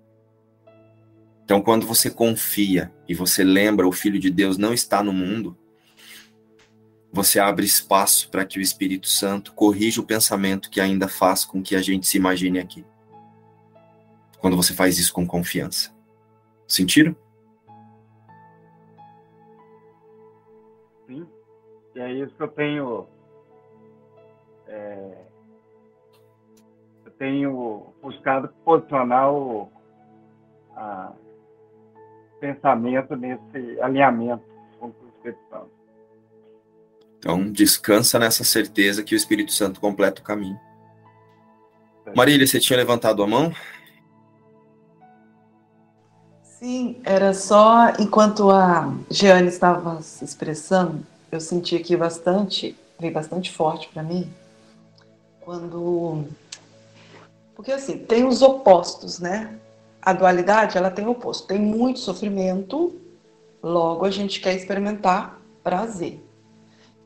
Então, 1.45 1.61
quando 1.61 1.87
você 1.87 2.09
confia 2.09 2.91
e 3.07 3.15
você 3.15 3.45
lembra 3.45 3.87
o 3.87 3.93
Filho 3.93 4.19
de 4.19 4.31
Deus 4.31 4.57
não 4.57 4.73
está 4.73 5.03
no 5.03 5.13
mundo, 5.13 5.55
você 7.17 7.41
abre 7.41 7.65
espaço 7.65 8.31
para 8.31 8.45
que 8.45 8.59
o 8.59 8.63
Espírito 8.63 9.09
Santo 9.09 9.55
corrija 9.55 10.03
o 10.03 10.07
pensamento 10.07 10.71
que 10.71 10.83
ainda 10.83 11.09
faz 11.09 11.47
com 11.47 11.63
que 11.63 11.75
a 11.75 11.81
gente 11.81 12.07
se 12.07 12.19
imagine 12.19 12.59
aqui. 12.59 12.85
Quando 14.39 14.55
você 14.55 14.75
faz 14.75 14.99
isso 14.99 15.15
com 15.15 15.27
confiança. 15.27 15.97
Sentiram? 16.69 17.17
Sim. 21.07 21.27
E 21.95 22.01
é 22.01 22.13
isso 22.13 22.35
que 22.35 22.43
eu 22.43 22.49
tenho. 22.49 23.07
É, 24.69 25.25
eu 27.07 27.11
tenho 27.13 27.95
buscado 28.03 28.49
posicionar 28.63 29.33
o, 29.33 29.71
a, 30.77 31.15
pensamento 32.41 33.17
nesse 33.17 33.81
alinhamento 33.81 34.45
com 34.79 34.89
o 34.89 35.09
Espírito 35.17 35.41
Santo. 35.49 35.76
Então, 37.27 37.51
descansa 37.51 38.21
nessa 38.21 38.45
certeza 38.45 39.03
que 39.03 39.13
o 39.13 39.17
Espírito 39.17 39.53
Santo 39.53 39.81
completa 39.81 40.21
o 40.21 40.25
caminho. 40.25 40.57
Marília, 42.15 42.47
você 42.47 42.61
tinha 42.61 42.77
levantado 42.77 43.21
a 43.21 43.27
mão? 43.27 43.53
Sim, 46.45 47.01
era 47.03 47.35
só 47.35 47.91
enquanto 47.99 48.49
a 48.49 48.95
Jeane 49.11 49.49
estava 49.49 50.01
se 50.03 50.25
expressando, 50.25 51.05
eu 51.33 51.41
senti 51.41 51.75
aqui 51.75 51.97
bastante, 51.97 52.77
veio 52.99 53.13
bastante 53.13 53.53
forte 53.53 53.89
para 53.89 54.05
mim, 54.05 54.33
quando. 55.41 56.27
Porque 57.57 57.73
assim, 57.73 57.99
tem 57.99 58.25
os 58.25 58.41
opostos, 58.41 59.19
né? 59.19 59.59
a 60.07 60.13
dualidade 60.13 60.79
ela 60.79 60.89
tem 60.89 61.05
o 61.05 61.11
oposto. 61.11 61.49
Tem 61.49 61.59
muito 61.59 61.99
sofrimento, 61.99 62.95
logo 63.61 64.05
a 64.05 64.11
gente 64.11 64.41
quer 64.41 64.55
experimentar 64.55 65.43
prazer. 65.65 66.25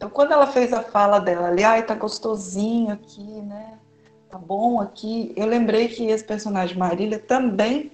Então, 0.01 0.09
quando 0.09 0.33
ela 0.33 0.47
fez 0.47 0.73
a 0.73 0.81
fala 0.83 1.19
dela 1.19 1.49
ali, 1.49 1.63
ai, 1.63 1.85
tá 1.85 1.95
gostosinho 1.95 2.91
aqui, 2.91 3.43
né? 3.43 3.79
Tá 4.31 4.39
bom 4.39 4.81
aqui. 4.81 5.31
Eu 5.37 5.45
lembrei 5.45 5.89
que 5.89 6.07
esse 6.07 6.25
personagem 6.25 6.79
Marília 6.79 7.19
também 7.19 7.93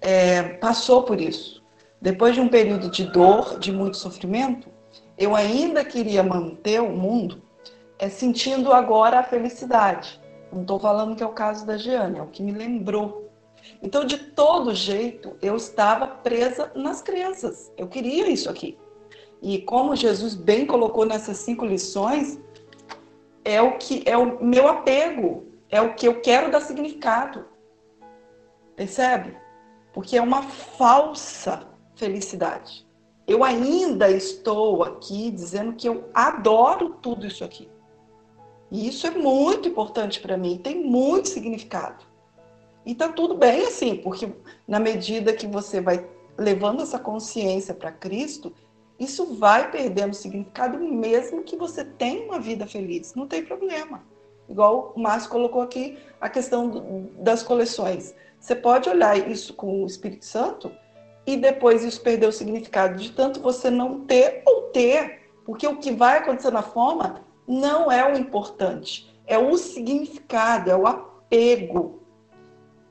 é, 0.00 0.42
passou 0.42 1.04
por 1.04 1.20
isso. 1.20 1.62
Depois 2.02 2.34
de 2.34 2.40
um 2.40 2.48
período 2.48 2.90
de 2.90 3.04
dor, 3.04 3.60
de 3.60 3.70
muito 3.70 3.96
sofrimento, 3.96 4.68
eu 5.16 5.36
ainda 5.36 5.84
queria 5.84 6.20
manter 6.24 6.82
o 6.82 6.90
mundo 6.90 7.40
é, 7.96 8.08
sentindo 8.08 8.72
agora 8.72 9.20
a 9.20 9.22
felicidade. 9.22 10.20
Não 10.52 10.62
estou 10.62 10.80
falando 10.80 11.14
que 11.14 11.22
é 11.22 11.26
o 11.26 11.30
caso 11.30 11.64
da 11.64 11.76
Jeane, 11.76 12.18
é 12.18 12.22
o 12.22 12.26
que 12.26 12.42
me 12.42 12.50
lembrou 12.50 13.30
então, 13.82 14.04
de 14.04 14.18
todo 14.18 14.74
jeito, 14.74 15.36
eu 15.40 15.56
estava 15.56 16.06
presa 16.06 16.70
nas 16.74 17.02
crenças. 17.02 17.72
Eu 17.76 17.88
queria 17.88 18.28
isso 18.28 18.48
aqui. 18.50 18.78
E 19.42 19.58
como 19.62 19.96
Jesus 19.96 20.34
bem 20.34 20.66
colocou 20.66 21.06
nessas 21.06 21.38
cinco 21.38 21.64
lições, 21.64 22.38
é 23.44 23.60
o 23.60 23.78
que 23.78 24.02
é 24.06 24.16
o 24.16 24.42
meu 24.44 24.68
apego, 24.68 25.46
é 25.68 25.80
o 25.80 25.94
que 25.94 26.06
eu 26.06 26.20
quero 26.20 26.50
dar 26.50 26.60
significado. 26.60 27.46
Percebe? 28.76 29.36
Porque 29.92 30.16
é 30.16 30.22
uma 30.22 30.42
falsa 30.42 31.68
felicidade. 31.94 32.86
Eu 33.26 33.44
ainda 33.44 34.10
estou 34.10 34.82
aqui 34.82 35.30
dizendo 35.30 35.74
que 35.74 35.88
eu 35.88 36.10
adoro 36.12 36.96
tudo 37.00 37.26
isso 37.26 37.44
aqui. 37.44 37.68
E 38.70 38.88
isso 38.88 39.06
é 39.06 39.10
muito 39.10 39.68
importante 39.68 40.20
para 40.20 40.36
mim, 40.36 40.58
tem 40.58 40.82
muito 40.82 41.28
significado. 41.28 42.04
E 42.84 42.94
tá 42.94 43.08
tudo 43.08 43.34
bem 43.34 43.66
assim, 43.66 43.96
porque 43.96 44.32
na 44.66 44.78
medida 44.78 45.32
que 45.32 45.46
você 45.46 45.80
vai 45.80 46.06
levando 46.38 46.82
essa 46.82 46.98
consciência 46.98 47.74
para 47.74 47.92
Cristo, 47.92 48.52
isso 49.00 49.34
vai 49.34 49.70
perdendo 49.70 50.14
significado 50.14 50.78
mesmo 50.78 51.42
que 51.42 51.56
você 51.56 51.82
tenha 51.82 52.22
uma 52.26 52.38
vida 52.38 52.66
feliz. 52.66 53.14
Não 53.14 53.26
tem 53.26 53.42
problema. 53.42 54.02
Igual 54.46 54.92
o 54.94 55.00
Márcio 55.00 55.30
colocou 55.30 55.62
aqui 55.62 55.96
a 56.20 56.28
questão 56.28 56.68
do, 56.68 56.80
das 57.22 57.42
coleções. 57.42 58.14
Você 58.38 58.54
pode 58.54 58.90
olhar 58.90 59.16
isso 59.16 59.54
com 59.54 59.82
o 59.82 59.86
Espírito 59.86 60.26
Santo 60.26 60.70
e 61.26 61.36
depois 61.36 61.82
isso 61.82 62.02
perder 62.02 62.26
o 62.26 62.32
significado 62.32 62.98
de 62.98 63.10
tanto 63.12 63.40
você 63.40 63.70
não 63.70 64.00
ter 64.00 64.42
ou 64.46 64.64
ter. 64.64 65.30
Porque 65.46 65.66
o 65.66 65.78
que 65.78 65.92
vai 65.92 66.18
acontecer 66.18 66.50
na 66.50 66.62
forma 66.62 67.24
não 67.48 67.90
é 67.90 68.12
o 68.12 68.18
importante, 68.18 69.10
é 69.26 69.38
o 69.38 69.56
significado, 69.56 70.70
é 70.70 70.76
o 70.76 70.86
apego 70.86 72.00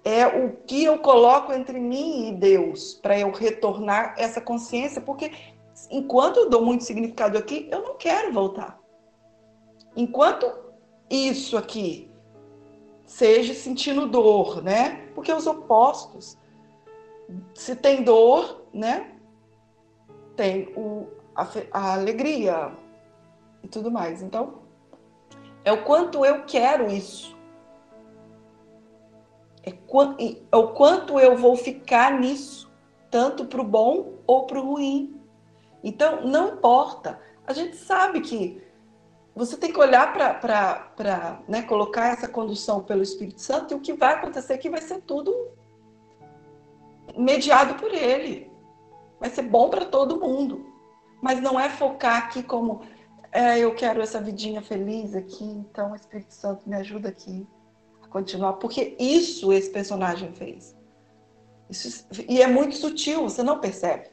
é 0.04 0.26
o 0.26 0.54
que 0.66 0.84
eu 0.84 0.98
coloco 1.00 1.52
entre 1.54 1.80
mim 1.80 2.30
e 2.30 2.32
Deus 2.32 2.94
para 2.96 3.20
eu 3.20 3.32
retornar 3.32 4.16
essa 4.18 4.40
consciência, 4.40 5.02
porque 5.02 5.32
enquanto 5.90 6.38
eu 6.38 6.50
dou 6.50 6.66
muito 6.66 6.84
significado 6.84 7.38
aqui, 7.38 7.68
eu 7.72 7.82
não 7.82 7.98
quero 7.98 8.34
voltar. 8.34 8.80
Enquanto 9.96 10.52
isso 11.10 11.58
aqui 11.58 12.12
seja 13.06 13.54
sentindo 13.54 14.08
dor, 14.08 14.62
né? 14.62 15.10
Porque 15.16 15.32
os 15.32 15.48
opostos, 15.48 16.38
se 17.54 17.76
tem 17.76 18.04
dor, 18.04 18.66
né? 18.74 19.16
Tem 20.36 20.72
o, 20.76 21.08
a, 21.36 21.48
a 21.72 21.94
alegria 21.94 22.72
e 23.64 23.68
tudo 23.68 23.92
mais. 23.92 24.22
Então, 24.22 24.60
é 25.66 25.72
o 25.72 25.84
quanto 25.84 26.24
eu 26.24 26.46
quero 26.46 26.88
isso 26.88 27.38
é, 29.64 29.74
é 30.52 30.56
o 30.56 30.70
quanto 30.70 31.20
eu 31.20 31.38
vou 31.38 31.56
ficar 31.56 32.20
nisso, 32.20 32.72
tanto 33.10 33.46
para 33.46 33.62
o 33.62 33.64
bom 33.64 34.14
ou 34.26 34.46
para 34.46 34.60
o 34.60 34.74
ruim. 34.74 35.19
Então, 35.84 36.26
não 36.26 36.56
importa. 36.56 37.20
A 37.46 37.54
gente 37.54 37.76
sabe 37.76 38.22
que 38.22 38.62
você 39.36 39.56
tem 39.58 39.72
que 39.72 39.80
olhar 39.80 40.14
para 40.14 41.42
né, 41.48 41.62
colocar 41.62 42.08
essa 42.08 42.28
condução 42.28 42.84
pelo 42.84 43.02
Espírito 43.02 43.42
Santo 43.42 43.74
e 43.74 43.78
o 43.78 43.80
que 43.80 43.94
vai 43.94 44.16
acontecer 44.16 44.54
aqui 44.54 44.70
vai 44.70 44.82
ser 44.82 45.02
tudo 45.02 45.34
mediado 47.18 47.76
por 47.76 47.94
ele. 47.94 48.52
Vai 49.20 49.30
ser 49.30 49.44
bom 49.44 49.70
para 49.70 49.86
todo 49.86 50.20
mundo. 50.20 50.66
Mas 51.22 51.42
não 51.42 51.60
é 51.60 51.70
focar 51.70 52.26
aqui 52.26 52.44
como 52.44 52.82
é, 53.32 53.60
eu 53.60 53.74
quero 53.76 54.02
essa 54.02 54.22
vidinha 54.22 54.62
feliz 54.62 55.14
aqui, 55.14 55.44
então 55.44 55.92
o 55.92 55.96
Espírito 55.96 56.34
Santo 56.34 56.68
me 56.68 56.76
ajuda 56.76 57.10
aqui 57.10 57.48
continuar, 58.10 58.54
porque 58.54 58.96
isso 59.00 59.54
esse 59.54 59.70
personagem 59.70 60.34
fez. 60.34 60.76
Isso, 61.70 62.08
e 62.28 62.42
é 62.42 62.48
muito 62.48 62.76
sutil, 62.76 63.24
você 63.24 63.44
não 63.44 63.60
percebe. 63.60 64.10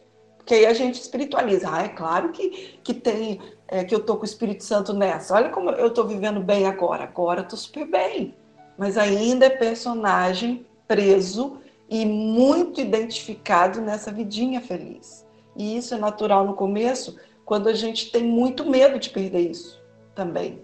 Porque 0.47 0.55
aí 0.55 0.66
a 0.66 0.73
gente 0.73 1.01
espiritualiza. 1.01 1.68
Ah, 1.68 1.82
é 1.82 1.89
claro 1.89 2.28
que, 2.28 2.78
que 2.85 2.94
tem, 2.94 3.40
é, 3.66 3.82
que 3.82 3.93
eu 3.93 3.98
tô 3.98 4.14
com 4.14 4.23
o 4.23 4.24
Espírito 4.24 4.62
Santo 4.62 4.93
nessa. 4.94 5.35
Olha 5.35 5.48
como 5.48 5.70
eu 5.70 5.90
tô 5.90 6.05
vivendo 6.05 6.39
bem 6.39 6.66
agora. 6.66 7.02
Agora 7.02 7.40
eu 7.40 7.48
tô 7.48 7.56
super 7.56 7.85
bem. 7.85 8.32
Mas 8.78 8.97
ainda 8.97 9.47
é 9.47 9.51
personagem 9.51 10.64
preso 10.86 11.59
e 11.90 12.06
muito 12.06 12.81
identificado 12.81 13.81
nessa 13.81 14.12
vidinha 14.12 14.60
feliz. 14.60 15.27
E 15.56 15.77
isso 15.77 15.97
é 15.97 15.98
natural 15.98 16.47
no 16.47 16.55
começo, 16.55 17.18
quando 17.44 17.68
a 17.68 17.74
gente 17.74 18.12
tem 18.12 18.23
muito 18.23 18.64
medo 18.64 19.01
de 19.01 19.10
perder 19.10 19.51
isso 19.51 19.82
também. 20.14 20.62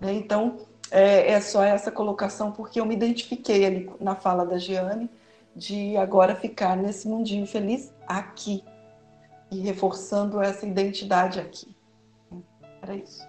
Né? 0.00 0.14
Então, 0.14 0.60
é, 0.90 1.32
é 1.32 1.40
só 1.42 1.62
essa 1.62 1.92
colocação, 1.92 2.52
porque 2.52 2.80
eu 2.80 2.86
me 2.86 2.94
identifiquei 2.94 3.66
ali 3.66 3.90
na 4.00 4.14
fala 4.14 4.46
da 4.46 4.56
Giane, 4.56 5.10
de 5.54 5.94
agora 5.98 6.34
ficar 6.34 6.74
nesse 6.74 7.06
mundinho 7.06 7.46
feliz 7.46 7.92
aqui 8.06 8.64
e 9.50 9.60
reforçando 9.60 10.40
essa 10.40 10.66
identidade 10.66 11.40
aqui. 11.40 11.74
Era 12.82 12.96
isso. 12.96 13.26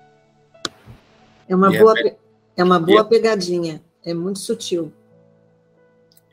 É 1.47 1.55
uma, 1.55 1.71
boa, 1.71 1.93
É 2.57 2.63
uma 2.63 2.79
boa 2.79 3.01
e, 3.01 3.09
pegadinha, 3.09 3.83
é 4.03 4.13
muito 4.13 4.39
sutil. 4.39 4.91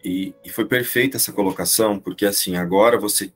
E, 0.04 0.34
e, 0.44 0.50
foi 0.50 0.64
perfeita 0.64 1.16
essa 1.16 1.32
colocação, 1.32 1.98
porque 1.98 2.26
assim, 2.26 2.56
agora 2.56 2.98
você. 2.98 3.32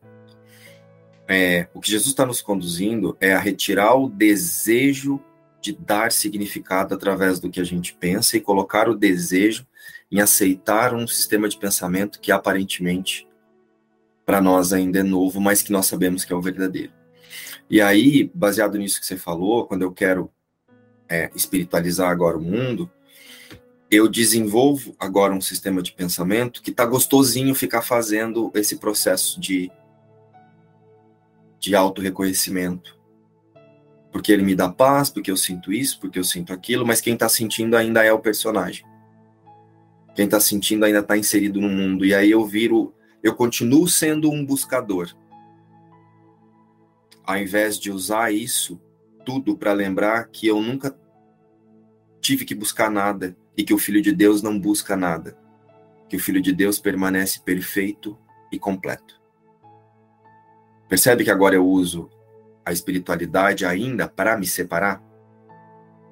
É, 1.29 1.69
o 1.75 1.81
que 1.81 1.91
Jesus 1.91 2.11
está 2.11 2.25
nos 2.25 2.41
conduzindo 2.41 3.17
é 3.21 3.33
a 3.35 3.39
retirar 3.39 3.95
o 3.95 4.09
desejo 4.09 5.21
de 5.61 5.73
dar 5.73 6.13
significado 6.13 6.95
através 6.95 7.41
do 7.41 7.51
que 7.51 7.61
a 7.61 7.65
gente 7.65 7.95
pensa 7.95 8.37
e 8.37 8.41
colocar 8.41 8.89
o 8.89 8.95
desejo 8.95 9.67
em 10.11 10.21
aceitar 10.21 10.95
um 10.95 11.07
sistema 11.07 11.49
de 11.49 11.59
pensamento 11.59 12.21
que 12.21 12.31
aparentemente 12.31 13.27
para 14.27 14.41
nós 14.41 14.73
ainda 14.73 14.99
é 14.99 15.03
novo, 15.03 15.41
mas 15.41 15.63
que 15.63 15.73
nós 15.73 15.87
sabemos 15.87 16.25
que 16.25 16.33
é 16.33 16.37
o 16.37 16.43
verdadeiro. 16.43 16.93
E 17.71 17.81
aí, 17.81 18.31
baseado 18.35 18.77
nisso 18.77 19.01
que 19.01 19.07
você 19.07 19.17
falou, 19.17 19.67
quando 19.67 19.83
eu 19.83 19.93
quero 19.93 20.31
é, 21.09 21.31
espiritualizar 21.35 22.11
agora 22.11 22.37
o 22.37 22.43
mundo, 22.43 22.91
eu 23.91 24.09
desenvolvo 24.09 24.95
agora 24.99 25.33
um 25.33 25.41
sistema 25.41 25.81
de 25.81 25.93
pensamento 25.93 26.61
que 26.61 26.73
tá 26.73 26.85
gostosinho 26.85 27.55
ficar 27.55 27.83
fazendo 27.83 28.51
esse 28.55 28.77
processo 28.77 29.41
de 29.41 29.71
de 31.59 31.75
auto-reconhecimento. 31.75 32.97
Porque 34.13 34.31
ele 34.33 34.43
me 34.43 34.55
dá 34.55 34.69
paz, 34.69 35.11
porque 35.11 35.31
eu 35.31 35.37
sinto 35.37 35.73
isso, 35.73 35.99
porque 35.99 36.19
eu 36.19 36.25
sinto 36.25 36.53
aquilo, 36.53 36.87
mas 36.87 37.01
quem 37.01 37.15
está 37.15 37.29
sentindo 37.29 37.77
ainda 37.77 38.05
é 38.05 38.13
o 38.13 38.19
personagem. 38.19 38.85
Quem 40.15 40.27
está 40.27 40.39
sentindo 40.39 40.85
ainda 40.85 41.01
está 41.01 41.17
inserido 41.17 41.61
no 41.61 41.69
mundo. 41.69 42.05
E 42.05 42.15
aí 42.15 42.31
eu 42.31 42.45
viro, 42.45 42.95
eu 43.23 43.35
continuo 43.35 43.89
sendo 43.89 44.31
um 44.31 44.45
buscador. 44.45 45.15
Ao 47.25 47.37
invés 47.37 47.79
de 47.79 47.91
usar 47.91 48.33
isso 48.33 48.81
tudo 49.25 49.57
para 49.57 49.73
lembrar 49.73 50.29
que 50.29 50.47
eu 50.47 50.63
nunca 50.63 50.97
tive 52.21 52.45
que 52.45 52.55
buscar 52.55 52.91
nada 52.91 53.37
e 53.57 53.65
que 53.65 53.75
o 53.75 53.79
Filho 53.79 54.01
de 54.01 54.13
Deus 54.13 54.43
não 54.43 54.59
busca 54.59 54.97
nada, 54.97 55.37
que 56.09 56.17
o 56.17 56.21
Filho 56.21 56.41
de 56.41 56.53
Deus 56.53 56.79
permanece 56.79 57.41
perfeito 57.41 58.17
e 58.53 58.59
completo. 58.59 59.21
Percebe 60.89 61.25
que 61.25 61.31
agora 61.31 61.57
eu 61.57 61.67
uso 61.67 62.09
a 62.65 62.73
espiritualidade 62.73 63.65
ainda 63.65 64.09
para 64.09 64.37
me 64.37 64.47
separar? 64.47 65.03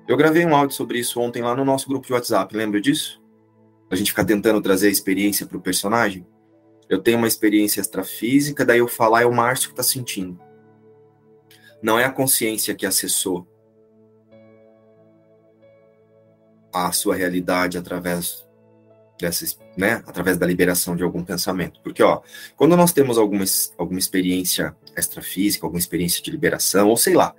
Eu 0.07 0.17
gravei 0.17 0.45
um 0.45 0.55
áudio 0.55 0.77
sobre 0.77 0.99
isso 0.99 1.21
ontem 1.21 1.43
lá 1.43 1.55
no 1.55 1.65
nosso 1.65 1.89
grupo 1.89 2.07
de 2.07 2.13
WhatsApp, 2.13 2.55
lembra 2.57 2.81
disso? 2.81 3.23
A 3.91 3.95
gente 3.95 4.11
ficar 4.11 4.25
tentando 4.25 4.61
trazer 4.61 4.89
a 4.89 4.91
experiência 4.91 5.47
para 5.47 5.57
o 5.57 5.63
personagem. 5.63 6.27
Eu 6.89 7.01
tenho 7.01 7.19
uma 7.19 7.29
experiência 7.29 7.81
extrafísica, 7.81 8.65
daí 8.65 8.79
eu 8.79 8.89
falar 8.89 9.23
é 9.23 9.27
o 9.27 9.33
Márcio 9.33 9.69
que 9.69 9.73
está 9.73 9.83
sentindo. 9.83 10.39
Não 11.83 11.99
é 11.99 12.05
a 12.05 12.13
consciência 12.13 12.75
que 12.75 12.87
acessou 12.87 13.47
a 16.73 16.91
sua 16.93 17.15
realidade 17.15 17.79
através 17.79 18.45
dessas, 19.19 19.59
né, 19.77 20.03
através 20.07 20.37
da 20.37 20.47
liberação 20.47 20.97
de 20.97 21.03
algum 21.03 21.25
pensamento. 21.25 21.81
Porque, 21.83 22.03
ó, 22.03 22.21
quando 22.57 22.77
nós 22.77 22.93
temos 22.93 23.17
alguma, 23.17 23.45
alguma 23.79 23.99
experiência 23.99 24.77
extrafísica, 24.97 25.67
alguma 25.67 25.79
experiência 25.79 26.23
de 26.23 26.31
liberação, 26.31 26.89
ou 26.89 26.97
sei 26.97 27.15
lá, 27.15 27.35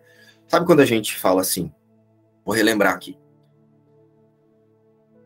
sabe 0.48 0.66
quando 0.66 0.80
a 0.80 0.86
gente 0.86 1.16
fala 1.18 1.42
assim, 1.42 1.72
vou 2.46 2.56
relembrar 2.56 2.94
aqui, 2.94 3.18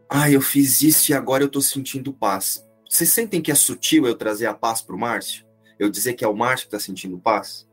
ah, 0.10 0.30
eu 0.30 0.41
fiz 0.41 0.82
isso 0.82 1.12
e 1.12 1.14
agora 1.14 1.44
eu 1.44 1.50
tô 1.50 1.62
sentindo 1.62 2.12
paz. 2.12 2.68
Vocês 2.90 3.14
sentem 3.14 3.40
que 3.40 3.52
é 3.52 3.56
sutil 3.56 4.07
eu 4.07 4.16
trazer 4.16 4.48
a 4.48 4.53
paz 4.53 4.82
pro 4.82 4.98
Márcio? 4.98 5.45
Eu 5.78 5.91
dizer 5.91 6.14
que 6.14 6.26
é 6.26 6.28
o 6.28 6.36
Márcio 6.36 6.66
que 6.66 6.72
tá 6.72 6.80
sentindo 6.80 7.20
paz? 7.20 7.70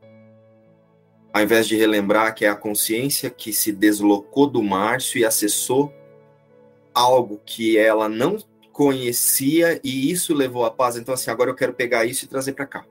Ao 1.33 1.41
invés 1.41 1.67
de 1.67 1.75
relembrar 1.75 2.35
que 2.35 2.45
é 2.45 2.49
a 2.49 2.55
consciência 2.55 3.31
que 3.31 3.51
se 3.51 3.71
deslocou 3.71 4.47
do 4.47 4.61
Márcio 4.61 5.17
e 5.17 5.25
acessou 5.25 5.91
algo 6.93 7.41
que 7.43 7.79
ela 7.79 8.07
não 8.07 8.37
conhecia 8.71 9.81
e 9.83 10.11
isso 10.11 10.35
levou 10.35 10.63
à 10.63 10.69
paz. 10.69 10.95
Então, 10.95 11.15
assim, 11.15 11.31
agora 11.31 11.49
eu 11.49 11.55
quero 11.55 11.73
pegar 11.73 12.05
isso 12.05 12.25
e 12.25 12.27
trazer 12.27 12.53
para 12.53 12.67
cá. 12.67 12.85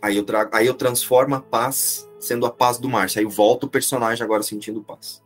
Aí 0.00 0.16
eu, 0.16 0.24
trago, 0.24 0.50
aí 0.54 0.66
eu 0.66 0.74
transformo 0.74 1.34
a 1.34 1.42
paz 1.42 2.08
sendo 2.18 2.46
a 2.46 2.50
paz 2.50 2.78
do 2.78 2.88
Márcio. 2.88 3.18
Aí 3.18 3.24
eu 3.26 3.30
volto 3.30 3.64
o 3.64 3.70
personagem 3.70 4.24
agora 4.24 4.42
sentindo 4.42 4.82
paz. 4.82 5.22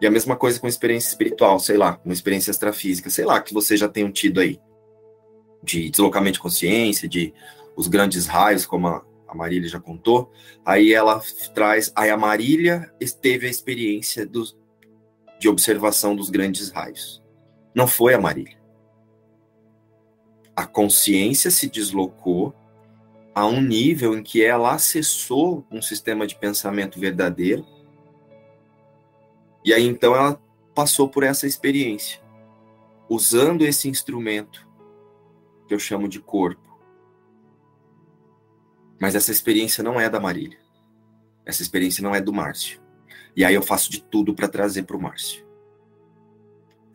E 0.00 0.06
a 0.06 0.10
mesma 0.10 0.36
coisa 0.36 0.60
com 0.60 0.68
experiência 0.68 1.08
espiritual, 1.08 1.58
sei 1.58 1.76
lá, 1.76 2.00
uma 2.04 2.14
experiência 2.14 2.50
extrafísica, 2.50 3.10
sei 3.10 3.24
lá, 3.24 3.40
que 3.40 3.52
você 3.52 3.76
já 3.76 3.88
tenha 3.88 4.10
tido 4.10 4.40
aí. 4.40 4.60
De 5.62 5.90
deslocamento 5.90 6.34
de 6.34 6.40
consciência, 6.40 7.08
de 7.08 7.34
os 7.76 7.88
grandes 7.88 8.26
raios, 8.26 8.64
como 8.64 8.86
a, 8.88 9.04
a 9.26 9.34
Marília 9.34 9.68
já 9.68 9.80
contou. 9.80 10.32
Aí 10.64 10.92
ela 10.92 11.20
traz. 11.54 11.92
Aí 11.96 12.10
a 12.10 12.16
Marília 12.16 12.92
teve 13.20 13.46
a 13.46 13.50
experiência 13.50 14.24
do, 14.24 14.44
de 15.38 15.48
observação 15.48 16.14
dos 16.14 16.30
grandes 16.30 16.70
raios. 16.70 17.22
Não 17.74 17.86
foi 17.86 18.14
a 18.14 18.20
Marília. 18.20 18.58
A 20.56 20.66
consciência 20.66 21.50
se 21.50 21.68
deslocou 21.68 22.54
a 23.32 23.46
um 23.46 23.60
nível 23.60 24.18
em 24.18 24.22
que 24.22 24.42
ela 24.44 24.74
acessou 24.74 25.64
um 25.70 25.80
sistema 25.80 26.26
de 26.26 26.34
pensamento 26.34 26.98
verdadeiro. 26.98 27.64
E 29.68 29.72
aí 29.74 29.84
então 29.84 30.14
ela 30.14 30.40
passou 30.74 31.08
por 31.08 31.22
essa 31.22 31.46
experiência, 31.46 32.20
usando 33.08 33.62
esse 33.62 33.88
instrumento 33.88 34.66
que 35.66 35.74
eu 35.74 35.78
chamo 35.78 36.08
de 36.08 36.20
corpo 36.20 36.68
mas 38.98 39.14
essa 39.14 39.30
experiência 39.30 39.82
não 39.84 40.00
é 40.00 40.10
da 40.10 40.18
Marília. 40.18 40.58
Essa 41.46 41.62
experiência 41.62 42.02
não 42.02 42.14
é 42.14 42.20
do 42.20 42.32
Márcio. 42.32 42.80
E 43.36 43.44
aí 43.44 43.54
eu 43.54 43.62
faço 43.62 43.90
de 43.90 44.02
tudo 44.02 44.34
para 44.34 44.48
trazer 44.48 44.82
para 44.82 44.96
o 44.96 45.00
Márcio. 45.00 45.46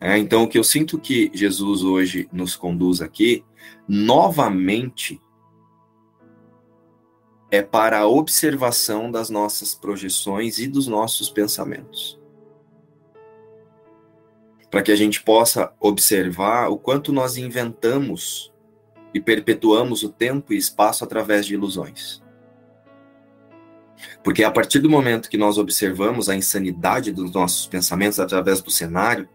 É, 0.00 0.18
então, 0.18 0.44
o 0.44 0.48
que 0.48 0.58
eu 0.58 0.64
sinto 0.64 0.98
que 0.98 1.30
Jesus 1.32 1.82
hoje 1.82 2.28
nos 2.30 2.54
conduz 2.54 3.00
aqui, 3.00 3.42
novamente, 3.88 5.18
é 7.50 7.62
para 7.62 8.00
a 8.00 8.06
observação 8.06 9.10
das 9.10 9.30
nossas 9.30 9.74
projeções 9.74 10.58
e 10.58 10.66
dos 10.66 10.86
nossos 10.86 11.30
pensamentos. 11.30 12.20
Para 14.74 14.82
que 14.82 14.90
a 14.90 14.96
gente 14.96 15.22
possa 15.22 15.72
observar 15.78 16.68
o 16.68 16.76
quanto 16.76 17.12
nós 17.12 17.36
inventamos 17.36 18.52
e 19.14 19.20
perpetuamos 19.20 20.02
o 20.02 20.08
tempo 20.08 20.52
e 20.52 20.56
espaço 20.56 21.04
através 21.04 21.46
de 21.46 21.54
ilusões. 21.54 22.20
Porque 24.24 24.42
a 24.42 24.50
partir 24.50 24.80
do 24.80 24.90
momento 24.90 25.30
que 25.30 25.38
nós 25.38 25.58
observamos 25.58 26.28
a 26.28 26.34
insanidade 26.34 27.12
dos 27.12 27.30
nossos 27.30 27.68
pensamentos 27.68 28.18
através 28.18 28.60
do 28.60 28.68
cenário, 28.68 29.28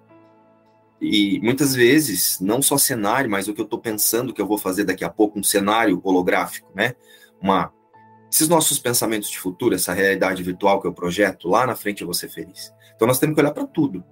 e 0.99 1.39
muitas 1.41 1.73
vezes, 1.73 2.41
não 2.41 2.61
só 2.61 2.77
cenário, 2.77 3.31
mas 3.31 3.47
o 3.47 3.53
que 3.53 3.61
eu 3.61 3.63
estou 3.63 3.79
pensando 3.79 4.33
que 4.33 4.41
eu 4.41 4.45
vou 4.45 4.57
fazer 4.57 4.83
daqui 4.83 5.05
a 5.05 5.09
pouco, 5.09 5.39
um 5.39 5.43
cenário 5.43 6.01
holográfico, 6.03 6.69
né? 6.75 6.95
Uma, 7.41 7.71
esses 8.29 8.49
nossos 8.49 8.77
pensamentos 8.77 9.29
de 9.29 9.39
futuro, 9.39 9.73
essa 9.73 9.93
realidade 9.93 10.43
virtual 10.43 10.81
que 10.81 10.87
eu 10.89 10.93
projeto, 10.93 11.47
lá 11.47 11.65
na 11.65 11.77
frente 11.77 12.01
eu 12.01 12.07
vou 12.07 12.13
ser 12.13 12.27
feliz. 12.27 12.73
Então 12.93 13.07
nós 13.07 13.19
temos 13.19 13.35
que 13.35 13.41
olhar 13.41 13.53
para 13.53 13.65
tudo 13.65 14.03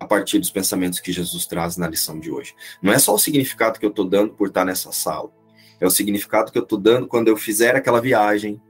a 0.00 0.06
partir 0.06 0.38
dos 0.38 0.50
pensamentos 0.50 0.98
que 0.98 1.12
Jesus 1.12 1.46
traz 1.46 1.76
na 1.76 1.86
lição 1.86 2.18
de 2.18 2.30
hoje. 2.30 2.54
Não 2.82 2.90
é 2.90 2.98
só 2.98 3.14
o 3.14 3.18
significado 3.18 3.78
que 3.78 3.84
eu 3.84 3.90
estou 3.90 4.08
dando 4.08 4.32
por 4.32 4.48
estar 4.48 4.64
nessa 4.64 4.90
sala, 4.90 5.30
é 5.78 5.86
o 5.86 5.90
significado 5.90 6.50
que 6.50 6.58
eu 6.58 6.62
estou 6.62 6.78
dando 6.78 7.06
quando 7.06 7.28
eu 7.28 7.36
fizer 7.36 7.76
aquela 7.76 8.00
viagem, 8.00 8.60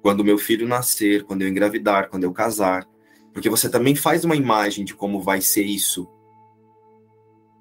quando 0.00 0.24
meu 0.24 0.38
filho 0.38 0.66
nascer, 0.66 1.24
quando 1.24 1.42
eu 1.42 1.48
engravidar, 1.48 2.08
quando 2.08 2.24
eu 2.24 2.32
casar, 2.32 2.88
porque 3.32 3.50
você 3.50 3.68
também 3.68 3.94
faz 3.94 4.24
uma 4.24 4.36
imagem 4.36 4.84
de 4.84 4.94
como 4.94 5.20
vai 5.20 5.40
ser 5.40 5.64
isso. 5.64 6.08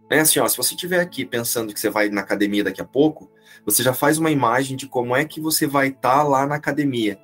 É 0.10 0.20
assim, 0.20 0.40
ó, 0.40 0.48
se 0.48 0.58
você 0.58 0.74
estiver 0.74 1.00
aqui 1.00 1.26
pensando 1.26 1.74
que 1.74 1.80
você 1.80 1.90
vai 1.90 2.10
na 2.10 2.22
academia 2.22 2.64
daqui 2.64 2.82
a 2.82 2.86
pouco, 2.86 3.32
você 3.66 3.84
já 3.84 3.94
faz 3.94 4.18
uma 4.18 4.32
imagem 4.32 4.76
de 4.76 4.88
como 4.88 5.16
é 5.16 5.26
que 5.26 5.40
você 5.40 5.68
vai 5.68 5.90
estar 5.90 6.18
tá 6.18 6.24
lá 6.24 6.48
na 6.48 6.56
academia. 6.56 7.20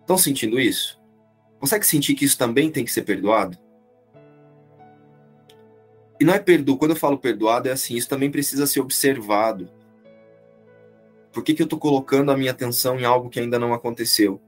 Estão 0.00 0.16
sentindo 0.16 0.60
isso? 0.60 1.00
Consegue 1.58 1.84
sentir 1.84 2.14
que 2.14 2.24
isso 2.24 2.38
também 2.38 2.70
tem 2.70 2.84
que 2.84 2.92
ser 2.92 3.02
perdoado? 3.02 3.58
E 6.18 6.24
não 6.24 6.32
é 6.32 6.38
perdoado, 6.38 6.78
quando 6.78 6.90
eu 6.92 6.96
falo 6.96 7.18
perdoado, 7.18 7.68
é 7.68 7.72
assim, 7.72 7.94
isso 7.94 8.08
também 8.08 8.30
precisa 8.30 8.66
ser 8.66 8.80
observado. 8.80 9.70
Por 11.32 11.44
que, 11.44 11.52
que 11.52 11.60
eu 11.60 11.66
estou 11.66 11.78
colocando 11.78 12.32
a 12.32 12.36
minha 12.36 12.50
atenção 12.50 12.98
em 12.98 13.04
algo 13.04 13.28
que 13.28 13.38
ainda 13.38 13.58
não 13.58 13.74
aconteceu? 13.74 14.40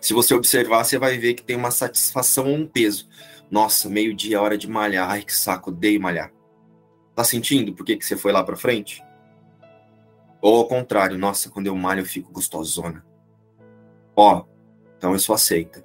Se 0.00 0.14
você 0.14 0.32
observar, 0.34 0.84
você 0.84 0.98
vai 0.98 1.18
ver 1.18 1.34
que 1.34 1.42
tem 1.42 1.56
uma 1.56 1.70
satisfação 1.70 2.46
ou 2.46 2.54
um 2.54 2.66
peso. 2.66 3.08
Nossa, 3.50 3.88
meio-dia, 3.88 4.40
hora 4.40 4.56
de 4.56 4.68
malhar. 4.68 5.10
Ai, 5.10 5.22
que 5.22 5.34
saco, 5.34 5.70
odeio 5.70 6.00
malhar. 6.00 6.32
Tá 7.14 7.24
sentindo 7.24 7.74
por 7.74 7.84
que, 7.84 7.96
que 7.96 8.04
você 8.06 8.16
foi 8.16 8.32
lá 8.32 8.44
para 8.44 8.56
frente? 8.56 9.02
Ou 10.40 10.56
ao 10.56 10.68
contrário, 10.68 11.18
nossa, 11.18 11.50
quando 11.50 11.66
eu 11.66 11.76
malho 11.76 12.00
eu 12.00 12.06
fico 12.06 12.32
gostosona. 12.32 13.04
Ó, 14.16 14.44
então 14.96 15.12
eu 15.12 15.18
sou 15.18 15.34
aceita. 15.34 15.84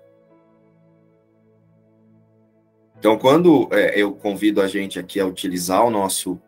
Então, 2.98 3.18
quando 3.18 3.68
é, 3.72 4.00
eu 4.00 4.14
convido 4.14 4.62
a 4.62 4.68
gente 4.68 4.98
aqui 4.98 5.20
a 5.20 5.26
utilizar 5.26 5.86
o 5.86 5.90
nosso 5.90 6.40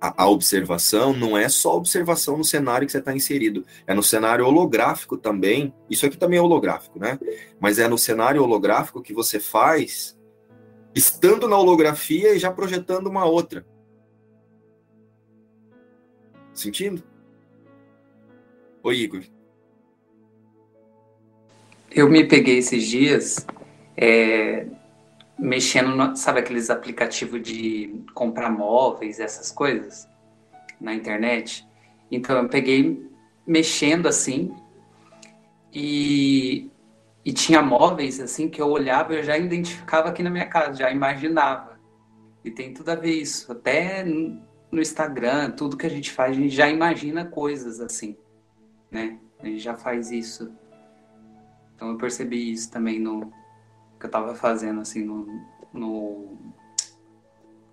a, 0.00 0.24
a 0.24 0.28
observação 0.28 1.12
não 1.12 1.36
é 1.36 1.48
só 1.48 1.76
observação 1.76 2.36
no 2.36 2.44
cenário 2.44 2.86
que 2.86 2.92
você 2.92 2.98
está 2.98 3.14
inserido, 3.14 3.64
é 3.86 3.94
no 3.94 4.02
cenário 4.02 4.46
holográfico 4.46 5.16
também. 5.16 5.74
Isso 5.88 6.04
aqui 6.06 6.16
também 6.16 6.38
é 6.38 6.42
holográfico, 6.42 6.98
né? 6.98 7.18
Mas 7.58 7.78
é 7.78 7.88
no 7.88 7.98
cenário 7.98 8.42
holográfico 8.42 9.02
que 9.02 9.14
você 9.14 9.40
faz 9.40 10.16
estando 10.94 11.48
na 11.48 11.58
holografia 11.58 12.34
e 12.34 12.38
já 12.38 12.50
projetando 12.50 13.06
uma 13.06 13.24
outra. 13.24 13.66
Sentindo? 16.54 17.02
Oi, 18.82 18.96
Igor. 18.96 19.22
Eu 21.90 22.08
me 22.08 22.24
peguei 22.24 22.58
esses 22.58 22.86
dias 22.86 23.46
é, 23.96 24.66
mexendo, 25.38 25.94
no, 25.94 26.16
sabe 26.16 26.40
aqueles 26.40 26.70
aplicativos 26.70 27.42
de 27.42 28.02
comprar 28.14 28.50
móveis, 28.50 29.20
essas 29.20 29.50
coisas, 29.50 30.08
na 30.80 30.94
internet. 30.94 31.66
Então 32.10 32.36
eu 32.36 32.48
peguei 32.48 33.10
mexendo 33.46 34.06
assim 34.06 34.54
e, 35.72 36.70
e 37.24 37.32
tinha 37.32 37.62
móveis 37.62 38.20
assim 38.20 38.48
que 38.48 38.60
eu 38.60 38.68
olhava 38.68 39.14
e 39.14 39.18
eu 39.18 39.22
já 39.22 39.36
identificava 39.36 40.08
aqui 40.08 40.22
na 40.22 40.30
minha 40.30 40.46
casa, 40.46 40.74
já 40.74 40.90
imaginava. 40.90 41.78
E 42.44 42.50
tem 42.50 42.72
tudo 42.72 42.90
a 42.90 42.94
ver 42.94 43.12
isso. 43.12 43.50
Até 43.50 44.04
no 44.04 44.80
Instagram, 44.80 45.50
tudo 45.50 45.76
que 45.76 45.86
a 45.86 45.90
gente 45.90 46.12
faz, 46.12 46.36
a 46.36 46.40
gente 46.40 46.54
já 46.54 46.68
imagina 46.68 47.24
coisas 47.24 47.80
assim, 47.80 48.16
né? 48.90 49.18
A 49.40 49.46
gente 49.46 49.58
já 49.58 49.74
faz 49.74 50.10
isso. 50.10 50.52
Então 51.74 51.90
eu 51.90 51.98
percebi 51.98 52.52
isso 52.52 52.70
também 52.70 52.98
no, 52.98 53.32
que 53.98 54.06
eu 54.06 54.08
estava 54.08 54.34
fazendo 54.34 54.80
assim 54.80 55.04
no, 55.04 55.26
no, 55.72 56.38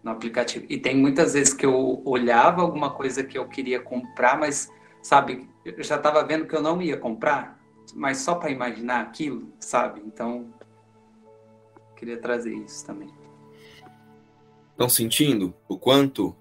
no 0.03 0.11
aplicativo. 0.11 0.65
E 0.69 0.77
tem 0.77 0.95
muitas 0.95 1.33
vezes 1.33 1.53
que 1.53 1.65
eu 1.65 2.01
olhava 2.05 2.61
alguma 2.61 2.91
coisa 2.91 3.23
que 3.23 3.37
eu 3.37 3.47
queria 3.47 3.79
comprar, 3.79 4.39
mas 4.39 4.69
sabe, 5.01 5.49
eu 5.65 5.83
já 5.83 5.95
estava 5.95 6.23
vendo 6.25 6.45
que 6.45 6.55
eu 6.55 6.61
não 6.61 6.81
ia 6.81 6.97
comprar, 6.97 7.59
mas 7.93 8.17
só 8.17 8.35
para 8.35 8.49
imaginar 8.49 9.01
aquilo, 9.01 9.51
sabe? 9.59 10.01
Então 10.05 10.53
queria 11.95 12.17
trazer 12.17 12.53
isso 12.53 12.85
também. 12.85 13.09
Estão 14.71 14.89
sentindo 14.89 15.53
o 15.69 15.77
quanto 15.77 16.35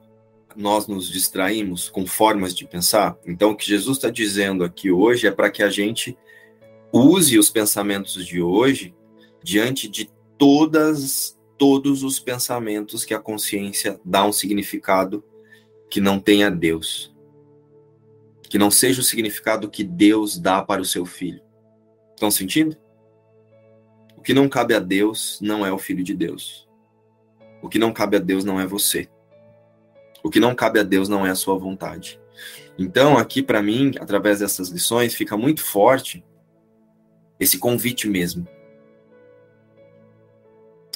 nós 0.57 0.87
nos 0.87 1.09
distraímos 1.09 1.89
com 1.89 2.07
formas 2.07 2.55
de 2.55 2.67
pensar? 2.67 3.17
Então, 3.25 3.51
o 3.51 3.57
que 3.57 3.67
Jesus 3.67 3.99
está 3.99 4.11
dizendo 4.11 4.65
aqui 4.65 4.91
hoje 4.91 5.27
é 5.27 5.31
para 5.31 5.51
que 5.51 5.63
a 5.63 5.71
gente 5.71 6.17
use 6.93 7.39
os 7.39 7.51
pensamentos 7.51 8.25
de 8.27 8.43
hoje 8.43 8.95
diante 9.43 9.89
de 9.89 10.11
todas 10.39 11.39
todos 11.63 12.03
os 12.03 12.19
pensamentos 12.19 13.05
que 13.05 13.15
a 13.15 13.21
consciência 13.21 14.01
dá 14.05 14.27
um 14.27 14.33
significado 14.33 15.23
que 15.89 16.01
não 16.01 16.19
tenha 16.19 16.51
Deus. 16.51 17.15
Que 18.43 18.59
não 18.59 18.69
seja 18.69 19.01
o 19.01 19.05
significado 19.05 19.71
que 19.71 19.85
Deus 19.85 20.37
dá 20.37 20.61
para 20.61 20.83
o 20.83 20.85
seu 20.85 21.07
filho. 21.07 21.41
Estão 22.15 22.33
sentindo? 22.33 22.77
O 24.17 24.23
que 24.23 24.35
não 24.35 24.49
cabe 24.49 24.75
a 24.75 24.81
Deus 24.81 25.39
não 25.41 25.65
é 25.65 25.73
o 25.73 25.79
filho 25.79 26.03
de 26.03 26.15
Deus. 26.15 26.69
O 27.63 27.69
que 27.69 27.79
não 27.79 27.93
cabe 27.93 28.17
a 28.17 28.21
Deus 28.21 28.45
não 28.45 28.59
é 28.59 28.67
você. 28.67 29.09
O 30.21 30.31
que 30.31 30.41
não 30.41 30.57
cabe 30.57 30.81
a 30.81 30.83
Deus 30.83 31.09
não 31.09 31.25
é 31.25 31.31
a 31.31 31.37
sua 31.37 31.57
vontade. 31.57 32.21
Então, 32.77 33.17
aqui 33.17 33.41
para 33.41 33.63
mim, 33.63 33.93
através 34.01 34.41
dessas 34.41 34.69
lições, 34.69 35.15
fica 35.15 35.37
muito 35.37 35.63
forte 35.63 36.25
esse 37.39 37.57
convite 37.57 38.09
mesmo 38.09 38.49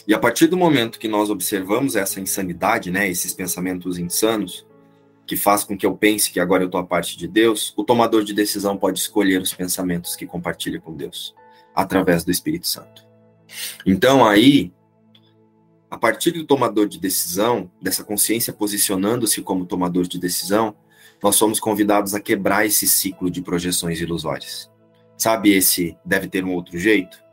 e 0.07 0.15
a 0.15 0.19
partir 0.19 0.47
do 0.47 0.57
momento 0.57 0.99
que 0.99 1.09
nós 1.09 1.31
observamos 1.31 1.97
essa 1.97 2.21
insanidade, 2.21 2.91
né, 2.91 3.09
esses 3.09 3.35
pensamentos 3.35 3.99
insanos, 3.99 4.67
que 5.27 5.37
faz 5.37 5.65
com 5.65 5.77
que 5.77 5.85
eu 5.85 5.97
pense 5.97 6.31
que 6.31 6.39
agora 6.39 6.63
eu 6.63 6.67
estou 6.67 6.81
a 6.81 6.87
parte 6.87 7.19
de 7.19 7.27
Deus, 7.27 7.75
o 7.77 7.83
tomador 7.83 8.23
de 8.23 8.33
decisão 8.33 8.77
pode 8.77 9.01
escolher 9.01 9.43
os 9.43 9.53
pensamentos 9.53 10.15
que 10.15 10.25
compartilha 10.25 10.81
com 10.81 10.95
Deus, 10.95 11.35
através 11.75 12.23
do 12.23 12.31
Espírito 12.31 12.69
Santo. 12.69 13.05
Então 13.85 14.25
aí, 14.25 14.73
a 15.91 15.99
partir 15.99 16.31
do 16.31 16.45
tomador 16.45 16.87
de 16.87 17.01
decisão, 17.01 17.69
dessa 17.83 18.05
consciência 18.05 18.53
posicionando-se 18.53 19.43
como 19.43 19.67
tomador 19.67 20.07
de 20.07 20.21
decisão, 20.21 20.77
nós 21.21 21.35
somos 21.35 21.59
convidados 21.59 22.15
a 22.15 22.21
quebrar 22.21 22.65
esse 22.65 22.87
ciclo 22.87 23.29
de 23.29 23.43
projeções 23.43 24.01
ilusórias. 24.01 24.71
Sabe 25.17 25.53
esse 25.53 25.97
deve 26.05 26.29
ter 26.29 26.45
um 26.45 26.53
outro 26.53 26.79
jeito? 26.79 27.26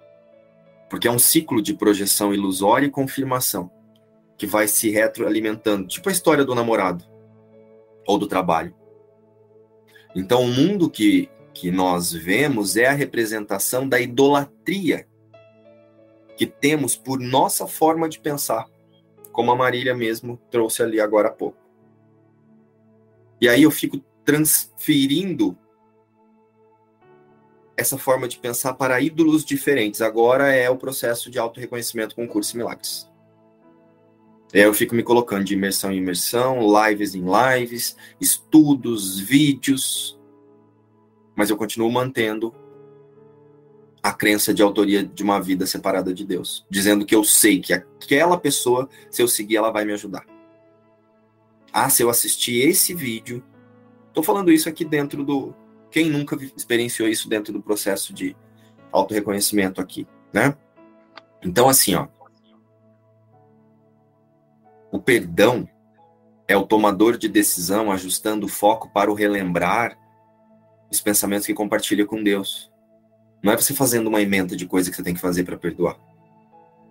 Porque 0.94 1.08
é 1.08 1.12
um 1.12 1.18
ciclo 1.18 1.60
de 1.60 1.74
projeção 1.74 2.36
ilusória 2.36 2.86
e 2.86 2.92
confirmação 2.92 3.72
que 4.38 4.46
vai 4.46 4.68
se 4.68 4.92
retroalimentando, 4.92 5.88
tipo 5.88 6.08
a 6.08 6.12
história 6.12 6.46
do 6.46 6.54
namorado 6.54 7.04
ou 8.08 8.16
do 8.20 8.28
trabalho. 8.28 8.76
Então, 10.16 10.44
o 10.44 10.48
mundo 10.48 10.92
que, 10.92 11.32
que 11.52 11.72
nós 11.72 12.14
vemos 12.14 12.78
é 12.78 12.86
a 12.86 12.94
representação 12.94 13.90
da 13.90 14.00
idolatria 14.00 15.08
que 16.38 16.46
temos 16.46 16.96
por 16.96 17.20
nossa 17.20 17.66
forma 17.66 18.08
de 18.08 18.20
pensar, 18.20 18.68
como 19.32 19.52
a 19.52 19.56
Marília 19.56 19.96
mesmo 19.96 20.40
trouxe 20.52 20.84
ali 20.84 21.02
agora 21.02 21.30
há 21.30 21.32
pouco. 21.32 21.58
E 23.42 23.50
aí 23.50 23.64
eu 23.64 23.72
fico 23.72 23.98
transferindo 24.24 25.58
essa 27.76 27.98
forma 27.98 28.28
de 28.28 28.38
pensar 28.38 28.74
para 28.74 29.02
ídolos 29.02 29.44
diferentes. 29.44 30.02
Agora 30.02 30.54
é 30.54 30.70
o 30.70 30.78
processo 30.78 31.30
de 31.30 31.40
auto-reconhecimento 31.40 32.16
com 32.16 32.28
curso 32.28 32.56
milagres. 32.56 33.10
É, 34.54 34.66
eu 34.66 34.74
fico 34.74 34.94
me 34.94 35.02
colocando 35.02 35.44
de 35.44 35.56
imersão 35.56 35.92
em 35.92 35.98
imersão, 35.98 36.60
lives 36.62 37.16
em 37.16 37.24
lives, 37.24 37.98
estudos, 38.22 39.20
vídeos, 39.20 40.20
mas 41.36 41.50
eu 41.50 41.58
continuo 41.58 41.92
mantendo 41.92 42.54
a 44.04 44.14
crença 44.14 44.54
de 44.54 44.62
autoria 44.62 45.04
de 45.04 45.24
uma 45.24 45.42
vida 45.42 45.66
separada 45.66 46.14
de 46.14 46.24
Deus, 46.24 46.66
dizendo 46.70 47.06
que 47.06 47.16
eu 47.16 47.24
sei 47.24 47.60
que 47.60 47.74
aquela 47.74 48.38
pessoa, 48.38 48.88
se 49.10 49.24
eu 49.24 49.28
seguir, 49.28 49.56
ela 49.56 49.72
vai 49.72 49.86
me 49.86 49.94
ajudar. 49.94 50.26
Ah, 51.72 51.90
se 51.90 52.04
eu 52.04 52.10
assistir 52.10 52.68
esse 52.68 52.94
vídeo, 52.94 53.44
estou 54.10 54.22
falando 54.22 54.52
isso 54.52 54.70
aqui 54.70 54.86
dentro 54.86 55.24
do, 55.24 55.56
quem 55.94 56.10
nunca 56.10 56.36
experienciou 56.58 57.08
isso 57.08 57.30
dentro 57.30 57.54
do 57.54 57.62
processo 57.62 58.16
de 58.16 58.36
autorreconhecimento 58.92 59.80
aqui, 59.80 60.08
né? 60.34 60.58
Então, 61.44 61.70
assim, 61.70 61.94
ó. 61.94 62.08
O 64.92 65.00
perdão 65.00 65.70
é 66.48 66.58
o 66.58 66.66
tomador 66.66 67.16
de 67.16 67.30
decisão 67.30 67.92
ajustando 67.92 68.48
o 68.48 68.50
foco 68.50 68.90
para 68.92 69.12
o 69.12 69.14
relembrar 69.14 69.96
os 70.90 71.00
pensamentos 71.00 71.46
que 71.46 71.54
compartilha 71.54 72.08
com 72.08 72.24
Deus. 72.24 72.72
Não 73.44 73.54
é 73.54 73.56
você 73.56 73.76
fazendo 73.76 74.08
uma 74.08 74.22
emenda 74.22 74.56
de 74.56 74.66
coisa 74.66 74.90
que 74.90 74.96
você 74.96 75.04
tem 75.04 75.14
que 75.14 75.22
fazer 75.22 75.44
para 75.44 75.58
perdoar. 75.58 76.00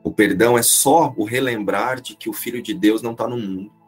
O 0.05 0.13
perdão 0.13 0.57
é 0.57 0.63
só 0.63 1.13
o 1.17 1.25
relembrar 1.25 2.01
de 2.01 2.15
que 2.15 2.31
o 2.31 2.33
Filho 2.33 2.63
de 2.63 2.73
Deus 2.73 3.03
não 3.03 3.13
está 3.13 3.27
no 3.27 3.37
mundo 3.37 3.82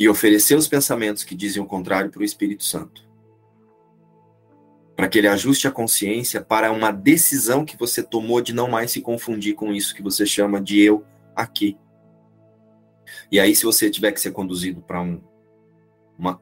e 0.00 0.08
oferecer 0.08 0.56
os 0.56 0.66
pensamentos 0.66 1.22
que 1.22 1.34
dizem 1.34 1.62
o 1.62 1.66
contrário 1.66 2.10
para 2.10 2.22
o 2.22 2.24
Espírito 2.24 2.64
Santo. 2.64 3.06
Para 4.96 5.06
que 5.06 5.18
ele 5.18 5.28
ajuste 5.28 5.68
a 5.68 5.70
consciência 5.70 6.40
para 6.40 6.72
uma 6.72 6.90
decisão 6.90 7.66
que 7.66 7.76
você 7.76 8.02
tomou 8.02 8.40
de 8.40 8.54
não 8.54 8.66
mais 8.66 8.90
se 8.90 9.02
confundir 9.02 9.54
com 9.54 9.74
isso 9.74 9.94
que 9.94 10.02
você 10.02 10.24
chama 10.24 10.58
de 10.58 10.80
eu 10.80 11.04
aqui. 11.36 11.76
E 13.30 13.38
aí, 13.38 13.54
se 13.54 13.64
você 13.64 13.90
tiver 13.90 14.12
que 14.12 14.20
ser 14.20 14.30
conduzido 14.30 14.80
para 14.80 15.02
um, 15.02 15.20
uma 16.18 16.40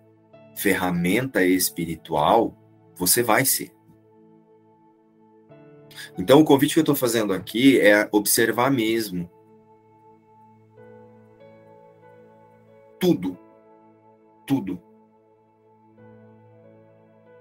ferramenta 0.55 1.45
espiritual, 1.45 2.57
você 2.95 3.25
vai 3.25 3.45
ser. 3.45 3.73
Então, 6.17 6.41
o 6.41 6.45
convite 6.45 6.75
que 6.75 6.79
eu 6.79 6.83
estou 6.83 6.95
fazendo 6.95 7.33
aqui 7.33 7.81
é 7.81 8.09
observar 8.13 8.71
mesmo 8.71 9.29
tudo 13.01 13.37
tudo. 14.49 14.83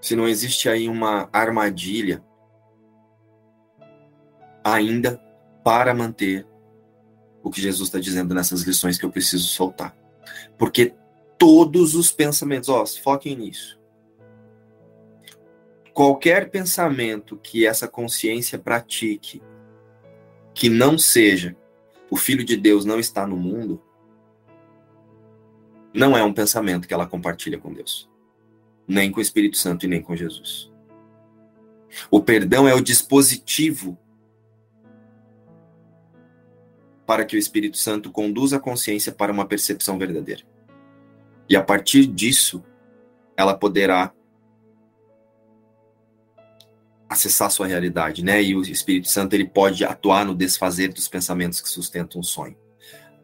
Se 0.01 0.15
não 0.15 0.27
existe 0.27 0.69
aí 0.69 0.89
uma 0.89 1.29
armadilha 1.31 2.23
ainda 4.63 5.17
para 5.63 5.93
manter 5.93 6.45
o 7.41 7.49
que 7.49 7.61
Jesus 7.61 7.87
está 7.87 7.99
dizendo 7.99 8.35
nessas 8.35 8.63
lições 8.63 8.97
que 8.97 9.05
eu 9.05 9.09
preciso 9.09 9.47
soltar. 9.47 9.97
Porque 10.57 10.93
todos 11.37 11.95
os 11.95 12.11
pensamentos, 12.11 12.67
ó, 12.67 12.85
foquem 12.85 13.37
nisso. 13.37 13.79
Qualquer 15.93 16.49
pensamento 16.49 17.37
que 17.37 17.65
essa 17.65 17.87
consciência 17.87 18.59
pratique, 18.59 19.41
que 20.53 20.69
não 20.69 20.97
seja 20.97 21.55
o 22.09 22.17
Filho 22.17 22.43
de 22.43 22.57
Deus 22.57 22.85
não 22.85 22.99
está 22.99 23.25
no 23.25 23.37
mundo, 23.37 23.81
não 25.93 26.17
é 26.17 26.23
um 26.23 26.33
pensamento 26.33 26.87
que 26.87 26.93
ela 26.93 27.07
compartilha 27.07 27.57
com 27.57 27.73
Deus, 27.73 28.09
nem 28.87 29.11
com 29.11 29.19
o 29.19 29.21
Espírito 29.21 29.57
Santo 29.57 29.85
e 29.85 29.89
nem 29.89 30.01
com 30.01 30.15
Jesus. 30.15 30.71
O 32.11 32.21
perdão 32.21 32.67
é 32.67 32.73
o 32.73 32.81
dispositivo 32.81 33.97
para 37.05 37.25
que 37.25 37.35
o 37.35 37.39
Espírito 37.39 37.77
Santo 37.77 38.11
conduza 38.11 38.57
a 38.57 38.59
consciência 38.59 39.11
para 39.11 39.31
uma 39.31 39.47
percepção 39.47 39.97
verdadeira. 39.97 40.43
E 41.49 41.55
a 41.55 41.63
partir 41.63 42.05
disso, 42.05 42.61
ela 43.37 43.57
poderá 43.57 44.13
acessar 47.09 47.49
sua 47.49 47.65
realidade, 47.67 48.23
né? 48.23 48.43
E 48.43 48.53
o 48.53 48.61
Espírito 48.61 49.07
Santo 49.07 49.33
ele 49.33 49.47
pode 49.47 49.85
atuar 49.85 50.25
no 50.25 50.35
desfazer 50.35 50.89
dos 50.89 51.07
pensamentos 51.07 51.61
que 51.61 51.69
sustentam 51.69 52.19
o 52.19 52.23
sonho. 52.23 52.57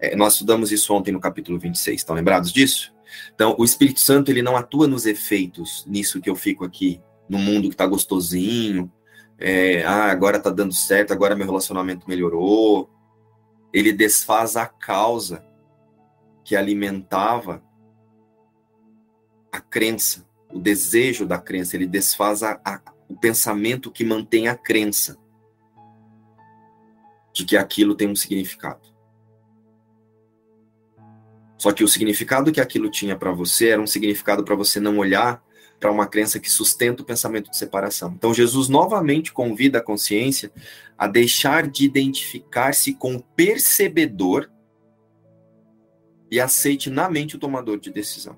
É, 0.03 0.17
nós 0.17 0.33
estudamos 0.33 0.69
isso 0.69 0.93
ontem 0.93 1.13
no 1.13 1.19
capítulo 1.21 1.57
26, 1.57 2.01
estão 2.01 2.13
lembrados 2.13 2.51
disso? 2.51 2.93
Então, 3.33 3.55
o 3.57 3.63
Espírito 3.63 4.01
Santo 4.01 4.29
ele 4.29 4.41
não 4.41 4.57
atua 4.57 4.85
nos 4.85 5.05
efeitos, 5.05 5.85
nisso 5.87 6.19
que 6.19 6.29
eu 6.29 6.35
fico 6.35 6.65
aqui, 6.65 7.01
no 7.29 7.39
mundo 7.39 7.69
que 7.69 7.73
está 7.73 7.87
gostosinho, 7.87 8.91
é, 9.39 9.81
ah, 9.85 10.11
agora 10.11 10.35
está 10.35 10.49
dando 10.49 10.73
certo, 10.73 11.13
agora 11.13 11.37
meu 11.37 11.45
relacionamento 11.45 12.05
melhorou. 12.05 12.89
Ele 13.71 13.93
desfaz 13.93 14.57
a 14.57 14.65
causa 14.65 15.41
que 16.43 16.53
alimentava 16.53 17.63
a 19.53 19.61
crença, 19.61 20.27
o 20.51 20.59
desejo 20.59 21.25
da 21.25 21.37
crença, 21.37 21.77
ele 21.77 21.87
desfaz 21.87 22.43
a, 22.43 22.59
a, 22.65 22.81
o 23.07 23.15
pensamento 23.15 23.89
que 23.89 24.03
mantém 24.03 24.49
a 24.49 24.55
crença 24.55 25.17
de 27.33 27.45
que 27.45 27.55
aquilo 27.55 27.95
tem 27.95 28.09
um 28.09 28.15
significado. 28.15 28.92
Só 31.63 31.71
que 31.71 31.81
o 31.81 31.87
significado 31.87 32.51
que 32.51 32.59
aquilo 32.59 32.91
tinha 32.91 33.15
para 33.15 33.31
você 33.31 33.69
era 33.69 33.81
um 33.81 33.87
significado 33.87 34.43
para 34.43 34.53
você 34.53 34.81
não 34.81 34.97
olhar 34.97 35.41
para 35.79 35.89
uma 35.89 36.05
crença 36.05 36.37
que 36.37 36.51
sustenta 36.51 37.01
o 37.01 37.05
pensamento 37.05 37.49
de 37.49 37.55
separação. 37.55 38.11
Então, 38.17 38.33
Jesus 38.33 38.67
novamente 38.67 39.31
convida 39.31 39.77
a 39.77 39.81
consciência 39.81 40.51
a 40.97 41.07
deixar 41.07 41.65
de 41.65 41.85
identificar-se 41.85 42.93
com 42.93 43.15
o 43.15 43.23
percebedor 43.23 44.51
e 46.29 46.37
aceite 46.37 46.89
na 46.89 47.09
mente 47.09 47.37
o 47.37 47.39
tomador 47.39 47.79
de 47.79 47.89
decisão. 47.89 48.37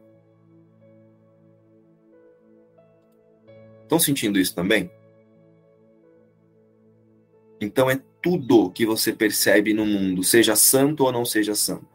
Estão 3.81 3.97
sentindo 3.97 4.37
isso 4.37 4.53
também? 4.53 4.91
Então 7.59 7.89
é 7.89 7.99
tudo 8.21 8.69
que 8.69 8.85
você 8.85 9.11
percebe 9.11 9.73
no 9.73 9.83
mundo, 9.83 10.21
seja 10.23 10.55
santo 10.55 11.05
ou 11.05 11.11
não 11.11 11.25
seja 11.25 11.55
santo. 11.55 11.94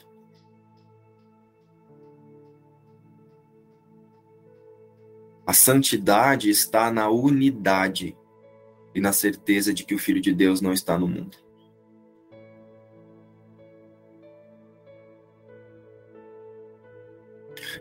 A 5.51 5.53
santidade 5.53 6.49
está 6.49 6.93
na 6.93 7.11
unidade 7.11 8.17
e 8.95 9.01
na 9.01 9.13
certeza 9.13 9.75
de 9.75 9.83
que 9.83 9.97
o 9.97 9.99
Filho 9.99 10.21
de 10.21 10.33
Deus 10.33 10.61
não 10.61 10.73
está 10.73 10.97
no 10.97 11.09
mundo. 11.09 11.37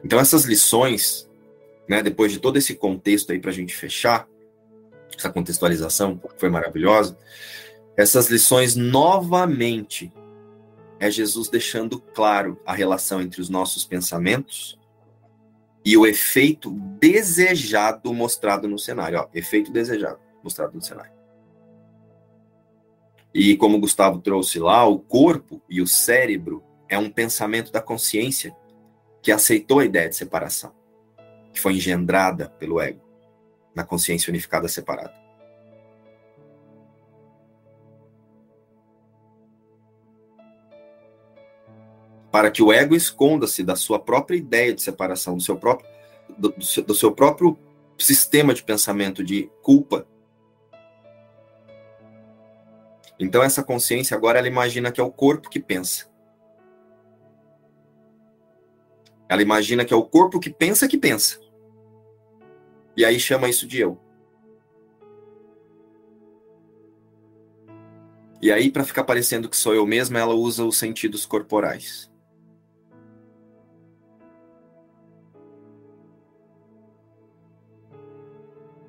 Então, 0.04 0.20
essas 0.20 0.46
lições 0.46 1.30
né, 1.88 2.02
depois 2.02 2.32
de 2.32 2.40
todo 2.40 2.58
esse 2.58 2.74
contexto 2.74 3.32
aí 3.32 3.40
para 3.40 3.52
a 3.52 3.54
gente 3.54 3.76
fechar, 3.76 4.28
essa 5.16 5.30
contextualização 5.30 6.20
foi 6.40 6.50
maravilhosa, 6.50 7.20
essas 7.96 8.32
lições 8.32 8.76
novamente 8.76 10.12
é 11.00 11.12
Jesus 11.12 11.50
deixando 11.50 12.02
claro 12.02 12.60
a 12.66 12.74
relação 12.74 13.22
entre 13.22 13.40
os 13.40 13.48
nossos 13.48 13.86
pensamentos 13.86 14.79
e 15.84 15.98
o 15.98 16.06
efeito 16.06 16.72
desejado 17.00 18.14
mostrado 18.14 18.68
no 18.68 18.78
cenário. 18.78 19.20
Ó, 19.20 19.28
efeito 19.34 19.72
desejado 19.72 20.20
mostrado 20.44 20.74
no 20.74 20.82
cenário. 20.82 21.12
E 23.34 23.56
como 23.58 23.78
o 23.78 23.80
Gustavo 23.80 24.20
trouxe 24.20 24.60
lá, 24.60 24.86
o 24.86 25.00
corpo 25.00 25.62
e 25.70 25.82
o 25.82 25.88
cérebro 25.88 26.64
é 26.88 26.98
um 26.98 27.10
pensamento 27.10 27.72
da 27.72 27.82
consciência 27.82 28.56
que 29.22 29.32
aceitou 29.32 29.80
a 29.80 29.86
ideia 29.86 30.10
de 30.10 30.16
separação 30.16 30.74
que 31.54 31.60
foi 31.60 31.74
engendrada 31.74 32.50
pelo 32.58 32.80
ego 32.80 33.02
na 33.76 33.84
consciência 33.84 34.30
unificada 34.30 34.68
separada. 34.68 35.14
Para 42.32 42.52
que 42.52 42.62
o 42.62 42.72
ego 42.72 42.96
esconda-se 42.96 43.64
da 43.64 43.76
sua 43.76 44.00
própria 44.00 44.38
ideia 44.38 44.74
de 44.74 44.82
separação, 44.82 45.36
do 45.36 45.44
seu 45.44 45.58
próprio, 45.58 45.90
do, 46.38 46.54
do 46.86 46.96
seu 46.96 47.12
próprio 47.12 47.58
sistema 47.98 48.54
de 48.54 48.64
pensamento 48.64 49.24
de 49.24 49.50
culpa. 49.62 50.08
Então 53.20 53.44
essa 53.44 53.64
consciência 53.64 54.16
agora 54.16 54.40
ela 54.40 54.48
imagina 54.48 54.92
que 54.92 55.02
é 55.02 55.04
o 55.04 55.12
corpo 55.12 55.50
que 55.50 55.60
pensa. 55.60 56.08
Ela 59.28 59.42
imagina 59.42 59.86
que 59.86 59.94
é 59.94 59.98
o 59.98 60.06
corpo 60.06 60.40
que 60.40 60.50
pensa 60.50 60.88
que 60.88 60.98
pensa. 60.98 61.40
E 62.98 63.06
aí 63.06 63.20
chama 63.20 63.48
isso 63.48 63.68
de 63.68 63.80
eu. 63.80 64.00
E 68.42 68.52
aí, 68.52 68.72
para 68.72 68.86
ficar 68.86 69.04
parecendo 69.04 69.50
que 69.50 69.58
sou 69.58 69.76
eu 69.76 69.86
mesma, 69.86 70.18
ela 70.18 70.34
usa 70.34 70.64
os 70.64 70.78
sentidos 70.78 71.26
corporais. 71.26 72.09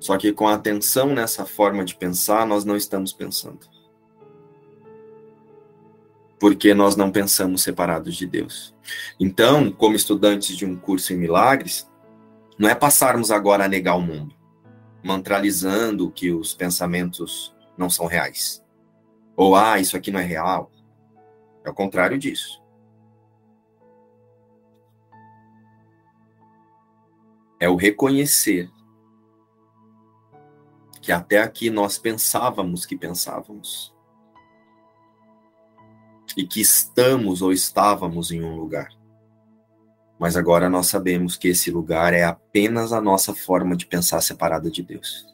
Só 0.01 0.17
que 0.17 0.33
com 0.33 0.49
a 0.49 0.55
atenção 0.55 1.13
nessa 1.13 1.45
forma 1.45 1.85
de 1.85 1.95
pensar, 1.95 2.45
nós 2.45 2.65
não 2.65 2.75
estamos 2.75 3.13
pensando 3.13 3.71
porque 6.41 6.73
nós 6.73 6.95
não 6.95 7.11
pensamos 7.11 7.61
separados 7.61 8.15
de 8.15 8.25
Deus. 8.25 8.73
Então, 9.19 9.71
como 9.71 9.95
estudantes 9.95 10.57
de 10.57 10.65
um 10.65 10.75
curso 10.75 11.13
em 11.13 11.15
milagres, 11.15 11.87
não 12.57 12.67
é 12.67 12.73
passarmos 12.73 13.29
agora 13.29 13.65
a 13.65 13.67
negar 13.67 13.95
o 13.95 14.01
mundo, 14.01 14.33
mantralizando 15.03 16.09
que 16.09 16.31
os 16.31 16.55
pensamentos 16.55 17.55
não 17.77 17.91
são 17.91 18.07
reais. 18.07 18.65
Ou, 19.35 19.55
ah, 19.55 19.79
isso 19.79 19.95
aqui 19.95 20.09
não 20.09 20.19
é 20.19 20.23
real. 20.23 20.71
É 21.63 21.69
o 21.69 21.75
contrário 21.75 22.17
disso. 22.17 22.59
É 27.59 27.69
o 27.69 27.75
reconhecer 27.75 28.67
que 31.01 31.11
até 31.11 31.39
aqui 31.39 31.69
nós 31.69 31.97
pensávamos 31.97 32.85
que 32.85 32.95
pensávamos 32.95 33.93
e 36.37 36.45
que 36.45 36.61
estamos 36.61 37.41
ou 37.41 37.51
estávamos 37.51 38.31
em 38.31 38.43
um 38.43 38.55
lugar. 38.55 38.89
Mas 40.19 40.37
agora 40.37 40.69
nós 40.69 40.87
sabemos 40.87 41.35
que 41.35 41.47
esse 41.47 41.71
lugar 41.71 42.13
é 42.13 42.23
apenas 42.23 42.93
a 42.93 43.01
nossa 43.01 43.33
forma 43.33 43.75
de 43.75 43.87
pensar 43.87 44.21
separada 44.21 44.69
de 44.69 44.83
Deus. 44.83 45.25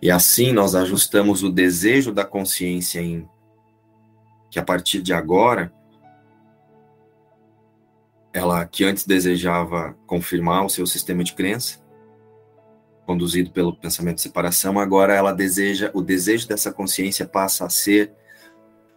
E 0.00 0.10
assim 0.10 0.52
nós 0.52 0.74
ajustamos 0.74 1.42
o 1.42 1.50
desejo 1.50 2.12
da 2.12 2.24
consciência 2.24 3.00
em 3.00 3.28
que 4.50 4.58
a 4.58 4.64
partir 4.64 5.02
de 5.02 5.12
agora 5.12 5.72
ela 8.32 8.64
que 8.66 8.84
antes 8.84 9.06
desejava 9.06 9.96
confirmar 10.06 10.64
o 10.64 10.70
seu 10.70 10.86
sistema 10.86 11.22
de 11.22 11.34
crença, 11.34 11.82
conduzido 13.04 13.50
pelo 13.50 13.76
pensamento 13.76 14.16
de 14.16 14.22
separação, 14.22 14.78
agora 14.78 15.14
ela 15.14 15.32
deseja, 15.32 15.90
o 15.92 16.00
desejo 16.00 16.48
dessa 16.48 16.72
consciência 16.72 17.26
passa 17.26 17.66
a 17.66 17.70
ser 17.70 18.12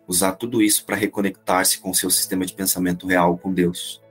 usar 0.08 0.34
tudo 0.34 0.62
isso 0.62 0.86
para 0.86 0.96
reconectar-se 0.96 1.80
com 1.80 1.90
o 1.90 1.96
seu 1.96 2.10
sistema 2.10 2.46
de 2.46 2.54
pensamento 2.54 3.08
real 3.08 3.38
com 3.38 3.52
Deus. 3.52 4.02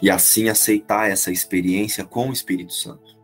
E 0.00 0.10
assim 0.10 0.48
aceitar 0.48 1.08
essa 1.08 1.30
experiência 1.30 2.04
com 2.04 2.30
o 2.30 2.32
Espírito 2.32 2.72
Santo. 2.72 3.16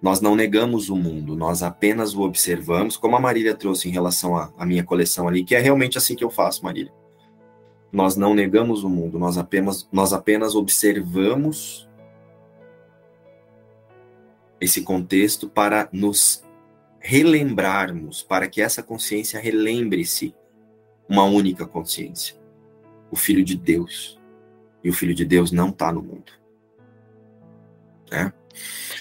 Nós 0.00 0.20
não 0.20 0.34
negamos 0.34 0.88
o 0.88 0.96
mundo, 0.96 1.36
nós 1.36 1.62
apenas 1.62 2.14
o 2.14 2.22
observamos, 2.22 2.96
como 2.96 3.16
a 3.16 3.20
Marília 3.20 3.54
trouxe 3.54 3.88
em 3.88 3.92
relação 3.92 4.36
à 4.36 4.64
minha 4.64 4.82
coleção 4.82 5.28
ali, 5.28 5.44
que 5.44 5.54
é 5.54 5.60
realmente 5.60 5.98
assim 5.98 6.16
que 6.16 6.24
eu 6.24 6.30
faço, 6.30 6.64
Marília. 6.64 6.92
Nós 7.90 8.16
não 8.16 8.34
negamos 8.34 8.84
o 8.84 8.88
mundo, 8.88 9.18
nós 9.18 9.38
apenas, 9.38 9.88
nós 9.90 10.12
apenas 10.12 10.54
observamos 10.54 11.88
esse 14.60 14.82
contexto 14.82 15.48
para 15.48 15.88
nos 15.92 16.44
relembrarmos, 17.00 18.22
para 18.22 18.48
que 18.48 18.60
essa 18.60 18.82
consciência 18.82 19.40
relembre-se 19.40 20.34
uma 21.08 21.24
única 21.24 21.66
consciência, 21.66 22.36
o 23.10 23.16
Filho 23.16 23.44
de 23.44 23.56
Deus. 23.56 24.18
E 24.84 24.90
o 24.90 24.92
Filho 24.92 25.14
de 25.14 25.24
Deus 25.24 25.50
não 25.50 25.70
está 25.70 25.90
no 25.90 26.02
mundo. 26.02 26.32
Né? 28.10 28.32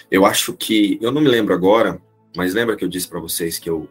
Eu 0.10 0.26
acho 0.26 0.54
que, 0.54 0.98
eu 1.02 1.12
não 1.12 1.22
me 1.22 1.28
lembro 1.28 1.54
agora, 1.54 2.02
mas 2.36 2.54
lembra 2.54 2.76
que 2.76 2.84
eu 2.84 2.90
disse 2.90 3.08
para 3.08 3.20
vocês 3.20 3.60
que 3.60 3.70
eu 3.70 3.90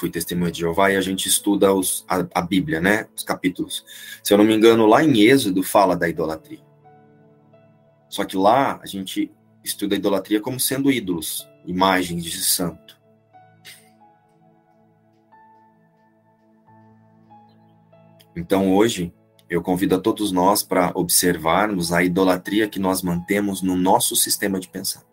fui 0.00 0.10
testemunha 0.10 0.50
de 0.50 0.60
Jeová 0.60 0.90
e 0.90 0.96
a 0.96 1.00
gente 1.02 1.28
estuda 1.28 1.74
os, 1.74 2.06
a, 2.08 2.26
a 2.34 2.40
Bíblia, 2.40 2.80
né? 2.80 3.06
Os 3.14 3.22
capítulos. 3.22 3.84
Se 4.24 4.32
eu 4.32 4.38
não 4.38 4.44
me 4.46 4.54
engano, 4.54 4.86
lá 4.86 5.04
em 5.04 5.20
Êxodo 5.20 5.62
fala 5.62 5.94
da 5.94 6.08
idolatria. 6.08 6.64
Só 8.08 8.24
que 8.24 8.34
lá 8.34 8.80
a 8.82 8.86
gente 8.86 9.30
estuda 9.62 9.94
a 9.94 9.98
idolatria 9.98 10.40
como 10.40 10.58
sendo 10.58 10.90
ídolos, 10.90 11.46
imagens 11.66 12.24
de 12.24 12.42
santo. 12.42 12.98
Então 18.34 18.74
hoje 18.74 19.12
eu 19.50 19.60
convido 19.60 19.96
a 19.96 20.00
todos 20.00 20.32
nós 20.32 20.62
para 20.62 20.92
observarmos 20.94 21.92
a 21.92 22.02
idolatria 22.02 22.68
que 22.68 22.78
nós 22.78 23.02
mantemos 23.02 23.60
no 23.60 23.76
nosso 23.76 24.16
sistema 24.16 24.58
de 24.58 24.68
pensar. 24.68 25.09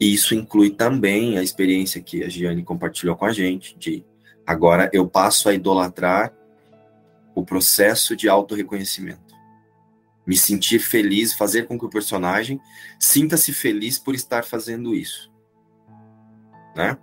E 0.00 0.14
isso 0.14 0.34
inclui 0.34 0.70
também 0.70 1.36
a 1.36 1.42
experiência 1.42 2.00
que 2.00 2.24
a 2.24 2.28
Giane 2.28 2.64
compartilhou 2.64 3.14
com 3.14 3.26
a 3.26 3.32
gente, 3.32 3.76
de 3.76 4.02
agora 4.46 4.88
eu 4.94 5.06
passo 5.06 5.48
a 5.48 5.54
idolatrar 5.54 6.32
o 7.34 7.44
processo 7.44 8.16
de 8.16 8.26
autorreconhecimento. 8.26 9.34
Me 10.26 10.36
sentir 10.36 10.78
feliz, 10.78 11.34
fazer 11.34 11.66
com 11.66 11.78
que 11.78 11.84
o 11.84 11.90
personagem 11.90 12.58
sinta-se 12.98 13.52
feliz 13.52 13.98
por 13.98 14.14
estar 14.14 14.44
fazendo 14.44 14.94
isso. 14.94 15.30
Né? 16.74 16.96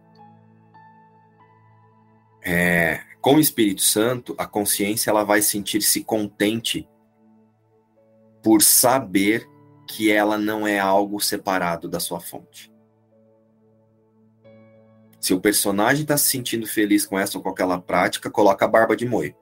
É, 2.41 3.03
com 3.21 3.35
o 3.35 3.39
Espírito 3.39 3.81
Santo, 3.81 4.33
a 4.37 4.45
consciência 4.45 5.11
ela 5.11 5.23
vai 5.23 5.41
sentir-se 5.41 6.03
contente 6.03 6.87
por 8.41 8.61
saber 8.61 9.47
que 9.87 10.11
ela 10.11 10.37
não 10.37 10.65
é 10.65 10.79
algo 10.79 11.19
separado 11.19 11.87
da 11.87 11.99
sua 11.99 12.19
fonte. 12.19 12.71
Se 15.27 15.33
o 15.33 15.41
personagem 15.41 16.03
está 16.03 16.15
se 16.15 16.29
sentindo 16.29 16.65
feliz 16.65 17.05
com 17.05 17.19
essa 17.19 17.37
ou 17.37 17.43
com 17.43 17.49
aquela 17.49 17.77
prática, 17.81 18.31
coloca 18.31 18.63
a 18.63 18.67
barba 18.67 18.95
de 18.95 19.05
moio. 19.05 19.35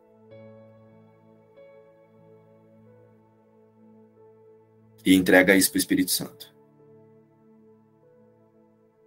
E 5.05 5.13
entrega 5.13 5.55
isso 5.55 5.69
para 5.69 5.77
o 5.77 5.79
Espírito 5.79 6.09
Santo. 6.09 6.51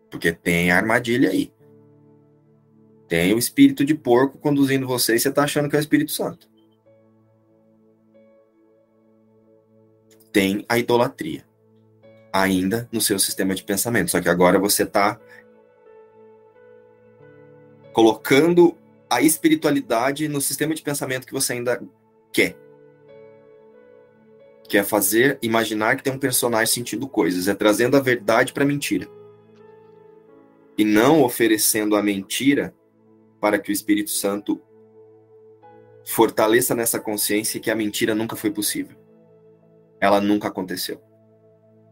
Porque 0.08 0.32
tem 0.32 0.70
armadilha 0.70 1.30
aí. 1.30 1.52
Tem 3.08 3.34
o 3.34 3.38
espírito 3.38 3.84
de 3.84 3.96
porco 3.96 4.38
conduzindo 4.38 4.86
você 4.86 5.16
e 5.16 5.18
você 5.18 5.30
está 5.30 5.42
achando 5.42 5.68
que 5.68 5.74
é 5.74 5.80
o 5.80 5.80
Espírito 5.80 6.12
Santo. 6.12 6.48
Tem 10.30 10.64
a 10.68 10.78
idolatria 10.78 11.44
ainda 12.32 12.88
no 12.92 13.00
seu 13.00 13.18
sistema 13.18 13.52
de 13.52 13.64
pensamento. 13.64 14.12
Só 14.12 14.20
que 14.20 14.28
agora 14.28 14.60
você 14.60 14.84
está 14.84 15.18
colocando 17.98 18.78
a 19.10 19.20
espiritualidade 19.20 20.28
no 20.28 20.40
sistema 20.40 20.72
de 20.72 20.82
pensamento 20.82 21.26
que 21.26 21.32
você 21.32 21.54
ainda 21.54 21.82
quer. 22.32 22.56
Que 24.68 24.78
é 24.78 24.84
fazer, 24.84 25.36
imaginar 25.42 25.96
que 25.96 26.04
tem 26.04 26.12
um 26.12 26.18
personagem 26.18 26.72
sentindo 26.72 27.08
coisas, 27.08 27.48
é 27.48 27.56
trazendo 27.56 27.96
a 27.96 28.00
verdade 28.00 28.52
para 28.52 28.62
a 28.62 28.66
mentira. 28.66 29.08
E 30.78 30.84
não 30.84 31.24
oferecendo 31.24 31.96
a 31.96 32.02
mentira 32.02 32.72
para 33.40 33.58
que 33.58 33.68
o 33.68 33.72
Espírito 33.72 34.10
Santo 34.10 34.62
fortaleça 36.04 36.76
nessa 36.76 37.00
consciência 37.00 37.58
que 37.58 37.68
a 37.68 37.74
mentira 37.74 38.14
nunca 38.14 38.36
foi 38.36 38.52
possível. 38.52 38.96
Ela 40.00 40.20
nunca 40.20 40.46
aconteceu. 40.46 41.02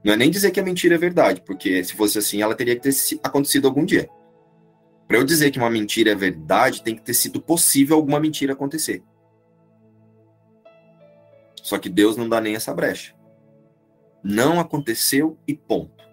Não 0.05 0.13
é 0.13 0.17
nem 0.17 0.31
dizer 0.31 0.53
que 0.53 0.61
a 0.61 0.65
mentira 0.65 0.95
é 0.95 0.99
verdade, 0.99 1.43
porque 1.45 1.83
se 1.83 1.95
fosse 1.95 2.17
assim, 2.17 2.43
ela 2.43 2.55
teria 2.55 2.77
que 2.77 2.83
ter 2.83 2.95
acontecido 3.25 3.67
algum 3.67 3.85
dia. 3.85 4.09
Para 5.07 5.19
eu 5.19 5.25
dizer 5.25 5.51
que 5.51 5.59
uma 5.59 5.71
mentira 5.71 6.11
é 6.11 6.15
verdade, 6.15 6.83
tem 6.83 6.97
que 6.97 7.03
ter 7.03 7.15
sido 7.15 7.41
possível 7.41 7.97
alguma 7.97 8.19
mentira 8.19 8.53
acontecer. 8.53 9.03
Só 11.63 11.79
que 11.79 11.89
Deus 11.89 12.17
não 12.17 12.29
dá 12.29 12.41
nem 12.41 12.55
essa 12.55 12.75
brecha. 12.75 13.15
Não 14.23 14.59
aconteceu 14.59 15.39
e 15.47 15.55
ponto. 15.55 16.05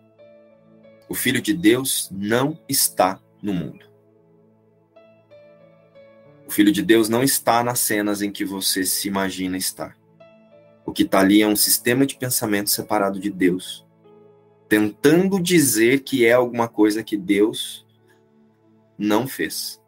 O 1.10 1.16
Filho 1.16 1.42
de 1.42 1.54
Deus 1.54 2.10
não 2.12 2.60
está 2.68 3.20
no 3.42 3.54
mundo. 3.54 3.94
Filho 6.54 6.72
de 6.72 6.84
Deus 6.84 7.10
não 7.10 7.24
está 7.24 7.64
nas 7.64 7.80
cenas 7.80 8.22
em 8.22 8.32
que 8.32 8.46
você 8.46 8.86
se 8.86 9.08
imagina 9.08 9.58
estar. 9.58 9.98
O 10.86 10.92
que 10.92 11.02
está 11.02 11.20
ali 11.20 11.42
é 11.42 11.48
um 11.48 11.56
sistema 11.56 12.06
de 12.06 12.16
pensamento 12.16 12.70
separado 12.70 13.20
de 13.20 13.32
Deus, 13.32 13.84
tentando 14.70 15.42
dizer 15.42 16.02
que 16.02 16.28
é 16.28 16.34
alguma 16.34 16.68
coisa 16.68 17.04
que 17.04 17.18
Deus 17.18 17.83
não 18.98 19.28
fez. 19.28 19.82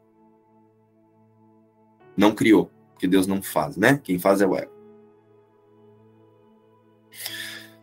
Não 2.16 2.34
criou, 2.34 2.72
que 2.98 3.08
Deus 3.08 3.28
não 3.28 3.42
faz, 3.42 3.76
né? 3.76 4.00
Quem 4.04 4.18
faz 4.18 4.42
é 4.42 4.48
o 4.48 4.56
ego. 4.56 4.72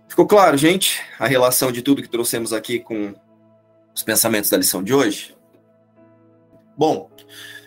Ficou 0.08 0.26
claro, 0.26 0.56
gente, 0.56 1.02
a 1.18 1.26
relação 1.26 1.72
de 1.72 1.80
tudo 1.80 2.02
que 2.02 2.08
trouxemos 2.08 2.52
aqui 2.52 2.78
com 2.78 3.14
os 3.94 4.02
pensamentos 4.02 4.50
da 4.50 4.58
lição 4.58 4.82
de 4.82 4.92
hoje? 4.92 5.34
Bom, 6.76 7.10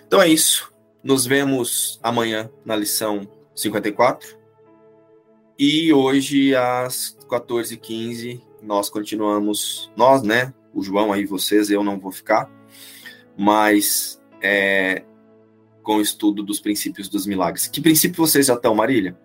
então 0.05 0.21
é 0.21 0.27
isso. 0.27 0.71
Nos 1.03 1.25
vemos 1.25 1.99
amanhã 2.01 2.49
na 2.63 2.75
lição 2.75 3.27
54. 3.55 4.37
E 5.57 5.93
hoje, 5.93 6.55
às 6.55 7.17
14h15, 7.29 8.41
nós 8.61 8.89
continuamos. 8.89 9.91
Nós, 9.95 10.21
né? 10.21 10.53
O 10.73 10.83
João 10.83 11.13
aí, 11.13 11.25
vocês, 11.25 11.69
eu 11.69 11.83
não 11.83 11.99
vou 11.99 12.11
ficar. 12.11 12.49
Mas 13.37 14.21
é, 14.41 15.03
com 15.83 15.97
o 15.97 16.01
estudo 16.01 16.43
dos 16.43 16.59
princípios 16.59 17.07
dos 17.07 17.25
milagres. 17.25 17.67
Que 17.67 17.79
princípio 17.79 18.17
vocês 18.17 18.47
já 18.47 18.55
estão, 18.55 18.75
Marília? 18.75 19.17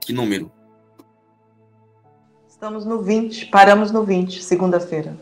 Que 0.00 0.12
número? 0.12 0.52
Estamos 2.48 2.84
no 2.84 3.02
20, 3.02 3.46
paramos 3.46 3.90
no 3.90 4.04
20, 4.04 4.42
segunda-feira. 4.42 5.16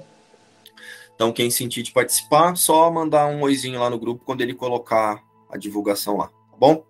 Então, 1.15 1.33
quem 1.33 1.51
sentir 1.51 1.83
de 1.83 1.93
participar, 1.93 2.57
só 2.57 2.91
mandar 2.91 3.27
um 3.27 3.43
oizinho 3.43 3.81
lá 3.81 3.89
no 3.89 3.99
grupo 3.99 4.25
quando 4.25 4.43
ele 4.43 4.55
colocar 4.55 5.23
a 5.51 5.57
divulgação 5.57 6.17
lá, 6.19 6.29
tá 6.29 6.57
bom? 6.59 6.85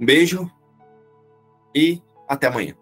Um 0.00 0.04
beijo 0.04 0.50
e 1.74 2.02
até 2.28 2.46
amanhã. 2.46 2.74